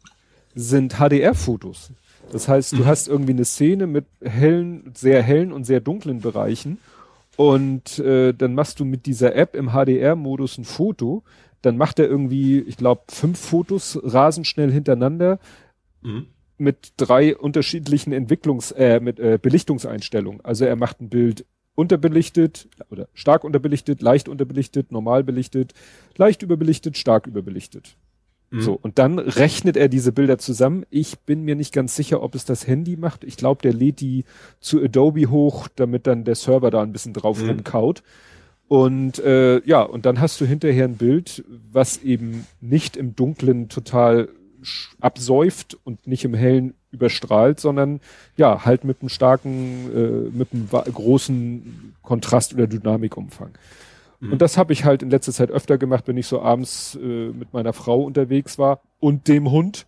[0.54, 1.92] sind HDR-Fotos.
[2.30, 2.86] Das heißt, du mhm.
[2.86, 6.78] hast irgendwie eine Szene mit hellen, sehr hellen und sehr dunklen Bereichen
[7.36, 11.22] und äh, dann machst du mit dieser App im HDR-Modus ein Foto.
[11.62, 15.38] Dann macht er irgendwie, ich glaube, fünf Fotos rasend schnell hintereinander
[16.02, 16.26] mhm.
[16.62, 20.40] Mit drei unterschiedlichen Entwicklungs-, äh, mit äh, Belichtungseinstellungen.
[20.44, 21.44] Also er macht ein Bild
[21.74, 25.72] unterbelichtet oder stark unterbelichtet, leicht unterbelichtet, normal belichtet,
[26.16, 27.96] leicht überbelichtet, stark überbelichtet.
[28.50, 28.60] Mhm.
[28.60, 30.84] So, und dann rechnet er diese Bilder zusammen.
[30.90, 33.24] Ich bin mir nicht ganz sicher, ob es das Handy macht.
[33.24, 34.24] Ich glaube, der lädt die
[34.60, 37.48] zu Adobe hoch, damit dann der Server da ein bisschen drauf mhm.
[37.48, 38.02] rumkaut.
[38.68, 43.68] Und äh, ja, und dann hast du hinterher ein Bild, was eben nicht im Dunklen
[43.68, 44.28] total
[45.00, 48.00] absäuft und nicht im Hellen überstrahlt, sondern
[48.36, 53.52] ja, halt mit einem starken, äh, mit einem großen Kontrast- oder Dynamikumfang.
[54.20, 54.32] Mhm.
[54.32, 57.30] Und das habe ich halt in letzter Zeit öfter gemacht, wenn ich so abends äh,
[57.30, 59.86] mit meiner Frau unterwegs war und dem Hund.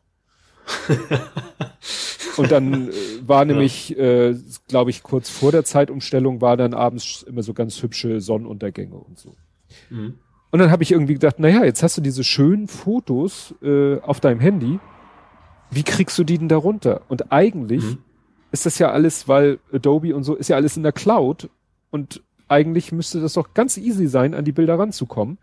[2.37, 2.93] und dann äh,
[3.27, 4.31] war nämlich, ja.
[4.31, 4.37] äh,
[4.67, 9.19] glaube ich, kurz vor der Zeitumstellung war dann abends immer so ganz hübsche Sonnenuntergänge und
[9.19, 9.37] so.
[9.91, 10.19] Mhm.
[10.55, 14.21] Und dann habe ich irgendwie gedacht, naja, jetzt hast du diese schönen Fotos äh, auf
[14.21, 14.79] deinem Handy.
[15.73, 17.01] Wie kriegst du die denn da runter?
[17.09, 17.99] Und eigentlich mhm.
[18.53, 21.51] ist das ja alles, weil Adobe und so ist ja alles in der Cloud
[21.91, 25.39] und eigentlich müsste das doch ganz easy sein, an die Bilder ranzukommen.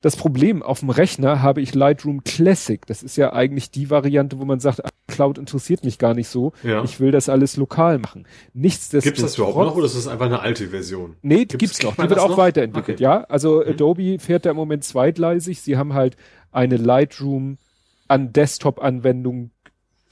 [0.00, 2.86] Das Problem, auf dem Rechner habe ich Lightroom Classic.
[2.86, 6.28] Das ist ja eigentlich die Variante, wo man sagt, ah, Cloud interessiert mich gar nicht
[6.28, 6.52] so.
[6.62, 6.84] Ja.
[6.84, 8.24] Ich will das alles lokal machen.
[8.54, 9.04] Nichtsdestotrotz.
[9.04, 11.16] Gibt es das überhaupt noch oder ist das einfach eine alte Version?
[11.22, 11.96] Nee, gibt's, gibt's noch.
[11.96, 12.36] Die wird auch noch?
[12.36, 13.02] weiterentwickelt, okay.
[13.02, 13.24] ja.
[13.24, 13.72] Also mhm.
[13.72, 15.60] Adobe fährt da im Moment zweigleisig.
[15.60, 16.16] Sie haben halt
[16.52, 17.58] eine Lightroom
[18.06, 19.50] an Desktop-Anwendung,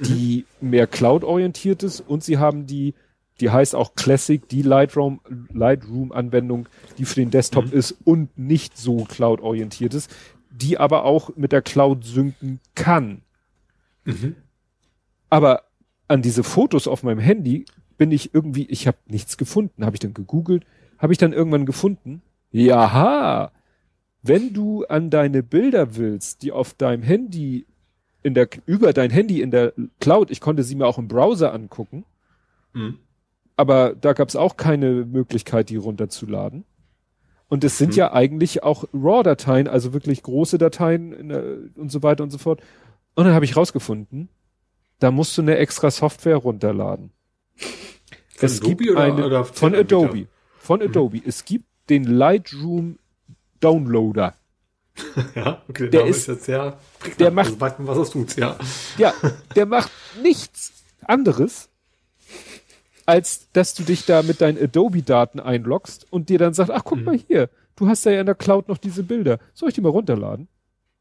[0.00, 0.70] die mhm.
[0.70, 2.94] mehr Cloud-orientiert ist und sie haben die
[3.40, 5.20] die heißt auch Classic, die Lightroom,
[5.52, 6.68] Lightroom-Anwendung,
[6.98, 7.72] die für den Desktop mhm.
[7.72, 10.14] ist und nicht so cloud-orientiert ist,
[10.50, 13.22] die aber auch mit der Cloud synken kann.
[14.04, 14.36] Mhm.
[15.28, 15.64] Aber
[16.08, 17.66] an diese Fotos auf meinem Handy
[17.98, 19.84] bin ich irgendwie, ich habe nichts gefunden.
[19.84, 20.64] Habe ich dann gegoogelt,
[20.98, 22.22] habe ich dann irgendwann gefunden.
[22.52, 23.52] Jaha,
[24.22, 27.66] wenn du an deine Bilder willst, die auf deinem Handy
[28.22, 31.52] in der über dein Handy in der Cloud, ich konnte sie mir auch im Browser
[31.52, 32.04] angucken.
[32.72, 32.98] Mhm
[33.56, 36.64] aber da gab es auch keine Möglichkeit, die runterzuladen.
[37.48, 37.98] Und es sind mhm.
[37.98, 42.60] ja eigentlich auch RAW-Dateien, also wirklich große Dateien der, und so weiter und so fort.
[43.14, 44.28] Und dann habe ich rausgefunden,
[44.98, 47.12] da musst du eine extra Software runterladen.
[48.36, 50.26] Von es Adobe gibt eine, oder von Adobe.
[50.58, 50.86] Von mhm.
[50.86, 51.22] Adobe.
[51.24, 52.98] Es gibt den Lightroom
[53.60, 54.34] Downloader.
[55.34, 56.78] ja, okay, der, ist jetzt sehr
[57.18, 58.56] der macht, also, was das tut, ja.
[58.96, 59.12] Ja,
[59.54, 59.90] der macht
[60.22, 60.72] nichts
[61.02, 61.68] anderes,
[63.06, 66.98] als dass du dich da mit deinen Adobe-Daten einloggst und dir dann sagt, ach guck
[66.98, 67.04] mhm.
[67.04, 69.38] mal hier, du hast ja in der Cloud noch diese Bilder.
[69.54, 70.48] Soll ich die mal runterladen?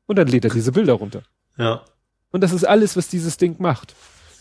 [0.06, 1.23] Und dann lädt er diese Bilder runter.
[1.57, 1.84] Ja.
[2.32, 3.95] Und das ist alles, was dieses Ding macht.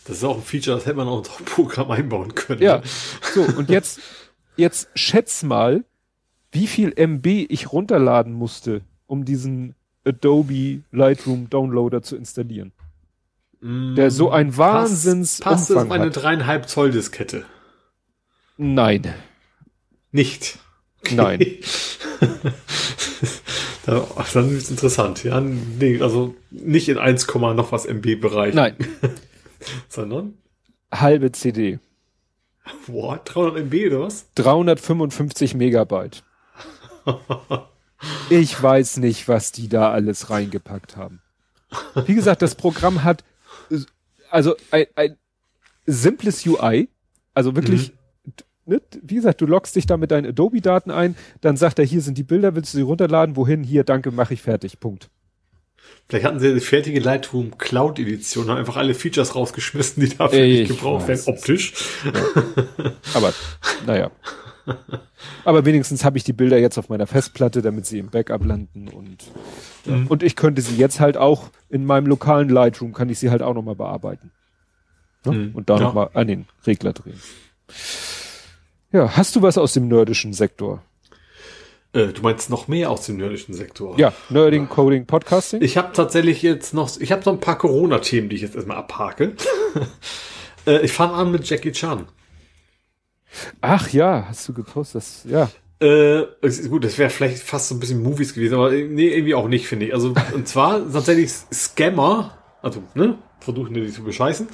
[0.06, 2.60] Das ist auch ein Feature, das hätte man auch im Programm einbauen können.
[2.60, 2.82] Ja.
[3.34, 4.00] So, und jetzt,
[4.56, 5.84] jetzt schätz mal,
[6.52, 9.74] wie viel MB ich runterladen musste, um diesen
[10.06, 12.72] Adobe Lightroom Downloader zu installieren.
[13.60, 17.44] Mm, der so ein Wahnsinns passt, passt auf eine dreieinhalb Zoll Diskette.
[18.56, 19.14] Nein.
[20.12, 20.58] Nicht.
[21.00, 21.14] Okay.
[21.16, 21.40] Nein.
[23.86, 25.24] da, dann ist es interessant.
[25.24, 28.54] Ja, nee, also nicht in 1, noch was MB Bereich.
[28.54, 28.76] Nein.
[29.88, 30.38] Sondern?
[30.92, 31.80] Halbe CD.
[32.86, 34.26] Boah, 300 MB oder was?
[34.36, 36.22] 355 Megabyte.
[38.30, 41.20] ich weiß nicht, was die da alles reingepackt haben.
[42.06, 43.24] Wie gesagt, das Programm hat
[44.30, 45.16] also ein, ein
[45.86, 46.88] simples UI,
[47.34, 48.03] also wirklich mhm
[48.66, 52.00] ne, wie gesagt, du loggst dich da mit deinen Adobe-Daten ein, dann sagt er, hier
[52.00, 53.36] sind die Bilder, willst du sie runterladen?
[53.36, 53.62] Wohin?
[53.62, 54.80] Hier, danke, mache ich fertig.
[54.80, 55.10] Punkt.
[56.08, 60.44] Vielleicht hatten sie eine fertige Lightroom Cloud Edition, haben einfach alle Features rausgeschmissen, die dafür
[60.44, 61.72] ich nicht gebraucht werden, optisch.
[62.04, 62.92] Ja.
[63.14, 63.32] Aber,
[63.86, 64.10] naja.
[65.44, 68.88] Aber wenigstens habe ich die Bilder jetzt auf meiner Festplatte, damit sie im Backup landen
[68.88, 69.24] und,
[69.84, 70.06] mhm.
[70.06, 73.42] und ich könnte sie jetzt halt auch in meinem lokalen Lightroom, kann ich sie halt
[73.42, 74.30] auch nochmal bearbeiten.
[75.24, 75.32] Ne?
[75.32, 75.54] Mhm.
[75.54, 75.82] Und da ja.
[75.82, 77.20] nochmal an den Regler drehen.
[78.94, 80.80] Ja, hast du was aus dem nerdischen Sektor?
[81.92, 83.98] Äh, du meinst noch mehr aus dem nerdischen Sektor?
[83.98, 85.60] Ja, Nerding, Coding, Podcasting.
[85.62, 88.76] Ich habe tatsächlich jetzt noch, ich habe so ein paar Corona-Themen, die ich jetzt erstmal
[88.76, 89.32] abhake.
[90.68, 92.06] äh, ich fange an mit Jackie Chan.
[93.60, 95.50] Ach ja, hast du gepostet, das, ja.
[95.84, 96.26] Äh,
[96.68, 99.66] gut, das wäre vielleicht fast so ein bisschen Movies gewesen, aber nee, irgendwie auch nicht,
[99.66, 99.92] finde ich.
[99.92, 104.48] Also, und zwar tatsächlich Scammer, also, ne, versuchen die zu bescheißen,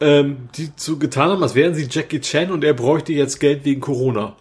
[0.00, 3.64] ähm, die zu getan haben, als wären sie Jackie Chan und er bräuchte jetzt Geld
[3.64, 4.36] wegen Corona.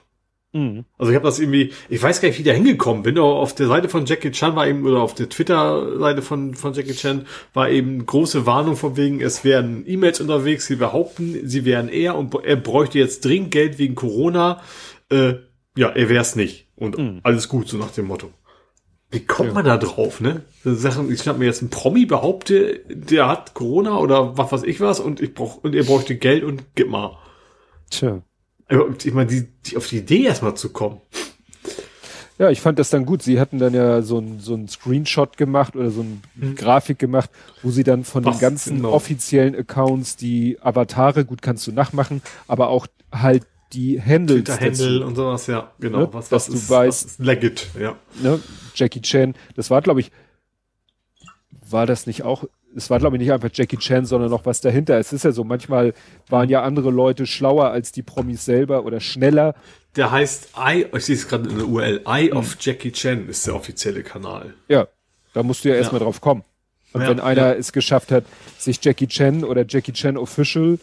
[0.52, 0.86] Mhm.
[0.98, 3.36] Also ich habe das irgendwie, ich weiß gar nicht, wie ich da hingekommen bin, aber
[3.36, 6.94] auf der Seite von Jackie Chan war eben, oder auf der Twitter-Seite von, von Jackie
[6.94, 11.88] Chan war eben große Warnung von wegen, es wären E-Mails unterwegs, sie behaupten, sie wären
[11.88, 14.62] er und er bräuchte jetzt dringend Geld wegen Corona.
[15.10, 15.36] Äh,
[15.78, 16.68] ja, er wär's nicht.
[16.76, 17.20] Und mhm.
[17.24, 18.32] alles gut, so nach dem Motto.
[19.11, 19.56] Wie kommt ja.
[19.56, 20.44] man da drauf, ne?
[20.64, 24.80] Sachen, ich habe mir jetzt ein Promi behaupte, der hat Corona oder was weiß ich
[24.81, 27.18] was und ich brauch, und er bräuchte Geld und gib mal.
[27.90, 28.22] Tja.
[29.03, 31.02] Ich meine, die, die auf die Idee erstmal zu kommen.
[32.38, 33.23] Ja, ich fand das dann gut.
[33.23, 36.56] Sie hatten dann ja so ein, so ein Screenshot gemacht oder so ein hm.
[36.56, 37.31] Grafik gemacht,
[37.64, 38.91] wo sie dann von was, den ganzen genau.
[38.91, 44.44] offiziellen Accounts die Avatare, gut kannst du nachmachen, aber auch halt die Handles.
[44.44, 46.00] Twitter-Handle und sowas, ja, genau.
[46.00, 46.10] Ne?
[46.12, 47.96] Was, was Dass ist, du weißt, was ist legit, ja.
[48.22, 48.40] Ne?
[48.76, 50.12] Jackie Chan, das war, glaube ich,
[51.70, 54.62] war das nicht auch, es war, glaube ich, nicht einfach Jackie Chan, sondern noch was
[54.62, 54.98] dahinter.
[55.00, 55.94] Es ist ja so, manchmal
[56.28, 59.56] waren ja andere Leute schlauer als die Promis selber oder schneller.
[59.96, 63.48] Der heißt I, ich sehe es gerade in der URL, Eye of Jackie Chan ist
[63.48, 64.54] der offizielle Kanal.
[64.68, 64.88] Ja,
[65.34, 66.06] da musst du ja erstmal ja.
[66.06, 66.44] drauf kommen.
[66.94, 67.54] Und ja, wenn einer ja.
[67.54, 68.26] es geschafft hat,
[68.58, 70.80] sich Jackie Chan oder Jackie Chan Official,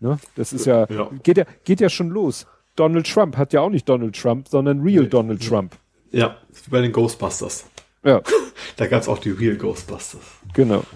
[0.00, 2.46] ne, das ist ja, ja, geht ja, geht ja schon los.
[2.76, 5.08] Donald Trump hat ja auch nicht Donald Trump, sondern Real nee.
[5.08, 5.76] Donald Trump.
[6.10, 7.66] Ja, wie bei den Ghostbusters.
[8.04, 8.22] Ja.
[8.76, 10.22] da gab es auch die Real Ghostbusters.
[10.54, 10.82] Genau.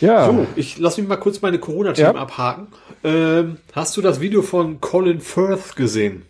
[0.00, 0.26] Ja.
[0.26, 2.20] So, ich lass mich mal kurz meine Corona-Themen ja.
[2.20, 2.68] abhaken.
[3.02, 6.22] Ähm, hast du das Video von Colin Firth gesehen?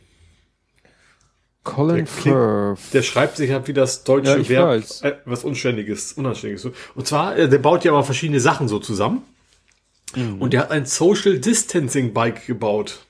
[1.65, 2.79] Colin der Firth.
[2.95, 6.67] Der schreibt sich halt wie das deutsche ja, Verb, äh, was Unständiges, Unanständiges.
[6.95, 9.23] Und zwar, äh, der baut ja mal verschiedene Sachen so zusammen.
[10.15, 10.41] Mhm.
[10.41, 13.01] Und der hat ein Social Distancing Bike gebaut.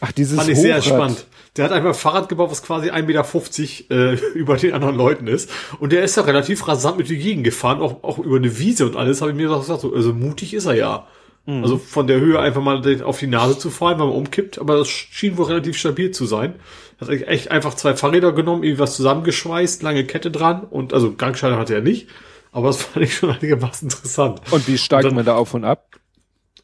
[0.00, 0.82] Ach, dieses Fand ich Hochrad.
[0.82, 1.26] sehr spannend.
[1.56, 5.26] Der hat einfach ein Fahrrad gebaut, was quasi 1,50 Meter äh, über den anderen Leuten
[5.26, 5.50] ist.
[5.80, 8.86] Und der ist da relativ rasant mit die Gegend gefahren, auch, auch über eine Wiese
[8.86, 11.06] und alles, habe ich mir gesagt, so, also mutig ist er ja.
[11.46, 11.62] Mhm.
[11.62, 14.76] Also von der Höhe einfach mal auf die Nase zu fallen, weil man umkippt, aber
[14.76, 16.54] das schien wohl relativ stabil zu sein.
[17.00, 21.58] Hat echt einfach zwei Fahrräder genommen, irgendwie was zusammengeschweißt, lange Kette dran und also Gangschalter
[21.58, 22.08] hatte er nicht.
[22.52, 24.40] Aber das fand ich schon einigermaßen interessant.
[24.50, 25.96] Und wie steigt man da auf und ab?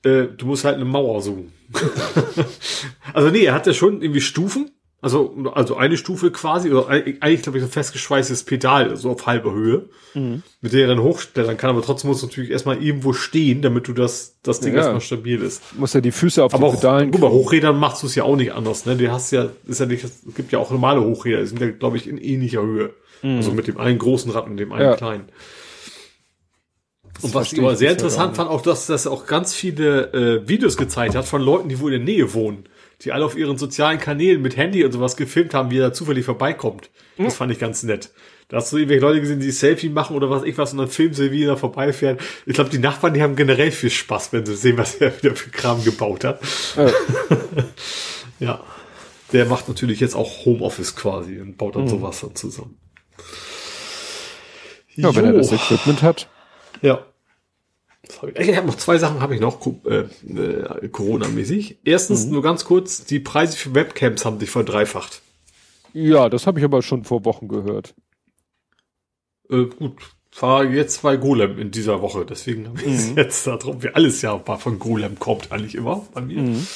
[0.05, 1.53] Äh, du musst halt eine Mauer suchen.
[3.15, 4.71] also nee, er hat ja schon irgendwie Stufen.
[5.05, 9.53] Also, also eine Stufe quasi, oder eigentlich glaube ich so festgeschweißtes Pedal, so auf halber
[9.53, 10.43] Höhe, mhm.
[10.63, 13.93] mit der er dann hochstellern kann, aber trotzdem muss natürlich erstmal irgendwo stehen, damit du
[13.93, 14.79] das, das Ding ja.
[14.79, 15.63] erstmal stabil ist.
[15.79, 17.11] Muss ja die Füße auf aber die Pedalen.
[17.11, 18.97] Guck mal, Hochrädern machst du es ja auch nicht anders, ne?
[18.97, 21.71] Du hast ja, ist ja nicht, es gibt ja auch normale Hochräder, die sind ja,
[21.71, 22.95] glaube ich, in ähnlicher Höhe.
[23.21, 23.37] Mhm.
[23.37, 24.97] Also mit dem einen großen Rad und dem einen ja.
[24.97, 25.29] kleinen.
[27.23, 30.77] Und was ich aber sehr interessant fand, auch, dass das auch ganz viele äh, Videos
[30.77, 32.65] gezeigt hat von Leuten, die wohl in der Nähe wohnen,
[33.03, 35.93] die alle auf ihren sozialen Kanälen mit Handy und sowas gefilmt haben, wie er da
[35.93, 36.91] zufällig vorbeikommt.
[37.17, 37.37] Das mhm.
[37.37, 38.11] fand ich ganz nett.
[38.49, 40.89] Da hast du irgendwelche Leute gesehen, die Selfie machen oder was ich was und dann
[40.89, 42.21] filmen sie, wie er da vorbeifährt.
[42.45, 45.35] Ich glaube, die Nachbarn, die haben generell viel Spaß, wenn sie sehen, was er wieder
[45.35, 46.41] für Kram gebaut hat.
[46.77, 46.91] Ja.
[48.41, 48.61] ja.
[49.33, 51.89] Der macht natürlich jetzt auch Homeoffice quasi und baut dann mhm.
[51.89, 52.77] sowas dann zusammen.
[54.95, 55.17] Ja, jo.
[55.17, 56.29] wenn er das Equipment hat.
[56.83, 57.05] Ja.
[58.37, 61.79] Ich habe noch zwei Sachen, habe ich noch äh, äh, Corona-mäßig.
[61.85, 62.33] Erstens, mhm.
[62.33, 65.23] nur ganz kurz, die Preise für Webcams haben sich verdreifacht.
[65.95, 67.95] Ja, das habe ich aber schon vor Wochen gehört.
[69.49, 69.97] Äh, gut,
[70.39, 73.17] war jetzt bei Golem in dieser Woche, deswegen habe ich mhm.
[73.17, 76.43] jetzt darum, wie alles ja von Golem kommt eigentlich immer bei mir.
[76.43, 76.67] Mhm.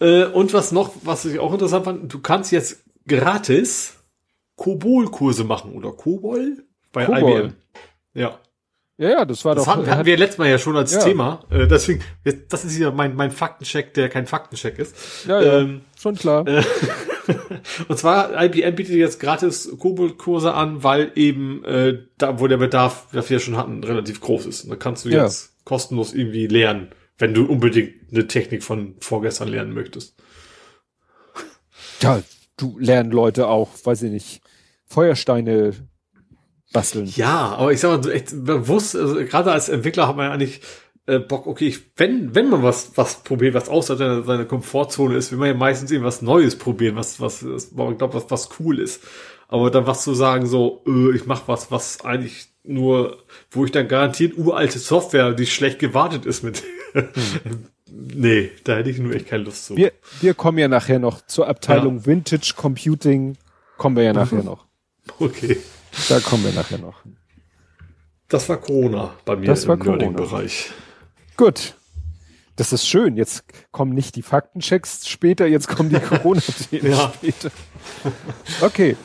[0.00, 3.96] Äh, und was noch, was ich auch interessant fand, du kannst jetzt gratis
[4.56, 7.40] Kobol-Kurse machen oder Kobol bei Kobol.
[7.40, 7.52] IBM.
[8.14, 8.38] Ja.
[9.00, 9.76] Ja, ja, das war das doch.
[9.76, 11.02] Hatten, hatten wir letztes Mal ja schon als ja.
[11.02, 11.42] Thema.
[11.48, 12.02] Äh, deswegen,
[12.50, 15.26] das ist ja mein, mein Faktencheck, der kein Faktencheck ist.
[15.26, 16.46] Ja, ja ähm, schon klar.
[16.46, 16.62] Äh,
[17.88, 23.06] und zwar, IBM bietet jetzt gratis Kobold-Kurse an, weil eben äh, da, wo der Bedarf,
[23.12, 24.64] was wir schon hatten, relativ groß ist.
[24.64, 25.22] Und da kannst du ja.
[25.22, 30.14] jetzt kostenlos irgendwie lernen, wenn du unbedingt eine Technik von vorgestern lernen möchtest.
[32.02, 32.22] Ja,
[32.58, 34.42] du lernen Leute auch, weiß ich nicht,
[34.84, 35.72] Feuersteine
[36.72, 37.06] basteln.
[37.16, 40.60] Ja, aber ich sag mal, echt bewusst, also gerade als Entwickler hat man ja eigentlich
[41.06, 45.32] äh, Bock, okay, ich, wenn, wenn man was, was probiert, was außerhalb seiner Komfortzone ist,
[45.32, 48.78] will man ja meistens irgendwas Neues probieren, was, was, was man glaubt, was, was cool
[48.78, 49.02] ist.
[49.48, 53.18] Aber dann was zu sagen, so, äh, ich mach was, was eigentlich nur,
[53.50, 56.62] wo ich dann garantiert uralte Software, die schlecht gewartet ist mit.
[56.92, 57.08] Hm.
[57.90, 59.76] nee, da hätte ich nur echt keine Lust zu.
[59.76, 62.06] Wir, wir kommen ja nachher noch zur Abteilung ja.
[62.06, 63.36] Vintage Computing,
[63.78, 64.66] kommen wir ja nachher noch.
[65.18, 65.56] Okay.
[66.08, 67.02] Da kommen wir nachher noch.
[68.28, 70.70] Das war Corona bei mir das im Corona-Bereich.
[71.36, 71.74] Gut.
[72.56, 73.16] Das ist schön.
[73.16, 77.12] Jetzt kommen nicht die Faktenchecks später, jetzt kommen die Corona-Themen ja.
[77.14, 77.50] später.
[78.60, 78.96] Okay.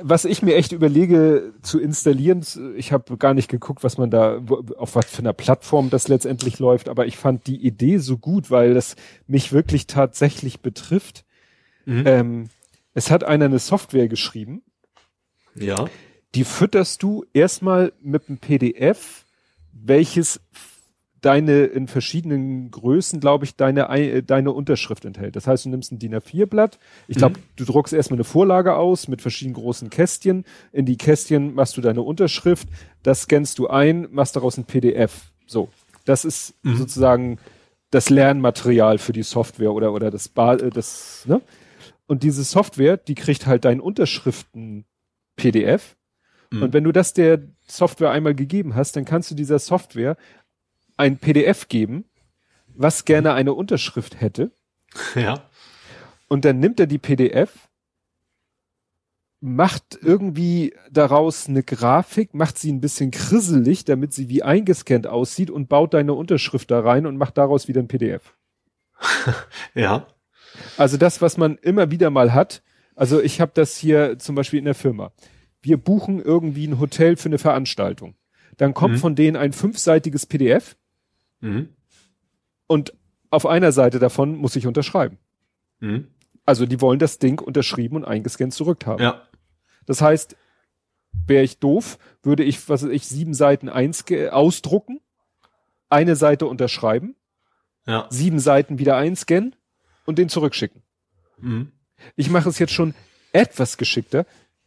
[0.00, 2.44] Was ich mir echt überlege zu installieren,
[2.76, 4.40] ich habe gar nicht geguckt, was man da,
[4.76, 8.50] auf was für einer Plattform das letztendlich läuft, aber ich fand die Idee so gut,
[8.50, 8.96] weil das
[9.26, 11.24] mich wirklich tatsächlich betrifft.
[11.84, 12.02] Mhm.
[12.06, 12.48] Ähm,
[12.94, 14.62] es hat einer eine Software geschrieben.
[15.54, 15.86] Ja.
[16.34, 19.24] Die fütterst du erstmal mit einem PDF,
[19.72, 20.40] welches
[21.22, 25.36] deine in verschiedenen Größen, glaube ich, deine äh, deine Unterschrift enthält.
[25.36, 26.78] Das heißt, du nimmst ein DIN A4 Blatt.
[27.06, 27.42] Ich glaube, mhm.
[27.56, 30.44] du druckst erstmal eine Vorlage aus mit verschiedenen großen Kästchen.
[30.72, 32.68] In die Kästchen machst du deine Unterschrift.
[33.02, 35.32] Das scannst du ein, machst daraus ein PDF.
[35.46, 35.68] So,
[36.04, 36.76] das ist mhm.
[36.76, 37.38] sozusagen
[37.90, 41.40] das Lernmaterial für die Software oder oder das ba äh, das ne?
[42.08, 44.84] Und diese Software, die kriegt halt deinen Unterschriften
[45.36, 45.96] PDF.
[46.50, 46.62] Mhm.
[46.62, 50.16] Und wenn du das der Software einmal gegeben hast, dann kannst du dieser Software
[50.96, 52.04] ein PDF geben,
[52.68, 54.52] was gerne eine Unterschrift hätte.
[55.14, 55.48] Ja.
[56.28, 57.68] Und dann nimmt er die PDF,
[59.40, 65.50] macht irgendwie daraus eine Grafik, macht sie ein bisschen krisselig, damit sie wie eingescannt aussieht
[65.50, 68.34] und baut deine Unterschrift da rein und macht daraus wieder ein PDF.
[69.74, 70.06] ja.
[70.76, 72.62] Also das, was man immer wieder mal hat.
[73.02, 75.10] Also ich habe das hier zum Beispiel in der Firma.
[75.60, 78.14] Wir buchen irgendwie ein Hotel für eine Veranstaltung.
[78.58, 78.98] Dann kommt mhm.
[78.98, 80.76] von denen ein fünfseitiges PDF
[81.42, 81.70] Mhm.
[82.66, 82.94] Und
[83.30, 85.18] auf einer Seite davon muss ich unterschreiben.
[85.80, 86.06] Mhm.
[86.46, 89.02] Also die wollen das Ding unterschrieben und eingescannt zurückhaben.
[89.02, 89.22] Ja.
[89.84, 90.36] Das heißt,
[91.26, 95.00] wäre ich doof, würde ich, was weiß ich, sieben Seiten ausdrucken,
[95.88, 97.16] eine Seite unterschreiben,
[97.86, 98.06] ja.
[98.08, 99.54] sieben Seiten wieder einscannen
[100.06, 100.82] und den zurückschicken.
[101.38, 101.72] Mhm.
[102.16, 102.94] Ich mache es jetzt schon
[103.32, 104.26] etwas geschickter.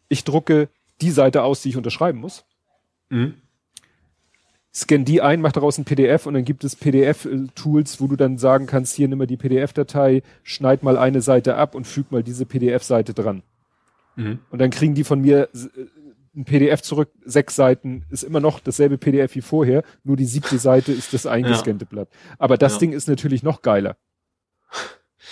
[0.10, 0.70] Ich drucke
[1.02, 2.46] die Seite aus, die ich unterschreiben muss.
[3.10, 3.36] Mhm
[4.76, 8.38] scan die ein, mach daraus ein PDF und dann gibt es PDF-Tools, wo du dann
[8.38, 12.24] sagen kannst, hier nimm mal die PDF-Datei, schneid mal eine Seite ab und füg mal
[12.24, 13.42] diese PDF-Seite dran.
[14.18, 14.40] Mhm.
[14.50, 15.86] Und dann kriegen die von mir äh,
[16.36, 20.58] ein PDF zurück, sechs Seiten, ist immer noch dasselbe PDF wie vorher, nur die siebte
[20.58, 21.90] Seite ist das eingescannte ja.
[21.90, 22.10] Blatt.
[22.38, 22.80] Aber das ja.
[22.80, 23.96] Ding ist natürlich noch geiler.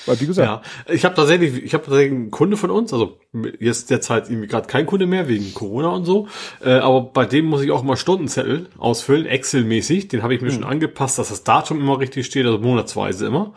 [0.06, 0.66] Weil wie gesagt.
[0.88, 3.18] Ja, ich habe tatsächlich, ich habe tatsächlich einen Kunde von uns, also
[3.60, 6.28] jetzt derzeit irgendwie gerade kein Kunde mehr wegen Corona und so,
[6.64, 10.08] äh, aber bei dem muss ich auch mal Stundenzettel ausfüllen, Excel-mäßig.
[10.10, 10.54] Den habe ich mir mhm.
[10.54, 13.54] schon angepasst, dass das Datum immer richtig steht, also monatsweise immer.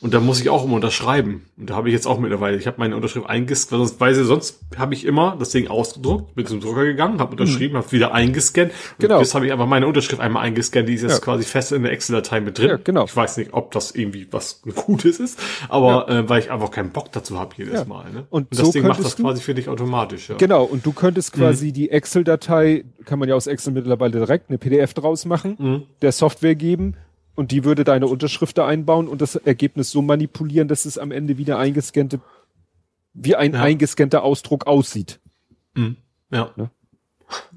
[0.00, 1.46] Und da muss ich auch immer unterschreiben.
[1.56, 4.60] Und da habe ich jetzt auch mittlerweile, ich habe meine Unterschrift eingescannt, sonst, weil sonst
[4.76, 7.78] habe ich immer das Ding ausgedruckt, bin zum Drucker gegangen, habe unterschrieben, mhm.
[7.78, 8.72] habe wieder eingescannt.
[8.98, 9.18] Genau.
[9.18, 11.18] Jetzt habe ich einfach meine Unterschrift einmal eingescannt, die ist jetzt ja.
[11.20, 12.68] quasi fest in der Excel-Datei mit drin.
[12.68, 13.04] Ja, genau.
[13.04, 16.20] Ich weiß nicht, ob das irgendwie was Gutes ist, aber ja.
[16.20, 17.84] äh, weil ich einfach keinen Bock dazu habe jedes ja.
[17.84, 18.10] Mal.
[18.12, 18.26] Ne?
[18.30, 20.28] Und, und das so Ding macht das quasi für dich automatisch.
[20.28, 20.36] Ja.
[20.36, 21.72] Genau, und du könntest quasi mhm.
[21.72, 25.82] die Excel-Datei, kann man ja aus Excel mittlerweile direkt eine PDF draus machen, mhm.
[26.02, 26.96] der Software geben
[27.36, 31.12] und die würde deine Unterschrift da einbauen und das Ergebnis so manipulieren, dass es am
[31.12, 32.20] Ende wieder eingescannte,
[33.12, 33.62] wie ein ja.
[33.62, 35.20] eingescannter Ausdruck aussieht.
[35.74, 35.96] Mhm.
[36.32, 36.50] Ja.
[36.56, 36.70] Ne?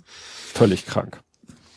[0.03, 1.21] Völlig krank.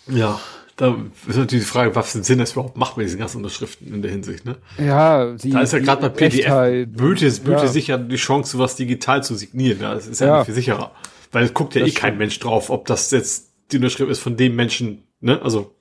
[0.09, 0.41] Ja,
[0.76, 0.97] da
[1.28, 3.94] ist natürlich die Frage, was für einen Sinn das überhaupt macht mit diesen ganzen Unterschriften
[3.94, 4.57] in der Hinsicht, ne?
[4.78, 7.68] Ja, die, da ist ja gerade bei PDF Echtheit, böte, böte ja.
[7.68, 9.81] sicher die Chance, sowas digital zu signieren.
[9.81, 10.44] Ja, das ist ja, ja.
[10.44, 10.91] viel sicherer.
[11.31, 14.18] Weil es guckt ja das eh kein Mensch drauf, ob das jetzt die Unterschrift ist
[14.18, 15.41] von dem Menschen, ne?
[15.43, 15.76] Also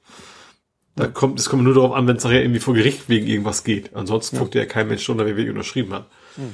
[1.02, 3.64] da kommt, es kommt nur darauf an, wenn es nachher irgendwie vor Gericht wegen irgendwas
[3.64, 3.96] geht.
[3.96, 4.42] Ansonsten ja.
[4.42, 6.06] guckt ja kein Mensch drunter, wie wir unterschrieben hat.
[6.36, 6.54] Hm.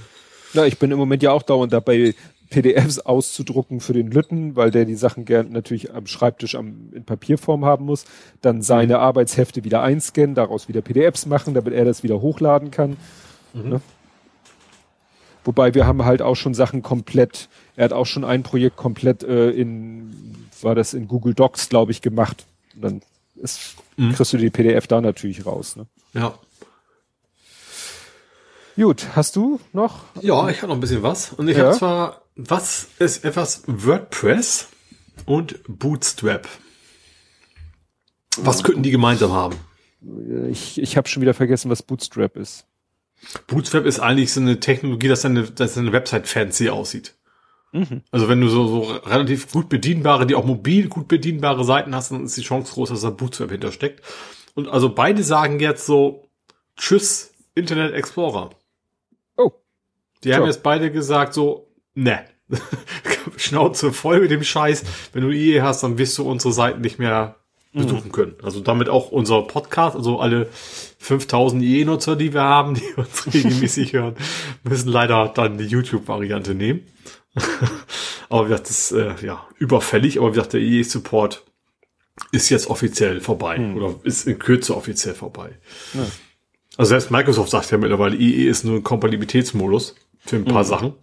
[0.54, 2.16] Ja, ich bin im Moment ja auch dauernd dabei,
[2.50, 7.04] PDFs auszudrucken für den Lütten, weil der die Sachen gern natürlich am Schreibtisch am, in
[7.04, 8.06] Papierform haben muss.
[8.42, 9.02] Dann seine mhm.
[9.02, 12.96] Arbeitshefte wieder einscannen, daraus wieder PDFs machen, damit er das wieder hochladen kann.
[13.54, 13.70] Mhm.
[13.70, 13.82] Ne?
[15.44, 19.24] Wobei wir haben halt auch schon Sachen komplett, er hat auch schon ein Projekt komplett
[19.24, 22.46] äh, in, war das in Google Docs, glaube ich, gemacht.
[22.76, 23.02] Und dann
[23.36, 24.14] ist mhm.
[24.14, 25.76] kriegst du die PDF da natürlich raus.
[25.76, 25.88] Ne?
[26.14, 26.38] Ja.
[28.76, 30.04] Gut, hast du noch?
[30.22, 31.34] Ja, ich habe noch ein bisschen was.
[31.34, 31.66] Und ich ja.
[31.66, 34.68] habe zwar, was ist etwas WordPress
[35.26, 36.48] und Bootstrap?
[38.38, 39.56] Was könnten die gemeinsam haben?
[40.50, 42.66] Ich, ich habe schon wieder vergessen, was Bootstrap ist.
[43.48, 47.16] Bootstrap ist eigentlich so eine Technologie, dass deine, dass deine Website fancy aussieht.
[47.72, 48.02] Mhm.
[48.12, 52.12] Also wenn du so, so relativ gut bedienbare, die auch mobil gut bedienbare Seiten hast,
[52.12, 54.04] dann ist die Chance groß, dass da Bootstrap hintersteckt.
[54.56, 56.30] Und also beide sagen jetzt so,
[56.78, 58.52] tschüss, Internet Explorer.
[59.38, 59.52] Oh.
[60.24, 60.36] Die so.
[60.36, 62.26] haben jetzt beide gesagt so, ne.
[63.36, 64.84] Schnauze voll mit dem Scheiß.
[65.12, 67.36] Wenn du IE hast, dann wirst du unsere Seiten nicht mehr
[67.74, 68.12] besuchen mhm.
[68.12, 68.36] können.
[68.44, 70.48] Also damit auch unser Podcast, also alle
[71.00, 74.16] 5000 IE-Nutzer, die wir haben, die uns regelmäßig hören,
[74.64, 76.82] müssen leider dann die YouTube-Variante nehmen.
[78.30, 81.44] aber wie gesagt, das ist äh, ja überfällig, aber wie gesagt, der EE-Support
[82.32, 83.76] ist jetzt offiziell vorbei hm.
[83.76, 85.52] oder ist in Kürze offiziell vorbei.
[85.94, 86.06] Ja.
[86.78, 90.68] Also selbst Microsoft sagt ja mittlerweile, EE ist nur ein Kompatibilitätsmodus für ein paar mhm.
[90.68, 90.94] Sachen.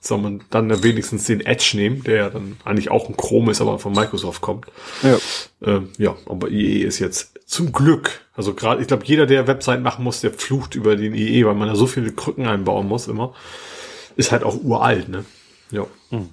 [0.00, 3.62] Soll man dann wenigstens den Edge nehmen, der ja dann eigentlich auch ein Chrome ist,
[3.62, 4.66] aber von Microsoft kommt.
[5.02, 5.16] Ja,
[5.62, 9.82] ähm, ja aber EE ist jetzt zum Glück, also gerade, ich glaube, jeder, der Website
[9.82, 13.08] machen muss, der flucht über den EE, weil man da so viele Krücken einbauen muss
[13.08, 13.34] immer.
[14.16, 15.24] ist halt auch uralt, ne?
[15.74, 15.86] Ja.
[16.10, 16.28] Hm.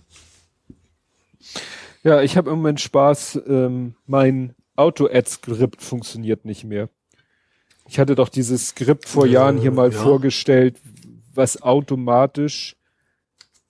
[2.03, 3.41] Ja, ich habe im Moment Spaß.
[3.47, 6.89] Ähm, mein Auto-Ad-Skript funktioniert nicht mehr.
[7.87, 9.99] Ich hatte doch dieses Skript vor äh, Jahren hier mal ja.
[9.99, 10.77] vorgestellt,
[11.33, 12.75] was automatisch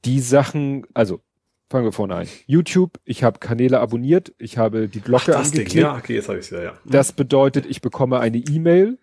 [0.06, 1.22] die Sachen, also
[1.70, 2.28] fangen wir vorne ein.
[2.46, 5.74] YouTube, ich habe Kanäle abonniert, ich habe die Glocke Ach, angeklickt.
[5.74, 5.82] Ding.
[5.82, 6.74] Ja, okay, jetzt habe ich ja, ja.
[6.86, 8.98] Das bedeutet, ich bekomme eine E-Mail,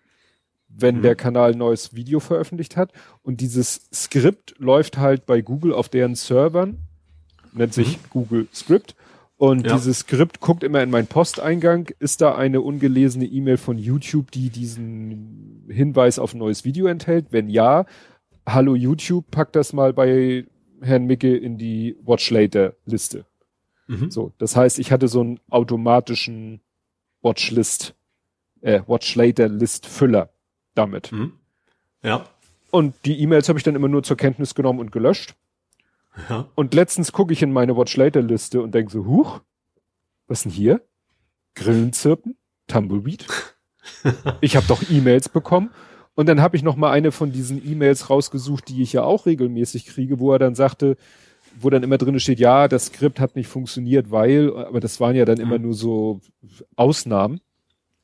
[0.81, 1.01] wenn mhm.
[1.01, 2.91] der Kanal ein neues Video veröffentlicht hat.
[3.23, 6.79] Und dieses Skript läuft halt bei Google auf deren Servern,
[7.53, 8.01] nennt sich mhm.
[8.09, 8.95] Google Script.
[9.37, 9.73] Und ja.
[9.73, 11.89] dieses Skript guckt immer in meinen Posteingang.
[11.99, 17.27] Ist da eine ungelesene E-Mail von YouTube, die diesen Hinweis auf ein neues Video enthält?
[17.31, 17.85] Wenn ja,
[18.45, 20.45] hallo YouTube, pack das mal bei
[20.81, 23.25] Herrn Micke in die Watch Later Liste.
[23.87, 24.11] Mhm.
[24.11, 26.61] So, das heißt, ich hatte so einen automatischen
[27.21, 27.95] Watchlist,
[28.61, 30.29] äh, Watch Later List Füller
[30.79, 31.11] damit.
[31.11, 31.33] Mhm.
[32.01, 32.25] Ja.
[32.71, 35.35] Und die E-Mails habe ich dann immer nur zur Kenntnis genommen und gelöscht.
[36.29, 36.47] Ja.
[36.55, 39.41] Und letztens gucke ich in meine Watch Later Liste und denke so, huch,
[40.27, 40.81] was denn hier?
[41.55, 42.37] Grillenzirpen?
[42.67, 43.25] Tumbleweed?
[44.41, 45.71] ich habe doch E-Mails bekommen.
[46.15, 49.25] Und dann habe ich noch mal eine von diesen E-Mails rausgesucht, die ich ja auch
[49.25, 50.97] regelmäßig kriege, wo er dann sagte,
[51.59, 55.15] wo dann immer drin steht, ja, das Skript hat nicht funktioniert, weil, aber das waren
[55.15, 55.65] ja dann immer mhm.
[55.65, 56.21] nur so
[56.75, 57.41] Ausnahmen.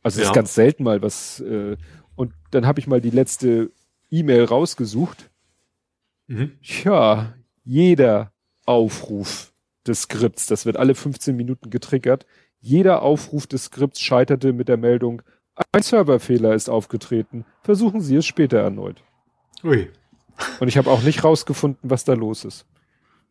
[0.02, 0.32] Also es ja.
[0.32, 1.40] ist ganz selten mal was.
[1.42, 1.78] Äh,
[2.16, 3.72] und dann habe ich mal die letzte
[4.12, 5.30] E-Mail rausgesucht.
[6.28, 6.58] Mhm.
[6.64, 8.32] Tja, jeder
[8.66, 9.54] Aufruf
[9.86, 12.26] des Skripts, das wird alle 15 Minuten getriggert,
[12.60, 15.22] jeder Aufruf des Skripts scheiterte mit der Meldung,
[15.72, 17.46] ein Serverfehler ist aufgetreten.
[17.62, 19.04] Versuchen Sie es später erneut.
[19.64, 19.90] Ui.
[20.60, 22.66] Und ich habe auch nicht rausgefunden, was da los ist.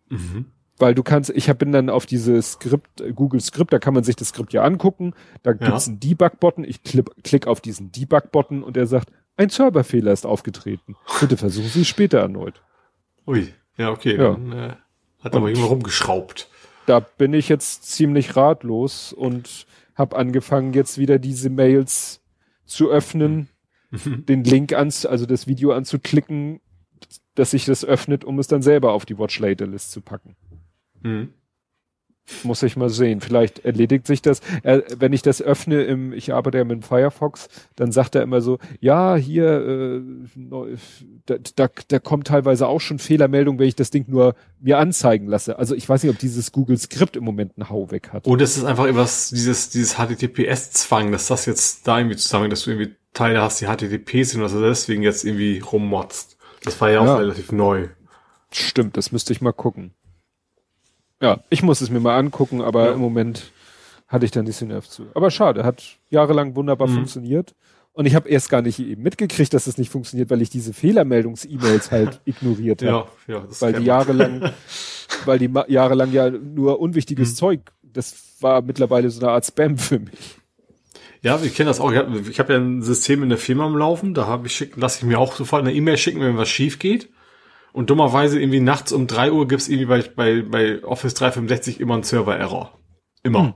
[0.08, 0.46] Mhm.
[0.78, 4.02] Weil du kannst, ich hab, bin dann auf dieses Skript, Google Skript, da kann man
[4.02, 5.14] sich das Skript ja angucken.
[5.42, 5.56] Da ja.
[5.56, 6.64] gibt's einen Debug-Button.
[6.64, 10.96] Ich klick, klick auf diesen Debug-Button und er sagt, ein Serverfehler ist aufgetreten.
[11.20, 12.62] Bitte versuchen Sie es später erneut.
[13.26, 13.52] Ui.
[13.76, 14.16] Ja, okay.
[14.16, 14.32] Ja.
[14.32, 14.74] Dann, äh,
[15.20, 16.48] hat aber immer rumgeschraubt.
[16.86, 22.20] Da bin ich jetzt ziemlich ratlos und habe angefangen, jetzt wieder diese Mails
[22.66, 23.48] zu öffnen,
[23.90, 24.26] mhm.
[24.28, 26.60] den Link ans, also das Video anzuklicken,
[27.34, 30.36] dass sich das öffnet, um es dann selber auf die Watch Later List zu packen.
[31.05, 31.28] Mhm.
[32.42, 33.20] Muss ich mal sehen.
[33.20, 34.41] Vielleicht erledigt sich das.
[34.62, 38.58] Wenn ich das öffne im, ich arbeite ja mit Firefox, dann sagt er immer so,
[38.81, 40.00] ja, hier,
[40.34, 40.76] äh,
[41.26, 45.26] da, da, da kommt teilweise auch schon Fehlermeldung, wenn ich das Ding nur mir anzeigen
[45.26, 45.58] lasse.
[45.58, 48.26] Also ich weiß nicht, ob dieses Google Skript im Moment einen Hau weg hat.
[48.26, 52.65] Und es ist einfach etwas, dieses, dieses HTTPS-Zwang, dass das jetzt da irgendwie zusammen, dass
[52.65, 56.39] du irgendwie Teile hast, die HTTP sind, dass du deswegen jetzt irgendwie rummotzt.
[56.65, 57.16] Das war ja auch ja.
[57.16, 57.89] relativ neu.
[58.50, 59.92] Stimmt, das müsste ich mal gucken.
[61.23, 62.93] Ja, ich muss es mir mal angucken, aber ja.
[62.93, 63.52] im Moment
[64.09, 65.07] hatte ich da nicht den Nerv zu.
[65.15, 66.94] Aber schade, hat jahrelang wunderbar mhm.
[66.94, 67.55] funktioniert.
[67.93, 70.73] Und ich habe erst gar nicht eben mitgekriegt, dass es nicht funktioniert, weil ich diese
[70.73, 73.09] Fehlermeldungs-E-Mails halt ignoriert habe.
[73.28, 74.51] Ja, ja, das weil die jahrelang,
[75.25, 77.36] weil die jahrelang ja nur unwichtiges mhm.
[77.36, 80.36] Zeug, das war mittlerweile so eine Art Spam für mich.
[81.23, 81.93] Ja, ich kenne das auch.
[81.93, 84.99] Ich habe hab ja ein System in der Firma am Laufen, da habe ich lasse
[84.99, 87.09] ich mir auch sofort eine E-Mail schicken, wenn was schief geht.
[87.74, 91.94] Und dummerweise irgendwie nachts um drei Uhr gibt's irgendwie bei, bei, bei Office 365 immer
[91.94, 92.78] einen Server-Error.
[93.24, 93.42] Immer.
[93.42, 93.54] Hm.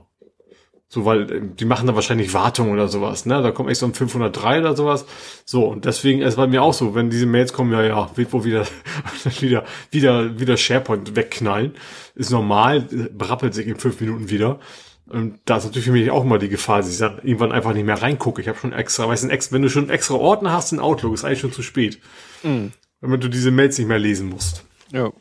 [0.89, 3.41] So, weil äh, die machen da wahrscheinlich Wartung oder sowas, ne?
[3.41, 5.05] Da kommt echt so ein 503 oder sowas.
[5.45, 8.33] So, und deswegen ist bei mir auch so, wenn diese Mails kommen, ja, ja, wird
[8.33, 8.65] wohl wieder,
[9.39, 11.75] wieder, wieder, wieder SharePoint wegknallen.
[12.15, 12.81] Ist normal,
[13.17, 14.59] brappelt sich in fünf Minuten wieder.
[15.07, 17.73] Und da ist natürlich für mich auch mal die Gefahr, dass ich dann irgendwann einfach
[17.73, 18.41] nicht mehr reingucke.
[18.41, 21.23] Ich habe schon extra, weißt du, wenn du schon extra Ordner hast in Outlook, ist
[21.23, 21.99] eigentlich schon zu spät.
[22.43, 24.63] Mhm wenn du diese Mails nicht mehr lesen musst.
[24.91, 25.11] Ja.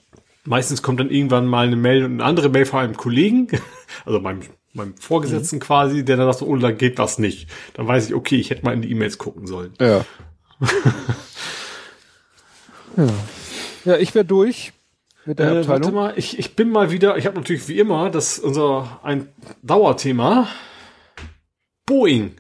[0.45, 3.49] Meistens kommt dann irgendwann mal eine Mail und eine andere Mail von einem Kollegen,
[4.05, 4.41] also meinem,
[4.73, 5.61] meinem Vorgesetzten mhm.
[5.61, 7.49] quasi, der dann sagt, oh, dann geht das nicht.
[7.75, 9.75] Dann weiß ich, okay, ich hätte mal in die E-Mails gucken sollen.
[9.81, 10.05] Ja.
[12.97, 13.07] ja.
[13.85, 14.73] Ja, ich wäre durch
[15.25, 15.69] mit der äh, Abteilung.
[15.69, 19.29] Warte mal, ich, ich bin mal wieder, ich habe natürlich wie immer, das unser ein
[19.63, 20.49] Dauerthema.
[21.87, 22.33] Boeing.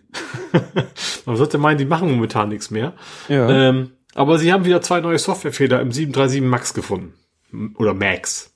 [1.26, 2.94] Man sollte meinen, die machen momentan nichts mehr.
[3.28, 3.48] Ja.
[3.48, 7.14] Ähm, aber sie haben wieder zwei neue Softwarefehler im 737 Max gefunden.
[7.76, 8.52] Oder Max.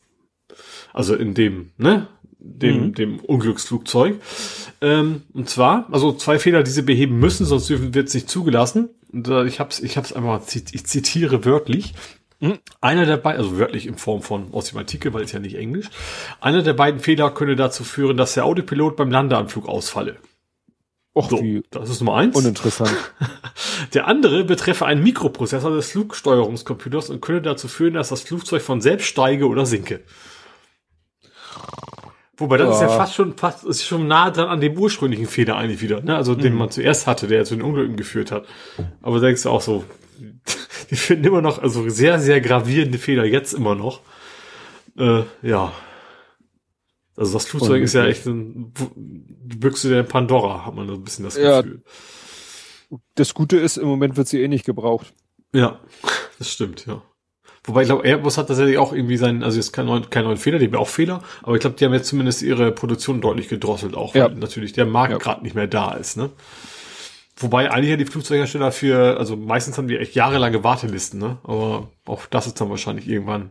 [0.92, 2.08] Also in dem, ne?
[2.38, 2.94] Dem, mhm.
[2.94, 4.16] dem Unglücksflugzeug.
[4.80, 8.90] Ähm, und zwar, also zwei Fehler, die sie beheben müssen, sonst wird es nicht zugelassen.
[9.12, 11.94] Und, äh, ich hab's, ich hab's einfach, ich zitiere wörtlich.
[12.40, 12.58] Mhm.
[12.80, 15.54] Einer der beiden, also wörtlich in Form von aus dem Artikel, weil es ja nicht
[15.54, 15.86] Englisch.
[16.40, 20.16] Einer der beiden Fehler könne dazu führen, dass der Autopilot beim Landeanflug ausfalle.
[21.14, 22.34] Och, so, wie das ist Nummer eins.
[22.34, 22.92] Uninteressant.
[23.94, 28.80] Der andere betreffe einen Mikroprozessor des Flugsteuerungscomputers und könne dazu führen, dass das Flugzeug von
[28.80, 30.00] selbst steige oder sinke.
[32.38, 32.74] Wobei das ja.
[32.74, 36.00] ist ja fast schon fast ist schon nah dran an dem ursprünglichen Fehler eigentlich wieder,
[36.00, 36.16] ne?
[36.16, 36.60] Also den mhm.
[36.60, 38.46] man zuerst hatte, der zu den Unglücken geführt hat.
[39.02, 39.84] Aber denkst du auch so,
[40.90, 44.00] die finden immer noch, also sehr, sehr gravierende Fehler, jetzt immer noch.
[44.96, 45.72] Äh, ja.
[47.16, 48.72] Also das Flugzeug Und ist ja echt ein,
[49.52, 51.82] die Büchse der Pandora, hat man so ein bisschen das Gefühl.
[52.90, 55.12] Ja, das Gute ist, im Moment wird sie eh nicht gebraucht.
[55.54, 55.80] Ja,
[56.38, 57.02] das stimmt, ja.
[57.64, 60.36] Wobei ich glaube, Airbus hat tatsächlich auch irgendwie seinen, also jetzt kein neuen, kein neuen
[60.36, 63.48] Fehler, die haben auch Fehler, aber ich glaube, die haben jetzt zumindest ihre Produktion deutlich
[63.48, 64.24] gedrosselt auch, ja.
[64.24, 65.18] weil natürlich der Markt ja.
[65.18, 66.30] gerade nicht mehr da ist, ne?
[67.36, 71.38] Wobei eigentlich ja die Flugzeughersteller für, also meistens haben die echt jahrelange Wartelisten, ne?
[71.44, 73.50] Aber auch das ist dann wahrscheinlich irgendwann,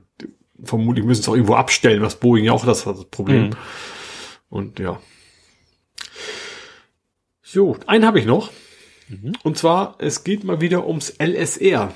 [0.61, 3.45] vermutlich müssen sie es auch irgendwo abstellen, was Boeing ja auch das, das Problem.
[3.45, 3.55] Mhm.
[4.49, 4.99] Und ja.
[7.53, 8.51] Jo, einen habe ich noch.
[9.09, 9.33] Mhm.
[9.43, 11.93] Und zwar, es geht mal wieder ums LSR.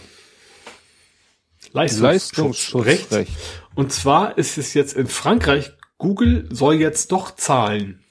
[1.72, 3.12] Leistungsschutzrecht.
[3.12, 3.32] Leistungsschutzrecht.
[3.76, 8.02] Und zwar ist es jetzt in Frankreich, Google soll jetzt doch zahlen.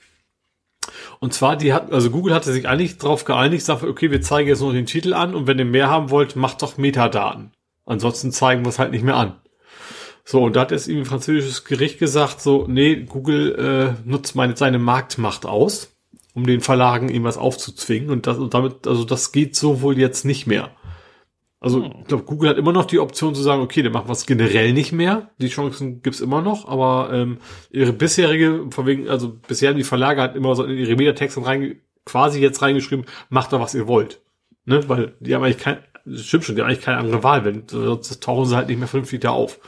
[1.21, 4.49] Und zwar, die hat, also Google hatte sich eigentlich darauf geeinigt, sagt, okay, wir zeigen
[4.49, 7.53] jetzt nur den Titel an und wenn ihr mehr haben wollt, macht doch Metadaten.
[7.87, 9.41] Ansonsten zeigen wir es halt nicht mehr an.
[10.25, 14.35] So, und da hat jetzt irgendwie ein französisches Gericht gesagt, so, nee, Google äh, nutzt
[14.35, 15.94] meine, seine Marktmacht aus,
[16.35, 18.11] um den Verlagen ihm was aufzuzwingen.
[18.11, 20.71] Und das, und damit, also das geht so wohl jetzt nicht mehr.
[21.61, 21.93] Also hm.
[22.01, 24.27] ich glaube, Google hat immer noch die Option zu sagen, okay, dann machen wir es
[24.27, 25.31] generell nicht mehr.
[25.39, 27.39] Die Chancen gibt's immer noch, aber ähm,
[27.71, 31.45] ihre bisherige, von wegen, also bisher haben die Verlage halt immer so in ihre Mediatexte
[31.45, 34.21] rein, quasi jetzt reingeschrieben, macht doch, was ihr wollt.
[34.67, 34.87] Ne?
[34.89, 35.79] Weil die haben eigentlich kein,
[36.15, 38.89] stimmt schon, die haben eigentlich keine andere Wahl, wenn sonst tauchen sie halt nicht mehr
[38.89, 39.59] vernünftig da auf.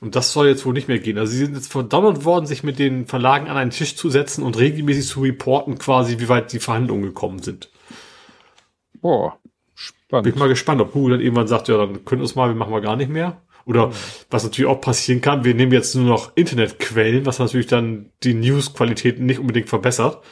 [0.00, 1.16] Und das soll jetzt wohl nicht mehr gehen.
[1.16, 4.44] Also sie sind jetzt verdonnert worden, sich mit den Verlagen an einen Tisch zu setzen
[4.44, 7.70] und regelmäßig zu reporten, quasi, wie weit die Verhandlungen gekommen sind.
[9.00, 9.38] Boah.
[9.74, 10.24] Spannend.
[10.24, 12.48] Bin ich mal gespannt, ob Google dann irgendwann sagt, ja, dann können wir es mal,
[12.48, 13.40] wir machen wir gar nicht mehr.
[13.64, 13.92] Oder mhm.
[14.30, 18.34] was natürlich auch passieren kann, wir nehmen jetzt nur noch Internetquellen, was natürlich dann die
[18.34, 20.22] News-Qualität nicht unbedingt verbessert.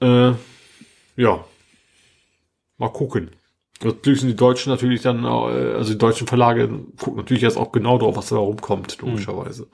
[0.00, 0.32] Äh,
[1.16, 1.44] ja.
[2.76, 3.30] Mal gucken.
[3.84, 7.72] Natürlich sind die Deutschen natürlich dann, äh, also die deutschen Verlage gucken natürlich jetzt auch
[7.72, 9.68] genau drauf, was da rumkommt, logischerweise.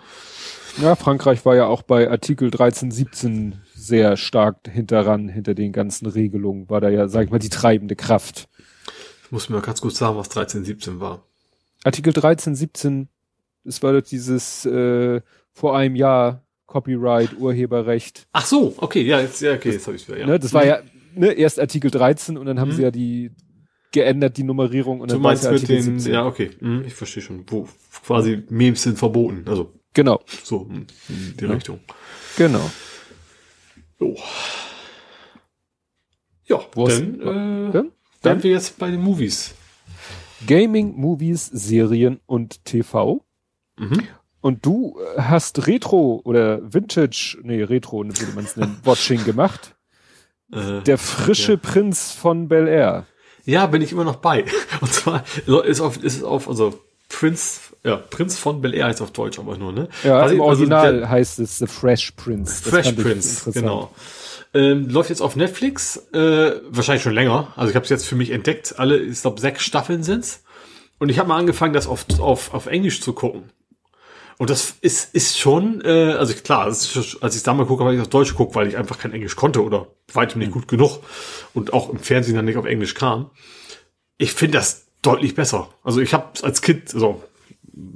[0.81, 6.07] Ja, Frankreich war ja auch bei Artikel 13, 17 sehr stark hinteran, hinter den ganzen
[6.07, 8.49] Regelungen, war da ja, sag ich mal, die treibende Kraft.
[9.25, 11.23] Ich muss mir ganz gut sagen, was 13, 17 war.
[11.85, 13.09] Artikel 13, 17,
[13.65, 15.21] es war doch dieses äh,
[15.53, 18.27] vor einem Jahr Copyright, Urheberrecht.
[18.33, 20.27] Ach so, okay, ja, jetzt, ja okay, jetzt habe ich wieder, ja.
[20.27, 20.81] Ne, das war ja
[21.15, 22.75] ne, erst Artikel 13 und dann haben mhm.
[22.75, 23.33] sie ja die
[23.93, 25.01] geändert, die Nummerierung.
[25.01, 26.13] Und du meinst mit den, 17.
[26.13, 27.69] ja, okay, mhm, ich verstehe schon, wo
[28.05, 29.73] quasi Memes sind verboten, also.
[29.93, 30.21] Genau.
[30.45, 30.87] So, in
[31.37, 31.51] die ja.
[31.51, 31.81] Richtung.
[32.37, 32.71] Genau.
[33.99, 34.17] Oh.
[36.45, 37.93] Ja, Wo dann, äh, dann?
[38.23, 39.55] Dann wir jetzt bei den Movies.
[40.47, 43.25] Gaming, Movies, Serien und TV.
[43.79, 44.03] Mhm.
[44.41, 49.77] Und du hast Retro oder Vintage, nee, Retro würde man es nennen, Watching gemacht.
[50.53, 51.59] Äh, Der frische ja.
[51.59, 53.07] Prinz von Bel Air.
[53.45, 54.45] Ja, bin ich immer noch bei.
[54.81, 55.25] Und zwar
[55.65, 56.79] ist auf, ist auf, also
[57.09, 59.89] Prinz, ja, Prinz von Bel Air heißt auf Deutsch aber nur, ne?
[60.05, 62.63] Ja, also, im Original also heißt es The Fresh Prince.
[62.65, 63.91] Das Fresh Prince, genau.
[64.53, 67.53] Ähm, läuft jetzt auf Netflix, äh, wahrscheinlich schon länger.
[67.57, 68.79] Also ich habe es jetzt für mich entdeckt.
[68.79, 70.43] Alle, ich glaube, sechs Staffeln sind's.
[70.99, 73.45] Und ich habe mal angefangen, das auf, auf, auf Englisch zu gucken.
[74.41, 77.95] Und das ist, ist schon, äh, also klar, ist, als ich da mal gucke, habe
[77.95, 80.55] ich auf Deutsch geguckt, weil ich einfach kein Englisch konnte oder weitem nicht mhm.
[80.55, 81.01] gut genug
[81.53, 83.33] und auch im Fernsehen dann nicht auf Englisch kam.
[84.17, 85.69] Ich finde das deutlich besser.
[85.85, 87.23] Also ich habe als Kind, also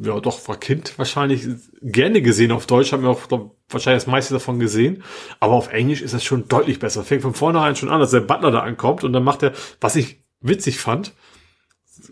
[0.03, 1.47] ja doch, war Kind wahrscheinlich
[1.81, 5.03] gerne gesehen auf Deutsch, habe mir auch glaub, wahrscheinlich das meiste davon gesehen,
[5.41, 7.05] aber auf Englisch ist das schon deutlich besser.
[7.05, 9.97] Fängt von vornherein schon an, dass der Butler da ankommt und dann macht er, was
[9.97, 11.15] ich witzig fand,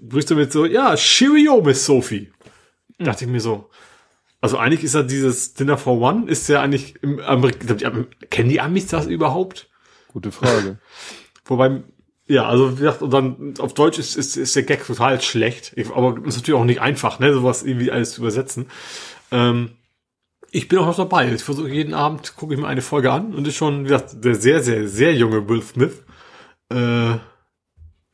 [0.00, 2.32] brichst du mit so, ja, Cheerio, Miss Sophie.
[2.96, 3.04] Mhm.
[3.04, 3.68] Dachte ich mir so.
[4.42, 7.74] Also eigentlich ist ja dieses Dinner for One, ist ja eigentlich im Amerika,
[8.28, 9.70] kennen die Amis das überhaupt?
[10.08, 10.78] Gute Frage.
[11.46, 11.82] Wobei
[12.26, 15.74] ja, also wie gesagt, und dann auf Deutsch ist, ist, ist der Gag total schlecht.
[15.94, 18.66] Aber ist natürlich auch nicht einfach, ne, sowas irgendwie alles zu übersetzen.
[19.30, 19.72] Ähm,
[20.50, 21.32] ich bin auch noch dabei.
[21.32, 24.24] Ich versuche jeden Abend, gucke ich mir eine Folge an und ist schon, wie gesagt,
[24.24, 26.02] der sehr, sehr, sehr junge Will Smith.
[26.72, 27.16] Äh,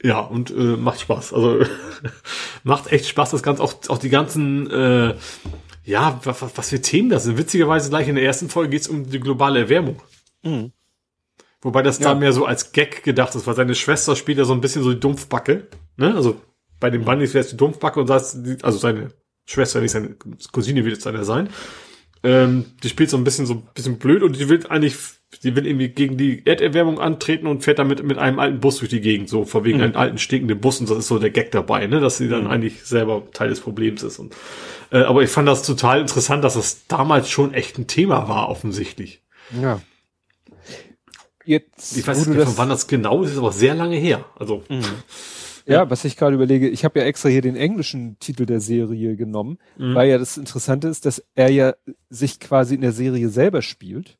[0.03, 1.33] ja, und äh, macht Spaß.
[1.33, 1.61] Also
[2.65, 5.15] macht echt Spaß, das Ganze, auch, auch die ganzen, äh,
[5.89, 7.39] ja, was, was für Themen das sind.
[7.39, 9.97] Witzigerweise gleich in der ersten Folge geht's um die globale Erwärmung.
[10.43, 10.73] Mhm.
[11.63, 12.13] Wobei das ja.
[12.13, 14.83] da mehr so als Gag gedacht ist, weil seine Schwester spielt ja so ein bisschen
[14.83, 15.67] so die Dumpfbacke.
[15.97, 16.15] Ne?
[16.15, 16.41] Also
[16.79, 19.13] bei den Bunnies wäre es die Dumpfbacke und das, also seine
[19.47, 20.15] Schwester, nicht seine
[20.53, 21.49] Cousine wird es dann ja sein.
[22.23, 24.97] Ähm, die spielt so ein bisschen so ein bisschen blöd und die will eigentlich,
[25.43, 28.91] die will irgendwie gegen die Erderwärmung antreten und fährt damit mit einem alten Bus durch
[28.91, 29.85] die Gegend, so vor wegen mhm.
[29.85, 32.45] einem alten stinkenden Bus und das ist so der Gag dabei, ne, dass sie dann
[32.45, 32.51] mhm.
[32.51, 34.19] eigentlich selber Teil des Problems ist.
[34.19, 34.35] Und,
[34.91, 38.49] äh, aber ich fand das total interessant, dass das damals schon echt ein Thema war,
[38.49, 39.23] offensichtlich.
[39.61, 39.81] Ja
[41.49, 41.97] jetzt.
[41.97, 44.25] Ich weiß nicht, von wann das genau ist, ist aber sehr lange her.
[44.39, 44.63] Also.
[44.69, 44.85] Mhm.
[45.67, 49.17] Ja, was ich gerade überlege, ich habe ja extra hier den englischen Titel der Serie
[49.17, 49.95] genommen, mhm.
[49.95, 51.75] weil ja das Interessante ist, dass er ja
[52.09, 54.17] sich quasi in der Serie selber spielt.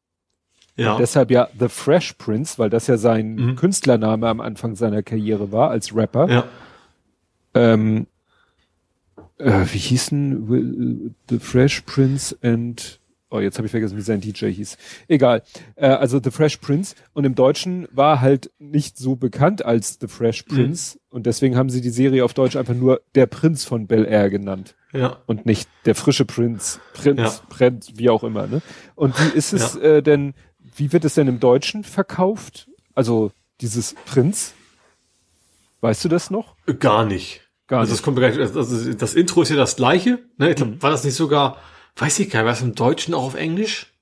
[0.77, 0.93] Ja.
[0.93, 3.57] Und deshalb ja The Fresh Prince, weil das ja sein mhm.
[3.57, 6.29] Künstlername am Anfang seiner Karriere war als Rapper.
[6.29, 6.45] Ja.
[7.55, 8.07] Ähm,
[9.39, 13.01] äh, wie hießen The Fresh Prince and
[13.31, 14.79] Oh, jetzt habe ich vergessen, wie sein DJ hieß.
[15.07, 15.43] Egal.
[15.75, 16.95] Äh, also The Fresh Prince.
[17.13, 20.55] Und im Deutschen war halt nicht so bekannt als The Fresh mhm.
[20.55, 20.97] Prince.
[20.97, 21.01] Mhm.
[21.11, 24.31] Und deswegen haben sie die Serie auf Deutsch einfach nur Der Prinz von Bel Air
[24.31, 24.77] genannt.
[24.95, 25.19] Ja.
[25.27, 27.31] Und nicht der frische Prinz, Prinz, ja.
[27.51, 28.47] Prinz, wie auch immer.
[28.47, 28.63] Ne?
[28.95, 29.81] Und wie ist es ja.
[29.81, 30.33] äh, denn,
[30.77, 32.71] wie wird es denn im Deutschen verkauft?
[32.95, 34.55] Also dieses Prinz?
[35.83, 36.57] Weißt du das noch?
[36.79, 37.48] Gar nicht.
[37.69, 38.01] Gar also nicht.
[38.01, 40.19] Es kommt gleich, also das Intro ist ja das gleiche.
[40.37, 40.51] Ne?
[40.51, 40.83] Ich glaub, mhm.
[40.83, 41.59] War das nicht sogar
[41.99, 43.93] Weiß ich gar nicht, was im Deutschen auch auf Englisch?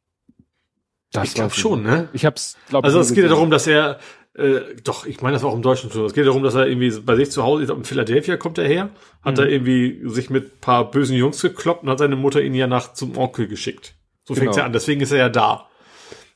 [1.12, 2.10] Das ich glaube schon, ne?
[2.12, 3.98] Ich hab's, glaube Also es geht ja darum, dass er,
[4.34, 6.04] äh, doch, ich meine, das war auch im Deutschen so.
[6.04, 8.58] Es geht darum, dass er irgendwie bei sich zu Hause, ich glaube in Philadelphia kommt
[8.58, 8.90] er her,
[9.22, 9.44] hat mhm.
[9.44, 12.92] er irgendwie sich mit paar bösen Jungs gekloppt und hat seine Mutter ihn ja nach
[12.92, 13.94] zum Onkel geschickt.
[14.24, 14.44] So genau.
[14.44, 15.68] fängt's ja an, deswegen ist er ja da.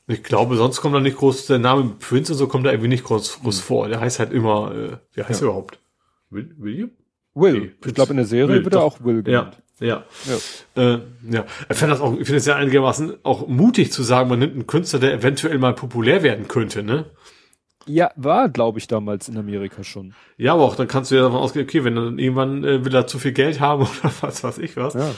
[0.07, 2.89] Ich glaube, sonst kommt da nicht groß, der Name Prince und so kommt da irgendwie
[2.89, 3.61] nicht groß, groß mhm.
[3.61, 3.87] vor.
[3.87, 5.47] Der heißt halt immer, äh, wie heißt ja.
[5.47, 5.79] er überhaupt?
[6.31, 6.89] Will, William?
[7.33, 7.75] Will.
[7.85, 9.57] Ich glaube, in der Serie Will, wird er auch Will genannt.
[9.57, 9.61] Ja.
[9.81, 10.03] Ja.
[10.75, 10.81] Ja.
[10.81, 11.45] Äh, ja.
[11.69, 14.53] Ich finde das auch, ich finde es ja einigermaßen auch mutig zu sagen, man nimmt
[14.53, 17.05] einen Künstler, der eventuell mal populär werden könnte, ne?
[17.87, 20.13] Ja, war, glaube ich, damals in Amerika schon.
[20.37, 22.93] Ja, aber auch dann kannst du ja davon ausgehen, okay, wenn dann irgendwann äh, will
[22.93, 25.11] er zu viel Geld haben oder was weiß ich was, ja.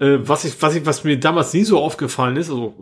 [0.00, 2.74] Äh, was ich, was ich, was mir damals nie so aufgefallen ist, also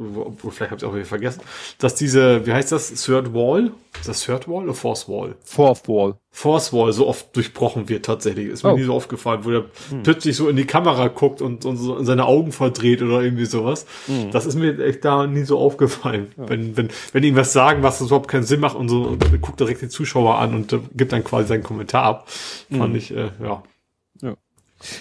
[0.51, 1.41] vielleicht habe ich auch wieder vergessen,
[1.79, 5.35] dass diese, wie heißt das, Third Wall, ist das Third Wall oder Fourth Wall?
[5.43, 6.15] Fourth Wall.
[6.31, 8.47] Fourth Wall so oft durchbrochen wird tatsächlich.
[8.47, 8.77] Ist mir oh.
[8.77, 10.05] nie so aufgefallen, wo der hm.
[10.05, 13.87] plötzlich so in die Kamera guckt und, und so seine Augen verdreht oder irgendwie sowas.
[14.07, 14.31] Hm.
[14.31, 16.29] Das ist mir echt da nie so aufgefallen.
[16.37, 16.49] Ja.
[16.49, 19.59] Wenn, wenn, wenn die was sagen, was überhaupt keinen Sinn macht und so, und guckt
[19.59, 22.29] direkt die Zuschauer an und äh, gibt dann quasi seinen Kommentar ab.
[22.69, 22.79] Hm.
[22.79, 23.65] Fand ich, äh, ja.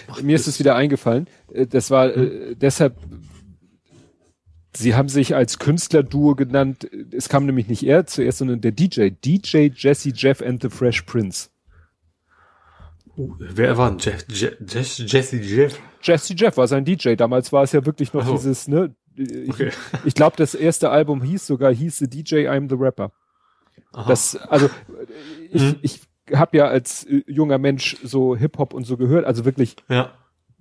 [0.08, 1.28] Ach, Mir ist es wieder eingefallen.
[1.52, 2.96] Äh, das war äh, deshalb,
[4.74, 6.88] sie haben sich als Künstlerduo genannt.
[7.12, 9.10] Es kam nämlich nicht er zuerst, sondern der DJ.
[9.10, 11.50] DJ Jesse Jeff and the Fresh Prince.
[13.16, 15.80] Uh, wer war denn Jeff, Jeff, Jesse Jeff?
[16.02, 17.14] Jesse Jeff war sein DJ.
[17.14, 18.32] Damals war es ja wirklich noch oh.
[18.32, 18.94] dieses, ne?
[19.16, 19.70] Ich, okay.
[20.04, 23.10] ich glaube, das erste Album hieß sogar, hieß The DJ I'm the Rapper.
[23.92, 24.08] Aha.
[24.08, 24.70] Das, also
[25.50, 25.76] ich, mhm.
[25.82, 26.00] ich
[26.34, 30.12] habe ja als äh, junger Mensch so Hip-Hop und so gehört, also wirklich ja.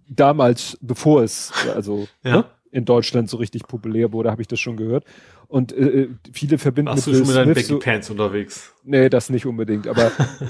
[0.10, 2.38] damals, bevor es also ja.
[2.38, 5.06] ne, in Deutschland so richtig populär wurde, habe ich das schon gehört.
[5.48, 8.74] Und äh, äh viele verbinden Warst mit du schon mit deinen Becky so, Pants unterwegs?
[8.84, 10.46] Nee, das nicht unbedingt, aber äh,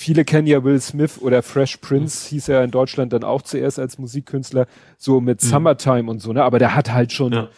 [0.00, 2.28] viele kennen ja Will Smith oder Fresh Prince, mhm.
[2.30, 5.46] hieß er in Deutschland dann auch zuerst als Musikkünstler, so mit mhm.
[5.46, 6.42] Summertime und so, ne?
[6.42, 7.48] Aber der hat halt schon, ja.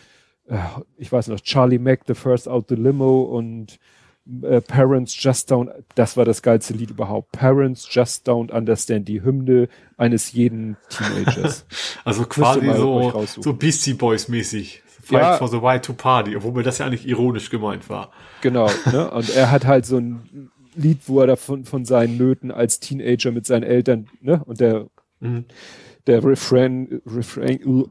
[0.49, 0.59] äh,
[0.99, 3.79] ich weiß noch, Charlie Mack, The First Out the Limo und
[4.43, 7.33] äh, Parents Just Don't, das war das geilste Lied überhaupt.
[7.33, 11.65] Parents Just Don't Understand, die Hymne eines jeden Teenagers.
[12.05, 14.83] also quasi so, so Beastie Boys mäßig.
[15.03, 18.13] Fight ja, for the Right to Party, obwohl das ja eigentlich ironisch gemeint war.
[18.41, 19.11] Genau, ne?
[19.13, 23.33] Und er hat halt so ein Lied, wo er davon von seinen Nöten als Teenager
[23.33, 24.41] mit seinen Eltern, ne?
[24.45, 24.87] Und der,
[25.19, 25.47] mhm.
[26.07, 27.91] der Refrain, Refrain,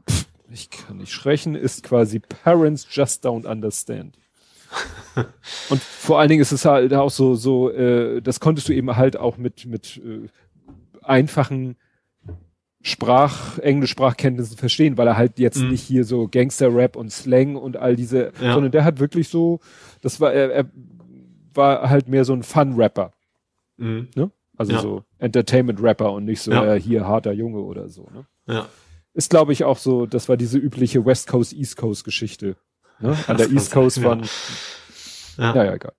[0.50, 4.16] ich kann nicht sprechen, ist quasi Parents just don't understand.
[5.68, 8.94] Und vor allen Dingen ist es halt auch so, so, äh, das konntest du eben
[8.96, 10.28] halt auch mit, mit äh,
[11.02, 11.76] einfachen
[12.84, 15.70] Sprach, Englisch-Sprachkenntnissen verstehen, weil er halt jetzt mhm.
[15.70, 18.54] nicht hier so Gangster-Rap und Slang und all diese, ja.
[18.54, 19.60] sondern der hat wirklich so,
[20.00, 20.64] das war, er, er
[21.54, 23.12] war halt mehr so ein Fun-Rapper.
[23.76, 24.08] Mhm.
[24.16, 24.30] Ne?
[24.56, 24.80] Also ja.
[24.80, 26.74] so Entertainment-Rapper und nicht so ja.
[26.74, 28.08] äh, hier harter Junge oder so.
[28.12, 28.26] Ne?
[28.48, 28.68] Ja.
[29.14, 32.56] Ist, glaube ich, auch so, das war diese übliche West Coast, East Coast Geschichte.
[33.02, 33.16] Ne?
[33.26, 34.22] An der East Coast sein.
[35.36, 35.54] Ja.
[35.54, 35.92] ja, ja, egal.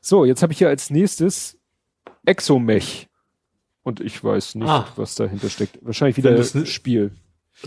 [0.00, 1.58] So, jetzt habe ich hier als nächstes
[2.24, 3.08] Exomech.
[3.82, 4.86] Und ich weiß nicht, ah.
[4.96, 5.78] was dahinter steckt.
[5.82, 7.12] Wahrscheinlich wieder das Spiel.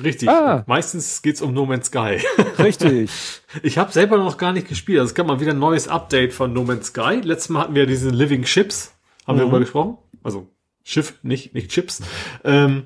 [0.01, 0.29] Richtig.
[0.29, 0.63] Ah.
[0.67, 2.19] Meistens geht's um No Man's Sky.
[2.59, 3.11] Richtig.
[3.61, 4.99] Ich habe selber noch gar nicht gespielt.
[4.99, 7.21] Also es gab mal wieder ein neues Update von No Man's Sky.
[7.23, 8.93] Letztes Mal hatten wir diese Living Ships.
[9.25, 9.39] Haben mhm.
[9.39, 9.97] wir darüber gesprochen?
[10.23, 10.47] Also
[10.83, 12.01] Schiff, nicht, nicht Chips.
[12.43, 12.83] Ähm,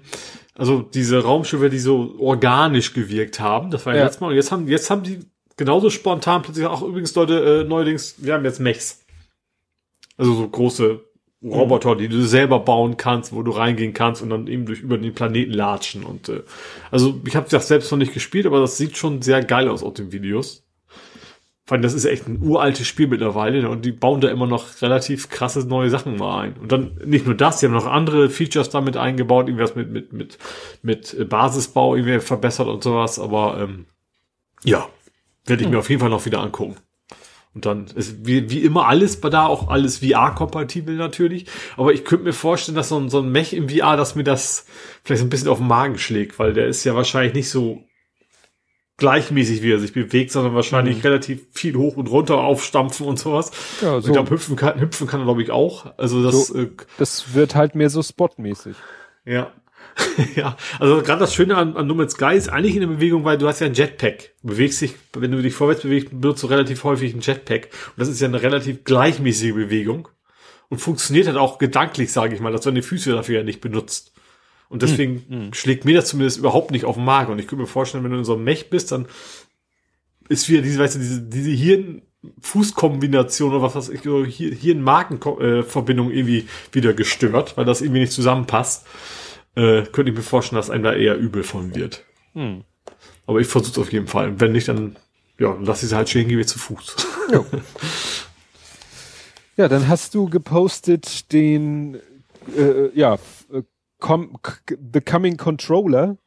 [0.55, 3.71] also diese Raumschiffe, die so organisch gewirkt haben.
[3.71, 4.05] Das war ja, ja.
[4.05, 4.29] letztes Mal.
[4.29, 5.19] Und jetzt haben, jetzt haben die
[5.57, 9.03] genauso spontan plötzlich auch übrigens Leute, äh, neuerdings, wir haben jetzt Mechs.
[10.15, 11.01] Also so große
[11.43, 14.97] Roboter, die du selber bauen kannst, wo du reingehen kannst und dann eben durch über
[14.97, 16.41] den Planeten latschen und äh,
[16.89, 19.83] also ich habe das selbst noch nicht gespielt, aber das sieht schon sehr geil aus
[19.83, 20.63] auf den Videos.
[21.69, 25.29] Allem, das ist echt ein uraltes Spiel mittlerweile und die bauen da immer noch relativ
[25.29, 26.53] krasse neue Sachen mal ein.
[26.53, 30.13] Und dann nicht nur das, die haben noch andere Features damit eingebaut, irgendwas mit mit
[30.13, 30.37] mit
[30.81, 33.85] mit Basisbau irgendwie verbessert und sowas, aber ähm,
[34.63, 34.87] ja,
[35.47, 35.73] werde ich hm.
[35.73, 36.75] mir auf jeden Fall noch wieder angucken.
[37.57, 41.47] Und dann ist wie, wie immer alles bei da auch alles VR-kompatibel natürlich.
[41.75, 44.23] Aber ich könnte mir vorstellen, dass so ein, so ein Mech im VR, dass mir
[44.23, 44.67] das
[45.03, 47.83] vielleicht ein bisschen auf den Magen schlägt, weil der ist ja wahrscheinlich nicht so
[48.97, 51.01] gleichmäßig, wie er sich bewegt, sondern wahrscheinlich mhm.
[51.01, 53.51] relativ viel hoch und runter aufstampfen und sowas.
[53.81, 54.07] Ja, so.
[54.07, 55.97] Ich glaube, hüpfen kann, hüpfen kann er, glaube ich, auch.
[55.97, 58.75] Also das, so, äh, das wird halt mehr so spotmäßig.
[59.25, 59.51] Ja.
[60.35, 63.23] ja, also gerade das Schöne an, an No Man's Sky ist eigentlich in der Bewegung,
[63.23, 64.33] weil du hast ja ein Jetpack.
[64.41, 67.65] Du bewegst dich, wenn du dich vorwärts bewegst, benutzt du relativ häufig ein Jetpack.
[67.65, 70.07] Und das ist ja eine relativ gleichmäßige Bewegung.
[70.69, 73.61] Und funktioniert halt auch gedanklich, sage ich mal, dass du deine Füße dafür ja nicht
[73.61, 74.13] benutzt.
[74.69, 77.31] Und deswegen hm, schlägt mir das zumindest überhaupt nicht auf den Magen.
[77.31, 79.07] Und ich könnte mir vorstellen, wenn du in so einem Mech bist, dann
[80.27, 82.01] ist wieder diese, weißt du, diese, diese Hirn,
[82.41, 87.81] Fußkombination oder was weiß ich, hier, hier in Markenverbindung äh, irgendwie wieder gestört, weil das
[87.81, 88.85] irgendwie nicht zusammenpasst
[89.57, 92.05] äh, könnte ich mir vorstellen, dass einem da eher übel von wird.
[92.33, 92.63] Hm.
[93.25, 94.39] Aber ich versuche es auf jeden Fall.
[94.39, 94.97] Wenn nicht, dann
[95.39, 96.95] ja, lass ich sie halt stehen, gehe ich zu Fuß.
[97.29, 97.43] Ja.
[99.57, 101.97] ja, dann hast du gepostet den
[102.55, 103.15] äh, ja,
[103.51, 103.63] äh,
[103.99, 104.37] com,
[104.93, 106.17] The Coming Controller,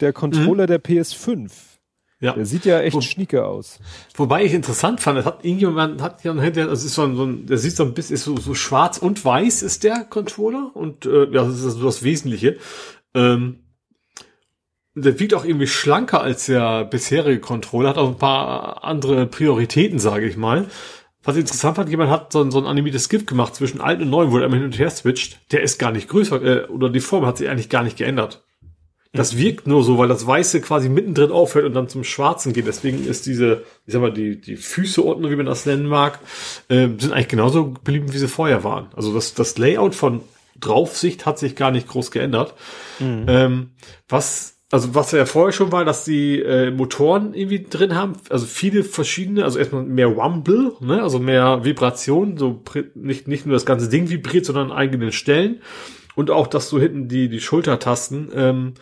[0.00, 0.66] der Controller mhm.
[0.66, 1.50] der PS5.
[2.20, 2.34] Ja.
[2.34, 3.80] Der sieht ja echt Wo, schnieke aus.
[4.14, 7.24] Wobei ich interessant fand, das hat irgendjemand, hat ja hinter, das ist so ein, so
[7.24, 10.70] ein, der sieht so ein bisschen, ist so, so schwarz und weiß ist der Controller
[10.74, 12.58] und äh, ja, das ist also das Wesentliche.
[13.14, 13.60] Ähm,
[14.94, 19.98] der wiegt auch irgendwie schlanker als der bisherige Controller, hat auch ein paar andere Prioritäten,
[19.98, 20.66] sage ich mal.
[21.22, 24.02] Was ich interessant fand, jemand hat so ein, so ein animiertes Gift gemacht zwischen alten
[24.02, 25.38] und neuen, wo er immer hin und her switcht.
[25.52, 28.42] Der ist gar nicht größer, äh, oder die Form hat sich eigentlich gar nicht geändert.
[29.12, 32.68] Das wirkt nur so, weil das Weiße quasi mittendrin aufhört und dann zum Schwarzen geht.
[32.68, 36.20] Deswegen ist diese, ich sag mal, die, die Füße unten, wie man das nennen mag,
[36.68, 38.88] äh, sind eigentlich genauso beliebt, wie sie vorher waren.
[38.94, 40.20] Also das, das Layout von
[40.60, 42.54] Draufsicht hat sich gar nicht groß geändert.
[43.00, 43.24] Mhm.
[43.26, 43.70] Ähm,
[44.08, 48.46] was, also was ja vorher schon war, dass die äh, Motoren irgendwie drin haben, also
[48.46, 52.62] viele verschiedene, also erstmal mehr Rumble, ne, also mehr Vibration, so
[52.94, 55.62] nicht, nicht nur das ganze Ding vibriert, sondern an eigenen Stellen
[56.14, 58.74] und auch, dass du hinten die, die Schultertasten ähm,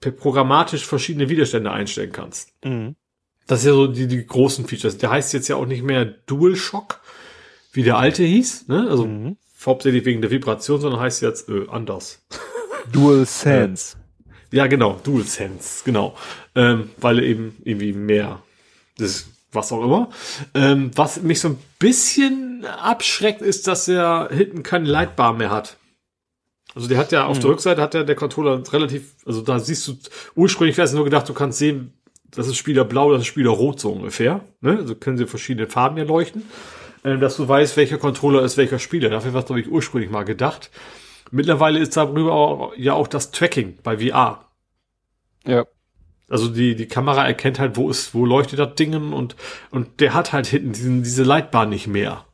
[0.00, 2.52] programmatisch verschiedene Widerstände einstellen kannst.
[2.64, 2.96] Mhm.
[3.46, 4.98] Das ist ja so die, die großen Features.
[4.98, 7.00] Der heißt jetzt ja auch nicht mehr DualShock,
[7.72, 8.86] wie der alte hieß, ne?
[8.88, 9.36] Also mhm.
[9.64, 12.24] hauptsächlich wegen der Vibration, sondern heißt jetzt äh, anders.
[12.92, 13.96] DualSense.
[14.52, 16.16] Äh, ja, genau, DualSense, genau.
[16.56, 18.42] Ähm, weil er eben irgendwie mehr,
[18.98, 20.10] das was auch immer.
[20.54, 25.76] Ähm, was mich so ein bisschen abschreckt, ist, dass er hinten keine Leitbar mehr hat.
[26.74, 27.40] Also der hat ja auf mhm.
[27.42, 29.96] der Rückseite hat ja der Controller relativ, also da siehst du
[30.34, 31.92] ursprünglich wäre es nur gedacht, du kannst sehen,
[32.30, 34.42] das ist Spieler blau, das ist Spieler rot so ungefähr.
[34.60, 34.76] Ne?
[34.78, 36.44] Also können sie verschiedene Farben hier leuchten,
[37.02, 39.10] äh, dass du weißt, welcher Controller ist welcher Spieler.
[39.10, 40.70] Dafür war es glaube ich ursprünglich mal gedacht.
[41.32, 44.44] Mittlerweile ist darüber auch, ja auch das Tracking bei VR.
[45.46, 45.64] Ja.
[46.28, 49.34] Also die, die Kamera erkennt halt, wo ist, wo leuchtet das Ding und,
[49.70, 52.24] und der hat halt hinten diesen, diese Leitbahn nicht mehr.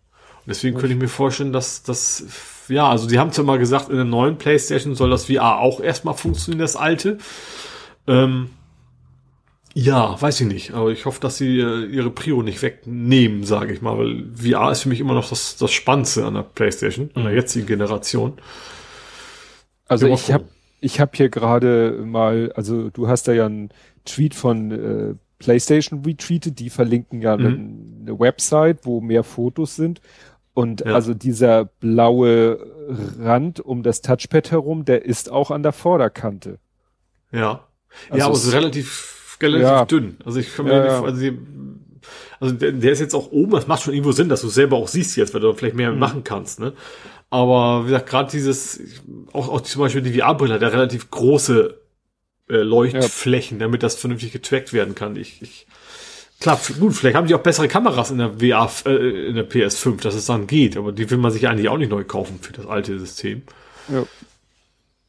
[0.41, 2.27] Und deswegen könnte ich mir vorstellen, dass das
[2.69, 5.81] ja, also die haben zwar mal gesagt, in der neuen PlayStation soll das VR auch
[5.81, 7.19] erstmal funktionieren, das alte.
[8.07, 8.51] Ähm,
[9.75, 13.75] ja, weiß ich nicht, aber ich hoffe, dass sie äh, ihre Prio nicht wegnehmen, sage
[13.75, 17.11] ich mal, weil VR ist für mich immer noch das, das Spannendste an der PlayStation,
[17.15, 17.39] an der mhm.
[17.39, 18.35] jetzigen Generation.
[19.87, 20.47] Also ich habe
[20.81, 23.69] ich hab hier gerade mal, also du hast da ja einen
[24.07, 27.99] Tweet von äh, PlayStation retweetet, die verlinken ja mhm.
[28.03, 30.01] eine Website, wo mehr Fotos sind.
[30.57, 30.95] Und ja.
[30.95, 32.59] also dieser blaue
[33.21, 36.59] Rand um das Touchpad herum, der ist auch an der Vorderkante.
[37.31, 37.69] Ja.
[38.09, 39.85] Also ja, aber es ist relativ, relativ ja.
[39.85, 40.17] dünn.
[40.25, 41.39] Also ich kann mir ja, nicht, also, die,
[42.41, 44.79] also der, der, ist jetzt auch oben, das macht schon irgendwo Sinn, dass du selber
[44.79, 45.99] auch siehst jetzt, weil du vielleicht mehr mhm.
[45.99, 46.73] machen kannst, ne?
[47.29, 48.81] Aber wie gesagt, gerade dieses,
[49.35, 51.79] auch, auch zum Beispiel die VR-Brille hat ja relativ große
[52.49, 55.17] äh, Leuchtflächen, damit das vernünftig getrackt werden kann.
[55.17, 55.67] Ich, ich
[56.41, 60.03] Klar, gut, vielleicht haben die auch bessere Kameras in der VR, äh, in der PS5,
[60.03, 62.53] dass es dann geht, aber die will man sich eigentlich auch nicht neu kaufen für
[62.53, 63.43] das alte System.
[63.89, 64.05] Ja.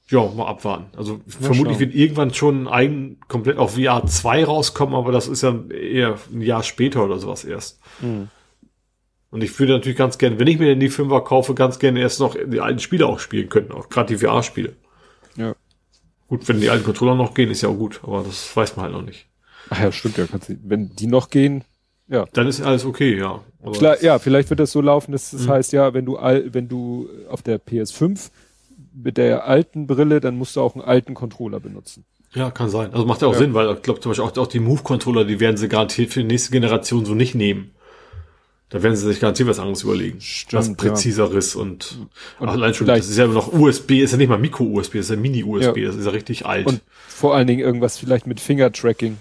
[0.09, 0.85] Ja, mal abwarten.
[0.95, 1.79] Also mal vermutlich schauen.
[1.79, 6.41] wird irgendwann schon ein komplett auf VR 2 rauskommen, aber das ist ja eher ein
[6.41, 7.81] Jahr später oder sowas erst.
[7.99, 8.29] Mhm.
[9.29, 11.99] Und ich würde natürlich ganz gerne, wenn ich mir denn die 5er kaufe, ganz gerne
[11.99, 14.77] erst noch die alten Spiele auch spielen können, auch gerade die VR-Spiele.
[15.35, 15.53] Ja.
[16.29, 18.85] Gut, wenn die alten Controller noch gehen, ist ja auch gut, aber das weiß man
[18.85, 19.27] halt noch nicht.
[19.69, 20.25] Ach ja, stimmt ja.
[20.27, 21.63] Kannst, wenn die noch gehen,
[22.07, 22.25] ja.
[22.33, 23.41] Dann ist alles okay, ja.
[23.73, 25.49] Klar, ja, vielleicht wird das so laufen, dass das mhm.
[25.49, 28.29] heißt, ja, wenn du all, wenn du auf der PS5
[28.93, 32.05] mit der alten Brille, dann musst du auch einen alten Controller benutzen.
[32.33, 32.93] Ja, kann sein.
[32.93, 33.39] Also macht ja auch ja.
[33.39, 36.21] Sinn, weil ich glaube zum Beispiel auch, auch die Move-Controller, die werden sie garantiert für
[36.21, 37.71] die nächste Generation so nicht nehmen.
[38.69, 40.19] Da werden sie sich garantiert was anderes überlegen.
[40.19, 41.61] Stimmt, was präziseres ja.
[41.61, 41.99] und,
[42.39, 45.15] und allein schon, das ist ja noch USB, ist ja nicht mal Micro-USB, ist ja
[45.15, 45.87] Mini-USB, ja.
[45.87, 46.67] das ist ja richtig alt.
[46.67, 49.17] Und vor allen Dingen irgendwas vielleicht mit Finger-Tracking.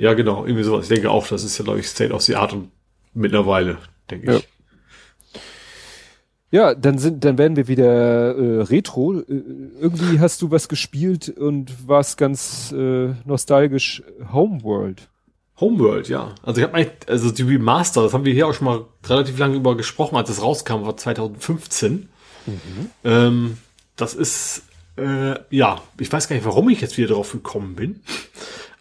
[0.00, 0.84] Ja, genau, irgendwie sowas.
[0.84, 2.70] Ich denke auch, das ist ja, glaube ich, State of the Art und
[3.12, 3.76] mittlerweile,
[4.10, 4.48] denke ich.
[6.50, 9.20] Ja, dann sind, dann werden wir wieder äh, Retro.
[9.20, 9.24] Äh,
[9.78, 15.08] irgendwie hast du was gespielt und warst ganz äh, nostalgisch Homeworld.
[15.60, 16.34] Homeworld, ja.
[16.42, 19.38] Also ich habe eigentlich, also die Remaster, das haben wir hier auch schon mal relativ
[19.38, 22.08] lange über gesprochen, als es rauskam, war 2015.
[22.46, 22.90] Mhm.
[23.04, 23.58] Ähm,
[23.96, 24.62] das ist,
[24.96, 28.00] äh, ja, ich weiß gar nicht, warum ich jetzt wieder drauf gekommen bin.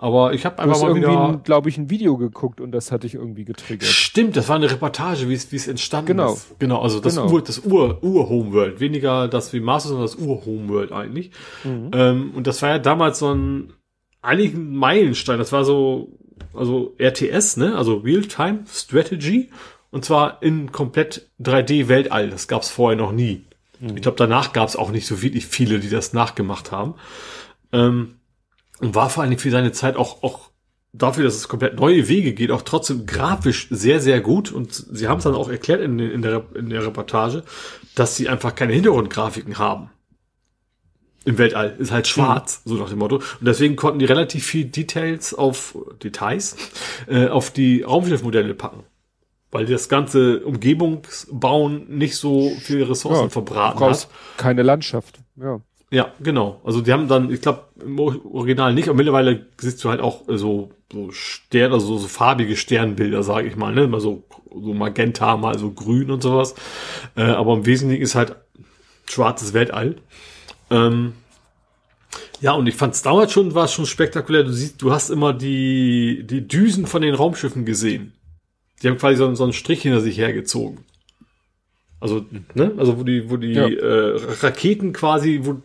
[0.01, 3.15] Aber ich habe einfach mal wieder, glaube ich, ein Video geguckt und das hatte ich
[3.15, 3.89] irgendwie getriggert.
[3.89, 6.33] Stimmt, das war eine Reportage, wie es wie es entstanden genau.
[6.35, 6.57] ist.
[6.57, 7.29] Genau, also das genau.
[7.29, 11.31] Ur das Ur Ur Homeworld, weniger das wie Master, sondern das Ur Homeworld eigentlich.
[11.65, 11.91] Mhm.
[11.91, 13.73] Ähm, und das war ja damals so ein
[14.21, 15.37] eigentlich ein Meilenstein.
[15.37, 16.17] Das war so
[16.53, 19.49] also RTS, ne, also Real Time Strategy
[19.91, 22.29] und zwar in komplett 3D Weltall.
[22.29, 23.43] Das gab's vorher noch nie.
[23.81, 23.97] Mhm.
[23.97, 26.93] Ich glaube, danach gab's auch nicht so wirklich viele, die das nachgemacht haben.
[27.73, 28.15] Ähm,
[28.79, 30.49] und war vor allem für seine Zeit auch, auch
[30.93, 34.51] dafür, dass es komplett neue Wege geht, auch trotzdem grafisch sehr, sehr gut.
[34.51, 37.43] Und sie haben es dann auch erklärt in, in, der, in der Reportage,
[37.95, 39.89] dass sie einfach keine Hintergrundgrafiken haben.
[41.25, 42.69] Im Weltall ist halt schwarz, mhm.
[42.69, 43.17] so nach dem Motto.
[43.17, 46.55] Und deswegen konnten die relativ viel Details auf Details
[47.07, 48.83] äh, auf die Raumschiffmodelle packen.
[49.51, 54.07] Weil das ganze Umgebungsbauen nicht so viele Ressourcen ja, verbraten hat.
[54.37, 55.59] Keine Landschaft, ja.
[55.91, 56.61] Ja, genau.
[56.63, 60.21] Also die haben dann, ich glaube, im Original nicht, aber mittlerweile siehst du halt auch
[60.27, 63.87] so, so Sterne, also so farbige Sternbilder, sage ich mal, ne?
[63.87, 66.53] Mal so, so Magenta, mal so grün und sowas.
[67.15, 68.35] Äh, aber im Wesentlichen ist halt
[69.09, 69.95] schwarzes Weltall.
[70.69, 71.13] Ähm,
[72.39, 74.43] ja, und ich fand es damals schon, war schon spektakulär.
[74.43, 78.13] Du siehst, du hast immer die, die Düsen von den Raumschiffen gesehen.
[78.81, 80.85] Die haben quasi so, so einen Strich hinter sich hergezogen.
[81.99, 83.67] Also, ne, also wo die, wo die ja.
[83.67, 85.61] äh, Raketen quasi, wo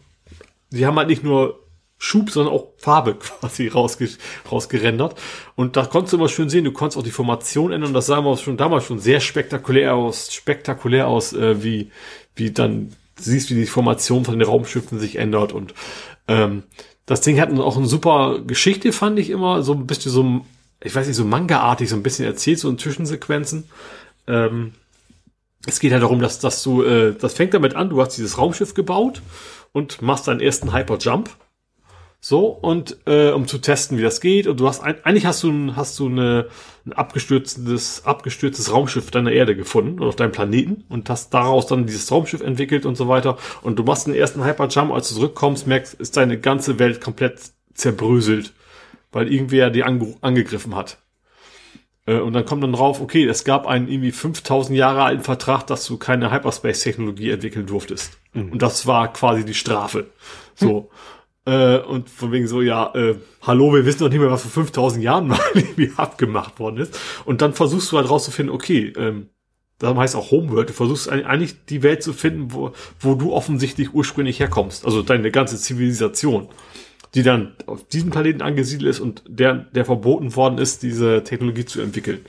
[0.75, 1.61] sie haben halt nicht nur
[1.99, 4.09] Schub, sondern auch Farbe quasi rausge
[4.51, 5.21] rausgerendert.
[5.57, 7.95] Und da konntest du immer schön sehen, du konntest auch die Formation ändern.
[7.95, 11.91] Das sah immer schon damals schon sehr spektakulär aus, spektakulär aus, äh, wie,
[12.35, 15.53] wie dann siehst, wie die Formation von den Raumschiffen sich ändert.
[15.53, 15.73] Und
[16.29, 16.65] ähm,
[17.07, 19.63] das Ding hat auch eine super Geschichte, fand ich immer.
[19.63, 20.45] So ein bisschen so,
[20.83, 23.65] ich weiß nicht, so manga-artig, so ein bisschen erzählt, so in Zwischensequenzen.
[24.27, 24.73] Ähm,
[25.67, 28.37] es geht halt darum, dass, dass du, äh, das fängt damit an, du hast dieses
[28.37, 29.23] Raumschiff gebaut
[29.75, 31.29] und machst deinen ersten Hyperjump.
[32.21, 34.47] So, und äh, um zu testen, wie das geht.
[34.47, 36.49] Und du hast ein, eigentlich hast du ein, hast du eine,
[36.87, 41.85] ein abgestürztes, abgestürztes Raumschiff deiner Erde gefunden oder auf deinem Planeten und hast daraus dann
[41.85, 43.37] dieses Raumschiff entwickelt und so weiter.
[43.61, 47.41] Und du machst den ersten Hyperjump, als du zurückkommst, merkst, ist deine ganze Welt komplett
[47.75, 48.55] zerbröselt,
[49.13, 50.97] weil irgendwer die ange angegriffen hat.
[52.07, 55.67] Äh, und dann kommt dann drauf, okay, es gab einen irgendwie 5000 Jahre alten Vertrag,
[55.67, 58.19] dass du keine Hyperspace-Technologie entwickeln durftest.
[58.35, 58.53] Mhm.
[58.53, 60.07] Und das war quasi die Strafe.
[60.55, 60.91] So.
[61.47, 61.53] Hm.
[61.53, 64.51] Äh, und von wegen so, ja, äh, hallo, wir wissen doch nicht mehr, was vor
[64.51, 66.99] 5000 Jahren mal irgendwie abgemacht worden ist.
[67.25, 69.29] Und dann versuchst du halt rauszufinden, okay, ähm,
[69.79, 73.93] das heißt auch Homeworld, du versuchst eigentlich die Welt zu finden, wo, wo du offensichtlich
[73.93, 74.87] ursprünglich herkommst.
[74.87, 76.49] Also deine ganze Zivilisation
[77.15, 81.65] die dann auf diesem Planeten angesiedelt ist und der, der verboten worden ist, diese Technologie
[81.65, 82.25] zu entwickeln.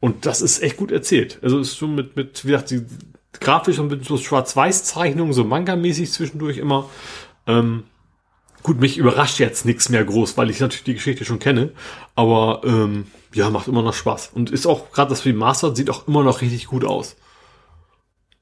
[0.00, 1.38] Und das ist echt gut erzählt.
[1.42, 2.84] Also ist schon mit, mit, wie gesagt, die
[3.32, 6.88] grafisch und mit so Schwarz-Weiß-Zeichnungen, so Manga-mäßig zwischendurch immer.
[7.46, 7.84] Ähm,
[8.62, 11.72] gut, mich überrascht jetzt nichts mehr groß, weil ich natürlich die Geschichte schon kenne.
[12.14, 14.30] Aber ähm, ja, macht immer noch Spaß.
[14.34, 17.16] Und ist auch, gerade das Remastered sieht auch immer noch richtig gut aus.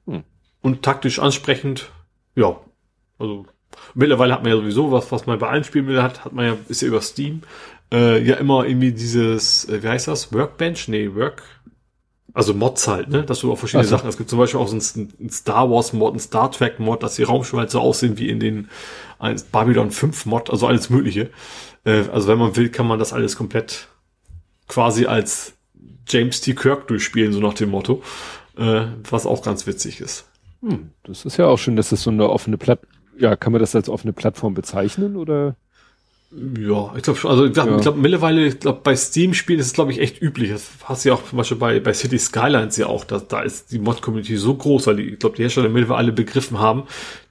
[0.05, 0.23] Hm.
[0.61, 1.91] Und taktisch ansprechend,
[2.35, 2.59] ja.
[3.19, 3.45] Also
[3.93, 6.45] Mittlerweile hat man ja sowieso was, was man bei allen Spielen will, hat, hat man
[6.45, 7.41] ja, ist ja über Steam,
[7.91, 10.33] äh, ja immer irgendwie dieses, äh, wie heißt das?
[10.33, 10.87] Workbench?
[10.87, 11.43] Nee, Work.
[12.37, 13.23] Also Mods halt, ne?
[13.23, 13.97] Dass du auch verschiedene also.
[13.97, 14.07] Sachen.
[14.07, 17.15] Es gibt zum Beispiel auch so einen Star Wars Mod, einen Star Trek Mod, dass
[17.15, 18.69] die Raumschiffe halt so aussehen wie in den
[19.51, 21.31] Babylon 5 Mod, also alles Mögliche.
[21.83, 23.87] Äh, also wenn man will, kann man das alles komplett
[24.67, 25.53] quasi als
[26.07, 26.53] James T.
[26.53, 28.03] Kirk durchspielen, so nach dem Motto.
[28.55, 30.29] Äh, was auch ganz witzig ist.
[30.61, 32.81] Hm, das ist ja auch schön, dass das so eine offene Platt
[33.17, 35.55] ja, kann man das als offene Plattform bezeichnen oder?
[36.29, 37.77] Ja, ich glaube also ich glaube ja.
[37.77, 40.51] glaub, mittlerweile, ich glaube bei Steam-Spielen ist es glaube ich echt üblich.
[40.51, 43.41] Das hast du ja auch zum Beispiel bei, bei City Skylines ja auch, da, da
[43.41, 46.83] ist die Mod-Community so groß, weil die, ich glaube die Hersteller mittlerweile alle begriffen haben,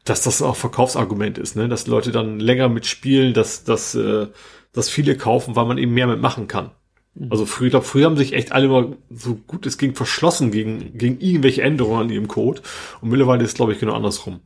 [0.04, 1.68] dass das auch Verkaufsargument ist, ne?
[1.68, 4.28] Dass Leute dann länger mitspielen, dass, dass, äh,
[4.72, 6.70] dass viele kaufen, weil man eben mehr mitmachen kann.
[7.14, 7.30] Mhm.
[7.30, 10.50] Also früher, ich glaube, früher haben sich echt alle mal so gut es ging verschlossen
[10.52, 12.62] gegen, gegen irgendwelche Änderungen an ihrem Code.
[13.02, 14.40] Und mittlerweile ist glaube ich genau andersrum.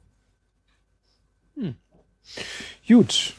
[2.88, 3.34] Gut.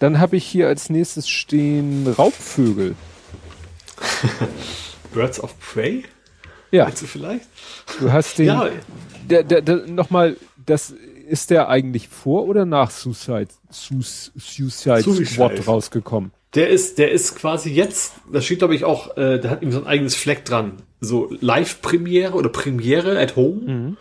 [0.00, 2.96] Dann habe ich hier als nächstes stehen Raubvögel.
[5.14, 6.04] Birds of Prey?
[6.70, 6.84] Ja.
[6.84, 7.46] Meinst du vielleicht?
[8.00, 8.46] Du hast den.
[8.46, 8.68] Ja.
[9.28, 10.94] Der, der, der, Nochmal, das
[11.28, 16.32] ist der eigentlich vor oder nach Suicide, Suicide, Suicide Squad rausgekommen?
[16.54, 19.70] Der ist, der ist quasi jetzt, da steht glaube ich auch, äh, der hat ihm
[19.70, 20.82] so ein eigenes Fleck dran.
[21.00, 23.60] So Live-Premiere oder Premiere at Home.
[23.60, 23.96] Mhm.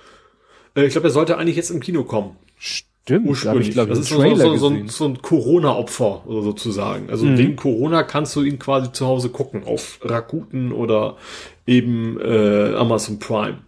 [0.75, 2.37] Äh, ich glaube, er sollte eigentlich jetzt im Kino kommen.
[2.57, 3.69] Stimmt, ursprünglich.
[3.69, 7.09] Ich, glaub, das ist so, so, so, ein, so ein Corona-Opfer oder sozusagen.
[7.09, 7.38] Also mhm.
[7.38, 11.17] wegen Corona kannst du ihn quasi zu Hause gucken auf Rakuten oder
[11.65, 13.59] eben äh, Amazon Prime.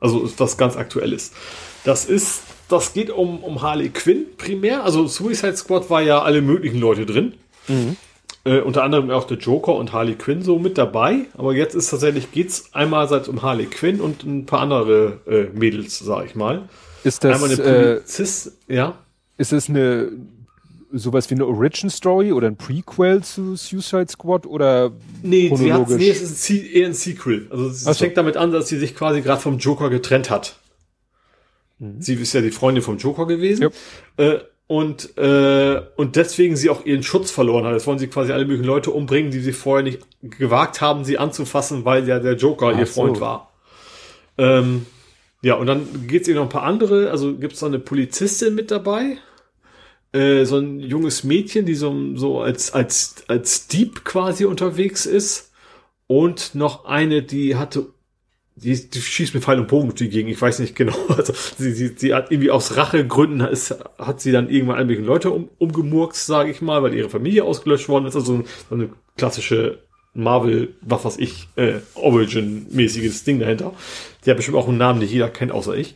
[0.00, 1.32] Also was ganz aktuelles.
[1.84, 4.84] Das ist, das geht um, um Harley Quinn primär.
[4.84, 7.34] Also Suicide Squad war ja alle möglichen Leute drin.
[7.66, 7.96] Mhm.
[8.44, 11.26] Äh, unter anderem auch der Joker und Harley Quinn so mit dabei.
[11.36, 15.98] Aber jetzt ist tatsächlich, geht's einmal um Harley Quinn und ein paar andere äh, Mädels,
[15.98, 16.68] sag ich mal.
[17.04, 18.98] Ist das, einmal eine Polizist, äh, ja?
[19.36, 20.10] Ist es eine,
[20.92, 25.88] sowas wie eine Origin Story oder ein Prequel zu Suicide Squad oder nee, sie hat,
[25.90, 27.46] nee, es ist ein, eher ein Sequel.
[27.50, 27.94] Also es so.
[27.94, 30.56] fängt damit an, dass sie sich quasi gerade vom Joker getrennt hat.
[31.78, 32.00] Mhm.
[32.00, 33.64] Sie ist ja die Freundin vom Joker gewesen.
[33.64, 33.74] Yep.
[34.16, 37.72] Äh, und, äh, und deswegen sie auch ihren Schutz verloren hat.
[37.72, 41.16] Jetzt wollen sie quasi alle möglichen Leute umbringen, die sie vorher nicht gewagt haben, sie
[41.16, 43.22] anzufassen, weil ja der Joker Ach ihr Freund so.
[43.22, 43.52] war.
[44.36, 44.84] Ähm,
[45.42, 48.70] ja, und dann geht's ihr noch ein paar andere, also gibt's noch eine Polizistin mit
[48.70, 49.18] dabei,
[50.12, 55.52] äh, so ein junges Mädchen, die so, so als, als, als Dieb quasi unterwegs ist
[56.06, 57.86] und noch eine, die hatte
[58.62, 60.32] die, die schießt mit Pfeil und Bogen durch die Gegend.
[60.32, 60.96] Ich weiß nicht genau.
[61.08, 65.30] Also sie, sie, sie hat irgendwie aus Rachegründen ist, hat sie dann irgendwann ein Leute
[65.30, 68.16] um, umgemurkst, sage ich mal, weil ihre Familie ausgelöscht worden ist.
[68.16, 69.82] Also so eine klassische
[70.14, 73.74] Marvel, was weiß ich, äh, Origin-mäßiges Ding dahinter.
[74.28, 75.94] Die hat bestimmt auch einen Namen, den jeder kennt, außer ich.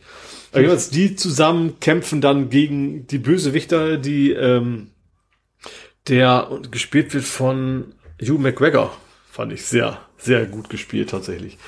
[0.53, 4.87] Aber die zusammen kämpfen dann gegen die Bösewichter, die ähm,
[6.07, 8.91] der gespielt wird von Hugh McGregor.
[9.29, 11.59] Fand ich sehr, sehr gut gespielt tatsächlich.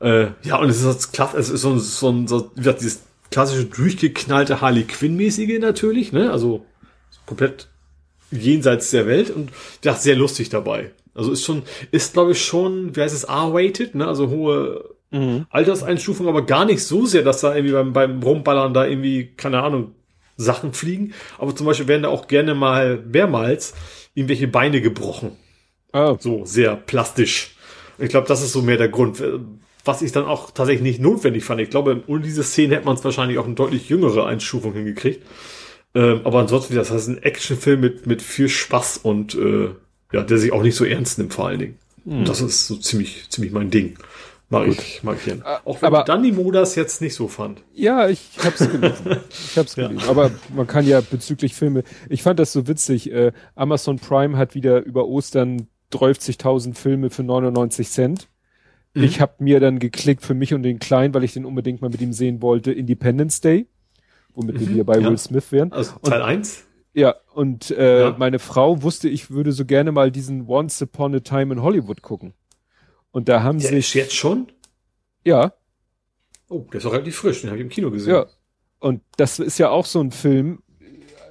[0.00, 3.02] Äh, ja, und es ist, klasse, es ist so, so, so wie gesagt, dieses
[3.32, 6.30] klassische durchgeknallte Harley Quinn-mäßige natürlich, ne?
[6.30, 6.64] Also
[7.26, 7.66] komplett
[8.30, 9.50] jenseits der Welt und
[9.82, 10.92] ja, sehr lustig dabei.
[11.16, 14.06] Also ist schon, ist glaube ich schon, wie heißt es, R-rated, ne?
[14.06, 15.46] Also hohe mhm.
[15.50, 19.62] Alterseinstufung, aber gar nicht so sehr, dass da irgendwie beim, beim Rumballern da irgendwie, keine
[19.62, 19.94] Ahnung,
[20.36, 21.12] Sachen fliegen.
[21.38, 23.74] Aber zum Beispiel werden da auch gerne mal mehrmals
[24.14, 25.36] irgendwelche Beine gebrochen.
[25.92, 26.16] Oh.
[26.18, 27.54] So sehr plastisch.
[27.98, 29.22] Ich glaube, das ist so mehr der Grund
[29.84, 31.60] was ich dann auch tatsächlich nicht notwendig fand.
[31.60, 35.24] Ich glaube, ohne diese Szene hätte man es wahrscheinlich auch eine deutlich jüngere Einstufung hingekriegt.
[35.94, 39.70] Ähm, aber ansonsten, das heißt ein Actionfilm mit, mit viel Spaß und äh,
[40.12, 41.78] ja, der sich auch nicht so ernst nimmt vor allen Dingen.
[42.04, 42.20] Hm.
[42.20, 43.98] Und das ist so ziemlich, ziemlich mein Ding.
[44.52, 44.78] Mag Gut.
[44.80, 45.40] ich, mag ich gerne.
[45.40, 47.62] Äh, auch wenn aber, Danny Mo das jetzt nicht so fand.
[47.72, 49.16] Ja, ich hab's gelesen.
[49.30, 50.00] ich hab's gelesen.
[50.00, 50.10] Ja.
[50.10, 54.54] Aber man kann ja bezüglich Filme, ich fand das so witzig, äh, Amazon Prime hat
[54.54, 58.28] wieder über Ostern 30.000 Filme für 99 Cent.
[58.92, 59.04] Mhm.
[59.04, 61.88] Ich habe mir dann geklickt für mich und den Kleinen, weil ich den unbedingt mal
[61.88, 63.68] mit ihm sehen wollte, Independence Day,
[64.34, 64.60] womit mhm.
[64.60, 65.08] wir wieder bei ja.
[65.08, 65.72] Will Smith wären.
[65.72, 66.64] Also Teil 1?
[66.92, 68.16] Ja, und äh, ja.
[68.18, 72.02] meine Frau wusste, ich würde so gerne mal diesen Once Upon a Time in Hollywood
[72.02, 72.34] gucken.
[73.12, 73.78] Und da haben der sich.
[73.78, 74.50] Ist jetzt schon?
[75.24, 75.52] Ja.
[76.48, 78.14] Oh, der ist auch relativ frisch, den habe ich im Kino gesehen.
[78.14, 78.26] Ja.
[78.80, 80.62] Und das ist ja auch so ein Film,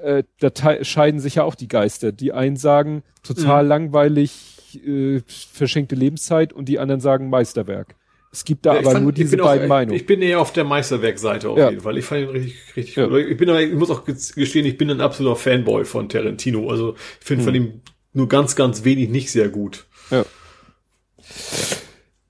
[0.02, 2.12] äh, da scheiden sich ja auch die Geister.
[2.12, 3.70] Die einen sagen, total mhm.
[3.70, 7.96] langweilig, äh, verschenkte Lebenszeit und die anderen sagen Meisterwerk.
[8.32, 9.98] Es gibt da ja, aber fand, nur diese beiden auch, Meinungen.
[9.98, 11.70] Ich bin eher auf der Meisterwerk-Seite auf ja.
[11.70, 11.98] jeden Fall.
[11.98, 13.08] Ich fand ihn richtig, richtig ja.
[13.08, 13.18] gut.
[13.18, 16.70] Ich bin aber, ich muss auch gestehen, ich bin ein absoluter Fanboy von Tarantino.
[16.70, 17.46] Also ich finde hm.
[17.46, 17.82] von ihm
[18.14, 19.86] nur ganz, ganz wenig nicht sehr gut.
[20.10, 20.26] Ja.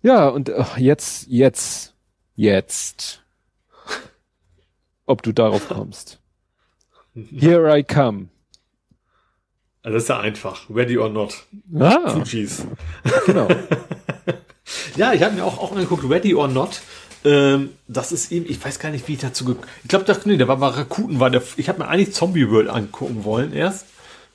[0.02, 1.94] Ja, und ach, jetzt, jetzt,
[2.36, 3.24] jetzt.
[5.06, 6.20] Ob du darauf kommst.
[7.14, 8.30] Here I come.
[9.84, 10.70] Also das ist ja einfach.
[10.70, 11.44] Ready or not.
[11.78, 12.10] Ah.
[12.10, 12.66] Fujis.
[13.26, 13.48] Genau.
[14.96, 16.82] ja, ich habe mir auch, auch angeguckt, Ready or not.
[17.24, 20.18] Ähm, das ist eben, ich weiß gar nicht, wie ich dazu gekommen Ich glaube, da,
[20.26, 23.86] nee, der war Rakuten, war der, ich habe mir eigentlich Zombie World angucken wollen erst.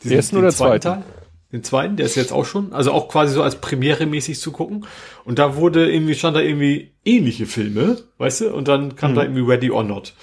[0.03, 0.83] Diesen, ersten oder zweiten?
[0.83, 1.05] Teil.
[1.52, 4.50] Den zweiten, der ist jetzt auch schon, also auch quasi so als Premiere mäßig zu
[4.50, 4.84] gucken.
[5.25, 8.52] Und da wurde irgendwie, stand da irgendwie ähnliche Filme, weißt du?
[8.52, 9.15] Und dann kam mhm.
[9.15, 10.15] da irgendwie Ready or Not.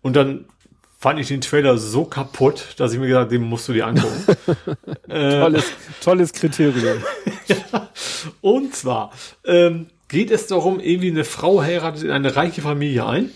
[0.00, 0.46] Und dann
[0.98, 3.86] fand ich den Trailer so kaputt, dass ich mir gesagt habe, den musst du dir
[3.86, 4.36] angucken.
[5.08, 5.64] äh, tolles,
[6.00, 6.96] tolles Kriterium.
[7.46, 7.90] ja.
[8.40, 9.12] Und zwar
[9.44, 13.30] ähm, geht es darum, irgendwie eine Frau heiratet in eine reiche Familie ein.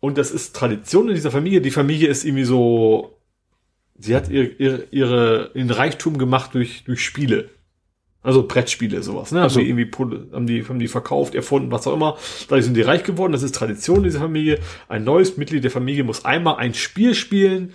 [0.00, 1.60] Und das ist Tradition in dieser Familie.
[1.60, 3.18] Die Familie ist irgendwie so,
[3.98, 7.50] sie hat ihr, ihr, ihre, ihren Reichtum gemacht durch, durch Spiele.
[8.24, 9.42] Also Brettspiele, sowas, ne?
[9.42, 9.90] Also irgendwie
[10.32, 12.16] haben die, haben die verkauft, erfunden, was auch immer.
[12.48, 13.32] Dadurch sind die reich geworden.
[13.32, 14.60] Das ist Tradition dieser Familie.
[14.88, 17.72] Ein neues Mitglied der Familie muss einmal ein Spiel spielen.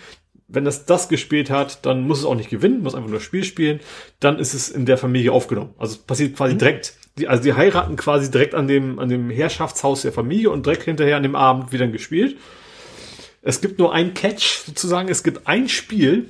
[0.48, 3.26] Wenn das das gespielt hat, dann muss es auch nicht gewinnen, muss einfach nur das
[3.26, 3.82] Spiel spielen.
[4.22, 5.74] Dann ist es in der Familie aufgenommen.
[5.78, 6.60] Also es passiert quasi mhm.
[6.60, 6.94] direkt.
[7.18, 10.84] Die, also die heiraten quasi direkt an dem, an dem Herrschaftshaus der Familie und direkt
[10.84, 12.38] hinterher an dem Abend wieder gespielt.
[13.48, 15.08] Es gibt nur ein Catch sozusagen.
[15.08, 16.26] Es gibt ein Spiel,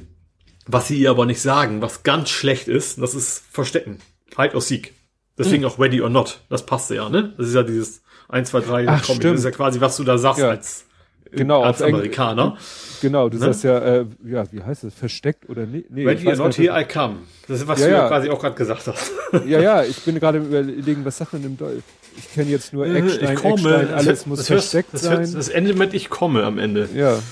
[0.68, 4.00] Was sie ihr aber nicht sagen, was ganz schlecht ist, das ist Verstecken.
[4.30, 4.94] Fight or Sieg.
[5.38, 5.70] Deswegen mhm.
[5.70, 6.42] auch Ready or Not.
[6.50, 7.34] Das passt ja, ne?
[7.38, 9.24] Das ist ja dieses 1, 2, 3 Ach, Comic.
[9.24, 10.50] Das ist ja quasi, was du da sagst ja.
[10.50, 10.86] als,
[11.32, 12.58] genau, als Amerikaner.
[13.02, 13.46] Genau, du ne?
[13.46, 14.94] sagst ja, äh, ja, wie heißt das?
[14.94, 15.86] Versteckt oder nee?
[15.90, 17.20] nee Ready or Not, here I come.
[17.48, 19.12] Das ist, was ja, du ja quasi auch gerade gesagt hast.
[19.46, 21.84] Ja, ja, ich bin gerade überlegen, was sagt man im Deutsch?
[22.18, 23.76] Ich kenne jetzt nur äh, Eckstein, ich komme.
[23.76, 25.32] Eckstein, alles muss das versteckt das sein.
[25.32, 26.90] Das endet mit Ich komme am Ende.
[26.94, 27.20] Ja.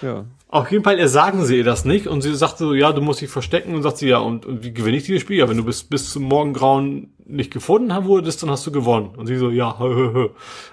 [0.00, 0.24] Ja.
[0.48, 3.20] Auf jeden Fall sagen sie ihr das nicht und sie sagt so, ja, du musst
[3.20, 5.38] dich verstecken und sagt sie, ja, und, und wie gewinne ich dieses Spiel?
[5.38, 9.14] Ja, wenn du bis, bis zum Morgengrauen nicht gefunden haben wurdest, dann hast du gewonnen.
[9.16, 10.28] Und sie so, ja, hö, hö, hö.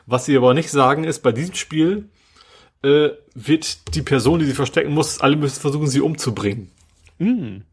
[0.06, 2.10] Was sie aber nicht sagen ist, bei diesem Spiel
[2.84, 6.72] äh, wird die Person, die sie verstecken muss, alle müssen versuchen, sie umzubringen.
[7.19, 7.64] Mhm.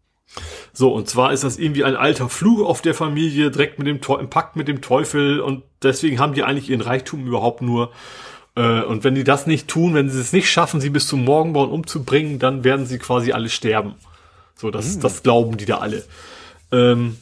[0.78, 3.98] So, und zwar ist das irgendwie ein alter Fluch auf der Familie, direkt mit dem
[4.20, 7.92] im Pakt mit dem Teufel und deswegen haben die eigentlich ihren Reichtum überhaupt nur
[8.56, 11.24] äh, und wenn die das nicht tun, wenn sie es nicht schaffen, sie bis zum
[11.24, 13.94] Morgenbauen umzubringen, dann werden sie quasi alle sterben.
[14.54, 15.00] So, das, mhm.
[15.00, 16.04] das glauben die da alle.
[16.70, 17.16] Ähm,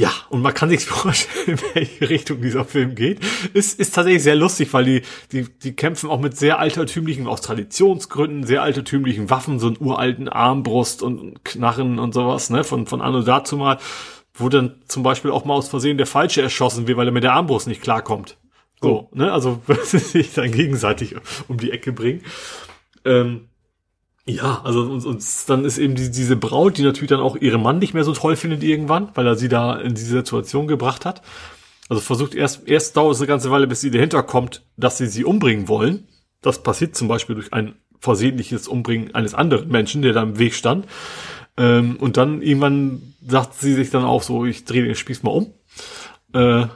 [0.00, 3.20] ja, und man kann sich vorstellen, in welche Richtung dieser Film geht.
[3.52, 7.42] Ist, ist tatsächlich sehr lustig, weil die, die, die kämpfen auch mit sehr altertümlichen, aus
[7.42, 13.02] Traditionsgründen, sehr altertümlichen Waffen, so einen uralten Armbrust und Knarren und sowas, ne, von, von
[13.02, 13.78] anno dazu mal,
[14.32, 17.24] wo dann zum Beispiel auch mal aus Versehen der Falsche erschossen wird, weil er mit
[17.24, 18.38] der Armbrust nicht klarkommt.
[18.80, 19.14] So, oh.
[19.14, 19.30] ne?
[19.30, 21.14] Also sich dann gegenseitig
[21.48, 22.22] um die Ecke bringen.
[23.04, 23.49] Ähm,
[24.26, 27.62] ja, also und, und dann ist eben die, diese Braut, die natürlich dann auch ihren
[27.62, 31.04] Mann nicht mehr so toll findet irgendwann, weil er sie da in diese Situation gebracht
[31.04, 31.22] hat.
[31.88, 35.06] Also versucht erst, erst dauert es eine ganze Weile, bis sie dahinter kommt, dass sie
[35.06, 36.06] sie umbringen wollen.
[36.42, 40.54] Das passiert zum Beispiel durch ein versehentliches Umbringen eines anderen Menschen, der da im Weg
[40.54, 40.86] stand.
[41.56, 45.32] Ähm, und dann irgendwann sagt sie sich dann auch so, ich drehe den Spieß mal
[45.32, 45.52] um.
[46.32, 46.66] Äh,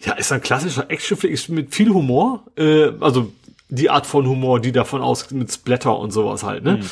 [0.00, 2.44] ja, ist ein klassischer Actionflick mit viel Humor.
[2.56, 3.32] Äh, also
[3.74, 6.64] die Art von Humor, die davon aus mit Splatter und sowas halt.
[6.64, 6.76] Ne?
[6.78, 6.90] Mhm.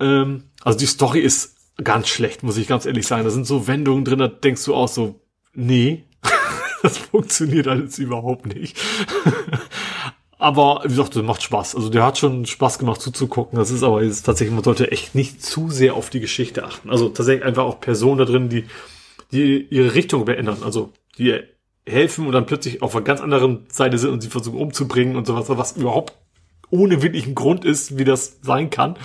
[0.00, 3.24] Ähm, also die Story ist ganz schlecht, muss ich ganz ehrlich sagen.
[3.24, 5.20] Da sind so Wendungen drin, da denkst du auch so,
[5.52, 6.04] nee,
[6.82, 8.78] das funktioniert alles überhaupt nicht.
[10.38, 11.74] aber wie gesagt, das macht Spaß.
[11.76, 13.58] Also der hat schon Spaß gemacht zuzugucken.
[13.58, 16.90] Das ist aber jetzt tatsächlich, man sollte echt nicht zu sehr auf die Geschichte achten.
[16.90, 18.66] Also tatsächlich einfach auch Personen da drin, die,
[19.32, 20.58] die ihre Richtung verändern.
[20.62, 21.40] Also die
[21.86, 25.26] helfen und dann plötzlich auf einer ganz anderen Seite sind und sie versuchen umzubringen und
[25.26, 26.14] sowas, was überhaupt
[26.70, 28.96] ohne wirklichen Grund ist, wie das sein kann.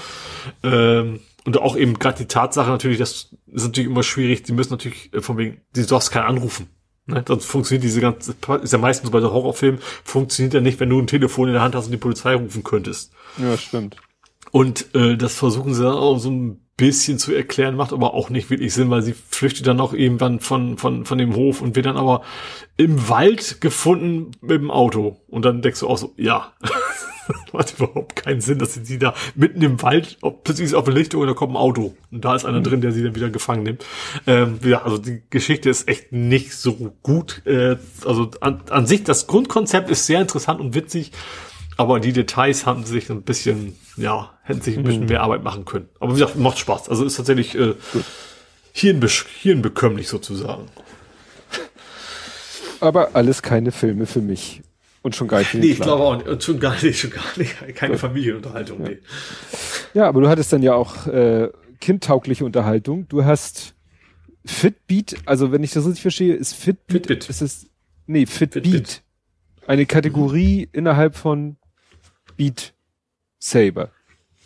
[0.64, 4.72] Ähm, und auch eben gerade die Tatsache natürlich, das ist natürlich immer schwierig, die müssen
[4.72, 6.68] natürlich äh, von wegen, die darfst keinen anrufen.
[7.06, 7.24] Ne?
[7.28, 11.00] Sonst funktioniert diese ganze, ist ja meistens bei so Horrorfilmen, funktioniert ja nicht, wenn du
[11.00, 13.12] ein Telefon in der Hand hast und die Polizei rufen könntest.
[13.38, 13.98] Ja, stimmt.
[14.52, 18.30] Und äh, das versuchen sie dann auch so ein bisschen zu erklären, macht aber auch
[18.30, 21.76] nicht wirklich Sinn, weil sie flüchtet dann auch irgendwann von, von, von dem Hof und
[21.76, 22.22] wird dann aber
[22.78, 25.18] im Wald gefunden mit dem Auto.
[25.28, 26.54] Und dann denkst du auch so, ja,
[27.54, 30.94] macht überhaupt keinen Sinn, dass sie die da mitten im Wald, plötzlich ist auf der
[30.94, 31.96] Lichtung und da kommt ein Auto.
[32.12, 32.64] Und da ist einer mhm.
[32.64, 33.86] drin, der sie dann wieder gefangen nimmt.
[34.26, 37.42] Ähm, ja, also die Geschichte ist echt nicht so gut.
[37.46, 41.12] Äh, also an, an sich, das Grundkonzept ist sehr interessant und witzig.
[41.80, 45.08] Aber die Details haben sich ein bisschen, ja, hätten sich ein bisschen mhm.
[45.08, 45.88] mehr Arbeit machen können.
[46.02, 46.90] Aber wie gesagt, macht Spaß.
[46.90, 47.74] Also ist tatsächlich äh,
[48.74, 50.68] hirnbe hirnbekömmlich sozusagen.
[52.82, 54.62] Aber alles keine Filme für mich.
[55.04, 55.54] Und schon gar nicht.
[55.54, 56.28] Nee, ich glaube auch nicht.
[56.28, 57.56] Und schon gar nicht, schon gar nicht.
[57.76, 58.02] Keine Gut.
[58.02, 58.82] Familienunterhaltung.
[58.82, 58.90] Ja.
[58.90, 58.98] Nee.
[59.94, 61.48] ja, aber du hattest dann ja auch äh,
[61.80, 63.08] kindtaugliche Unterhaltung.
[63.08, 63.74] Du hast
[64.46, 67.30] Fitbeat, also wenn ich das richtig verstehe, ist Fitbeat, Fitbit.
[67.30, 67.68] ist es,
[68.06, 68.66] nee, Fitbeat.
[68.66, 69.04] Fitbit.
[69.66, 70.78] Eine Kategorie mhm.
[70.78, 71.56] innerhalb von
[72.40, 72.74] Beat
[73.38, 73.90] Saber.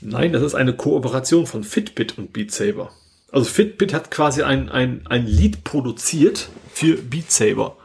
[0.01, 2.89] Nein, das ist eine Kooperation von Fitbit und Beat Saber.
[3.31, 7.77] Also Fitbit hat quasi ein, ein, ein Lied produziert für Beat Saber.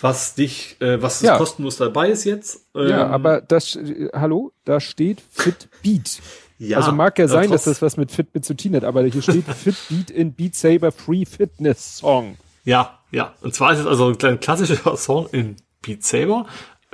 [0.00, 1.38] Was dich, äh, was ja.
[1.38, 2.66] kostenlos dabei ist jetzt.
[2.74, 6.18] Ähm, ja, aber das, äh, hallo, da steht Fitbeat.
[6.58, 9.22] Ja, also mag ja sein, dass das was mit Fitbit zu tun hat, aber hier
[9.22, 12.36] steht Fitbeat in Beat Saber Free Fitness Song.
[12.64, 13.32] Ja, ja.
[13.42, 16.46] Und zwar ist es also ein klassischer Song in Beat Saber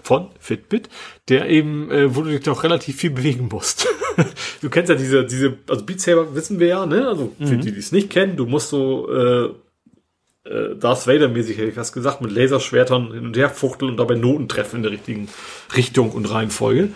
[0.03, 0.89] von Fitbit,
[1.29, 3.89] der eben, äh, wo du dich doch relativ viel bewegen musst.
[4.62, 7.07] du kennst ja diese, diese, also Beat Saber wissen wir ja, ne?
[7.07, 7.61] Also für mhm.
[7.61, 9.51] die, die es nicht kennen, du musst so äh,
[10.45, 14.15] äh, Darth Vader-mäßig, hätte ich fast gesagt, mit Laserschwertern hin und her fuchteln und dabei
[14.15, 15.29] Noten treffen in der richtigen
[15.77, 16.91] Richtung und Reihenfolge.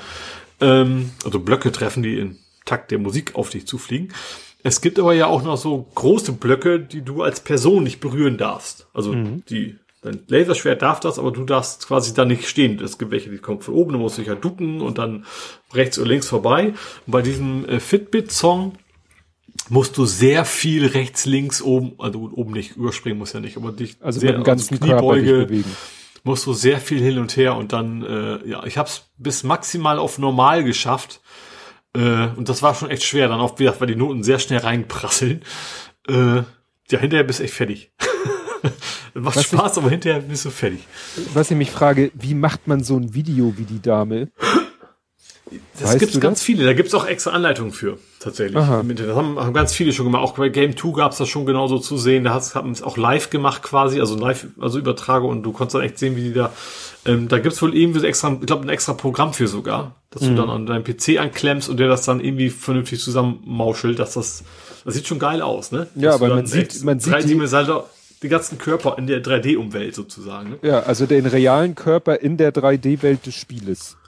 [0.61, 4.13] Ähm, also Blöcke treffen, die in Takt der Musik auf dich zufliegen.
[4.63, 8.39] Es gibt aber ja auch noch so große Blöcke, die du als Person nicht berühren
[8.39, 8.89] darfst.
[8.95, 9.45] Also mhm.
[9.51, 12.79] die Dein Laserschwert darf das, aber du darfst quasi da nicht stehen.
[12.83, 15.25] Es gibt welche, die kommen von oben, du musst dich halt ducken und dann
[15.73, 16.75] rechts oder links vorbei.
[17.07, 18.75] Und bei diesem äh, Fitbit-Song
[19.71, 23.73] musst du sehr viel rechts, links, oben, also oben nicht, überspringen muss ja nicht, aber
[23.73, 25.75] dich also sehr, mit dem ganzen also Kniebeuge bewegen.
[26.23, 29.43] musst du sehr viel hin und her und dann, äh, ja, ich habe es bis
[29.43, 31.23] maximal auf normal geschafft.
[31.97, 34.61] Äh, und das war schon echt schwer, dann auch wieder, weil die Noten sehr schnell
[34.61, 35.43] reinprasseln.
[36.09, 36.43] Äh,
[36.91, 37.91] ja, hinterher bist du echt fertig.
[39.15, 40.81] Macht was Spaß, ich, aber hinterher bist du fertig.
[41.33, 44.29] Was ich mich frage, wie macht man so ein Video wie die Dame?
[45.79, 46.45] Das weißt gibt's ganz das?
[46.45, 48.57] viele, da gibt's auch extra Anleitungen für, tatsächlich.
[48.57, 48.83] Aha.
[48.83, 50.23] Das haben, haben ganz viele schon gemacht.
[50.23, 52.25] Auch bei Game 2 gab's das schon genauso zu sehen.
[52.25, 55.83] Da haben es auch live gemacht quasi, also live, also Übertrage und du konntest dann
[55.83, 56.53] echt sehen, wie die da.
[57.05, 60.29] Ähm, da gibt's wohl irgendwie extra, ich glaube, ein extra Programm für sogar, dass mhm.
[60.29, 64.45] du dann an deinem PC anklemmst und der das dann irgendwie vernünftig zusammenmauschelt, dass das,
[64.85, 65.89] das sieht schon geil aus, ne?
[65.95, 67.35] Ja, dass aber man sieht, man sieht die,
[68.25, 70.51] die ganzen Körper in der 3D-Umwelt sozusagen.
[70.51, 70.59] Ne?
[70.63, 73.99] Ja, also den realen Körper in der 3D-Welt des Spieles.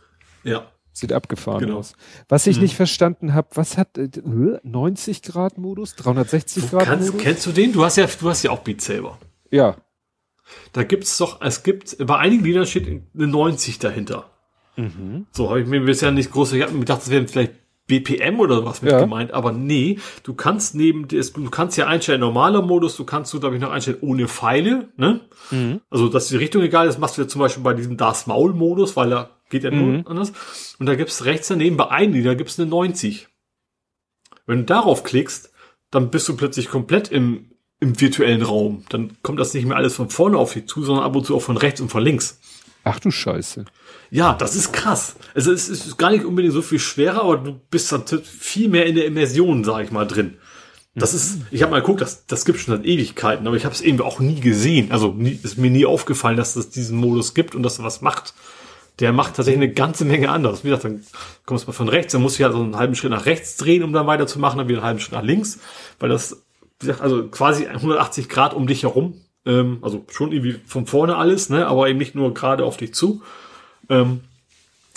[0.42, 0.72] Ja.
[0.92, 1.78] Sieht abgefahren genau.
[1.78, 1.92] aus.
[2.26, 2.62] Was ich hm.
[2.62, 4.08] nicht verstanden habe, was hat äh,
[4.62, 7.22] 90 Grad Modus, 360 Grad kannst, Modus?
[7.22, 7.74] Kennst du den?
[7.74, 9.18] Du hast ja, du hast ja auch Beat Saber.
[9.50, 9.76] Ja.
[10.72, 14.30] Da gibt's doch, es gibt, bei einigen Liedern steht eine 90 dahinter.
[14.76, 15.26] Mhm.
[15.32, 17.52] So habe ich mir bisher nicht groß, ich habe mir gedacht, das wären vielleicht
[17.86, 19.00] BPM oder was mit ja.
[19.00, 23.32] gemeint, aber nee, du kannst neben des, du kannst ja einstellen normaler Modus, du kannst
[23.32, 25.20] du, glaube ich, noch einstellen ohne Pfeile, ne?
[25.50, 25.80] Mhm.
[25.88, 28.54] Also, dass die Richtung egal ist, machst du ja zum Beispiel bei diesem Darth Maul
[28.54, 30.06] Modus, weil er geht ja nur mhm.
[30.06, 30.32] anders.
[30.78, 33.28] Und da gibt's rechts daneben bei einem Lieder gibt's eine 90.
[34.46, 35.52] Wenn du darauf klickst,
[35.90, 38.84] dann bist du plötzlich komplett im, im virtuellen Raum.
[38.88, 41.36] Dann kommt das nicht mehr alles von vorne auf dich zu, sondern ab und zu
[41.36, 42.40] auch von rechts und von links.
[42.84, 43.64] Ach du Scheiße.
[44.16, 45.14] Ja, das ist krass.
[45.34, 48.86] Also es ist gar nicht unbedingt so viel schwerer, aber du bist dann viel mehr
[48.86, 50.38] in der Immersion, sag ich mal, drin.
[50.94, 53.74] Das ist, ich habe mal geguckt, das, das gibt schon seit Ewigkeiten, aber ich habe
[53.74, 54.90] es eben auch nie gesehen.
[54.90, 58.00] Also nie, ist mir nie aufgefallen, dass es diesen Modus gibt und dass er was
[58.00, 58.32] macht.
[59.00, 60.64] Der macht tatsächlich eine ganze Menge anderes.
[60.64, 61.04] Wie gesagt, dann
[61.44, 63.58] kommst du mal von rechts, dann musst du ja so einen halben Schritt nach rechts
[63.58, 65.58] drehen, um dann weiterzumachen, dann wieder einen halben Schritt nach links,
[66.00, 66.42] weil das,
[66.80, 69.20] wie gesagt, also quasi 180 Grad um dich herum.
[69.44, 72.94] Ähm, also schon irgendwie von vorne alles, ne, aber eben nicht nur gerade auf dich
[72.94, 73.20] zu.
[73.88, 74.20] Ähm,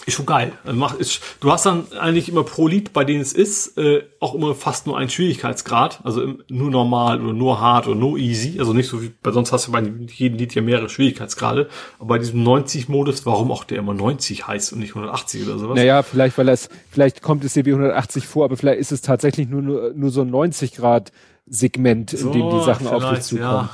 [0.06, 0.54] ist schon geil.
[0.98, 4.56] Ist, du hast dann eigentlich immer pro Lied, bei denen es ist, äh, auch immer
[4.56, 6.00] fast nur einen Schwierigkeitsgrad.
[6.04, 8.60] Also im, nur normal oder nur hart oder nur easy.
[8.60, 11.70] Also nicht so wie, bei sonst hast du bei jedem Lied ja mehrere Schwierigkeitsgrade.
[12.00, 15.76] Aber bei diesem 90-Modus, warum auch der immer 90 heißt und nicht 180 oder sowas?
[15.76, 19.02] Naja, vielleicht, weil es, vielleicht kommt es dir wie 180 vor, aber vielleicht ist es
[19.02, 21.12] tatsächlich nur, nur, nur so ein 90 Grad
[21.46, 23.70] Segment, in so, dem die Sachen auf dich zukommen.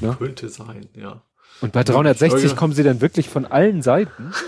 [0.00, 0.08] Ja.
[0.08, 0.16] Ne?
[0.18, 1.22] Könnte sein, ja.
[1.60, 4.32] Und bei 360 kommen sie dann wirklich von allen Seiten?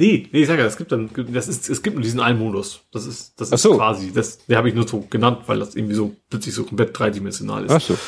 [0.00, 2.38] Nee, nee, ich sag ja, es gibt dann, das ist, es gibt nur diesen einen
[2.38, 2.82] Modus.
[2.92, 3.74] Das ist, das ist so.
[3.74, 6.96] quasi, das, der habe ich nur so genannt, weil das irgendwie so plötzlich so komplett
[6.96, 7.72] dreidimensional ist.
[7.72, 7.98] Ach so.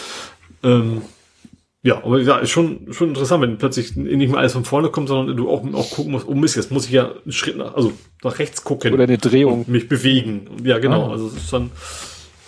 [0.63, 1.03] Ähm,
[1.83, 5.09] ja, aber ja, ist schon, schon interessant, wenn plötzlich nicht mehr alles von vorne kommt,
[5.09, 7.75] sondern du auch, auch gucken musst, oh Mist, jetzt muss ich ja einen Schritt nach,
[7.75, 8.95] also nach rechts gucken.
[8.95, 9.65] Oder eine Drehung.
[9.67, 10.47] mich bewegen.
[10.63, 11.09] Ja, genau.
[11.09, 11.11] Ah.
[11.11, 11.73] Also es ist dann,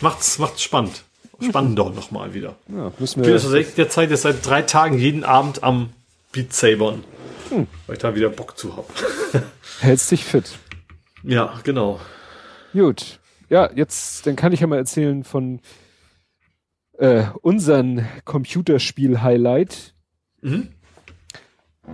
[0.01, 1.03] macht's, macht's spannend.
[1.49, 2.57] Spannend dort nochmal wieder.
[2.69, 3.35] Ja, müssen wir.
[3.35, 5.91] Ich bin jetzt derzeit jetzt seit drei Tagen jeden Abend am
[6.33, 7.05] Beat Sabern.
[7.51, 7.67] Hm.
[7.87, 8.87] Weil ich da wieder Bock zu hab.
[9.81, 10.59] Hältst dich fit.
[11.23, 12.01] Ja, genau.
[12.73, 13.19] Gut.
[13.49, 15.61] Ja, jetzt, dann kann ich ja mal erzählen von
[16.99, 19.95] äh, unseren Computerspiel-Highlight.
[20.41, 20.69] Mhm.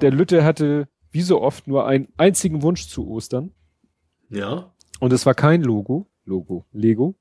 [0.00, 3.52] Der Lütte hatte, wie so oft, nur einen einzigen Wunsch zu Ostern.
[4.30, 4.72] Ja.
[5.00, 6.06] Und es war kein Logo.
[6.24, 6.66] Logo.
[6.72, 7.14] Lego.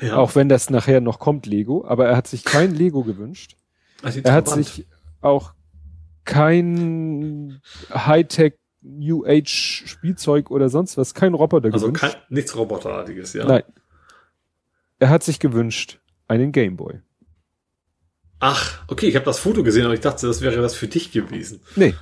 [0.00, 0.16] Ja.
[0.16, 1.84] Auch wenn das nachher noch kommt, Lego.
[1.86, 3.56] Aber er hat sich kein Lego gewünscht.
[4.02, 4.86] Also er hat sich
[5.20, 5.54] auch
[6.24, 7.60] kein
[7.92, 12.04] Hightech New Age Spielzeug oder sonst was, kein Roboter also gewünscht.
[12.04, 13.46] Also nichts Roboterartiges, ja.
[13.46, 13.62] Nein.
[14.98, 17.00] Er hat sich gewünscht einen Gameboy.
[18.40, 21.12] Ach, okay, ich habe das Foto gesehen, aber ich dachte, das wäre was für dich
[21.12, 21.60] gewesen.
[21.76, 21.94] Nee.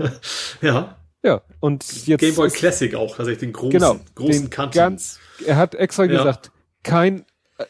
[0.60, 0.96] ja.
[1.22, 4.76] Ja, und jetzt Gameboy Classic auch, tatsächlich den großen, genau, großen den Kanten.
[4.76, 6.18] Ganz, er hat extra ja.
[6.18, 6.50] gesagt,
[6.84, 7.24] kein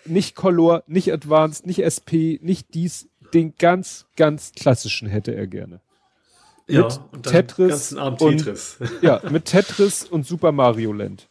[0.04, 5.80] nicht Color, nicht Advanced, nicht SP, nicht dies, den ganz ganz klassischen hätte er gerne.
[6.66, 8.78] Ja, mit Tetris und, Tetris.
[9.02, 11.28] ja, mit Tetris und Super Mario Land.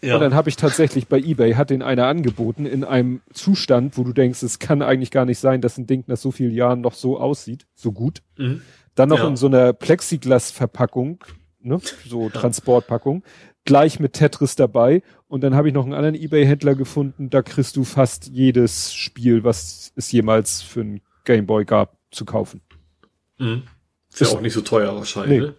[0.00, 0.14] Ja.
[0.14, 4.02] Und dann habe ich tatsächlich bei eBay hat den einer angeboten in einem Zustand, wo
[4.02, 6.80] du denkst, es kann eigentlich gar nicht sein, dass ein Ding nach so vielen Jahren
[6.80, 8.22] noch so aussieht, so gut.
[8.36, 8.62] Mhm.
[8.96, 9.28] Dann noch ja.
[9.28, 11.24] in so einer Plexiglas-Verpackung,
[11.60, 12.30] ne, so ja.
[12.30, 13.22] Transportpackung,
[13.64, 15.02] gleich mit Tetris dabei.
[15.28, 19.44] Und dann habe ich noch einen anderen eBay-Händler gefunden, da kriegst du fast jedes Spiel,
[19.44, 22.60] was es jemals für ein Gameboy gab, zu kaufen.
[23.38, 23.62] Mhm.
[24.12, 25.40] Ist ja auch nicht so teuer wahrscheinlich.
[25.40, 25.46] Nee.
[25.46, 25.54] Ne?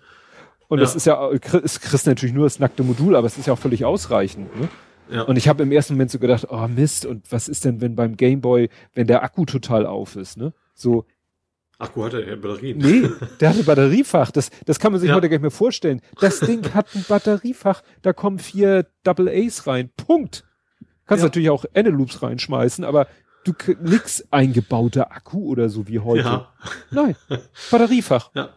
[0.67, 0.85] Und ja.
[0.85, 3.59] das ist ja, es kriegst natürlich nur das nackte Modul, aber es ist ja auch
[3.59, 4.55] völlig ausreichend.
[4.59, 4.69] Ne?
[5.09, 5.23] Ja.
[5.23, 7.95] Und ich habe im ersten Moment so gedacht, oh Mist, und was ist denn, wenn
[7.95, 10.53] beim Gameboy, wenn der Akku total auf ist, ne?
[10.73, 11.05] So.
[11.83, 12.77] Akku hat er ja Batterien.
[12.77, 14.31] Nee, der hat ein Batteriefach.
[14.31, 15.15] Das, das kann man sich ja.
[15.15, 16.01] heute gar nicht mehr vorstellen.
[16.19, 19.91] Das Ding hat ein Batteriefach, da kommen vier Double A's rein.
[19.95, 20.43] Punkt.
[21.05, 21.27] Kannst ja.
[21.27, 23.07] natürlich auch Eneloops reinschmeißen, aber
[23.43, 26.23] du nix eingebauter Akku oder so wie heute.
[26.23, 26.53] Ja.
[26.91, 27.15] Nein,
[27.69, 28.31] Batteriefach.
[28.33, 28.49] Ja.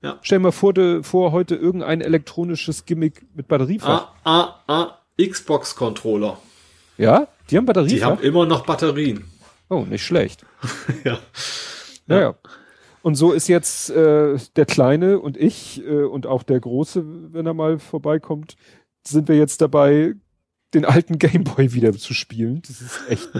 [0.00, 0.18] Ja.
[0.22, 4.12] Stell dir mal vor, de, vor heute irgendein elektronisches Gimmick mit Batteriefach.
[4.22, 4.98] Ah, ah, ah.
[5.20, 6.38] Xbox-Controller.
[6.98, 7.26] Ja?
[7.50, 7.96] Die haben Batterien?
[7.96, 9.24] Die haben immer noch Batterien.
[9.68, 10.46] Oh, nicht schlecht.
[11.04, 11.18] ja.
[12.08, 12.20] Naja.
[12.30, 12.50] Ja.
[13.02, 17.46] Und so ist jetzt äh, der Kleine und ich äh, und auch der Große, wenn
[17.46, 18.56] er mal vorbeikommt,
[19.06, 20.14] sind wir jetzt dabei,
[20.74, 22.62] den alten Gameboy wieder zu spielen.
[22.66, 23.30] Das ist echt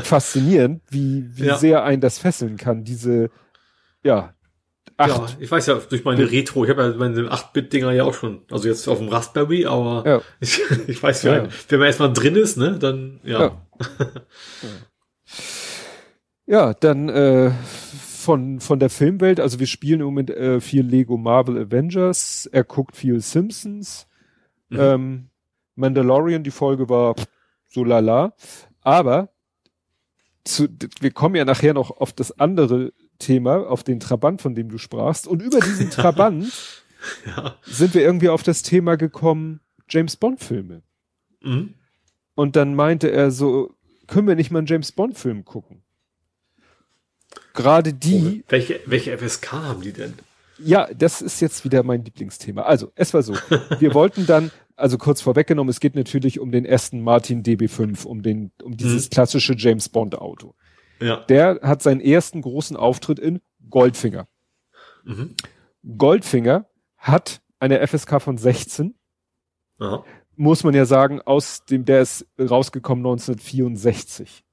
[0.06, 1.56] faszinierend, wie, wie ja.
[1.56, 2.84] sehr ein das fesseln kann.
[2.84, 3.30] Diese,
[4.02, 4.34] ja.
[4.98, 8.42] Ja, ich weiß ja, durch meine Retro, ich habe ja meine 8-Bit-Dinger ja auch schon,
[8.50, 10.22] also jetzt auf dem Raspberry, aber ja.
[10.40, 13.40] ich, ich weiß ja, ja, wenn man erstmal drin ist, ne, dann, ja.
[13.40, 13.62] Ja,
[16.46, 17.50] ja dann, äh,
[18.22, 22.64] von, von der Filmwelt, also wir spielen im Moment äh, viel Lego Marvel Avengers, er
[22.64, 24.06] guckt viel Simpsons,
[24.68, 24.78] mhm.
[24.80, 25.30] ähm,
[25.74, 27.14] Mandalorian, die Folge war
[27.68, 28.34] so lala,
[28.80, 29.30] aber
[30.44, 30.68] zu,
[31.00, 34.78] wir kommen ja nachher noch auf das andere Thema, auf den Trabant, von dem du
[34.78, 36.52] sprachst, und über diesen Trabant
[37.26, 37.56] ja.
[37.62, 40.82] sind wir irgendwie auf das Thema gekommen, James Bond Filme.
[41.40, 41.74] Mhm.
[42.34, 43.74] Und dann meinte er so,
[44.06, 45.82] können wir nicht mal einen James Bond Film gucken?
[47.54, 48.42] Gerade die.
[48.44, 50.14] Oh, welche, welche FSK haben die denn?
[50.58, 52.62] Ja, das ist jetzt wieder mein Lieblingsthema.
[52.62, 53.34] Also, es war so.
[53.78, 58.22] wir wollten dann, also kurz vorweggenommen, es geht natürlich um den ersten Martin DB5, um
[58.22, 59.10] den, um dieses mhm.
[59.10, 60.54] klassische James Bond Auto.
[61.00, 61.16] Ja.
[61.28, 64.28] Der hat seinen ersten großen Auftritt in Goldfinger.
[65.04, 65.34] Mhm.
[65.98, 66.66] Goldfinger
[66.96, 68.94] hat eine FSK von 16.
[69.78, 70.04] Aha.
[70.36, 74.44] Muss man ja sagen, aus dem, der ist rausgekommen 1964.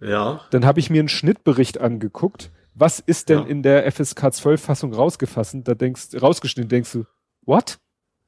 [0.00, 0.40] Ja.
[0.50, 2.50] Dann habe ich mir einen Schnittbericht angeguckt.
[2.74, 3.46] Was ist denn ja.
[3.46, 5.56] in der FSK 12 Fassung rausgefasst?
[5.64, 7.04] Da denkst, rausgeschnitten, denkst du,
[7.44, 7.78] what?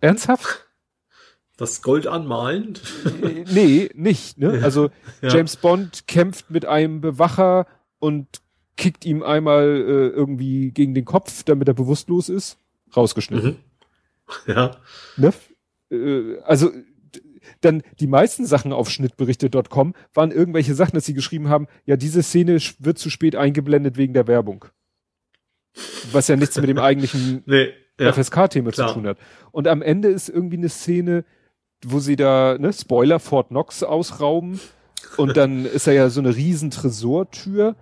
[0.01, 0.67] Ernsthaft?
[1.57, 2.79] Das Gold anmalen?
[3.53, 4.61] nee, nicht, ne?
[4.63, 4.91] Also
[5.21, 5.29] ja.
[5.29, 7.67] James Bond kämpft mit einem Bewacher
[7.99, 8.27] und
[8.77, 12.57] kickt ihm einmal äh, irgendwie gegen den Kopf, damit er bewusstlos ist.
[12.97, 13.59] Rausgeschnitten.
[14.47, 14.53] Mhm.
[14.53, 14.77] Ja.
[15.17, 15.33] Ne?
[15.91, 16.71] Äh, also
[17.61, 22.23] dann die meisten Sachen auf schnittberichte.com waren irgendwelche Sachen, dass sie geschrieben haben, ja, diese
[22.23, 24.67] Szene wird zu spät eingeblendet wegen der Werbung.
[26.13, 29.19] Was ja nichts mit dem eigentlichen nee, ja, FSK-Thema zu tun hat.
[29.53, 31.25] Und am Ende ist irgendwie eine Szene,
[31.85, 34.61] wo sie da, ne, Spoiler, Fort Knox ausrauben.
[35.17, 37.77] Und dann ist da ja so eine riesen Tresortür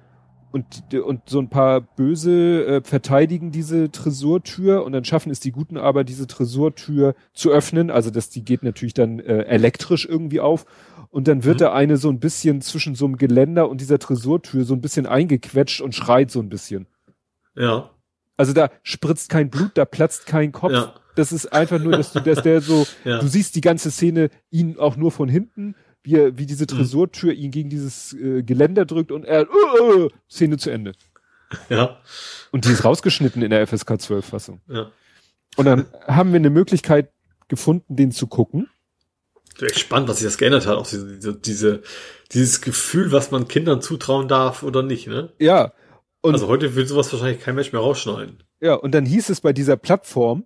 [0.51, 5.53] und, und so ein paar Böse äh, verteidigen diese Tresortür und dann schaffen es die
[5.53, 7.91] Guten aber, diese Tresortür zu öffnen.
[7.91, 10.65] Also das, die geht natürlich dann äh, elektrisch irgendwie auf
[11.11, 11.65] und dann wird mhm.
[11.65, 15.07] da eine so ein bisschen zwischen so einem Geländer und dieser Tresortür so ein bisschen
[15.07, 16.87] eingequetscht und schreit so ein bisschen.
[17.55, 17.91] Ja.
[18.37, 20.73] Also da spritzt kein Blut, da platzt kein Kopf.
[20.73, 20.95] Ja.
[21.17, 23.19] Das ist einfach nur, dass du, dass der so, ja.
[23.19, 25.75] du siehst die ganze Szene ihn auch nur von hinten
[26.09, 26.69] wie, er, wie diese mhm.
[26.69, 30.93] Tresortür ihn gegen dieses äh, Geländer drückt und er, uh, uh, Szene zu Ende.
[31.69, 32.01] Ja.
[32.51, 34.61] Und die ist rausgeschnitten in der FSK 12 Fassung.
[34.69, 34.91] Ja.
[35.57, 37.11] Und dann haben wir eine Möglichkeit
[37.49, 38.69] gefunden, den zu gucken.
[39.61, 40.77] Echt spannend, was sich das geändert hat.
[40.77, 41.83] Auch diese, diese,
[42.33, 45.33] dieses Gefühl, was man Kindern zutrauen darf oder nicht, ne?
[45.39, 45.73] Ja.
[46.21, 48.43] Und also heute will sowas wahrscheinlich kein Mensch mehr rausschneiden.
[48.61, 50.45] Ja, und dann hieß es bei dieser Plattform,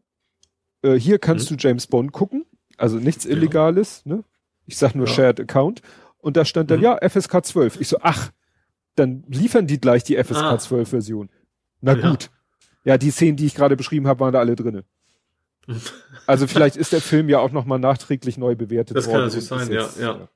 [0.83, 1.57] äh, hier kannst mhm.
[1.57, 2.47] du James Bond gucken.
[2.79, 4.17] Also nichts Illegales, ja.
[4.17, 4.25] ne?
[4.67, 5.13] Ich sag nur ja.
[5.13, 5.83] Shared Account.
[6.19, 6.85] Und da stand dann, mhm.
[6.85, 7.81] ja, FSK 12.
[7.81, 8.31] Ich so, ach,
[8.95, 10.59] dann liefern die gleich die FSK ah.
[10.59, 11.29] 12 Version.
[11.81, 12.31] Na gut.
[12.85, 14.85] Ja, die Szenen, die ich gerade beschrieben habe, waren da alle drinne.
[16.27, 19.31] also vielleicht ist der Film ja auch nochmal nachträglich neu bewertet das worden.
[19.31, 20.29] Das kann natürlich sein, ja,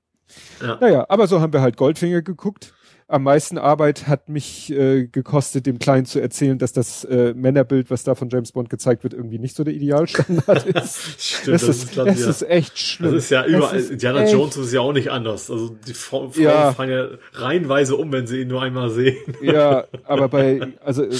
[0.60, 0.66] ja.
[0.66, 0.78] ja.
[0.80, 2.74] Naja, aber so haben wir halt Goldfinger geguckt
[3.08, 7.90] am meisten Arbeit hat mich äh, gekostet, dem Kleinen zu erzählen, dass das äh, Männerbild,
[7.90, 11.20] was da von James Bond gezeigt wird, irgendwie nicht so der Idealstandard ist.
[11.20, 12.30] Stimmt, das, das, ist, glatt, das ja.
[12.30, 13.14] ist echt schlimm.
[13.14, 15.50] Das ist ja überall, ist Indiana echt, Jones ist ja auch nicht anders.
[15.50, 16.72] Also die Frauen ja.
[16.72, 17.08] fallen ja
[17.40, 19.16] reihenweise um, wenn sie ihn nur einmal sehen.
[19.40, 21.14] Ja, aber bei, also äh,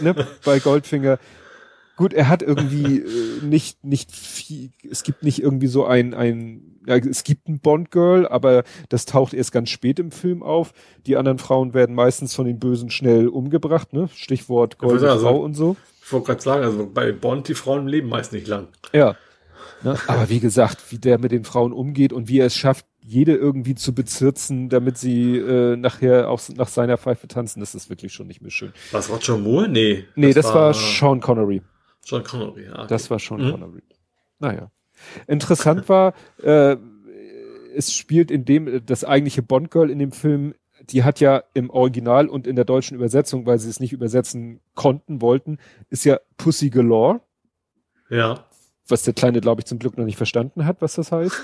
[0.00, 0.14] ne,
[0.44, 1.18] bei Goldfinger,
[1.96, 6.73] Gut, er hat irgendwie äh, nicht, nicht viel, es gibt nicht irgendwie so ein, ein,
[6.86, 10.72] ja, es gibt ein Bond-Girl, aber das taucht erst ganz spät im Film auf.
[11.06, 14.08] Die anderen Frauen werden meistens von den Bösen schnell umgebracht, ne?
[14.14, 15.76] Stichwort goldene also, Frau und so.
[16.04, 18.68] Ich wollte gerade sagen, also bei Bond, die Frauen leben meist nicht lang.
[18.92, 19.16] Ja.
[19.82, 19.98] Ne?
[20.06, 23.34] Aber wie gesagt, wie der mit den Frauen umgeht und wie er es schafft, jede
[23.34, 28.12] irgendwie zu bezirzen, damit sie äh, nachher auch nach seiner Pfeife tanzen, das ist wirklich
[28.12, 28.72] schon nicht mehr schön.
[28.92, 29.68] Was Roger Moore?
[29.68, 30.04] Nee.
[30.14, 31.62] Nee, das, das war, war Sean Connery.
[32.00, 32.72] Sean Connery, ja.
[32.72, 32.86] Okay.
[32.88, 33.50] Das war Sean mhm.
[33.50, 33.82] Connery.
[34.38, 34.70] Naja.
[35.26, 36.76] Interessant war, äh,
[37.74, 40.54] es spielt in dem, das eigentliche Bond-Girl in dem Film,
[40.90, 44.60] die hat ja im Original und in der deutschen Übersetzung, weil sie es nicht übersetzen
[44.74, 45.58] konnten, wollten,
[45.90, 47.20] ist ja Pussy Galore.
[48.10, 48.44] Ja.
[48.86, 51.36] Was der Kleine, glaube ich, zum Glück noch nicht verstanden hat, was das heißt.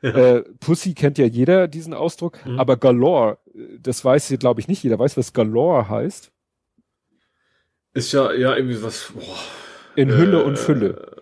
[0.00, 0.10] Ja.
[0.10, 2.60] Äh, Pussy kennt ja jeder diesen Ausdruck, mhm.
[2.60, 3.38] aber Galore,
[3.82, 6.30] das weiß hier, glaube ich, nicht jeder weiß, was Galore heißt.
[7.94, 9.36] Ist ja, ja, irgendwie was, boah
[9.98, 11.16] in Hülle äh, und Fülle.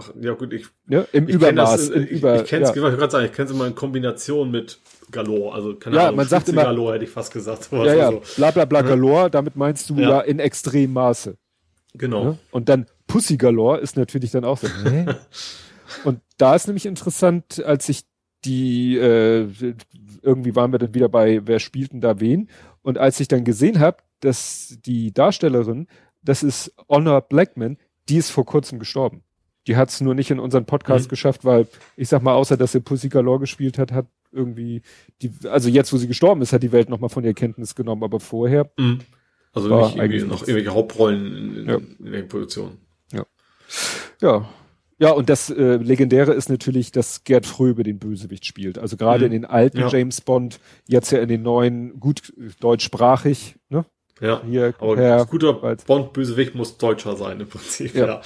[0.00, 0.66] Ach, ja gut, ich.
[0.88, 1.70] Ja, Im ich Übermaß.
[1.70, 2.88] Das, im ich Über, ich kenne es, ja.
[2.88, 4.78] ich gerade sagen, ich kenne es immer in Kombination mit
[5.10, 5.54] Galore.
[5.54, 7.68] Also keine ja, Ahnung, man sagt immer Galore hätte ich fast gesagt.
[7.72, 8.22] Ja, ja, so.
[8.36, 11.36] bla bla bla Galore, damit meinst du ja, ja in extrem Maße.
[11.94, 12.24] Genau.
[12.24, 12.38] Ja?
[12.50, 14.68] Und dann Pussy Galore ist natürlich dann auch so.
[14.68, 15.06] Hä?
[16.04, 18.02] Und da ist nämlich interessant, als ich
[18.44, 19.48] die, äh,
[20.22, 22.48] irgendwie waren wir dann wieder bei, wer spielt denn da wen?
[22.82, 25.88] Und als ich dann gesehen habe, dass die Darstellerin,
[26.22, 27.76] das ist Honor Blackman,
[28.08, 29.22] die ist vor kurzem gestorben.
[29.66, 31.10] Die hat es nur nicht in unseren Podcast mhm.
[31.10, 31.66] geschafft, weil
[31.96, 34.82] ich sag mal, außer dass sie Pussy Galore gespielt hat, hat irgendwie
[35.22, 38.04] die, also jetzt, wo sie gestorben ist, hat die Welt nochmal von ihr Kenntnis genommen,
[38.04, 38.70] aber vorher.
[38.78, 39.00] Mhm.
[39.52, 41.76] Also nicht irgendwie noch irgendwelche Hauptrollen in, ja.
[41.98, 42.78] in den Produktionen.
[43.12, 43.26] Ja.
[44.20, 44.48] Ja.
[44.98, 48.78] Ja, und das äh, Legendäre ist natürlich, dass Gerd Fröbe den Bösewicht spielt.
[48.78, 49.26] Also gerade mhm.
[49.26, 49.88] in den alten ja.
[49.88, 53.86] James Bond, jetzt ja in den neuen, gut deutschsprachig, ne?
[54.20, 58.06] Ja, Hier, aber Herr, guter Bond-Bösewicht muss Deutscher sein im Prinzip, ja.
[58.06, 58.20] Ja,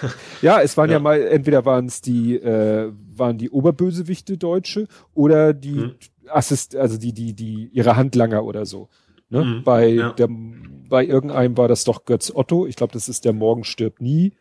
[0.42, 0.96] ja es waren ja.
[0.96, 5.94] ja mal, entweder waren es die, äh, waren die Oberbösewichte Deutsche oder die mhm.
[6.28, 8.88] Assist, also die, die, die, ihre Handlanger oder so.
[9.30, 9.44] Ne?
[9.44, 9.64] Mhm.
[9.64, 10.12] Bei ja.
[10.12, 12.66] der, bei irgendeinem war das doch Götz Otto.
[12.66, 14.34] Ich glaube, das ist der Morgen stirbt nie.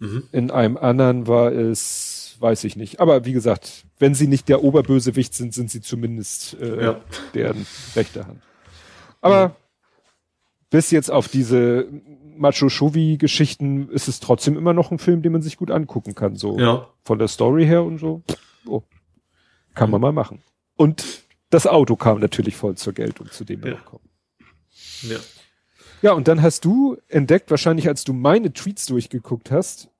[0.00, 0.24] Mhm.
[0.32, 2.98] In einem anderen war es, weiß ich nicht.
[2.98, 6.94] Aber wie gesagt, wenn sie nicht der Oberbösewicht sind, sind sie zumindest äh,
[7.34, 8.40] deren rechte Hand.
[9.20, 9.54] Aber.
[10.70, 11.88] Bis jetzt auf diese
[12.36, 16.36] Macho-Shovi-Geschichten ist es trotzdem immer noch ein Film, den man sich gut angucken kann.
[16.36, 16.88] So ja.
[17.02, 18.22] von der Story her und so.
[18.66, 18.82] Oh,
[19.74, 20.42] kann man mal machen.
[20.76, 21.04] Und
[21.50, 23.78] das Auto kam natürlich voll zur Geltung, zu dem wir ja.
[23.80, 24.08] kommen.
[25.02, 25.18] Ja.
[26.02, 29.90] Ja, und dann hast du entdeckt, wahrscheinlich als du meine Tweets durchgeguckt hast,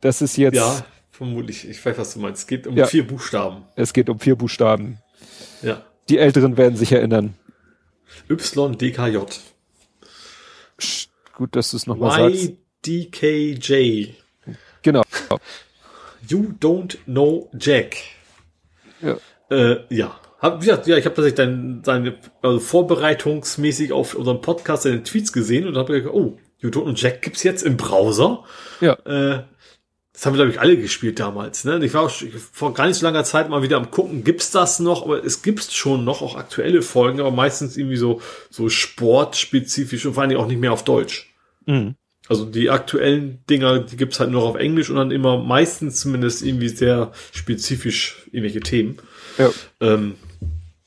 [0.00, 0.54] dass es jetzt.
[0.54, 1.68] Ja, vermutlich.
[1.68, 2.42] Ich weiß, was du meinst.
[2.42, 3.64] Es geht um ja, vier Buchstaben.
[3.74, 4.98] Es geht um vier Buchstaben.
[5.62, 5.82] Ja.
[6.08, 7.34] Die Älteren werden sich erinnern.
[8.28, 9.18] YDKJ.
[11.34, 12.54] Gut, dass du es nochmal sagst.
[12.86, 14.14] YDKJ.
[14.82, 15.02] Genau.
[16.28, 17.96] You don't know Jack.
[19.00, 19.16] Ja.
[19.50, 20.18] Äh, ja.
[20.38, 25.32] Hab, ja, ja, ich habe tatsächlich dein, deine also vorbereitungsmäßig auf unserem Podcast deine Tweets
[25.32, 28.44] gesehen und habe gedacht, oh, You Don't Know Jack gibt's jetzt im Browser.
[28.80, 28.94] Ja.
[29.04, 29.44] Äh,
[30.16, 31.64] das haben wir, glaube ich, alle gespielt damals.
[31.64, 31.78] Ne?
[31.84, 32.10] Ich war auch
[32.50, 35.02] vor gar nicht so langer Zeit mal wieder am gucken, gibt's das noch?
[35.02, 40.14] Aber es gibt's schon noch, auch aktuelle Folgen, aber meistens irgendwie so, so sportspezifisch und
[40.14, 41.34] vor allem auch nicht mehr auf Deutsch.
[41.66, 41.96] Mhm.
[42.30, 46.00] Also die aktuellen Dinger, die gibt's halt nur noch auf Englisch und dann immer meistens
[46.00, 48.96] zumindest irgendwie sehr spezifisch irgendwelche Themen.
[49.36, 49.50] Ja.
[49.82, 50.14] Ähm,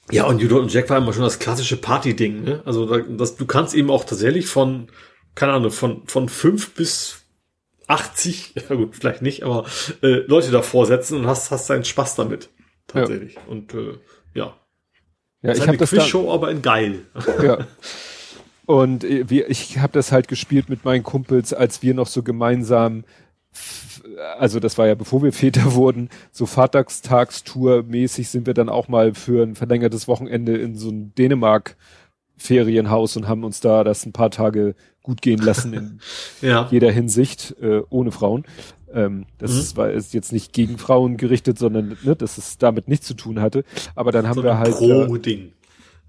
[0.09, 2.63] ja, und Judo und Jack war immer schon das klassische Party-Ding, ne?
[2.65, 4.87] Also das, du kannst eben auch tatsächlich von,
[5.35, 7.18] keine Ahnung, von, von fünf bis
[7.89, 9.65] 80, ja gut, vielleicht nicht, aber
[10.01, 12.49] äh, Leute davor setzen und hast, hast deinen Spaß damit.
[12.87, 13.35] Tatsächlich.
[13.35, 13.41] Ja.
[13.47, 13.97] Und äh,
[14.33, 14.57] ja.
[15.41, 17.05] Ja, ich habe das Quizshow, aber in geil.
[17.43, 17.67] Ja.
[18.65, 22.21] Und äh, wir, ich habe das halt gespielt mit meinen Kumpels, als wir noch so
[22.21, 23.03] gemeinsam
[24.37, 28.87] also das war ja bevor wir Väter wurden, so Vatertagstour mäßig sind wir dann auch
[28.87, 31.75] mal für ein verlängertes Wochenende in so ein Dänemark
[32.39, 35.99] Ferienhaus und haben uns da das ein paar Tage gut gehen lassen in
[36.41, 36.67] ja.
[36.71, 38.45] jeder Hinsicht, äh, ohne Frauen.
[38.93, 39.59] Ähm, das mhm.
[39.59, 43.13] ist, war ist jetzt nicht gegen Frauen gerichtet, sondern ne, dass es damit nichts zu
[43.13, 43.63] tun hatte.
[43.95, 44.77] Aber dann haben so wir halt.
[44.77, 45.51] Bro-Ding.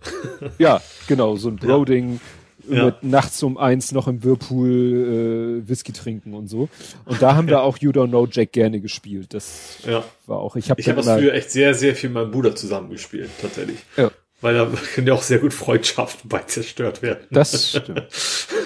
[0.59, 2.15] ja, genau, so ein Bro-Ding.
[2.15, 2.21] Ja
[2.69, 2.85] ja.
[2.87, 6.69] mit nachts um eins noch im Whirlpool äh, Whisky trinken und so.
[7.05, 9.35] Und da haben wir auch You Don't Know Jack gerne gespielt.
[9.35, 10.05] Das ja.
[10.27, 10.57] war auch.
[10.57, 13.79] Ich habe ich hab das früher echt sehr, sehr viel mit meinem Bruder zusammengespielt, tatsächlich.
[13.97, 14.11] Ja.
[14.41, 17.27] Weil da können ja auch sehr gut Freundschaften bei zerstört werden.
[17.31, 18.07] Das stimmt.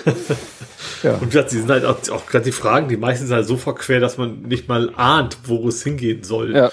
[1.03, 1.15] ja.
[1.17, 3.99] Und sie sind halt auch, auch gerade die Fragen, die meisten sind halt so verquer,
[3.99, 6.55] dass man nicht mal ahnt, wo es hingehen soll.
[6.55, 6.71] Ja.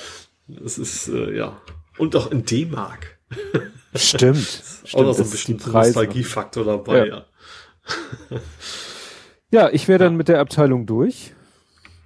[0.48, 1.60] Das ist, äh, ja.
[1.98, 3.18] Und auch in D-Mark.
[3.96, 4.48] Stimmt.
[4.48, 7.26] Stimmt, auch noch so ein bisschen Nostalgiefaktor dabei, ja.
[8.30, 8.40] Ja,
[9.52, 11.34] ja ich wäre dann mit der Abteilung durch.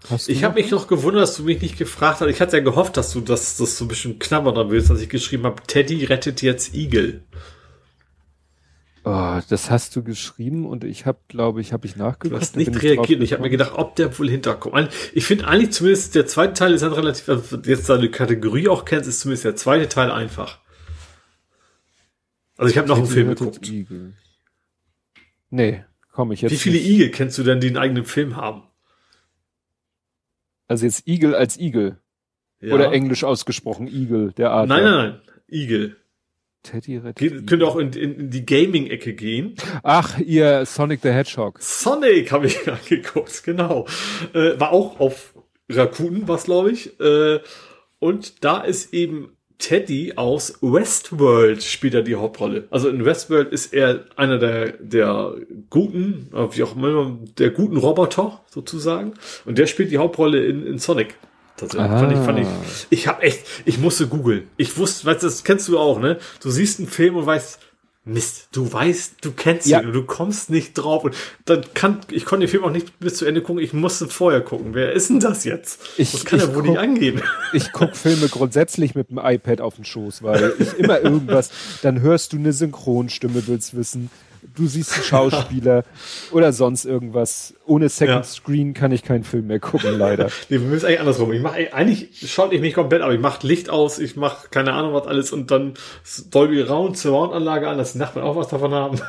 [0.10, 2.30] Hast ich habe mich noch gewundert, dass du mich nicht gefragt hast.
[2.30, 5.10] Ich hatte ja gehofft, dass du das, das so ein bisschen knabberner willst, als ich
[5.10, 7.24] geschrieben habe, Teddy rettet jetzt Igel.
[9.08, 12.34] Oh, das hast du geschrieben und ich habe, glaube ich, habe ich nachgeguckt.
[12.34, 13.22] Du hast nicht reagiert.
[13.22, 14.90] Ich, ich habe mir gedacht, ob der wohl hinterkommt.
[15.14, 18.10] Ich finde eigentlich zumindest der zweite Teil ist dann relativ, also jetzt da du die
[18.10, 20.60] Kategorie auch kennst, ist zumindest der zweite Teil einfach.
[22.58, 23.70] Also ich habe noch einen Film geguckt.
[23.70, 24.14] Igel.
[25.52, 26.52] Nee, komm ich jetzt.
[26.52, 26.90] Wie viele nicht.
[26.90, 28.64] Igel kennst du denn, die einen eigenen Film haben?
[30.68, 31.98] Also jetzt Igel als Igel.
[32.62, 32.74] Ja.
[32.74, 34.68] Oder englisch ausgesprochen Igel, der Art.
[34.68, 35.22] Nein, nein, nein.
[35.48, 35.98] Igel.
[36.64, 37.16] Teddy Red.
[37.18, 39.56] Geht, könnt auch in, in, in die Gaming-Ecke gehen.
[39.84, 41.62] Ach, ihr Sonic the Hedgehog.
[41.62, 43.86] Sonic habe ich angeguckt, genau.
[44.34, 45.36] Äh, war auch auf
[45.70, 47.00] Rakuten, was glaube ich.
[47.00, 47.40] Äh,
[48.00, 52.68] und da ist eben Teddy aus Westworld spielt er die Hauptrolle.
[52.72, 55.36] Also in Westworld ist er einer der, der
[55.70, 59.14] guten, wie auch immer, der guten Roboter sozusagen.
[59.46, 61.16] Und der spielt die Hauptrolle in, in Sonic.
[61.58, 61.90] Tatsächlich.
[61.90, 62.00] Ah.
[62.00, 62.48] Fand ich, fand ich,
[62.90, 64.50] ich hab echt, ich musste googeln.
[64.58, 66.18] Ich wusste, weißt du, das kennst du auch, ne?
[66.42, 67.60] Du siehst einen Film und weißt,
[68.08, 69.80] Mist, du weißt, du kennst ja.
[69.80, 71.04] ihn und du kommst nicht drauf.
[71.04, 74.08] Und dann kann, ich konnte den Film auch nicht bis zu Ende gucken, ich musste
[74.08, 74.76] vorher gucken.
[74.76, 75.80] Wer ist denn das jetzt?
[75.98, 77.22] Ich, das kann ja wohl nicht angehen.
[77.54, 81.50] Ich guck Filme grundsätzlich mit dem iPad auf den Schoß, weil ich immer irgendwas,
[81.82, 84.10] dann hörst du eine Synchronstimme, willst wissen,
[84.56, 85.84] du siehst einen Schauspieler
[86.32, 87.54] oder sonst irgendwas.
[87.66, 88.24] Ohne Second ja.
[88.24, 90.26] Screen kann ich keinen Film mehr gucken, leider.
[90.50, 91.34] nee, wir müssen eigentlich andersrum.
[91.34, 94.74] Ich mache eigentlich schalte ich mich komplett, aber ich mache Licht aus, ich mache keine
[94.74, 95.74] Ahnung was alles und dann
[96.32, 99.00] Dolby Round Surround-Anlage an, dass die Nachbarn auch was davon haben.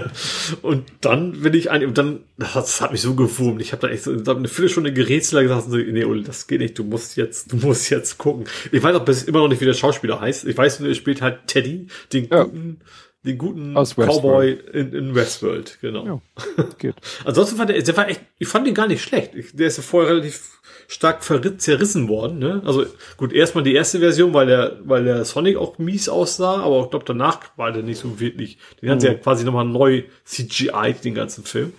[0.62, 3.60] und dann will ich eigentlich, und dann, das hat mich so gewurmt.
[3.60, 6.78] Ich habe da echt so eine Viertelstunde gerätselt gesagt, so, nee, Uli, das geht nicht,
[6.78, 8.44] du musst jetzt, du musst jetzt gucken.
[8.72, 10.46] Ich weiß auch bis immer noch nicht, wie der Schauspieler heißt.
[10.46, 12.44] Ich weiß nur, er spielt halt Teddy, den ja.
[12.44, 12.80] guten
[13.24, 16.20] den guten Cowboy in, in Westworld, genau.
[16.56, 16.94] Ja, geht.
[17.24, 19.34] Ansonsten fand der, der war echt, ich fand den gar nicht schlecht.
[19.34, 22.62] Ich, der ist ja vorher relativ stark verritt, zerrissen worden, ne?
[22.66, 22.84] Also
[23.16, 26.90] gut, erstmal die erste Version, weil der, weil der Sonic auch mies aussah, aber ich
[26.90, 28.58] glaube danach war der nicht so wirklich.
[28.82, 28.92] Den mhm.
[28.92, 31.72] hat sie ja quasi nochmal neu CGI den ganzen Film.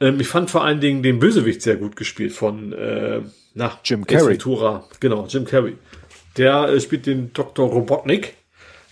[0.00, 3.20] Ähm, ich fand vor allen Dingen den Bösewicht sehr gut gespielt von äh,
[3.52, 4.30] na, Jim Carrey.
[4.30, 4.88] Ventura.
[5.00, 5.76] Genau, Jim Carrey.
[6.38, 7.68] Der äh, spielt den Dr.
[7.68, 8.34] Robotnik.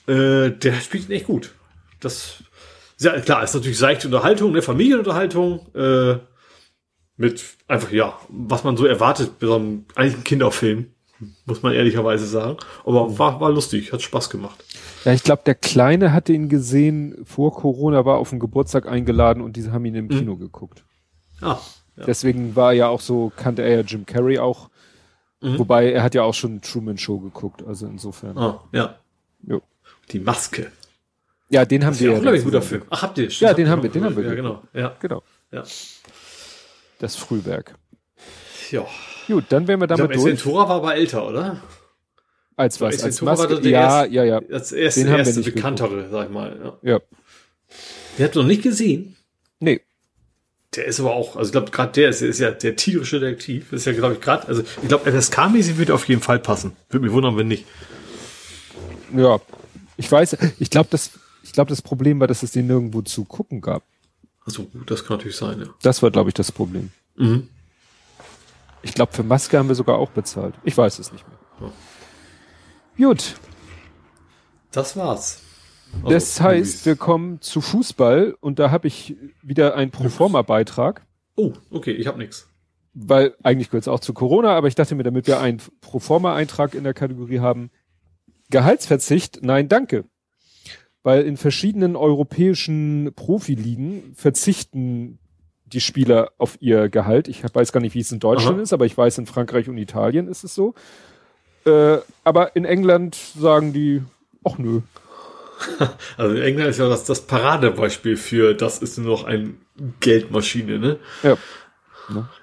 [0.06, 1.52] Äh, der spielt ihn echt gut
[2.00, 2.42] das,
[2.98, 6.18] ja, klar, ist natürlich seichte Unterhaltung, ne, Familienunterhaltung, äh,
[7.16, 10.86] mit einfach, ja, was man so erwartet, bei so einem, eigentlich ein Kinderfilm,
[11.46, 12.58] muss man ehrlicherweise sagen.
[12.84, 14.64] Aber war, war lustig, hat Spaß gemacht.
[15.04, 19.42] Ja, ich glaube, der Kleine hatte ihn gesehen vor Corona, war auf den Geburtstag eingeladen
[19.42, 20.18] und diese haben ihn im hm.
[20.18, 20.84] Kino geguckt.
[21.40, 21.58] Ah.
[21.96, 22.04] Ja.
[22.04, 24.70] Deswegen war er ja auch so, kannte er ja Jim Carrey auch.
[25.40, 25.58] Mhm.
[25.58, 28.36] Wobei er hat ja auch schon Truman Show geguckt, also insofern.
[28.38, 28.98] Ah, ja.
[29.42, 29.62] Jo.
[30.10, 30.70] Die Maske.
[31.50, 32.16] Ja, den haben das wir.
[32.16, 32.82] Auch, glaube ich, guter Film.
[32.90, 33.28] Ach, habt ihr?
[33.28, 34.24] Ja, den haben wir, den haben wir.
[34.24, 34.62] Ja, genau.
[34.74, 34.96] Ja.
[35.00, 35.22] Genau.
[35.50, 35.64] Ja.
[36.98, 37.74] Das Frühwerk.
[38.70, 38.86] Ja.
[39.26, 40.42] Gut, dann wären wir damit ich durch.
[40.42, 41.62] Tora war aber älter, oder?
[42.56, 43.02] Als was?
[43.02, 43.60] Als Maske?
[43.68, 44.40] ja, ja, ja.
[44.50, 46.12] Als erste, den haben erste wir nicht bekanntere, geguckt.
[46.12, 46.76] sag ich mal.
[46.82, 46.92] Ja.
[46.94, 47.00] ja.
[48.18, 49.16] Den habt ihr noch nicht gesehen?
[49.60, 49.80] Nee.
[50.74, 53.68] Der ist aber auch, also ich glaube, gerade der ist, ist ja der tierische Detektiv.
[53.70, 56.76] Das ist ja, glaube ich, gerade, also ich glaube, FSK-mäßig würde auf jeden Fall passen.
[56.90, 57.64] Würde mich wundern, wenn nicht.
[59.16, 59.40] Ja.
[59.96, 61.10] Ich weiß, ich glaube, das
[61.48, 63.82] ich glaube, das Problem war, dass es den nirgendwo zu gucken gab.
[64.44, 65.66] Also das kann natürlich sein, ja.
[65.80, 66.90] Das war, glaube ich, das Problem.
[67.16, 67.48] Mhm.
[68.82, 70.54] Ich glaube, für Maske haben wir sogar auch bezahlt.
[70.62, 71.70] Ich weiß es nicht mehr.
[72.98, 73.06] Ja.
[73.06, 73.36] Gut.
[74.72, 75.40] Das war's.
[76.02, 81.06] Also, das heißt, wir kommen zu Fußball und da habe ich wieder einen Proforma-Beitrag.
[81.34, 82.46] Oh, okay, ich habe nichts.
[82.92, 86.74] Weil eigentlich gehört es auch zu Corona, aber ich dachte mir, damit wir einen Proforma-Eintrag
[86.74, 87.70] in der Kategorie haben,
[88.50, 90.04] Gehaltsverzicht, nein, danke
[91.08, 95.18] weil in verschiedenen europäischen Profiligen verzichten
[95.64, 97.28] die Spieler auf ihr Gehalt.
[97.28, 98.62] Ich weiß gar nicht, wie es in Deutschland Aha.
[98.62, 100.74] ist, aber ich weiß, in Frankreich und Italien ist es so.
[101.64, 104.02] Äh, aber in England sagen die,
[104.44, 104.82] ach nö.
[106.18, 109.54] Also in England ist ja das, das Paradebeispiel für, das ist nur noch eine
[110.00, 110.98] Geldmaschine, ne?
[111.22, 111.38] Ja.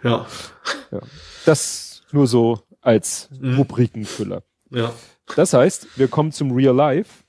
[0.01, 0.25] Ja.
[0.89, 1.01] ja.
[1.45, 3.57] Das nur so als mhm.
[3.57, 4.41] Rubrikenfüller.
[4.71, 4.91] Ja.
[5.35, 7.24] Das heißt, wir kommen zum Real Life.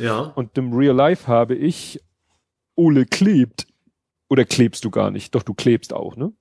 [0.00, 0.20] Ja.
[0.20, 2.00] Und im Real Life habe ich
[2.74, 3.66] Ole klebt.
[4.28, 5.34] Oder klebst du gar nicht?
[5.34, 6.32] Doch, du klebst auch, ne?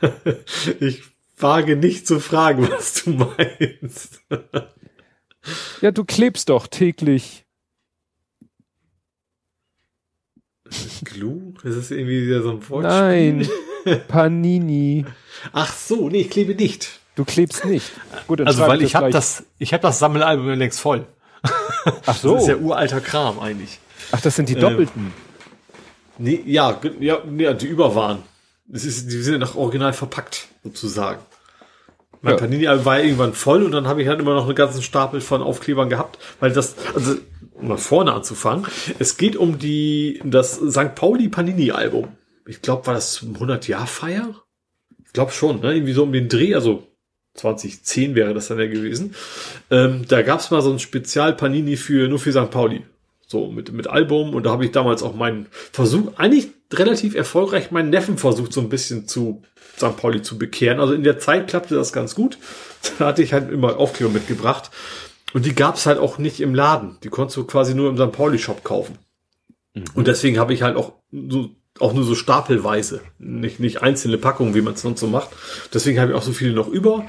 [0.80, 1.02] ich
[1.38, 4.20] wage nicht zu fragen, was du meinst.
[5.80, 7.46] ja, du klebst doch täglich.
[11.04, 11.54] Glue?
[11.62, 13.46] Ist das irgendwie wieder so ein Wortspiel?
[13.46, 13.48] Nein,
[14.08, 15.04] Panini.
[15.52, 17.00] Ach so, nee, ich klebe nicht.
[17.14, 17.92] Du klebst nicht.
[18.26, 21.06] Gut, also weil ich habe das, ich habe das Sammelalbum längst voll.
[22.06, 22.34] Ach so.
[22.34, 23.78] Das ist ja uralter Kram eigentlich.
[24.12, 25.06] Ach, das sind die doppelten.
[25.06, 25.12] Ähm,
[26.18, 28.22] nee, ja, ja, ja, die über waren.
[28.66, 31.20] Das ist, die sind ja noch original verpackt, sozusagen.
[32.22, 32.40] Mein ja.
[32.40, 35.42] Panini war irgendwann voll und dann habe ich halt immer noch einen ganzen Stapel von
[35.42, 37.16] Aufklebern gehabt, weil das, also
[37.54, 38.66] um mal vorne anzufangen,
[38.98, 40.94] es geht um die das St.
[40.94, 42.08] Pauli Panini Album.
[42.46, 44.34] Ich glaube, war das 100 Jahr Feier?
[45.04, 45.74] Ich glaube schon, ne?
[45.74, 46.86] Irgendwie so um den Dreh, also
[47.36, 49.14] 2010 wäre das dann ja gewesen.
[49.70, 52.50] Ähm, da gab es mal so ein Spezial Panini für nur für St.
[52.50, 52.82] Pauli.
[53.26, 57.70] So mit, mit Album und da habe ich damals auch meinen Versuch, eigentlich relativ erfolgreich,
[57.70, 59.42] meinen Neffen versucht, so ein bisschen zu
[59.76, 59.96] St.
[59.96, 60.80] Pauli zu bekehren.
[60.80, 62.38] Also in der Zeit klappte das ganz gut.
[62.98, 64.70] Da hatte ich halt immer Aufkleber mitgebracht.
[65.32, 66.98] Und die gab es halt auch nicht im Laden.
[67.02, 68.12] Die konntest du quasi nur im St.
[68.12, 68.98] Pauli-Shop kaufen.
[69.74, 69.84] Mhm.
[69.94, 74.54] Und deswegen habe ich halt auch so auch nur so stapelweise, nicht, nicht einzelne Packungen,
[74.54, 75.30] wie man es sonst so macht.
[75.72, 77.06] Deswegen habe ich auch so viele noch über.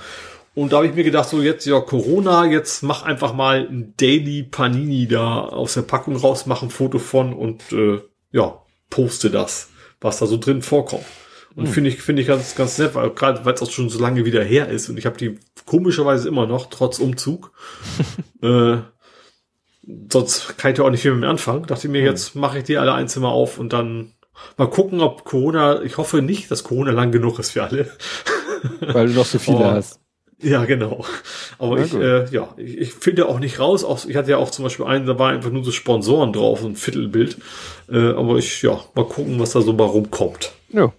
[0.55, 3.93] Und da habe ich mir gedacht, so jetzt ja Corona, jetzt mach einfach mal ein
[3.97, 9.29] Daily Panini da aus der Packung raus, mach ein Foto von und äh, ja, poste
[9.29, 9.69] das,
[10.01, 11.05] was da so drin vorkommt.
[11.55, 11.73] Und hm.
[11.73, 14.25] finde ich, finde ich ganz, ganz nett, weil gerade weil es auch schon so lange
[14.25, 17.51] wieder her ist und ich habe die komischerweise immer noch, trotz Umzug.
[18.41, 18.77] äh,
[20.11, 21.67] sonst kann ich ja auch nicht viel mehr anfangen.
[21.67, 22.07] Dachte ich mir, hm.
[22.07, 24.13] jetzt mache ich die alle einzeln mal auf und dann
[24.57, 27.91] mal gucken, ob Corona, ich hoffe nicht, dass Corona lang genug ist für alle.
[28.81, 29.65] Weil du noch so viele oh.
[29.65, 29.99] hast.
[30.39, 31.03] Ja, genau.
[31.57, 33.83] Aber ich, äh, ja, ich, ich finde auch nicht raus.
[33.83, 36.63] Auch, ich hatte ja auch zum Beispiel einen, da war einfach nur so Sponsoren drauf,
[36.63, 37.37] ein Viertelbild.
[37.89, 40.51] Äh, aber ich, ja, mal gucken, was da so mal rumkommt.
[40.69, 40.93] Ja.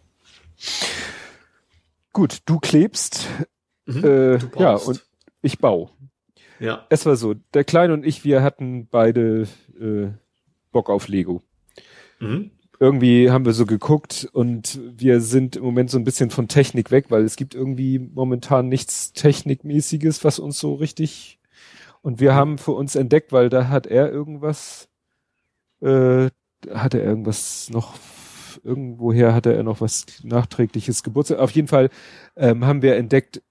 [2.13, 3.29] Gut, du klebst.
[3.87, 5.05] Mhm, äh, du ja, und
[5.41, 5.91] ich baue.
[6.59, 6.85] Ja.
[6.89, 9.47] Es war so, der Kleine und ich, wir hatten beide
[9.81, 10.09] äh,
[10.73, 11.43] Bock auf Lego.
[12.19, 12.51] Mhm
[12.81, 16.91] irgendwie haben wir so geguckt und wir sind im Moment so ein bisschen von Technik
[16.91, 21.39] weg, weil es gibt irgendwie momentan nichts Technikmäßiges, was uns so richtig
[22.03, 24.89] und wir haben für uns entdeckt, weil da hat er irgendwas,
[25.81, 26.31] äh,
[26.73, 27.95] hatte er irgendwas noch,
[28.65, 31.39] irgendwoher hatte er noch was nachträgliches Geburtstag.
[31.39, 31.91] Auf jeden Fall
[32.37, 33.43] ähm, haben wir entdeckt,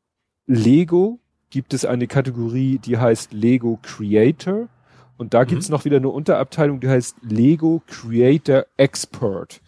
[0.45, 4.69] Lego gibt es eine Kategorie, die heißt Lego Creator.
[5.17, 5.73] Und da gibt's mhm.
[5.73, 9.61] noch wieder eine Unterabteilung, die heißt Lego Creator Expert.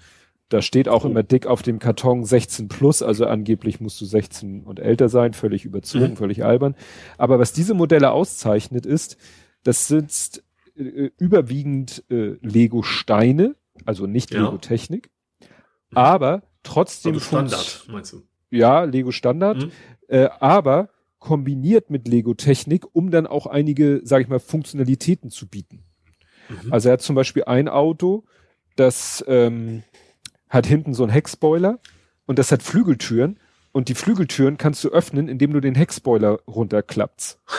[0.49, 1.07] Da steht auch oh.
[1.07, 5.33] immer dick auf dem Karton 16 plus, also angeblich musst du 16 und älter sein,
[5.33, 6.17] völlig überzogen, mhm.
[6.17, 6.75] völlig albern.
[7.17, 9.17] Aber was diese Modelle auszeichnet ist,
[9.63, 10.43] das sind
[10.75, 13.55] äh, überwiegend äh, Lego Steine,
[13.85, 14.43] also nicht ja.
[14.43, 15.97] Lego Technik, mhm.
[15.97, 18.23] aber trotzdem also Standard, meinst du?
[18.49, 19.71] Ja, Lego Standard, mhm.
[20.07, 20.89] äh, aber
[21.19, 25.83] kombiniert mit Lego-Technik, um dann auch einige, sage ich mal, Funktionalitäten zu bieten.
[26.49, 26.73] Mhm.
[26.73, 28.23] Also er hat zum Beispiel ein Auto,
[28.75, 29.83] das ähm,
[30.49, 31.79] hat hinten so einen Heckspoiler
[32.25, 33.39] und das hat Flügeltüren
[33.71, 37.39] und die Flügeltüren kannst du öffnen, indem du den Heckspoiler runterklappst.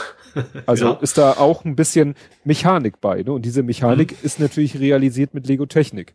[0.64, 0.92] Also ja.
[0.92, 2.14] ist da auch ein bisschen
[2.44, 3.32] Mechanik bei, ne?
[3.32, 4.18] Und diese Mechanik mhm.
[4.22, 6.14] ist natürlich realisiert mit Lego Technik.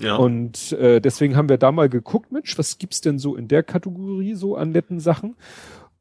[0.00, 0.16] Ja.
[0.16, 3.62] Und äh, deswegen haben wir da mal geguckt, Mensch, was gibt's denn so in der
[3.62, 5.36] Kategorie so an netten Sachen?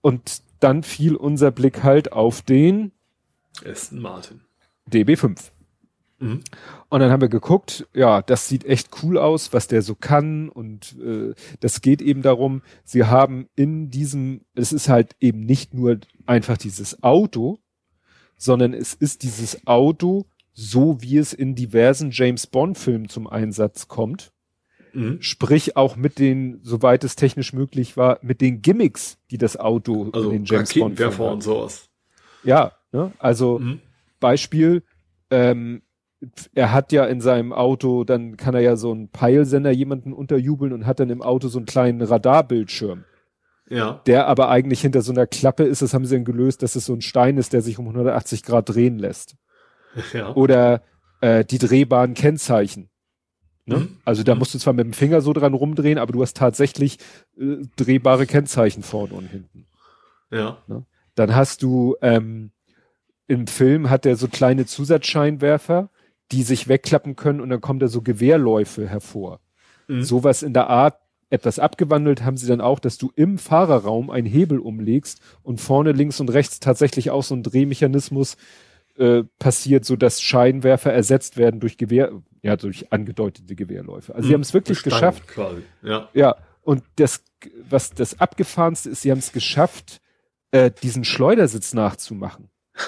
[0.01, 2.91] Und dann fiel unser Blick halt auf den
[3.63, 4.41] Aston Martin.
[4.91, 5.51] DB5.
[6.17, 6.41] Mhm.
[6.89, 10.49] Und dann haben wir geguckt, ja, das sieht echt cool aus, was der so kann.
[10.49, 15.75] Und äh, das geht eben darum, sie haben in diesem, es ist halt eben nicht
[15.75, 17.59] nur einfach dieses Auto,
[18.35, 24.31] sondern es ist dieses Auto, so wie es in diversen James Bond-Filmen zum Einsatz kommt.
[24.95, 25.21] Mhm.
[25.21, 30.09] Sprich auch mit den, soweit es technisch möglich war, mit den Gimmicks, die das Auto
[30.13, 31.19] also in den James Bond hat.
[31.19, 31.89] und sowas.
[32.43, 33.11] Ja, ne?
[33.19, 33.81] also mhm.
[34.19, 34.83] Beispiel,
[35.29, 35.81] ähm,
[36.53, 40.73] er hat ja in seinem Auto, dann kann er ja so einen Peilsender jemanden unterjubeln
[40.73, 43.03] und hat dann im Auto so einen kleinen Radarbildschirm.
[43.67, 44.01] Ja.
[44.05, 46.85] Der aber eigentlich hinter so einer Klappe ist, das haben sie dann gelöst, dass es
[46.85, 49.35] so ein Stein ist, der sich um 180 Grad drehen lässt.
[50.13, 50.33] Ja.
[50.35, 50.81] Oder
[51.21, 52.89] äh, die drehbaren Kennzeichen.
[53.65, 53.77] Ne?
[53.77, 53.97] Mhm.
[54.05, 54.39] Also da mhm.
[54.39, 56.99] musst du zwar mit dem Finger so dran rumdrehen, aber du hast tatsächlich
[57.39, 59.65] äh, drehbare Kennzeichen vorne und hinten.
[60.31, 60.57] Ja.
[60.67, 60.85] Ne?
[61.15, 62.51] Dann hast du ähm,
[63.27, 65.89] im Film hat er so kleine Zusatzscheinwerfer,
[66.31, 69.39] die sich wegklappen können und dann kommt da so Gewehrläufe hervor.
[69.87, 70.03] Mhm.
[70.03, 74.27] Sowas in der Art etwas abgewandelt haben sie dann auch, dass du im Fahrerraum einen
[74.27, 78.37] Hebel umlegst und vorne links und rechts tatsächlich auch so ein Drehmechanismus
[78.97, 84.13] äh, passiert, so dass Scheinwerfer ersetzt werden durch Gewehr, ja, durch angedeutete Gewehrläufe.
[84.13, 85.27] Also hm, sie haben es wirklich geschafft.
[85.27, 85.63] Quasi.
[85.81, 86.09] Ja.
[86.13, 87.23] ja, und das,
[87.69, 90.01] was das abgefahrenste ist, sie haben es geschafft,
[90.51, 92.49] äh, diesen Schleudersitz nachzumachen.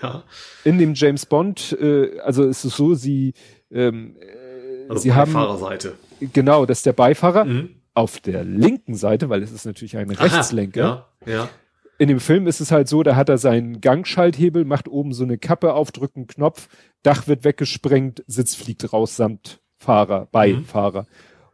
[0.00, 0.22] Ja.
[0.62, 3.32] In dem James Bond, äh, also ist es so, sie,
[3.70, 5.94] ähm, äh, also sie haben Fahrerseite.
[6.20, 7.70] Genau, dass der Beifahrer mhm.
[7.92, 11.08] auf der linken Seite, weil es ist natürlich ein Rechtslenker.
[11.26, 11.48] Ja, ja
[12.02, 15.22] in dem Film ist es halt so, da hat er seinen Gangschalthebel, macht oben so
[15.22, 16.68] eine Kappe auf, drückt einen Knopf,
[17.04, 21.02] Dach wird weggesprengt, Sitz fliegt raus samt Fahrer, Beifahrer.
[21.02, 21.06] Mhm.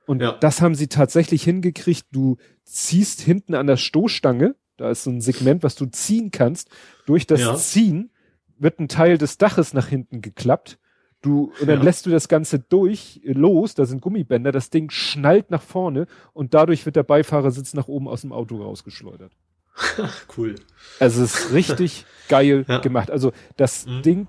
[0.07, 0.33] Und ja.
[0.41, 2.07] das haben sie tatsächlich hingekriegt.
[2.13, 6.71] Du ziehst hinten an der Stoßstange, da ist so ein Segment, was du ziehen kannst.
[7.05, 7.55] Durch das ja.
[7.55, 8.11] Ziehen
[8.57, 10.79] wird ein Teil des Daches nach hinten geklappt.
[11.21, 11.85] Du, und dann ja.
[11.85, 16.55] lässt du das Ganze durch, los, da sind Gummibänder, das Ding schnallt nach vorne und
[16.55, 19.37] dadurch wird der Beifahrersitz nach oben aus dem Auto rausgeschleudert.
[20.37, 20.55] cool.
[21.01, 22.79] Also es ist richtig geil ja.
[22.79, 23.11] gemacht.
[23.11, 24.03] Also das mhm.
[24.03, 24.27] Ding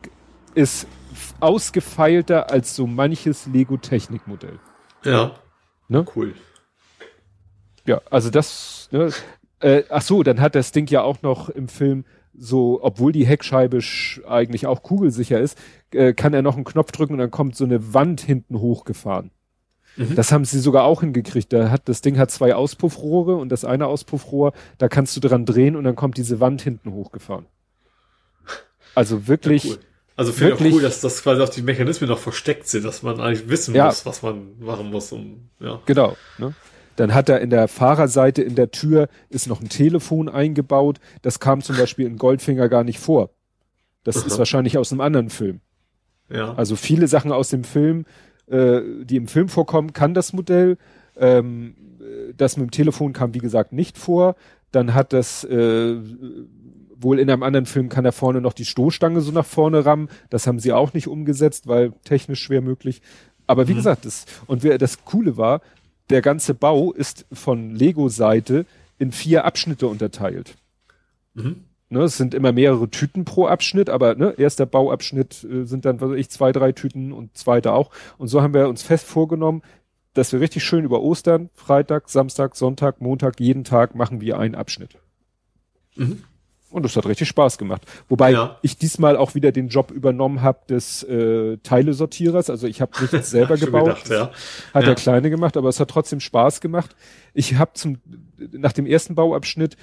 [0.56, 0.88] ist
[1.40, 4.60] ausgefeilter als so manches Lego-Technikmodell.
[5.03, 5.36] Ja.
[5.88, 6.06] Ne?
[6.16, 6.34] Cool.
[7.86, 9.11] Ja, also das, ne,
[9.60, 12.06] äh, ach so, dann hat das Ding ja auch noch im Film
[12.38, 13.80] so, obwohl die Heckscheibe
[14.28, 15.58] eigentlich auch kugelsicher ist,
[15.92, 19.32] äh, kann er noch einen Knopf drücken und dann kommt so eine Wand hinten hochgefahren.
[20.00, 20.16] Mhm.
[20.16, 21.52] Das haben sie sogar auch hingekriegt.
[21.52, 25.45] Da hat, das Ding hat zwei Auspuffrohre und das eine Auspuffrohr, da kannst du dran
[25.45, 27.48] drehen und dann kommt diese Wand hinten hochgefahren.
[28.95, 29.66] Also wirklich.
[29.66, 29.80] Ja, cool.
[30.16, 33.03] Also finde ich auch cool, dass das quasi auch die Mechanismen noch versteckt sind, dass
[33.03, 33.88] man eigentlich wissen ja.
[33.88, 35.11] muss, was man machen muss.
[35.11, 35.82] Um, ja.
[35.86, 36.16] Genau.
[36.38, 36.53] Ne?
[36.95, 41.00] Dann hat er in der Fahrerseite in der Tür ist noch ein Telefon eingebaut.
[41.22, 43.32] Das kam zum Beispiel in Goldfinger gar nicht vor.
[44.03, 44.28] Das Aha.
[44.28, 45.60] ist wahrscheinlich aus einem anderen Film.
[46.30, 46.53] Ja.
[46.56, 48.06] Also viele Sachen aus dem Film,
[48.50, 50.78] äh, die im Film vorkommen, kann das Modell.
[51.18, 51.76] Ähm,
[52.36, 54.36] das mit dem Telefon kam, wie gesagt, nicht vor.
[54.72, 55.98] Dann hat das äh,
[57.02, 60.10] wohl in einem anderen Film kann er vorne noch die Stoßstange so nach vorne rammen.
[60.30, 63.02] Das haben sie auch nicht umgesetzt, weil technisch schwer möglich.
[63.48, 63.78] Aber wie mhm.
[63.78, 65.61] gesagt, das, und wer, das Coole war,
[66.10, 68.66] der ganze Bau ist von Lego-Seite
[68.98, 70.56] in vier Abschnitte unterteilt.
[71.34, 71.64] Mhm.
[71.92, 76.00] Ne, es sind immer mehrere Tüten pro Abschnitt, aber ne, erster Bauabschnitt äh, sind dann,
[76.01, 77.90] was weiß ich, zwei, drei Tüten und zweiter auch.
[78.19, 79.64] Und so haben wir uns fest vorgenommen,
[80.14, 84.53] dass wir richtig schön über Ostern, Freitag, Samstag, Sonntag, Montag, jeden Tag machen wir einen
[84.53, 84.98] Abschnitt.
[85.95, 86.24] Mhm.
[86.72, 87.82] Und das hat richtig Spaß gemacht.
[88.09, 88.59] Wobei ja.
[88.61, 92.51] ich diesmal auch wieder den Job übernommen habe des äh, Teilesortierers.
[92.51, 94.03] Also ich habe nichts selber gebaut.
[94.03, 94.32] Gedacht, ja.
[94.74, 94.90] Hat ja.
[94.90, 96.95] der Kleine gemacht, aber es hat trotzdem Spaß gemacht.
[97.34, 97.98] Ich habe zum
[98.51, 99.77] nach dem ersten Bauabschnitt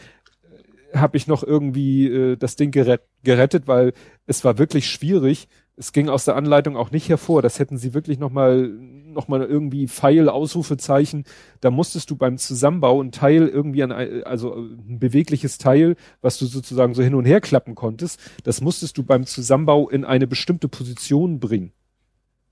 [1.01, 3.93] habe ich noch irgendwie äh, das Ding gerett, gerettet, weil
[4.27, 7.43] es war wirklich schwierig, es ging aus der Anleitung auch nicht hervor.
[7.43, 11.25] Das hätten sie wirklich nochmal noch mal irgendwie Pfeil, Ausrufezeichen.
[11.61, 16.47] Da musstest du beim Zusammenbau ein Teil irgendwie an, also ein bewegliches Teil, was du
[16.47, 20.69] sozusagen so hin und her klappen konntest, das musstest du beim Zusammenbau in eine bestimmte
[20.69, 21.73] Position bringen,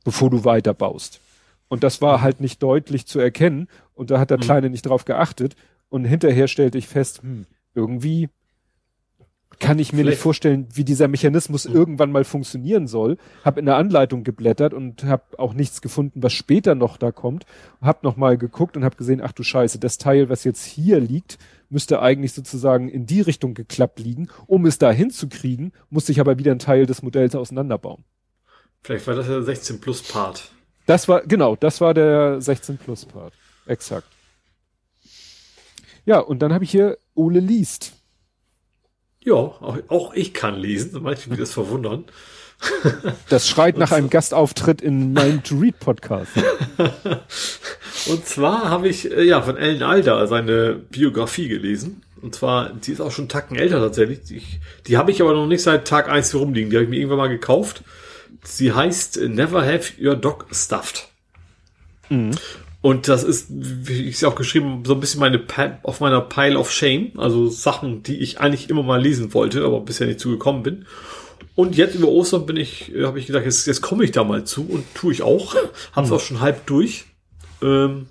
[0.05, 1.21] bevor du weiterbaust.
[1.69, 3.69] Und das war halt nicht deutlich zu erkennen.
[3.95, 4.43] Und da hat der mhm.
[4.43, 5.57] Kleine nicht drauf geachtet.
[5.89, 8.29] Und hinterher stellte ich fest, hm, irgendwie
[9.59, 10.17] kann ich mir Vielleicht.
[10.17, 11.75] nicht vorstellen, wie dieser Mechanismus mhm.
[11.75, 13.17] irgendwann mal funktionieren soll.
[13.45, 17.47] Hab in der Anleitung geblättert und habe auch nichts gefunden, was später noch da kommt.
[17.81, 21.01] Hab noch mal geguckt und hab gesehen, ach du Scheiße, das Teil, was jetzt hier
[21.01, 21.39] liegt,
[21.69, 24.29] müsste eigentlich sozusagen in die Richtung geklappt liegen.
[24.47, 28.05] Um es da hinzukriegen, musste ich aber wieder einen Teil des Modells auseinanderbauen.
[28.83, 30.51] Vielleicht war das der 16 Plus Part.
[30.87, 33.33] Das war, genau, das war der 16 Plus Part.
[33.67, 34.07] Exakt.
[36.05, 37.93] Ja, und dann habe ich hier Ole liest.
[39.21, 41.03] Ja, auch, auch ich kann lesen.
[41.03, 42.05] Manche mich das verwundern.
[43.29, 46.31] Das schreit nach einem Gastauftritt in meinem To Read Podcast.
[48.07, 52.03] Und zwar habe ich äh, ja von Ellen Alder seine Biografie gelesen.
[52.23, 54.23] Und zwar, die ist auch schon Tacken älter tatsächlich.
[54.23, 54.43] Die,
[54.87, 56.71] die habe ich aber noch nicht seit Tag eins hier rumliegen.
[56.71, 57.83] Die habe ich mir irgendwann mal gekauft.
[58.43, 61.09] Sie heißt Never Have Your Dog Stuffed.
[62.09, 62.33] Mhm.
[62.85, 65.41] Und das ist, wie ich es auch geschrieben, so ein bisschen meine
[65.85, 69.81] auf meiner Pile of Shame, also Sachen, die ich eigentlich immer mal lesen wollte, aber
[69.81, 70.85] bisher nicht zugekommen bin.
[71.55, 74.23] Und jetzt über Ostern bin ich, äh, habe ich gedacht, jetzt, jetzt komme ich da
[74.23, 75.55] mal zu und tue ich auch.
[75.93, 76.15] Hab's mhm.
[76.15, 77.07] auch schon halb durch.
[77.63, 78.09] Ähm,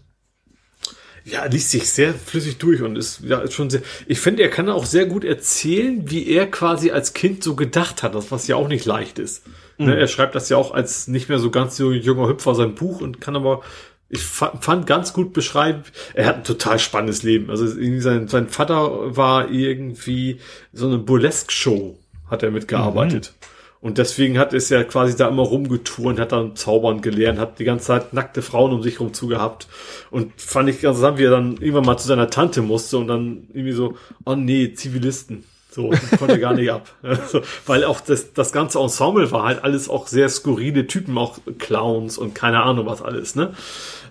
[1.23, 3.83] ja, liest sich sehr flüssig durch und ist ja ist schon sehr.
[4.07, 8.01] Ich finde, er kann auch sehr gut erzählen, wie er quasi als Kind so gedacht
[8.01, 9.45] hat, das was ja auch nicht leicht ist.
[9.77, 9.85] Mhm.
[9.85, 12.73] Ne, er schreibt das ja auch als nicht mehr so ganz so junger Hüpfer sein
[12.73, 13.61] Buch und kann aber
[14.09, 15.83] ich fand ganz gut beschreiben,
[16.13, 17.49] er hat ein total spannendes Leben.
[17.49, 20.39] Also sein, sein Vater war irgendwie
[20.71, 21.97] so eine Burlesque-Show,
[22.29, 23.33] hat er mitgearbeitet.
[23.33, 23.47] Mhm.
[23.83, 27.65] Und deswegen hat es ja quasi da immer rumgeturnt, hat dann zaubern gelernt, hat die
[27.65, 29.67] ganze Zeit nackte Frauen um sich rum zugehabt.
[30.09, 33.09] Und fand ich ganz interessant, wie er dann irgendwann mal zu seiner Tante musste und
[33.09, 35.43] dann irgendwie so, oh nee, Zivilisten.
[35.73, 36.89] So, konnte gar nicht ab.
[37.01, 41.39] Also, weil auch das, das ganze Ensemble war halt alles auch sehr skurrile Typen, auch
[41.57, 43.53] Clowns und keine Ahnung was alles, ne?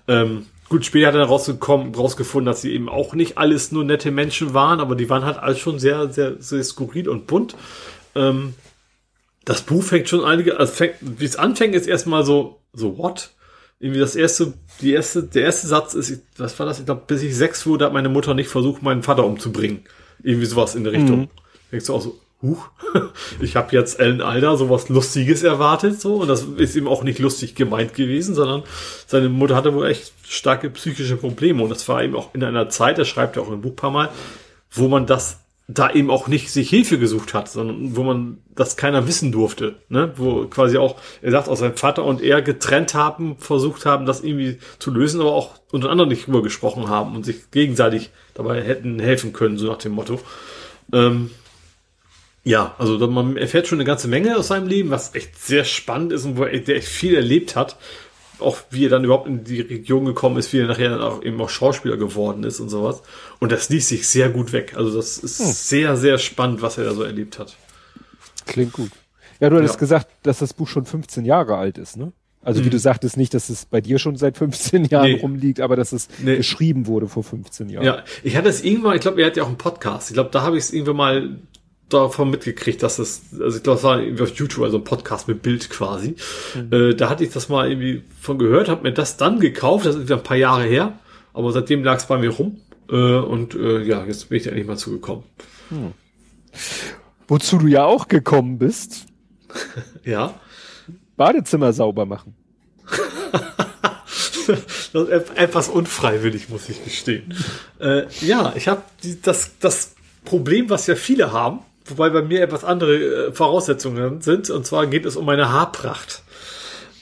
[0.09, 4.11] Ähm, gut, später hat er rausgekommen, rausgefunden, dass sie eben auch nicht alles nur nette
[4.11, 7.55] Menschen waren, aber die waren halt alles schon sehr, sehr, sehr skurril und bunt.
[8.17, 8.55] Ähm,
[9.45, 13.31] das Buch fängt schon einige, also fängt, wie es anfängt, ist erstmal so, so what?
[13.79, 16.81] Irgendwie das erste, die erste, der erste Satz ist, was war das?
[16.81, 19.85] Ich glaube, bis ich sechs wurde, hat meine Mutter nicht versucht, meinen Vater umzubringen.
[20.23, 21.21] Irgendwie sowas in der Richtung.
[21.23, 21.29] Mhm.
[21.73, 22.69] Denkst du auch so, huch,
[23.41, 27.19] ich habe jetzt Ellen Alder sowas Lustiges erwartet, so, und das ist ihm auch nicht
[27.19, 28.63] lustig gemeint gewesen, sondern
[29.07, 32.69] seine Mutter hatte wohl echt starke psychische Probleme und das war eben auch in einer
[32.69, 34.11] Zeit, er schreibt ja auch im Buch paar Mal,
[34.71, 38.77] wo man das da eben auch nicht sich Hilfe gesucht hat, sondern wo man das
[38.77, 40.13] keiner wissen durfte, ne?
[40.17, 44.23] wo quasi auch, er sagt, auch sein Vater und er getrennt haben, versucht haben, das
[44.23, 48.63] irgendwie zu lösen, aber auch unter anderem nicht drüber gesprochen haben und sich gegenseitig dabei
[48.63, 50.21] hätten helfen können, so nach dem Motto.
[50.93, 51.31] Ähm,
[52.45, 56.13] ja, also man erfährt schon eine ganze Menge aus seinem Leben, was echt sehr spannend
[56.13, 57.77] ist und wo er echt viel erlebt hat.
[58.41, 61.23] Auch wie er dann überhaupt in die Region gekommen ist, wie er nachher dann auch
[61.23, 63.03] eben auch Schauspieler geworden ist und sowas.
[63.39, 64.75] Und das liest sich sehr gut weg.
[64.77, 65.47] Also das ist hm.
[65.47, 67.57] sehr, sehr spannend, was er da so erlebt hat.
[68.47, 68.91] Klingt gut.
[69.39, 69.81] Ja, du hattest ja.
[69.81, 72.13] gesagt, dass das Buch schon 15 Jahre alt ist, ne?
[72.45, 72.67] Also mhm.
[72.67, 75.21] wie du sagtest nicht, dass es bei dir schon seit 15 Jahren nee.
[75.21, 76.37] rumliegt, aber dass es nee.
[76.37, 77.85] geschrieben wurde vor 15 Jahren.
[77.85, 80.11] Ja, ich hatte es irgendwann, ich glaube, er hat ja auch einen Podcast.
[80.11, 81.39] Ich glaube, da habe ich es irgendwann mal
[81.93, 85.29] davon mitgekriegt, dass das, also ich glaube, das war irgendwie auf YouTube, also ein Podcast
[85.29, 86.17] mit Bild quasi.
[86.55, 86.73] Mhm.
[86.73, 89.97] Äh, da hatte ich das mal irgendwie von gehört, habe mir das dann gekauft, das
[89.97, 90.99] ist ein paar Jahre her,
[91.33, 92.61] aber seitdem lag es bei mir rum.
[92.91, 95.25] Äh, und äh, ja, jetzt bin ich da endlich mal zugekommen.
[95.69, 95.93] Hm.
[97.29, 99.07] Wozu du ja auch gekommen bist.
[100.05, 100.35] ja.
[101.17, 102.35] Badezimmer sauber machen.
[104.93, 107.35] das ist etwas unfreiwillig, muss ich gestehen.
[107.81, 108.83] Äh, ja, ich habe
[109.23, 114.51] das, das Problem, was ja viele haben, wobei bei mir etwas andere äh, Voraussetzungen sind,
[114.51, 116.23] und zwar geht es um meine Haarpracht.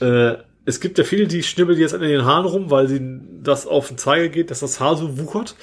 [0.01, 0.35] Äh,
[0.65, 3.01] es gibt ja viele, die schnibbeln jetzt an den Haaren rum, weil sie
[3.43, 5.57] das auf den Zeiger geht, dass das Haar so wuchert.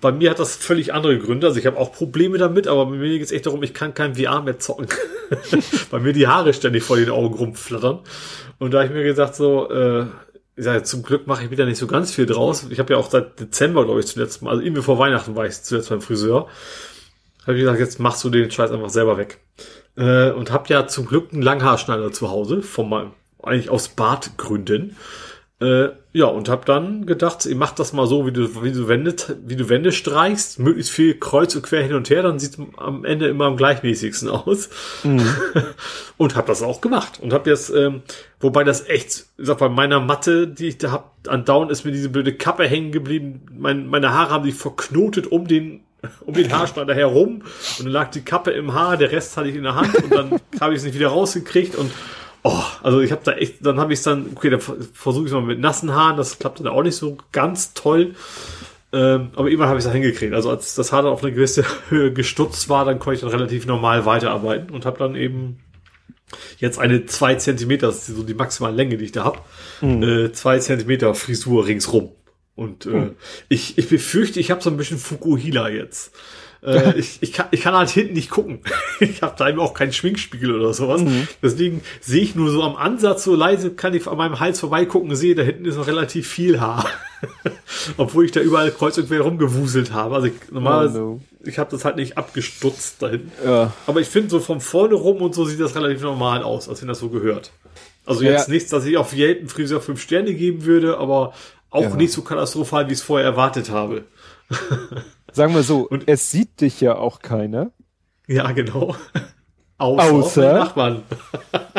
[0.00, 1.46] Bei mir hat das völlig andere Gründe.
[1.46, 3.94] Also ich habe auch Probleme damit, aber bei mir geht es echt darum, ich kann
[3.94, 4.88] kein VR mehr zocken.
[5.90, 8.00] bei mir die Haare ständig vor den Augen rumflattern.
[8.58, 10.06] Und da habe ich mir gesagt, so, äh,
[10.56, 12.66] ich sage, zum Glück mache ich wieder nicht so ganz viel draus.
[12.70, 15.46] Ich habe ja auch seit Dezember, glaube ich, zuletzt mal, also irgendwie vor Weihnachten war
[15.46, 16.48] ich zuletzt beim Friseur.
[17.42, 19.40] Habe ich gesagt, jetzt machst du den Scheiß einfach selber weg.
[19.96, 23.12] Äh, und habe ja zum Glück einen Langhaarschneider zu Hause, von meinem,
[23.42, 24.96] eigentlich aus Bartgründen.
[25.60, 28.88] Äh, ja, und habe dann gedacht, ich mach das mal so, wie du, wie du
[28.88, 32.56] Wände, wie du Wände streichst, möglichst viel kreuz und quer hin und her, dann sieht
[32.78, 34.70] am Ende immer am gleichmäßigsten aus.
[35.04, 35.22] Mhm.
[36.16, 38.02] und habe das auch gemacht und habe jetzt, ähm,
[38.40, 41.92] wobei das echt, ich sag bei meiner Matte, die ich da hab, andauernd ist mir
[41.92, 43.42] diese blöde Kappe hängen geblieben.
[43.52, 45.82] Mein, meine Haare haben sich verknotet um den
[46.26, 47.42] um den Haarschneider herum
[47.78, 50.12] und dann lag die Kappe im Haar, der Rest hatte ich in der Hand und
[50.12, 51.90] dann habe ich es nicht wieder rausgekriegt und
[52.42, 55.30] Oh, also ich habe da echt, dann habe ich es dann, okay, dann versuche ich
[55.30, 58.14] es mal mit nassen Haaren, das klappt dann auch nicht so ganz toll.
[58.92, 60.34] Ähm, aber irgendwann habe ich es hingekriegt.
[60.34, 63.30] Also als das Haar dann auf eine gewisse Höhe gestutzt war, dann konnte ich dann
[63.30, 65.60] relativ normal weiterarbeiten und habe dann eben
[66.58, 69.38] jetzt eine zwei Zentimeter, das ist so die maximale Länge, die ich da habe,
[69.80, 70.02] mhm.
[70.02, 72.10] äh, zwei Zentimeter Frisur ringsrum.
[72.54, 73.16] Und äh, mhm.
[73.48, 76.12] ich, ich befürchte, ich habe so ein bisschen Fukuhila jetzt.
[76.62, 78.60] Äh, ich, ich, kann, ich kann halt hinten nicht gucken.
[79.00, 81.00] ich habe da eben auch keinen Schminkspiegel oder sowas.
[81.00, 81.26] Mhm.
[81.42, 85.14] Deswegen sehe ich nur so am Ansatz so leise, kann ich an meinem Hals vorbeigucken,
[85.16, 86.86] sehe, da hinten ist noch relativ viel Haar.
[87.96, 90.14] Obwohl ich da überall kreuz und quer rumgewuselt habe.
[90.14, 91.20] Also ich, normalerweise, oh no.
[91.44, 93.32] ich habe das halt nicht abgestutzt da hinten.
[93.44, 93.72] Ja.
[93.86, 96.82] Aber ich finde so von vorne rum und so sieht das relativ normal aus, als
[96.82, 97.52] wenn das so gehört.
[98.06, 98.54] Also jetzt ja.
[98.54, 101.32] nichts, dass ich auf jeden Friseur fünf Sterne geben würde, aber
[101.70, 101.94] auch ja.
[101.94, 104.04] nicht so katastrophal, wie ich es vorher erwartet habe.
[105.32, 107.70] Sagen wir so, und es sieht dich ja auch keiner.
[108.26, 108.96] Ja, genau.
[109.78, 111.02] Außer, Außer mein Nachbarn.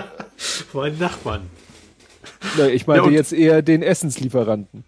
[0.74, 1.42] mein Nachbarn.
[2.58, 4.84] Na, ich meinte ja, jetzt eher den Essenslieferanten.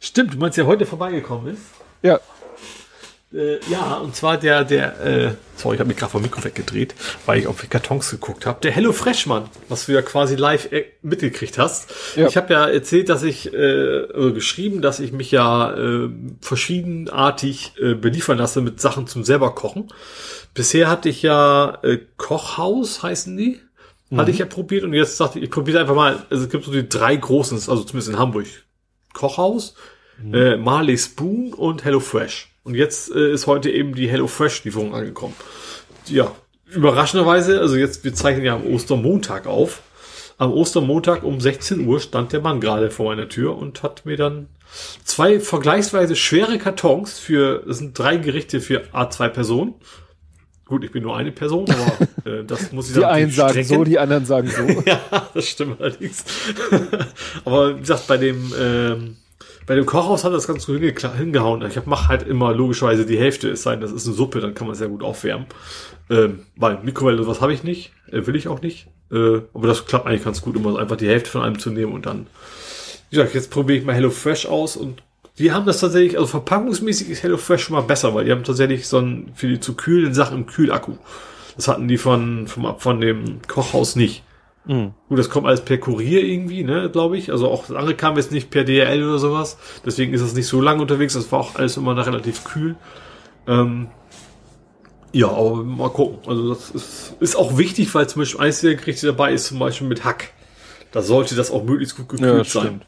[0.00, 1.62] Stimmt, du meinst, der heute vorbeigekommen ist?
[2.02, 2.18] Ja.
[3.34, 6.94] Äh, ja, und zwar der, der, äh, sorry, ich habe mich gerade vom Mikro weggedreht,
[7.24, 8.60] weil ich auf die Kartons geguckt habe.
[8.60, 11.90] Der Hello Freshman, was du ja quasi live äh, mitgekriegt hast.
[12.14, 12.26] Ja.
[12.26, 17.94] Ich habe ja erzählt, dass ich, äh, geschrieben, dass ich mich ja äh, verschiedenartig äh,
[17.94, 19.88] beliefern lasse mit Sachen zum selber kochen.
[20.52, 23.60] Bisher hatte ich ja äh, Kochhaus, heißen die.
[24.10, 24.18] Mhm.
[24.18, 26.64] Hatte ich ja probiert und jetzt dachte ich, ich probiere einfach mal, also es gibt
[26.64, 28.46] so die drei großen, also zumindest in Hamburg.
[29.14, 29.74] Kochhaus,
[30.22, 30.34] mhm.
[30.34, 32.51] äh, Marley Spoon und Hello Fresh.
[32.64, 35.34] Und jetzt äh, ist heute eben die HelloFresh-Lieferung angekommen.
[36.06, 36.32] Ja,
[36.70, 39.82] überraschenderweise, also jetzt, wir zeichnen ja am Ostermontag auf.
[40.38, 44.16] Am Ostermontag um 16 Uhr stand der Mann gerade vor meiner Tür und hat mir
[44.16, 44.48] dann
[45.04, 49.74] zwei vergleichsweise schwere Kartons für, das sind drei Gerichte für A2 Personen.
[50.64, 53.06] Gut, ich bin nur eine Person, aber äh, das muss ich sagen.
[53.06, 53.68] Die einen sagen strecken.
[53.68, 54.82] so, die anderen sagen so.
[54.86, 55.00] ja,
[55.34, 56.24] das stimmt allerdings.
[57.44, 59.16] aber wie gesagt, bei dem ähm,
[59.66, 61.62] bei dem Kochhaus hat das ganz gut hingehauen.
[61.62, 64.54] Ich mache halt immer logischerweise die Hälfte, es sei denn, das ist eine Suppe, dann
[64.54, 65.46] kann man sehr gut aufwärmen.
[66.10, 68.88] Ähm, weil Mikrowelle, was habe ich nicht, äh, will ich auch nicht.
[69.10, 71.92] Äh, aber das klappt eigentlich ganz gut, immer einfach die Hälfte von einem zu nehmen
[71.92, 72.26] und dann.
[73.10, 75.02] Wie gesagt, jetzt probiere ich mal Hello Fresh aus und
[75.38, 78.44] die haben das tatsächlich, also verpackungsmäßig ist Hello Fresh schon mal besser, weil die haben
[78.44, 80.96] tatsächlich so ein, für die zu kühlen Sachen im Kühlakku.
[81.56, 84.22] Das hatten die von, vom, von dem Kochhaus nicht.
[84.64, 84.92] Mhm.
[85.08, 87.32] Gut, das kommt alles per Kurier irgendwie, ne, glaube ich.
[87.32, 89.58] Also auch das andere kam jetzt nicht per DRL oder sowas.
[89.84, 91.14] Deswegen ist es nicht so lang unterwegs.
[91.14, 92.76] Das war auch alles immer noch relativ kühl.
[93.46, 93.88] Ähm,
[95.12, 96.18] ja, aber mal gucken.
[96.26, 99.58] Also das ist, ist auch wichtig, weil zum Beispiel eins der Gerichte dabei ist, zum
[99.58, 100.30] Beispiel mit Hack.
[100.92, 102.82] Da sollte das auch möglichst gut gekühlt ja, sein.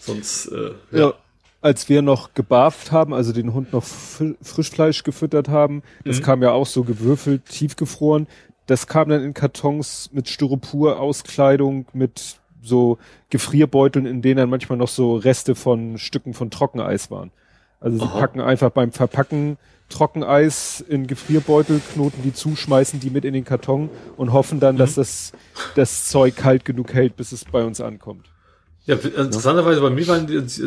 [0.00, 0.98] Sonst, äh, ja.
[0.98, 1.14] ja.
[1.62, 6.22] Als wir noch gebarft haben, also den Hund noch Frischfleisch gefüttert haben, das mhm.
[6.22, 8.28] kam ja auch so gewürfelt, tiefgefroren
[8.66, 12.98] das kam dann in Kartons mit Styropor-Auskleidung, mit so
[13.30, 17.30] Gefrierbeuteln, in denen dann manchmal noch so Reste von Stücken von Trockeneis waren.
[17.80, 18.18] Also sie Aha.
[18.18, 23.44] packen einfach beim Verpacken Trockeneis in Gefrierbeutel, knoten die zu, schmeißen die mit in den
[23.44, 24.78] Karton und hoffen dann, mhm.
[24.78, 25.32] dass das,
[25.76, 28.26] das Zeug kalt genug hält, bis es bei uns ankommt.
[28.86, 30.60] Ja, interessanterweise bei mir waren die, das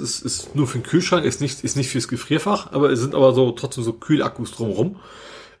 [0.00, 3.14] ist, ist nur für den Kühlschrank, ist nicht, ist nicht fürs Gefrierfach, aber es sind
[3.14, 4.96] aber so trotzdem so Kühlakkus drumherum,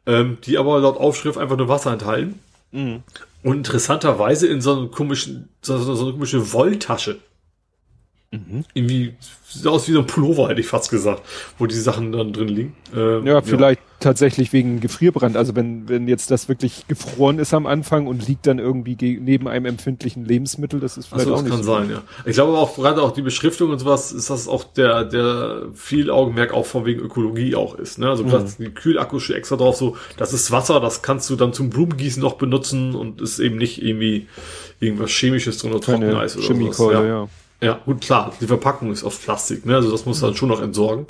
[0.06, 2.40] ähm, die aber laut Aufschrift einfach nur Wasser enthalten.
[2.72, 3.02] Mhm.
[3.42, 7.18] Und interessanterweise in so einer komischen, so, so eine komische Wolltasche.
[8.32, 8.64] Mhm.
[8.74, 9.14] Irgendwie
[9.48, 11.22] sieht aus wie so ein Pullover, hätte ich fast gesagt,
[11.58, 12.76] wo die Sachen dann drin liegen.
[12.94, 13.85] Ähm, ja, vielleicht ja.
[14.00, 15.36] Tatsächlich wegen Gefrierbrand.
[15.36, 19.48] Also wenn, wenn jetzt das wirklich gefroren ist am Anfang und liegt dann irgendwie neben
[19.48, 22.02] einem empfindlichen Lebensmittel, das ist vielleicht so, auch nicht kann so sein, ja.
[22.24, 26.10] Ich glaube auch gerade auch die Beschriftung und sowas ist das auch der, der viel
[26.10, 27.98] Augenmerk auch von wegen Ökologie auch ist.
[27.98, 28.08] Ne?
[28.08, 28.46] Also mhm.
[28.58, 32.22] die Kühlakku steht extra drauf so, das ist Wasser, das kannst du dann zum Blumengießen
[32.22, 34.28] noch benutzen und ist eben nicht irgendwie
[34.80, 37.06] irgendwas Chemisches drin oder Trockeneis oder Chemikolle, ja.
[37.06, 37.28] ja.
[37.62, 39.76] Ja, gut, klar, die Verpackung ist aus Plastik, ne?
[39.76, 41.06] Also das muss dann schon noch entsorgen.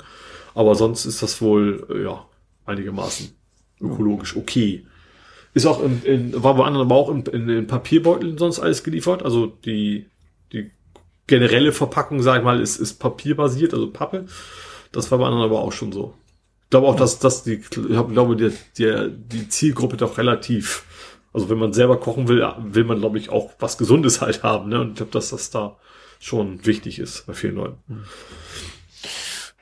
[0.57, 2.25] Aber sonst ist das wohl, äh, ja,
[2.67, 3.31] einigermaßen
[3.81, 4.85] ökologisch okay.
[5.53, 8.83] Ist auch in, in war bei anderen aber auch in, in, in Papierbeuteln sonst alles
[8.83, 9.23] geliefert.
[9.23, 10.07] Also die,
[10.51, 10.71] die
[11.25, 14.25] generelle Verpackung, sag ich mal, ist, ist papierbasiert, also Pappe.
[14.91, 16.13] Das war bei anderen aber auch schon so.
[16.63, 20.85] Ich glaube auch, dass, dass die, ich glaube, die, die, die Zielgruppe doch relativ,
[21.33, 24.69] also wenn man selber kochen will, will man, glaube ich, auch was Gesundes halt haben,
[24.69, 24.81] ne?
[24.81, 25.77] Und ich glaube, dass das da
[26.19, 28.03] schon wichtig ist bei vielen Leuten.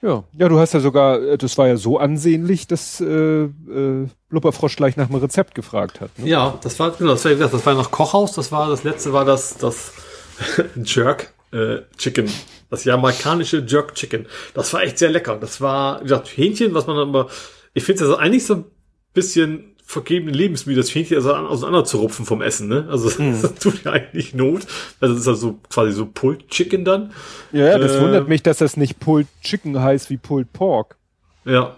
[0.05, 4.07] Ja, ja, du hast ja sogar, äh, das war ja so ansehnlich, dass äh, äh,
[4.29, 6.11] Blubberfrosch gleich nach einem Rezept gefragt hat.
[6.19, 6.29] Ne?
[6.29, 9.25] Ja, das war genau, das war, das war noch Kochhaus, das war das letzte war
[9.25, 9.93] das das
[10.75, 12.29] Jerk äh, Chicken,
[12.69, 14.27] das jamaikanische Jerk Chicken.
[14.53, 15.37] Das war echt sehr lecker.
[15.37, 17.27] Das war wie gesagt Hähnchen, was man aber
[17.73, 18.65] ich finde es ja eigentlich so ein
[19.13, 22.87] bisschen vergebene Lebensmittel, das Hähnchen also auseinander zu rupfen vom Essen, ne?
[22.89, 23.41] Also mhm.
[23.41, 24.65] das tut ja eigentlich Not.
[24.99, 27.11] Also das ist also quasi so Pulled Chicken dann.
[27.51, 30.97] Ja, das äh, wundert mich, dass das nicht Pulled Chicken heißt wie Pulled Pork.
[31.45, 31.77] Ja.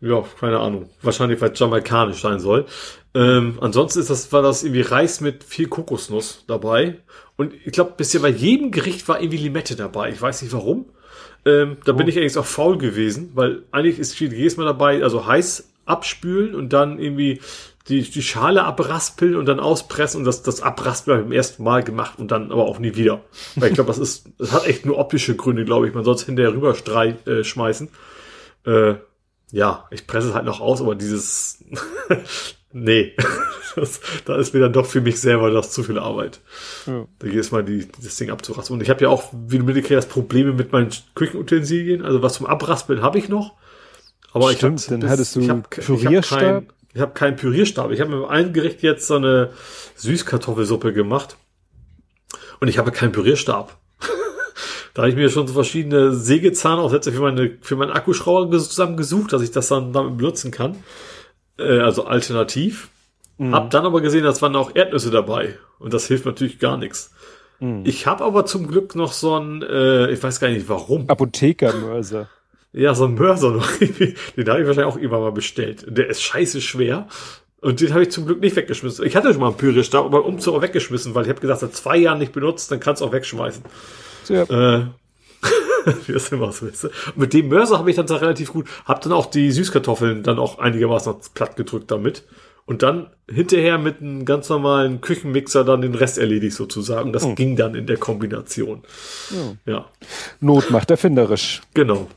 [0.00, 0.88] Ja, keine Ahnung.
[1.02, 2.66] Wahrscheinlich, weil es jamaikanisch sein soll.
[3.14, 6.98] Ähm, ansonsten ist das, war das irgendwie Reis mit viel Kokosnuss dabei.
[7.36, 10.10] Und ich glaube, bisher bei jedem Gericht war irgendwie Limette dabei.
[10.10, 10.86] Ich weiß nicht warum.
[11.44, 11.96] Ähm, da oh.
[11.96, 16.54] bin ich eigentlich auch faul gewesen, weil eigentlich ist jedes Mal dabei, also heiß abspülen
[16.54, 17.40] und dann irgendwie
[17.88, 21.62] die, die Schale abraspeln und dann auspressen und das, das Abraspeln habe ich im ersten
[21.62, 23.22] Mal gemacht und dann aber auch nie wieder.
[23.54, 25.94] Weil ich glaube, das ist, das hat echt nur optische Gründe, glaube ich.
[25.94, 27.88] Man soll es hinterher rüber strei, äh, schmeißen.
[28.64, 28.94] Äh,
[29.52, 31.64] ja, ich presse es halt noch aus, aber dieses,
[32.72, 33.14] nee,
[33.76, 36.40] das, da ist mir dann doch für mich selber das zu viel Arbeit.
[36.86, 37.06] Ja.
[37.20, 38.78] Da jedes Mal die, das Ding abzuraspeln.
[38.78, 42.04] Und ich habe ja auch, wie du mitgekriegt hast, Probleme mit meinen Küchenutensilien.
[42.04, 43.54] Also was zum Abraspeln habe ich noch.
[44.36, 46.64] Aber Stimmt, ich hab, dann hattest du ich hab, Pürierstab.
[46.92, 47.90] Ich habe keinen Pürierstab.
[47.90, 49.52] Ich habe mit einem Gericht jetzt so eine
[49.94, 51.38] Süßkartoffelsuppe gemacht.
[52.60, 53.78] Und ich habe keinen Pürierstab.
[54.94, 59.40] da habe ich mir schon so verschiedene Sägezahnaufsätze für meine, für meinen Akkuschrauber zusammengesucht, dass
[59.40, 60.76] ich das dann damit benutzen kann.
[61.58, 62.90] Äh, also alternativ.
[63.38, 63.54] Mhm.
[63.54, 65.58] Hab dann aber gesehen, dass waren auch Erdnüsse dabei.
[65.78, 67.14] Und das hilft natürlich gar nichts.
[67.58, 67.84] Mhm.
[67.86, 71.08] Ich habe aber zum Glück noch so ein, äh, ich weiß gar nicht warum.
[71.08, 72.28] Apothekermörser.
[72.72, 73.70] Ja, so ein Mörser noch.
[73.78, 75.86] den habe ich wahrscheinlich auch irgendwann mal bestellt.
[75.88, 77.08] Der ist scheiße schwer.
[77.60, 79.04] Und den habe ich zum Glück nicht weggeschmissen.
[79.06, 81.74] Ich hatte schon mal einen Pürierstab, aber Umzug auch weggeschmissen, weil ich habe gesagt, seit
[81.74, 83.62] zwei Jahren nicht benutzt, dann kannst du auch wegschmeißen.
[84.28, 84.42] Ja.
[84.42, 84.86] Äh,
[86.06, 86.88] wie das immer so ist.
[87.14, 90.58] Mit dem Mörser habe ich dann relativ gut, habe dann auch die Süßkartoffeln dann auch
[90.58, 92.24] einigermaßen platt gedrückt damit.
[92.66, 97.12] Und dann hinterher mit einem ganz normalen Küchenmixer dann den Rest erledigt sozusagen.
[97.12, 97.34] Das oh.
[97.34, 98.82] ging dann in der Kombination.
[99.30, 99.72] Ja.
[99.72, 99.86] ja.
[100.40, 101.62] Not macht erfinderisch.
[101.74, 102.08] Genau.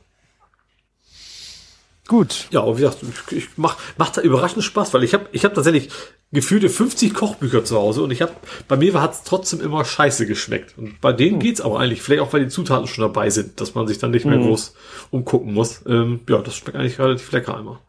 [2.10, 2.48] Gut.
[2.50, 5.46] Ja, und wie gesagt, ich, ich mach, macht da überraschend Spaß, weil ich habe ich
[5.46, 5.90] hab tatsächlich
[6.32, 8.32] gefühlte 50 Kochbücher zu Hause und ich habe
[8.68, 10.76] bei mir hat es trotzdem immer scheiße geschmeckt.
[10.76, 11.40] Und bei denen hm.
[11.40, 14.10] geht's aber eigentlich, vielleicht auch weil die Zutaten schon dabei sind, dass man sich dann
[14.10, 14.48] nicht mehr hm.
[14.48, 14.74] groß
[15.12, 15.84] umgucken muss.
[15.86, 17.80] Ähm, ja, das schmeckt eigentlich relativ lecker immer.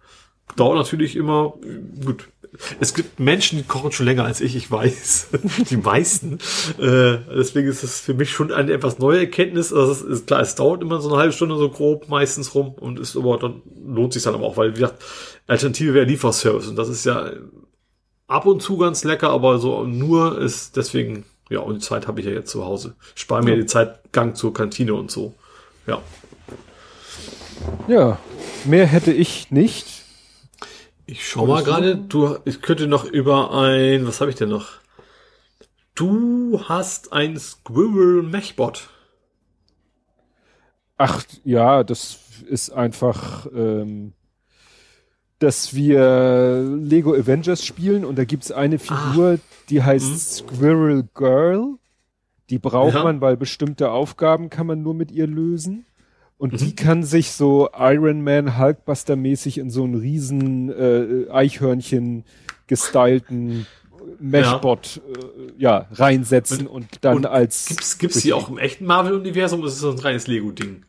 [0.54, 1.54] Dauert natürlich immer,
[2.04, 2.28] gut,
[2.80, 5.28] es gibt Menschen, die kochen schon länger als ich, ich weiß.
[5.70, 6.38] die meisten.
[6.78, 9.72] Äh, deswegen ist es für mich schon eine etwas neue Erkenntnis.
[9.72, 12.74] Also es ist klar, es dauert immer so eine halbe Stunde so grob meistens rum
[12.74, 15.02] und ist aber dann lohnt sich dann aber auch, weil wie gesagt,
[15.46, 17.30] Alternative wäre Lieferservice und das ist ja
[18.26, 22.20] ab und zu ganz lecker, aber so nur ist deswegen, ja, und die Zeit habe
[22.20, 22.94] ich ja jetzt zu Hause.
[23.14, 23.56] Spare mir ja.
[23.56, 25.34] die Zeit Gang zur Kantine und so.
[25.86, 26.00] Ja.
[27.88, 28.18] Ja,
[28.64, 29.99] mehr hätte ich nicht.
[31.10, 34.68] Ich schau mal gerade, du, ich könnte noch über ein, was habe ich denn noch?
[35.96, 38.90] Du hast ein Squirrel Mechbot.
[40.98, 44.12] Ach ja, das ist einfach, ähm,
[45.40, 49.64] dass wir Lego Avengers spielen und da gibt's eine Figur, ah.
[49.68, 50.16] die heißt hm.
[50.16, 51.74] Squirrel Girl.
[52.50, 53.02] Die braucht ja.
[53.02, 55.86] man, weil bestimmte Aufgaben kann man nur mit ihr lösen.
[56.40, 56.56] Und mhm.
[56.56, 62.24] die kann sich so Iron Man Hulkbuster mäßig in so einen riesen äh, Eichhörnchen
[62.66, 63.66] gestylten
[64.18, 65.02] Meshbot
[65.58, 65.80] ja.
[65.80, 69.12] Äh, ja reinsetzen und, und dann und als gibt's gibt's die auch im echten Marvel
[69.12, 70.86] Universum oder ist es so ein reines Lego Ding?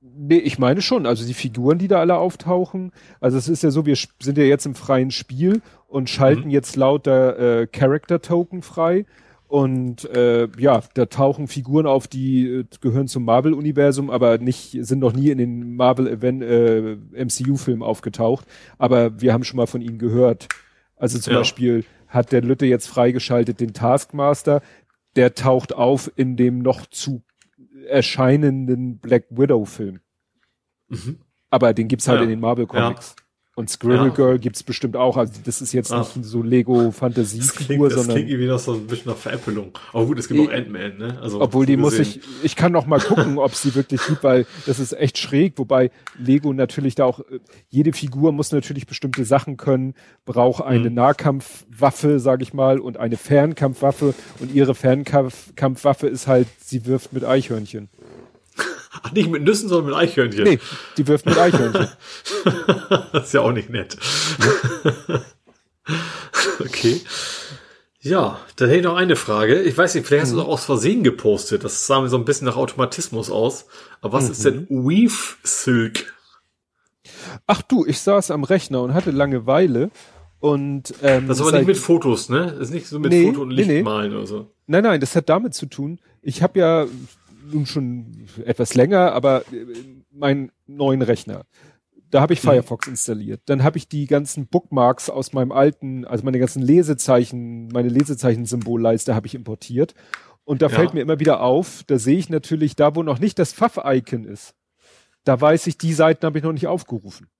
[0.00, 1.06] Nee, ich meine schon.
[1.06, 2.90] Also die Figuren, die da alle auftauchen.
[3.20, 6.50] Also es ist ja so, wir sind ja jetzt im freien Spiel und schalten mhm.
[6.50, 9.06] jetzt lauter äh, Character Token frei.
[9.48, 14.98] Und äh, ja, da tauchen Figuren auf, die äh, gehören zum Marvel-Universum, aber nicht, sind
[14.98, 18.46] noch nie in den Marvel-Event äh, MCU-Film aufgetaucht.
[18.76, 20.48] Aber wir haben schon mal von ihnen gehört.
[20.96, 21.38] Also zum ja.
[21.38, 24.60] Beispiel hat der Lütte jetzt freigeschaltet den Taskmaster,
[25.16, 27.22] der taucht auf in dem noch zu
[27.86, 30.00] erscheinenden Black Widow-Film.
[30.88, 31.20] Mhm.
[31.48, 32.24] Aber den gibt's halt ja.
[32.24, 33.16] in den Marvel Comics.
[33.18, 33.24] Ja.
[33.58, 34.14] Und Squirrel ja.
[34.14, 35.16] Girl gibt's bestimmt auch.
[35.16, 36.14] Also das ist jetzt Ach.
[36.14, 38.06] nicht so Lego Fantasiefigur, sondern.
[38.06, 39.76] Das klingt irgendwie noch so ein bisschen nach Veräppelung.
[39.92, 41.18] Aber gut, es gibt auch Ant-Man, ne?
[41.20, 44.46] Also, obwohl die muss ich, ich kann noch mal gucken, ob sie wirklich gibt, weil
[44.66, 47.18] das ist echt schräg, wobei Lego natürlich da auch,
[47.68, 50.94] jede Figur muss natürlich bestimmte Sachen können, braucht eine mhm.
[50.94, 57.24] Nahkampfwaffe, sag ich mal, und eine Fernkampfwaffe und ihre Fernkampfwaffe ist halt, sie wirft mit
[57.24, 57.88] Eichhörnchen.
[59.02, 60.44] Ach, nicht mit Nüssen, sondern mit Eichhörnchen.
[60.44, 60.58] Nee,
[60.96, 61.88] die wirft mit Eichhörnchen.
[63.12, 63.96] das ist ja auch nicht nett.
[66.60, 67.00] okay.
[68.00, 69.60] Ja, dann hätte ich noch eine Frage.
[69.62, 70.40] Ich weiß nicht, vielleicht hast du mhm.
[70.40, 71.64] das aus Versehen gepostet.
[71.64, 73.66] Das sah mir so ein bisschen nach Automatismus aus.
[74.00, 74.30] Aber was mhm.
[74.30, 76.14] ist denn Weave Silk?
[77.46, 79.90] Ach du, ich saß am Rechner und hatte Langeweile
[80.40, 82.46] und ähm, das ist aber nicht mit Fotos, ne?
[82.46, 83.82] Das ist nicht so mit nee, Foto und Licht nee, nee.
[83.82, 84.50] malen oder so.
[84.66, 85.98] Nein, nein, das hat damit zu tun.
[86.22, 86.86] Ich habe ja
[87.52, 89.66] nun schon etwas länger, aber äh,
[90.10, 91.44] meinen neuen Rechner.
[92.10, 92.48] Da habe ich mhm.
[92.48, 93.42] Firefox installiert.
[93.46, 99.14] Dann habe ich die ganzen Bookmarks aus meinem alten, also meine ganzen Lesezeichen, meine Lesezeichen-Symbolleiste
[99.14, 99.94] habe ich importiert.
[100.44, 100.76] Und da ja.
[100.76, 104.24] fällt mir immer wieder auf, da sehe ich natürlich da, wo noch nicht das Pfaff-Icon
[104.24, 104.54] ist.
[105.24, 107.28] Da weiß ich, die Seiten habe ich noch nicht aufgerufen.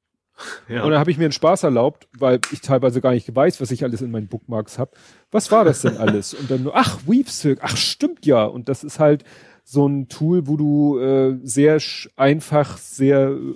[0.69, 0.85] Ja.
[0.85, 3.73] Und dann habe ich mir einen Spaß erlaubt, weil ich teilweise gar nicht weiß, was
[3.73, 4.93] ich alles in meinen Bookmarks habe.
[5.33, 6.33] Was war das denn alles?
[6.33, 8.45] Und dann nur, ach, Weavsilk, ach, stimmt ja.
[8.45, 9.25] Und das ist halt,
[9.71, 11.79] so ein Tool, wo du äh, sehr
[12.17, 13.55] einfach, sehr äh,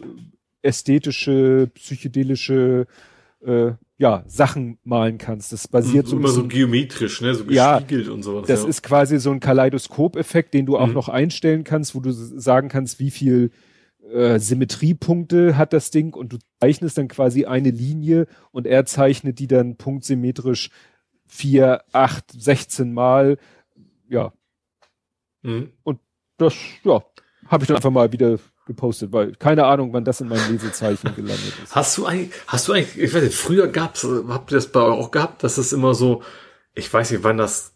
[0.60, 2.86] ästhetische, psychedelische
[3.40, 5.54] äh, ja, Sachen malen kannst.
[5.54, 8.46] Das basiert so immer so geometrisch, ne, so gespiegelt ja, und sowas.
[8.46, 8.68] Das ja.
[8.68, 10.92] ist quasi so ein Kaleidoskop-Effekt, den du auch mhm.
[10.92, 13.50] noch einstellen kannst, wo du sagen kannst, wie viel
[14.12, 19.38] äh, Symmetriepunkte hat das Ding und du zeichnest dann quasi eine Linie und er zeichnet
[19.38, 20.68] die dann punktsymmetrisch
[21.26, 23.38] vier, acht, sechzehn Mal.
[24.10, 24.34] Ja,
[25.42, 25.72] Mhm.
[25.82, 26.00] Und
[26.38, 26.54] das,
[26.84, 27.02] ja,
[27.48, 31.14] habe ich dann einfach mal wieder gepostet, weil keine Ahnung, wann das in meinem Lesezeichen
[31.16, 31.74] gelandet ist.
[31.74, 34.80] Hast du eigentlich, hast du eigentlich, ich weiß nicht, früher gab's, habt ihr das bei
[34.80, 36.22] euch auch gehabt, dass es immer so,
[36.74, 37.74] ich weiß nicht, wann das,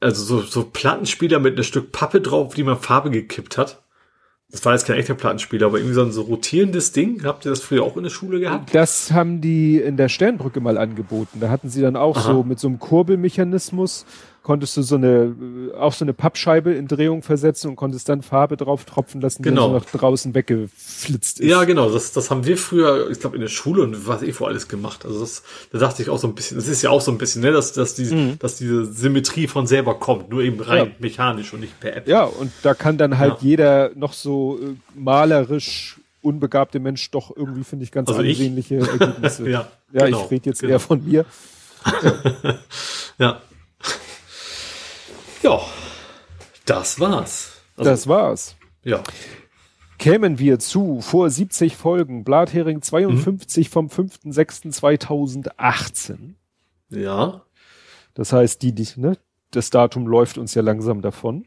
[0.00, 3.82] also so, so Plattenspieler mit einem Stück Pappe drauf, die man Farbe gekippt hat?
[4.52, 7.24] Das war jetzt kein echter Plattenspieler, aber irgendwie so ein so rotierendes Ding.
[7.24, 8.74] Habt ihr das früher auch in der Schule gehabt?
[8.74, 11.40] Das haben die in der Sternbrücke mal angeboten.
[11.40, 12.32] Da hatten sie dann auch Aha.
[12.32, 14.04] so mit so einem Kurbelmechanismus
[14.42, 15.34] konntest du so eine,
[15.72, 19.42] äh, auch so eine Pappscheibe in Drehung versetzen und konntest dann Farbe drauf tropfen lassen,
[19.42, 19.68] die genau.
[19.68, 21.48] so nach draußen weggeflitzt ist.
[21.48, 21.90] Ja, genau.
[21.90, 24.68] Das, das haben wir früher, ich glaube, in der Schule und was eh vor alles
[24.68, 25.04] gemacht.
[25.04, 27.18] Also das, da dachte ich auch so ein bisschen, das ist ja auch so ein
[27.18, 28.38] bisschen, ne, dass, dass, die, mhm.
[28.38, 30.92] dass diese Symmetrie von selber kommt, nur eben rein ja.
[30.98, 32.08] mechanisch und nicht per App.
[32.08, 33.48] Ja, und da kann dann halt ja.
[33.48, 38.88] jeder noch so äh, malerisch unbegabte Mensch doch irgendwie, finde ich, ganz also ansehnliche ich?
[38.88, 39.48] Ergebnisse.
[39.50, 40.72] ja, ja genau, ich rede jetzt genau.
[40.72, 41.26] eher von mir.
[43.18, 43.18] ja.
[43.18, 43.40] Ja,
[46.64, 47.60] das war's.
[47.76, 48.56] Also, das war's.
[48.84, 49.02] Ja.
[49.98, 53.72] Kämen wir zu vor 70 Folgen, Blathering 52 mhm.
[53.72, 56.34] vom 5.6.2018.
[56.90, 57.42] Ja.
[58.14, 59.16] Das heißt, die, die, ne,
[59.52, 61.46] das Datum läuft uns ja langsam davon.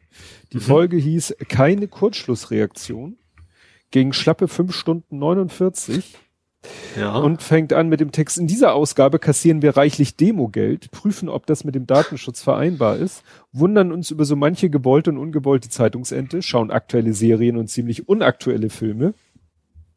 [0.54, 0.62] Die mhm.
[0.62, 3.18] Folge hieß Keine Kurzschlussreaktion.
[3.92, 6.16] Gegen schlappe 5 Stunden 49.
[6.98, 7.18] Ja.
[7.18, 11.46] Und fängt an mit dem Text, in dieser Ausgabe kassieren wir reichlich Demogeld, prüfen, ob
[11.46, 16.42] das mit dem Datenschutz vereinbar ist, wundern uns über so manche gewollte und ungewollte Zeitungsente,
[16.42, 19.14] schauen aktuelle Serien und ziemlich unaktuelle Filme.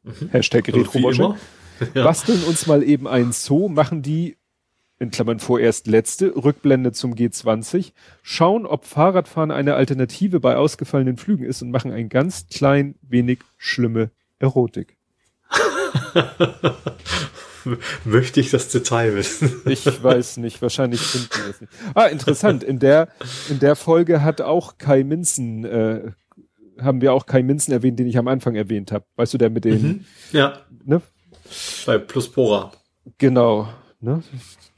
[0.03, 0.31] Mhm.
[0.31, 0.99] Hashtag Retro
[1.95, 2.05] ja.
[2.05, 4.37] Basteln uns mal eben ein Zoo, machen die,
[4.99, 11.45] in Klammern vorerst letzte, Rückblende zum G20, schauen, ob Fahrradfahren eine Alternative bei ausgefallenen Flügen
[11.45, 14.98] ist und machen ein ganz klein wenig schlimme Erotik.
[18.05, 19.63] Möchte ich das Detail wissen?
[19.67, 21.73] ich weiß nicht, wahrscheinlich finden wir es nicht.
[21.95, 22.63] Ah, interessant.
[22.63, 23.09] In der,
[23.49, 26.13] in der Folge hat auch Kai Minzen, äh,
[26.81, 29.05] haben wir auch Kai Minzen erwähnt, den ich am Anfang erwähnt habe.
[29.17, 30.05] Weißt du, der mit den, mhm.
[30.33, 30.61] ja.
[30.85, 31.03] Ne?
[31.87, 32.73] Bei Pluspora.
[33.19, 33.69] Genau.
[34.01, 34.23] ne?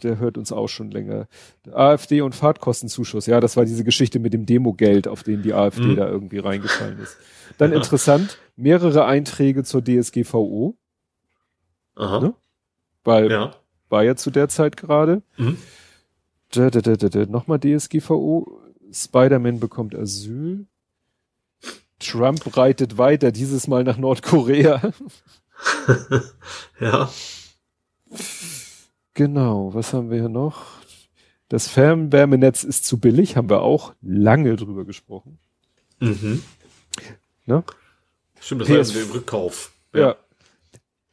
[0.03, 1.29] Der hört uns auch schon länger.
[1.71, 3.27] AfD und Fahrtkostenzuschuss.
[3.27, 5.97] Ja, das war diese Geschichte mit dem Demogeld, auf den die AfD mhm.
[5.97, 7.17] da irgendwie reingefallen ist.
[7.59, 10.79] Dann interessant, mehrere Einträge zur DSGVO.
[12.01, 12.21] Aha.
[12.21, 12.35] Ne?
[13.05, 13.55] Weil ja.
[13.89, 15.23] war ja zu der Zeit gerade.
[15.37, 15.59] Mhm.
[17.29, 18.61] Nochmal DSGVO.
[18.93, 20.67] Spider-Man bekommt Asyl.
[22.01, 24.81] Trump reitet weiter, dieses Mal nach Nordkorea.
[26.81, 27.11] ja.
[29.15, 30.65] Genau, was haben wir hier noch?
[31.49, 35.39] Das Fernwärmenetz ist zu billig, haben wir auch lange drüber gesprochen.
[36.01, 36.43] Mhm.
[37.45, 37.63] Ne?
[38.41, 39.73] Stimmt, das PS war im Rückkauf.
[39.93, 40.17] Ja.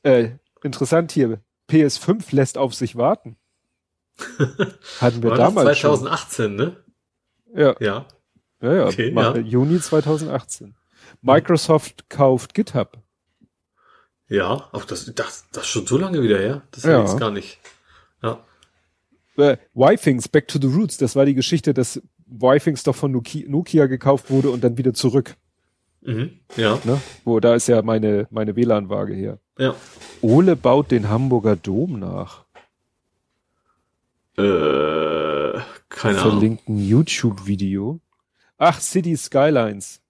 [0.05, 0.11] ja.
[0.11, 0.37] Äh,
[0.67, 1.41] interessant hier.
[1.69, 3.35] PS5 lässt auf sich warten.
[4.99, 6.55] Hatten wir war damals 2018, schon.
[6.55, 6.77] ne?
[7.53, 7.75] Ja.
[7.79, 8.05] Ja.
[8.61, 8.85] Ja, ja.
[8.87, 9.37] Okay, ja.
[9.37, 10.75] Juni 2018.
[11.21, 12.99] Microsoft kauft GitHub.
[14.29, 16.63] Ja, auch das, das, das ist schon so lange wieder her.
[16.71, 17.03] Das ja.
[17.05, 17.59] ich gar nicht.
[18.21, 18.43] Ja.
[19.37, 23.47] Äh, Wifings, Back to the Roots, das war die Geschichte, dass Wifings doch von Nokia,
[23.47, 25.35] Nokia gekauft wurde und dann wieder zurück.
[26.01, 26.39] Mhm.
[26.55, 26.79] Ja.
[26.83, 26.99] Ne?
[27.23, 29.39] Wo, da ist ja meine, meine WLAN-Waage her.
[29.57, 29.75] Ja.
[30.21, 32.45] Ole baut den Hamburger Dom nach.
[34.37, 36.31] Äh, keine Ahnung.
[36.31, 37.99] Verlinkt ein YouTube-Video.
[38.57, 40.01] Ach, City Skylines.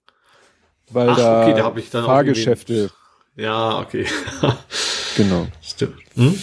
[0.90, 2.90] Weil Ach, da, okay, da hab ich dann Fahrgeschäfte.
[3.36, 4.06] Ja, okay.
[5.16, 5.46] genau.
[5.62, 5.96] Stimmt.
[6.14, 6.38] Hm?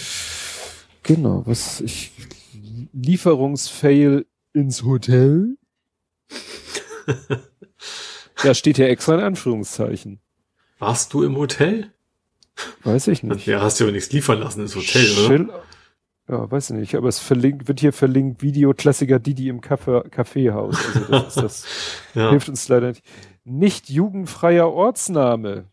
[1.02, 2.12] Genau, was ich
[2.92, 5.56] Lieferungsfail ins Hotel.
[8.42, 10.20] da steht ja extra in Anführungszeichen.
[10.78, 11.92] Warst du im Hotel?
[12.84, 13.46] Weiß ich nicht.
[13.46, 15.62] Ja, hast du aber nichts liefern lassen ins Hotel, Chill, oder?
[16.28, 20.76] Ja, weiß ich nicht, aber es verlinkt, wird hier verlinkt Videoklassiker Didi im Kaffee, Kaffeehaus.
[20.94, 21.66] Also das, ist das
[22.14, 22.30] ja.
[22.30, 23.04] hilft uns leider nicht.
[23.44, 25.70] Nicht jugendfreier Ortsname.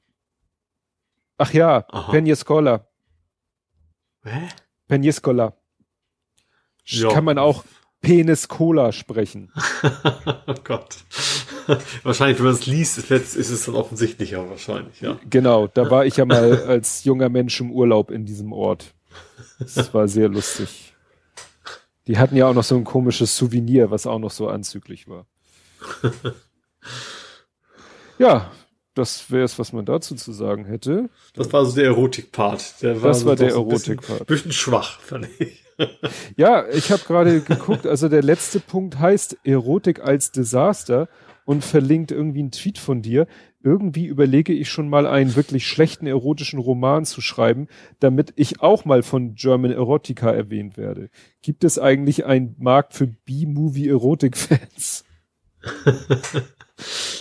[1.38, 2.88] Ach ja, Penjescola.
[4.24, 4.50] Hä?
[4.88, 5.54] Penjescola.
[6.86, 7.10] Ja.
[7.10, 7.64] Kann man auch
[8.04, 9.52] Penis Cola sprechen.
[10.46, 10.98] oh Gott.
[12.04, 15.18] wahrscheinlich, wenn man es liest, ist es dann offensichtlicher, wahrscheinlich, ja.
[15.30, 18.94] Genau, da war ich ja mal als junger Mensch im Urlaub in diesem Ort.
[19.58, 20.94] Das war sehr lustig.
[22.08, 25.26] Die hatten ja auch noch so ein komisches Souvenir, was auch noch so anzüglich war.
[28.20, 28.52] ja,
[28.96, 31.10] das wäre es, was man dazu zu sagen hätte.
[31.34, 32.84] Das war so der Erotik-Part.
[32.84, 34.22] Das so war der Erotik-Part.
[34.22, 35.63] Ein bisschen schwach, fand ich.
[36.38, 41.08] Ja, ich habe gerade geguckt, also der letzte Punkt heißt Erotik als Desaster
[41.46, 43.28] und verlinkt irgendwie einen Tweet von dir.
[43.62, 47.68] Irgendwie überlege ich schon mal einen wirklich schlechten erotischen Roman zu schreiben,
[48.00, 51.10] damit ich auch mal von German Erotica erwähnt werde.
[51.42, 55.06] Gibt es eigentlich einen Markt für B-Movie-Erotik-Fans?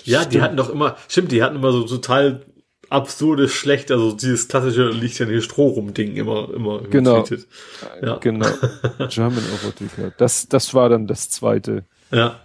[0.05, 0.35] ja, stimmt.
[0.35, 2.45] die hatten doch immer, stimmt, die hatten immer so total
[2.93, 7.25] absurde, schlecht, also dieses klassische liegt ja hier Stroh rum Ding immer, immer genau.
[8.03, 8.17] Ja.
[8.21, 8.47] Genau.
[9.09, 10.13] German Erotica.
[10.19, 11.85] Das, das war dann das zweite.
[12.11, 12.41] Ja.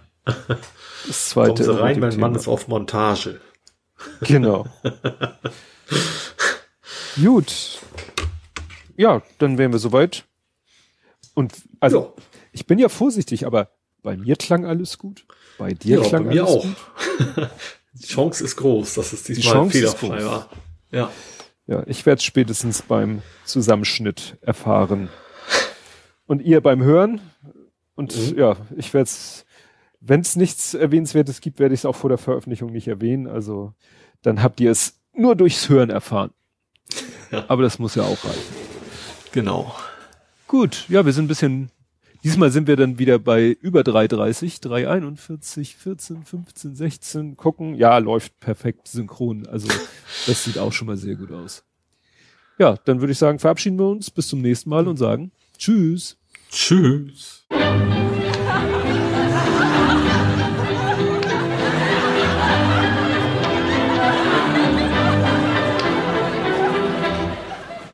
[1.06, 1.64] Das zweite.
[1.64, 3.40] Kommen Sie rein, mein Mann ist auf Montage.
[4.22, 4.66] Genau.
[7.22, 7.80] Gut.
[8.96, 10.24] Ja, dann wären wir soweit.
[11.34, 12.22] Und also, ja.
[12.52, 13.70] ich bin ja vorsichtig, aber
[14.02, 15.24] bei mir klang alles gut.
[15.56, 16.62] Bei dir ja, klang bei mir alles auch.
[16.62, 17.50] gut.
[18.00, 20.50] Die Chance ist groß, dass es diesmal Die fehlerfrei war.
[20.90, 21.10] Ja.
[21.66, 25.10] Ja, ich werde es spätestens beim Zusammenschnitt erfahren.
[26.26, 27.20] Und ihr beim Hören.
[27.94, 28.38] Und mhm.
[28.38, 29.44] ja, ich werde es
[30.00, 33.26] wenn es nichts Erwähnenswertes gibt, werde ich es auch vor der Veröffentlichung nicht erwähnen.
[33.26, 33.74] Also
[34.22, 36.30] dann habt ihr es nur durchs Hören erfahren.
[37.30, 37.44] Ja.
[37.48, 38.54] Aber das muss ja auch reichen.
[39.32, 39.74] Genau.
[40.46, 41.70] Gut, ja, wir sind ein bisschen,
[42.24, 47.74] diesmal sind wir dann wieder bei über 3,30, 3,41, 14, 15, 16 gucken.
[47.74, 49.46] Ja, läuft perfekt synchron.
[49.46, 49.68] Also
[50.26, 51.64] das sieht auch schon mal sehr gut aus.
[52.58, 56.16] Ja, dann würde ich sagen, verabschieden wir uns bis zum nächsten Mal und sagen Tschüss.
[56.50, 57.46] Tschüss.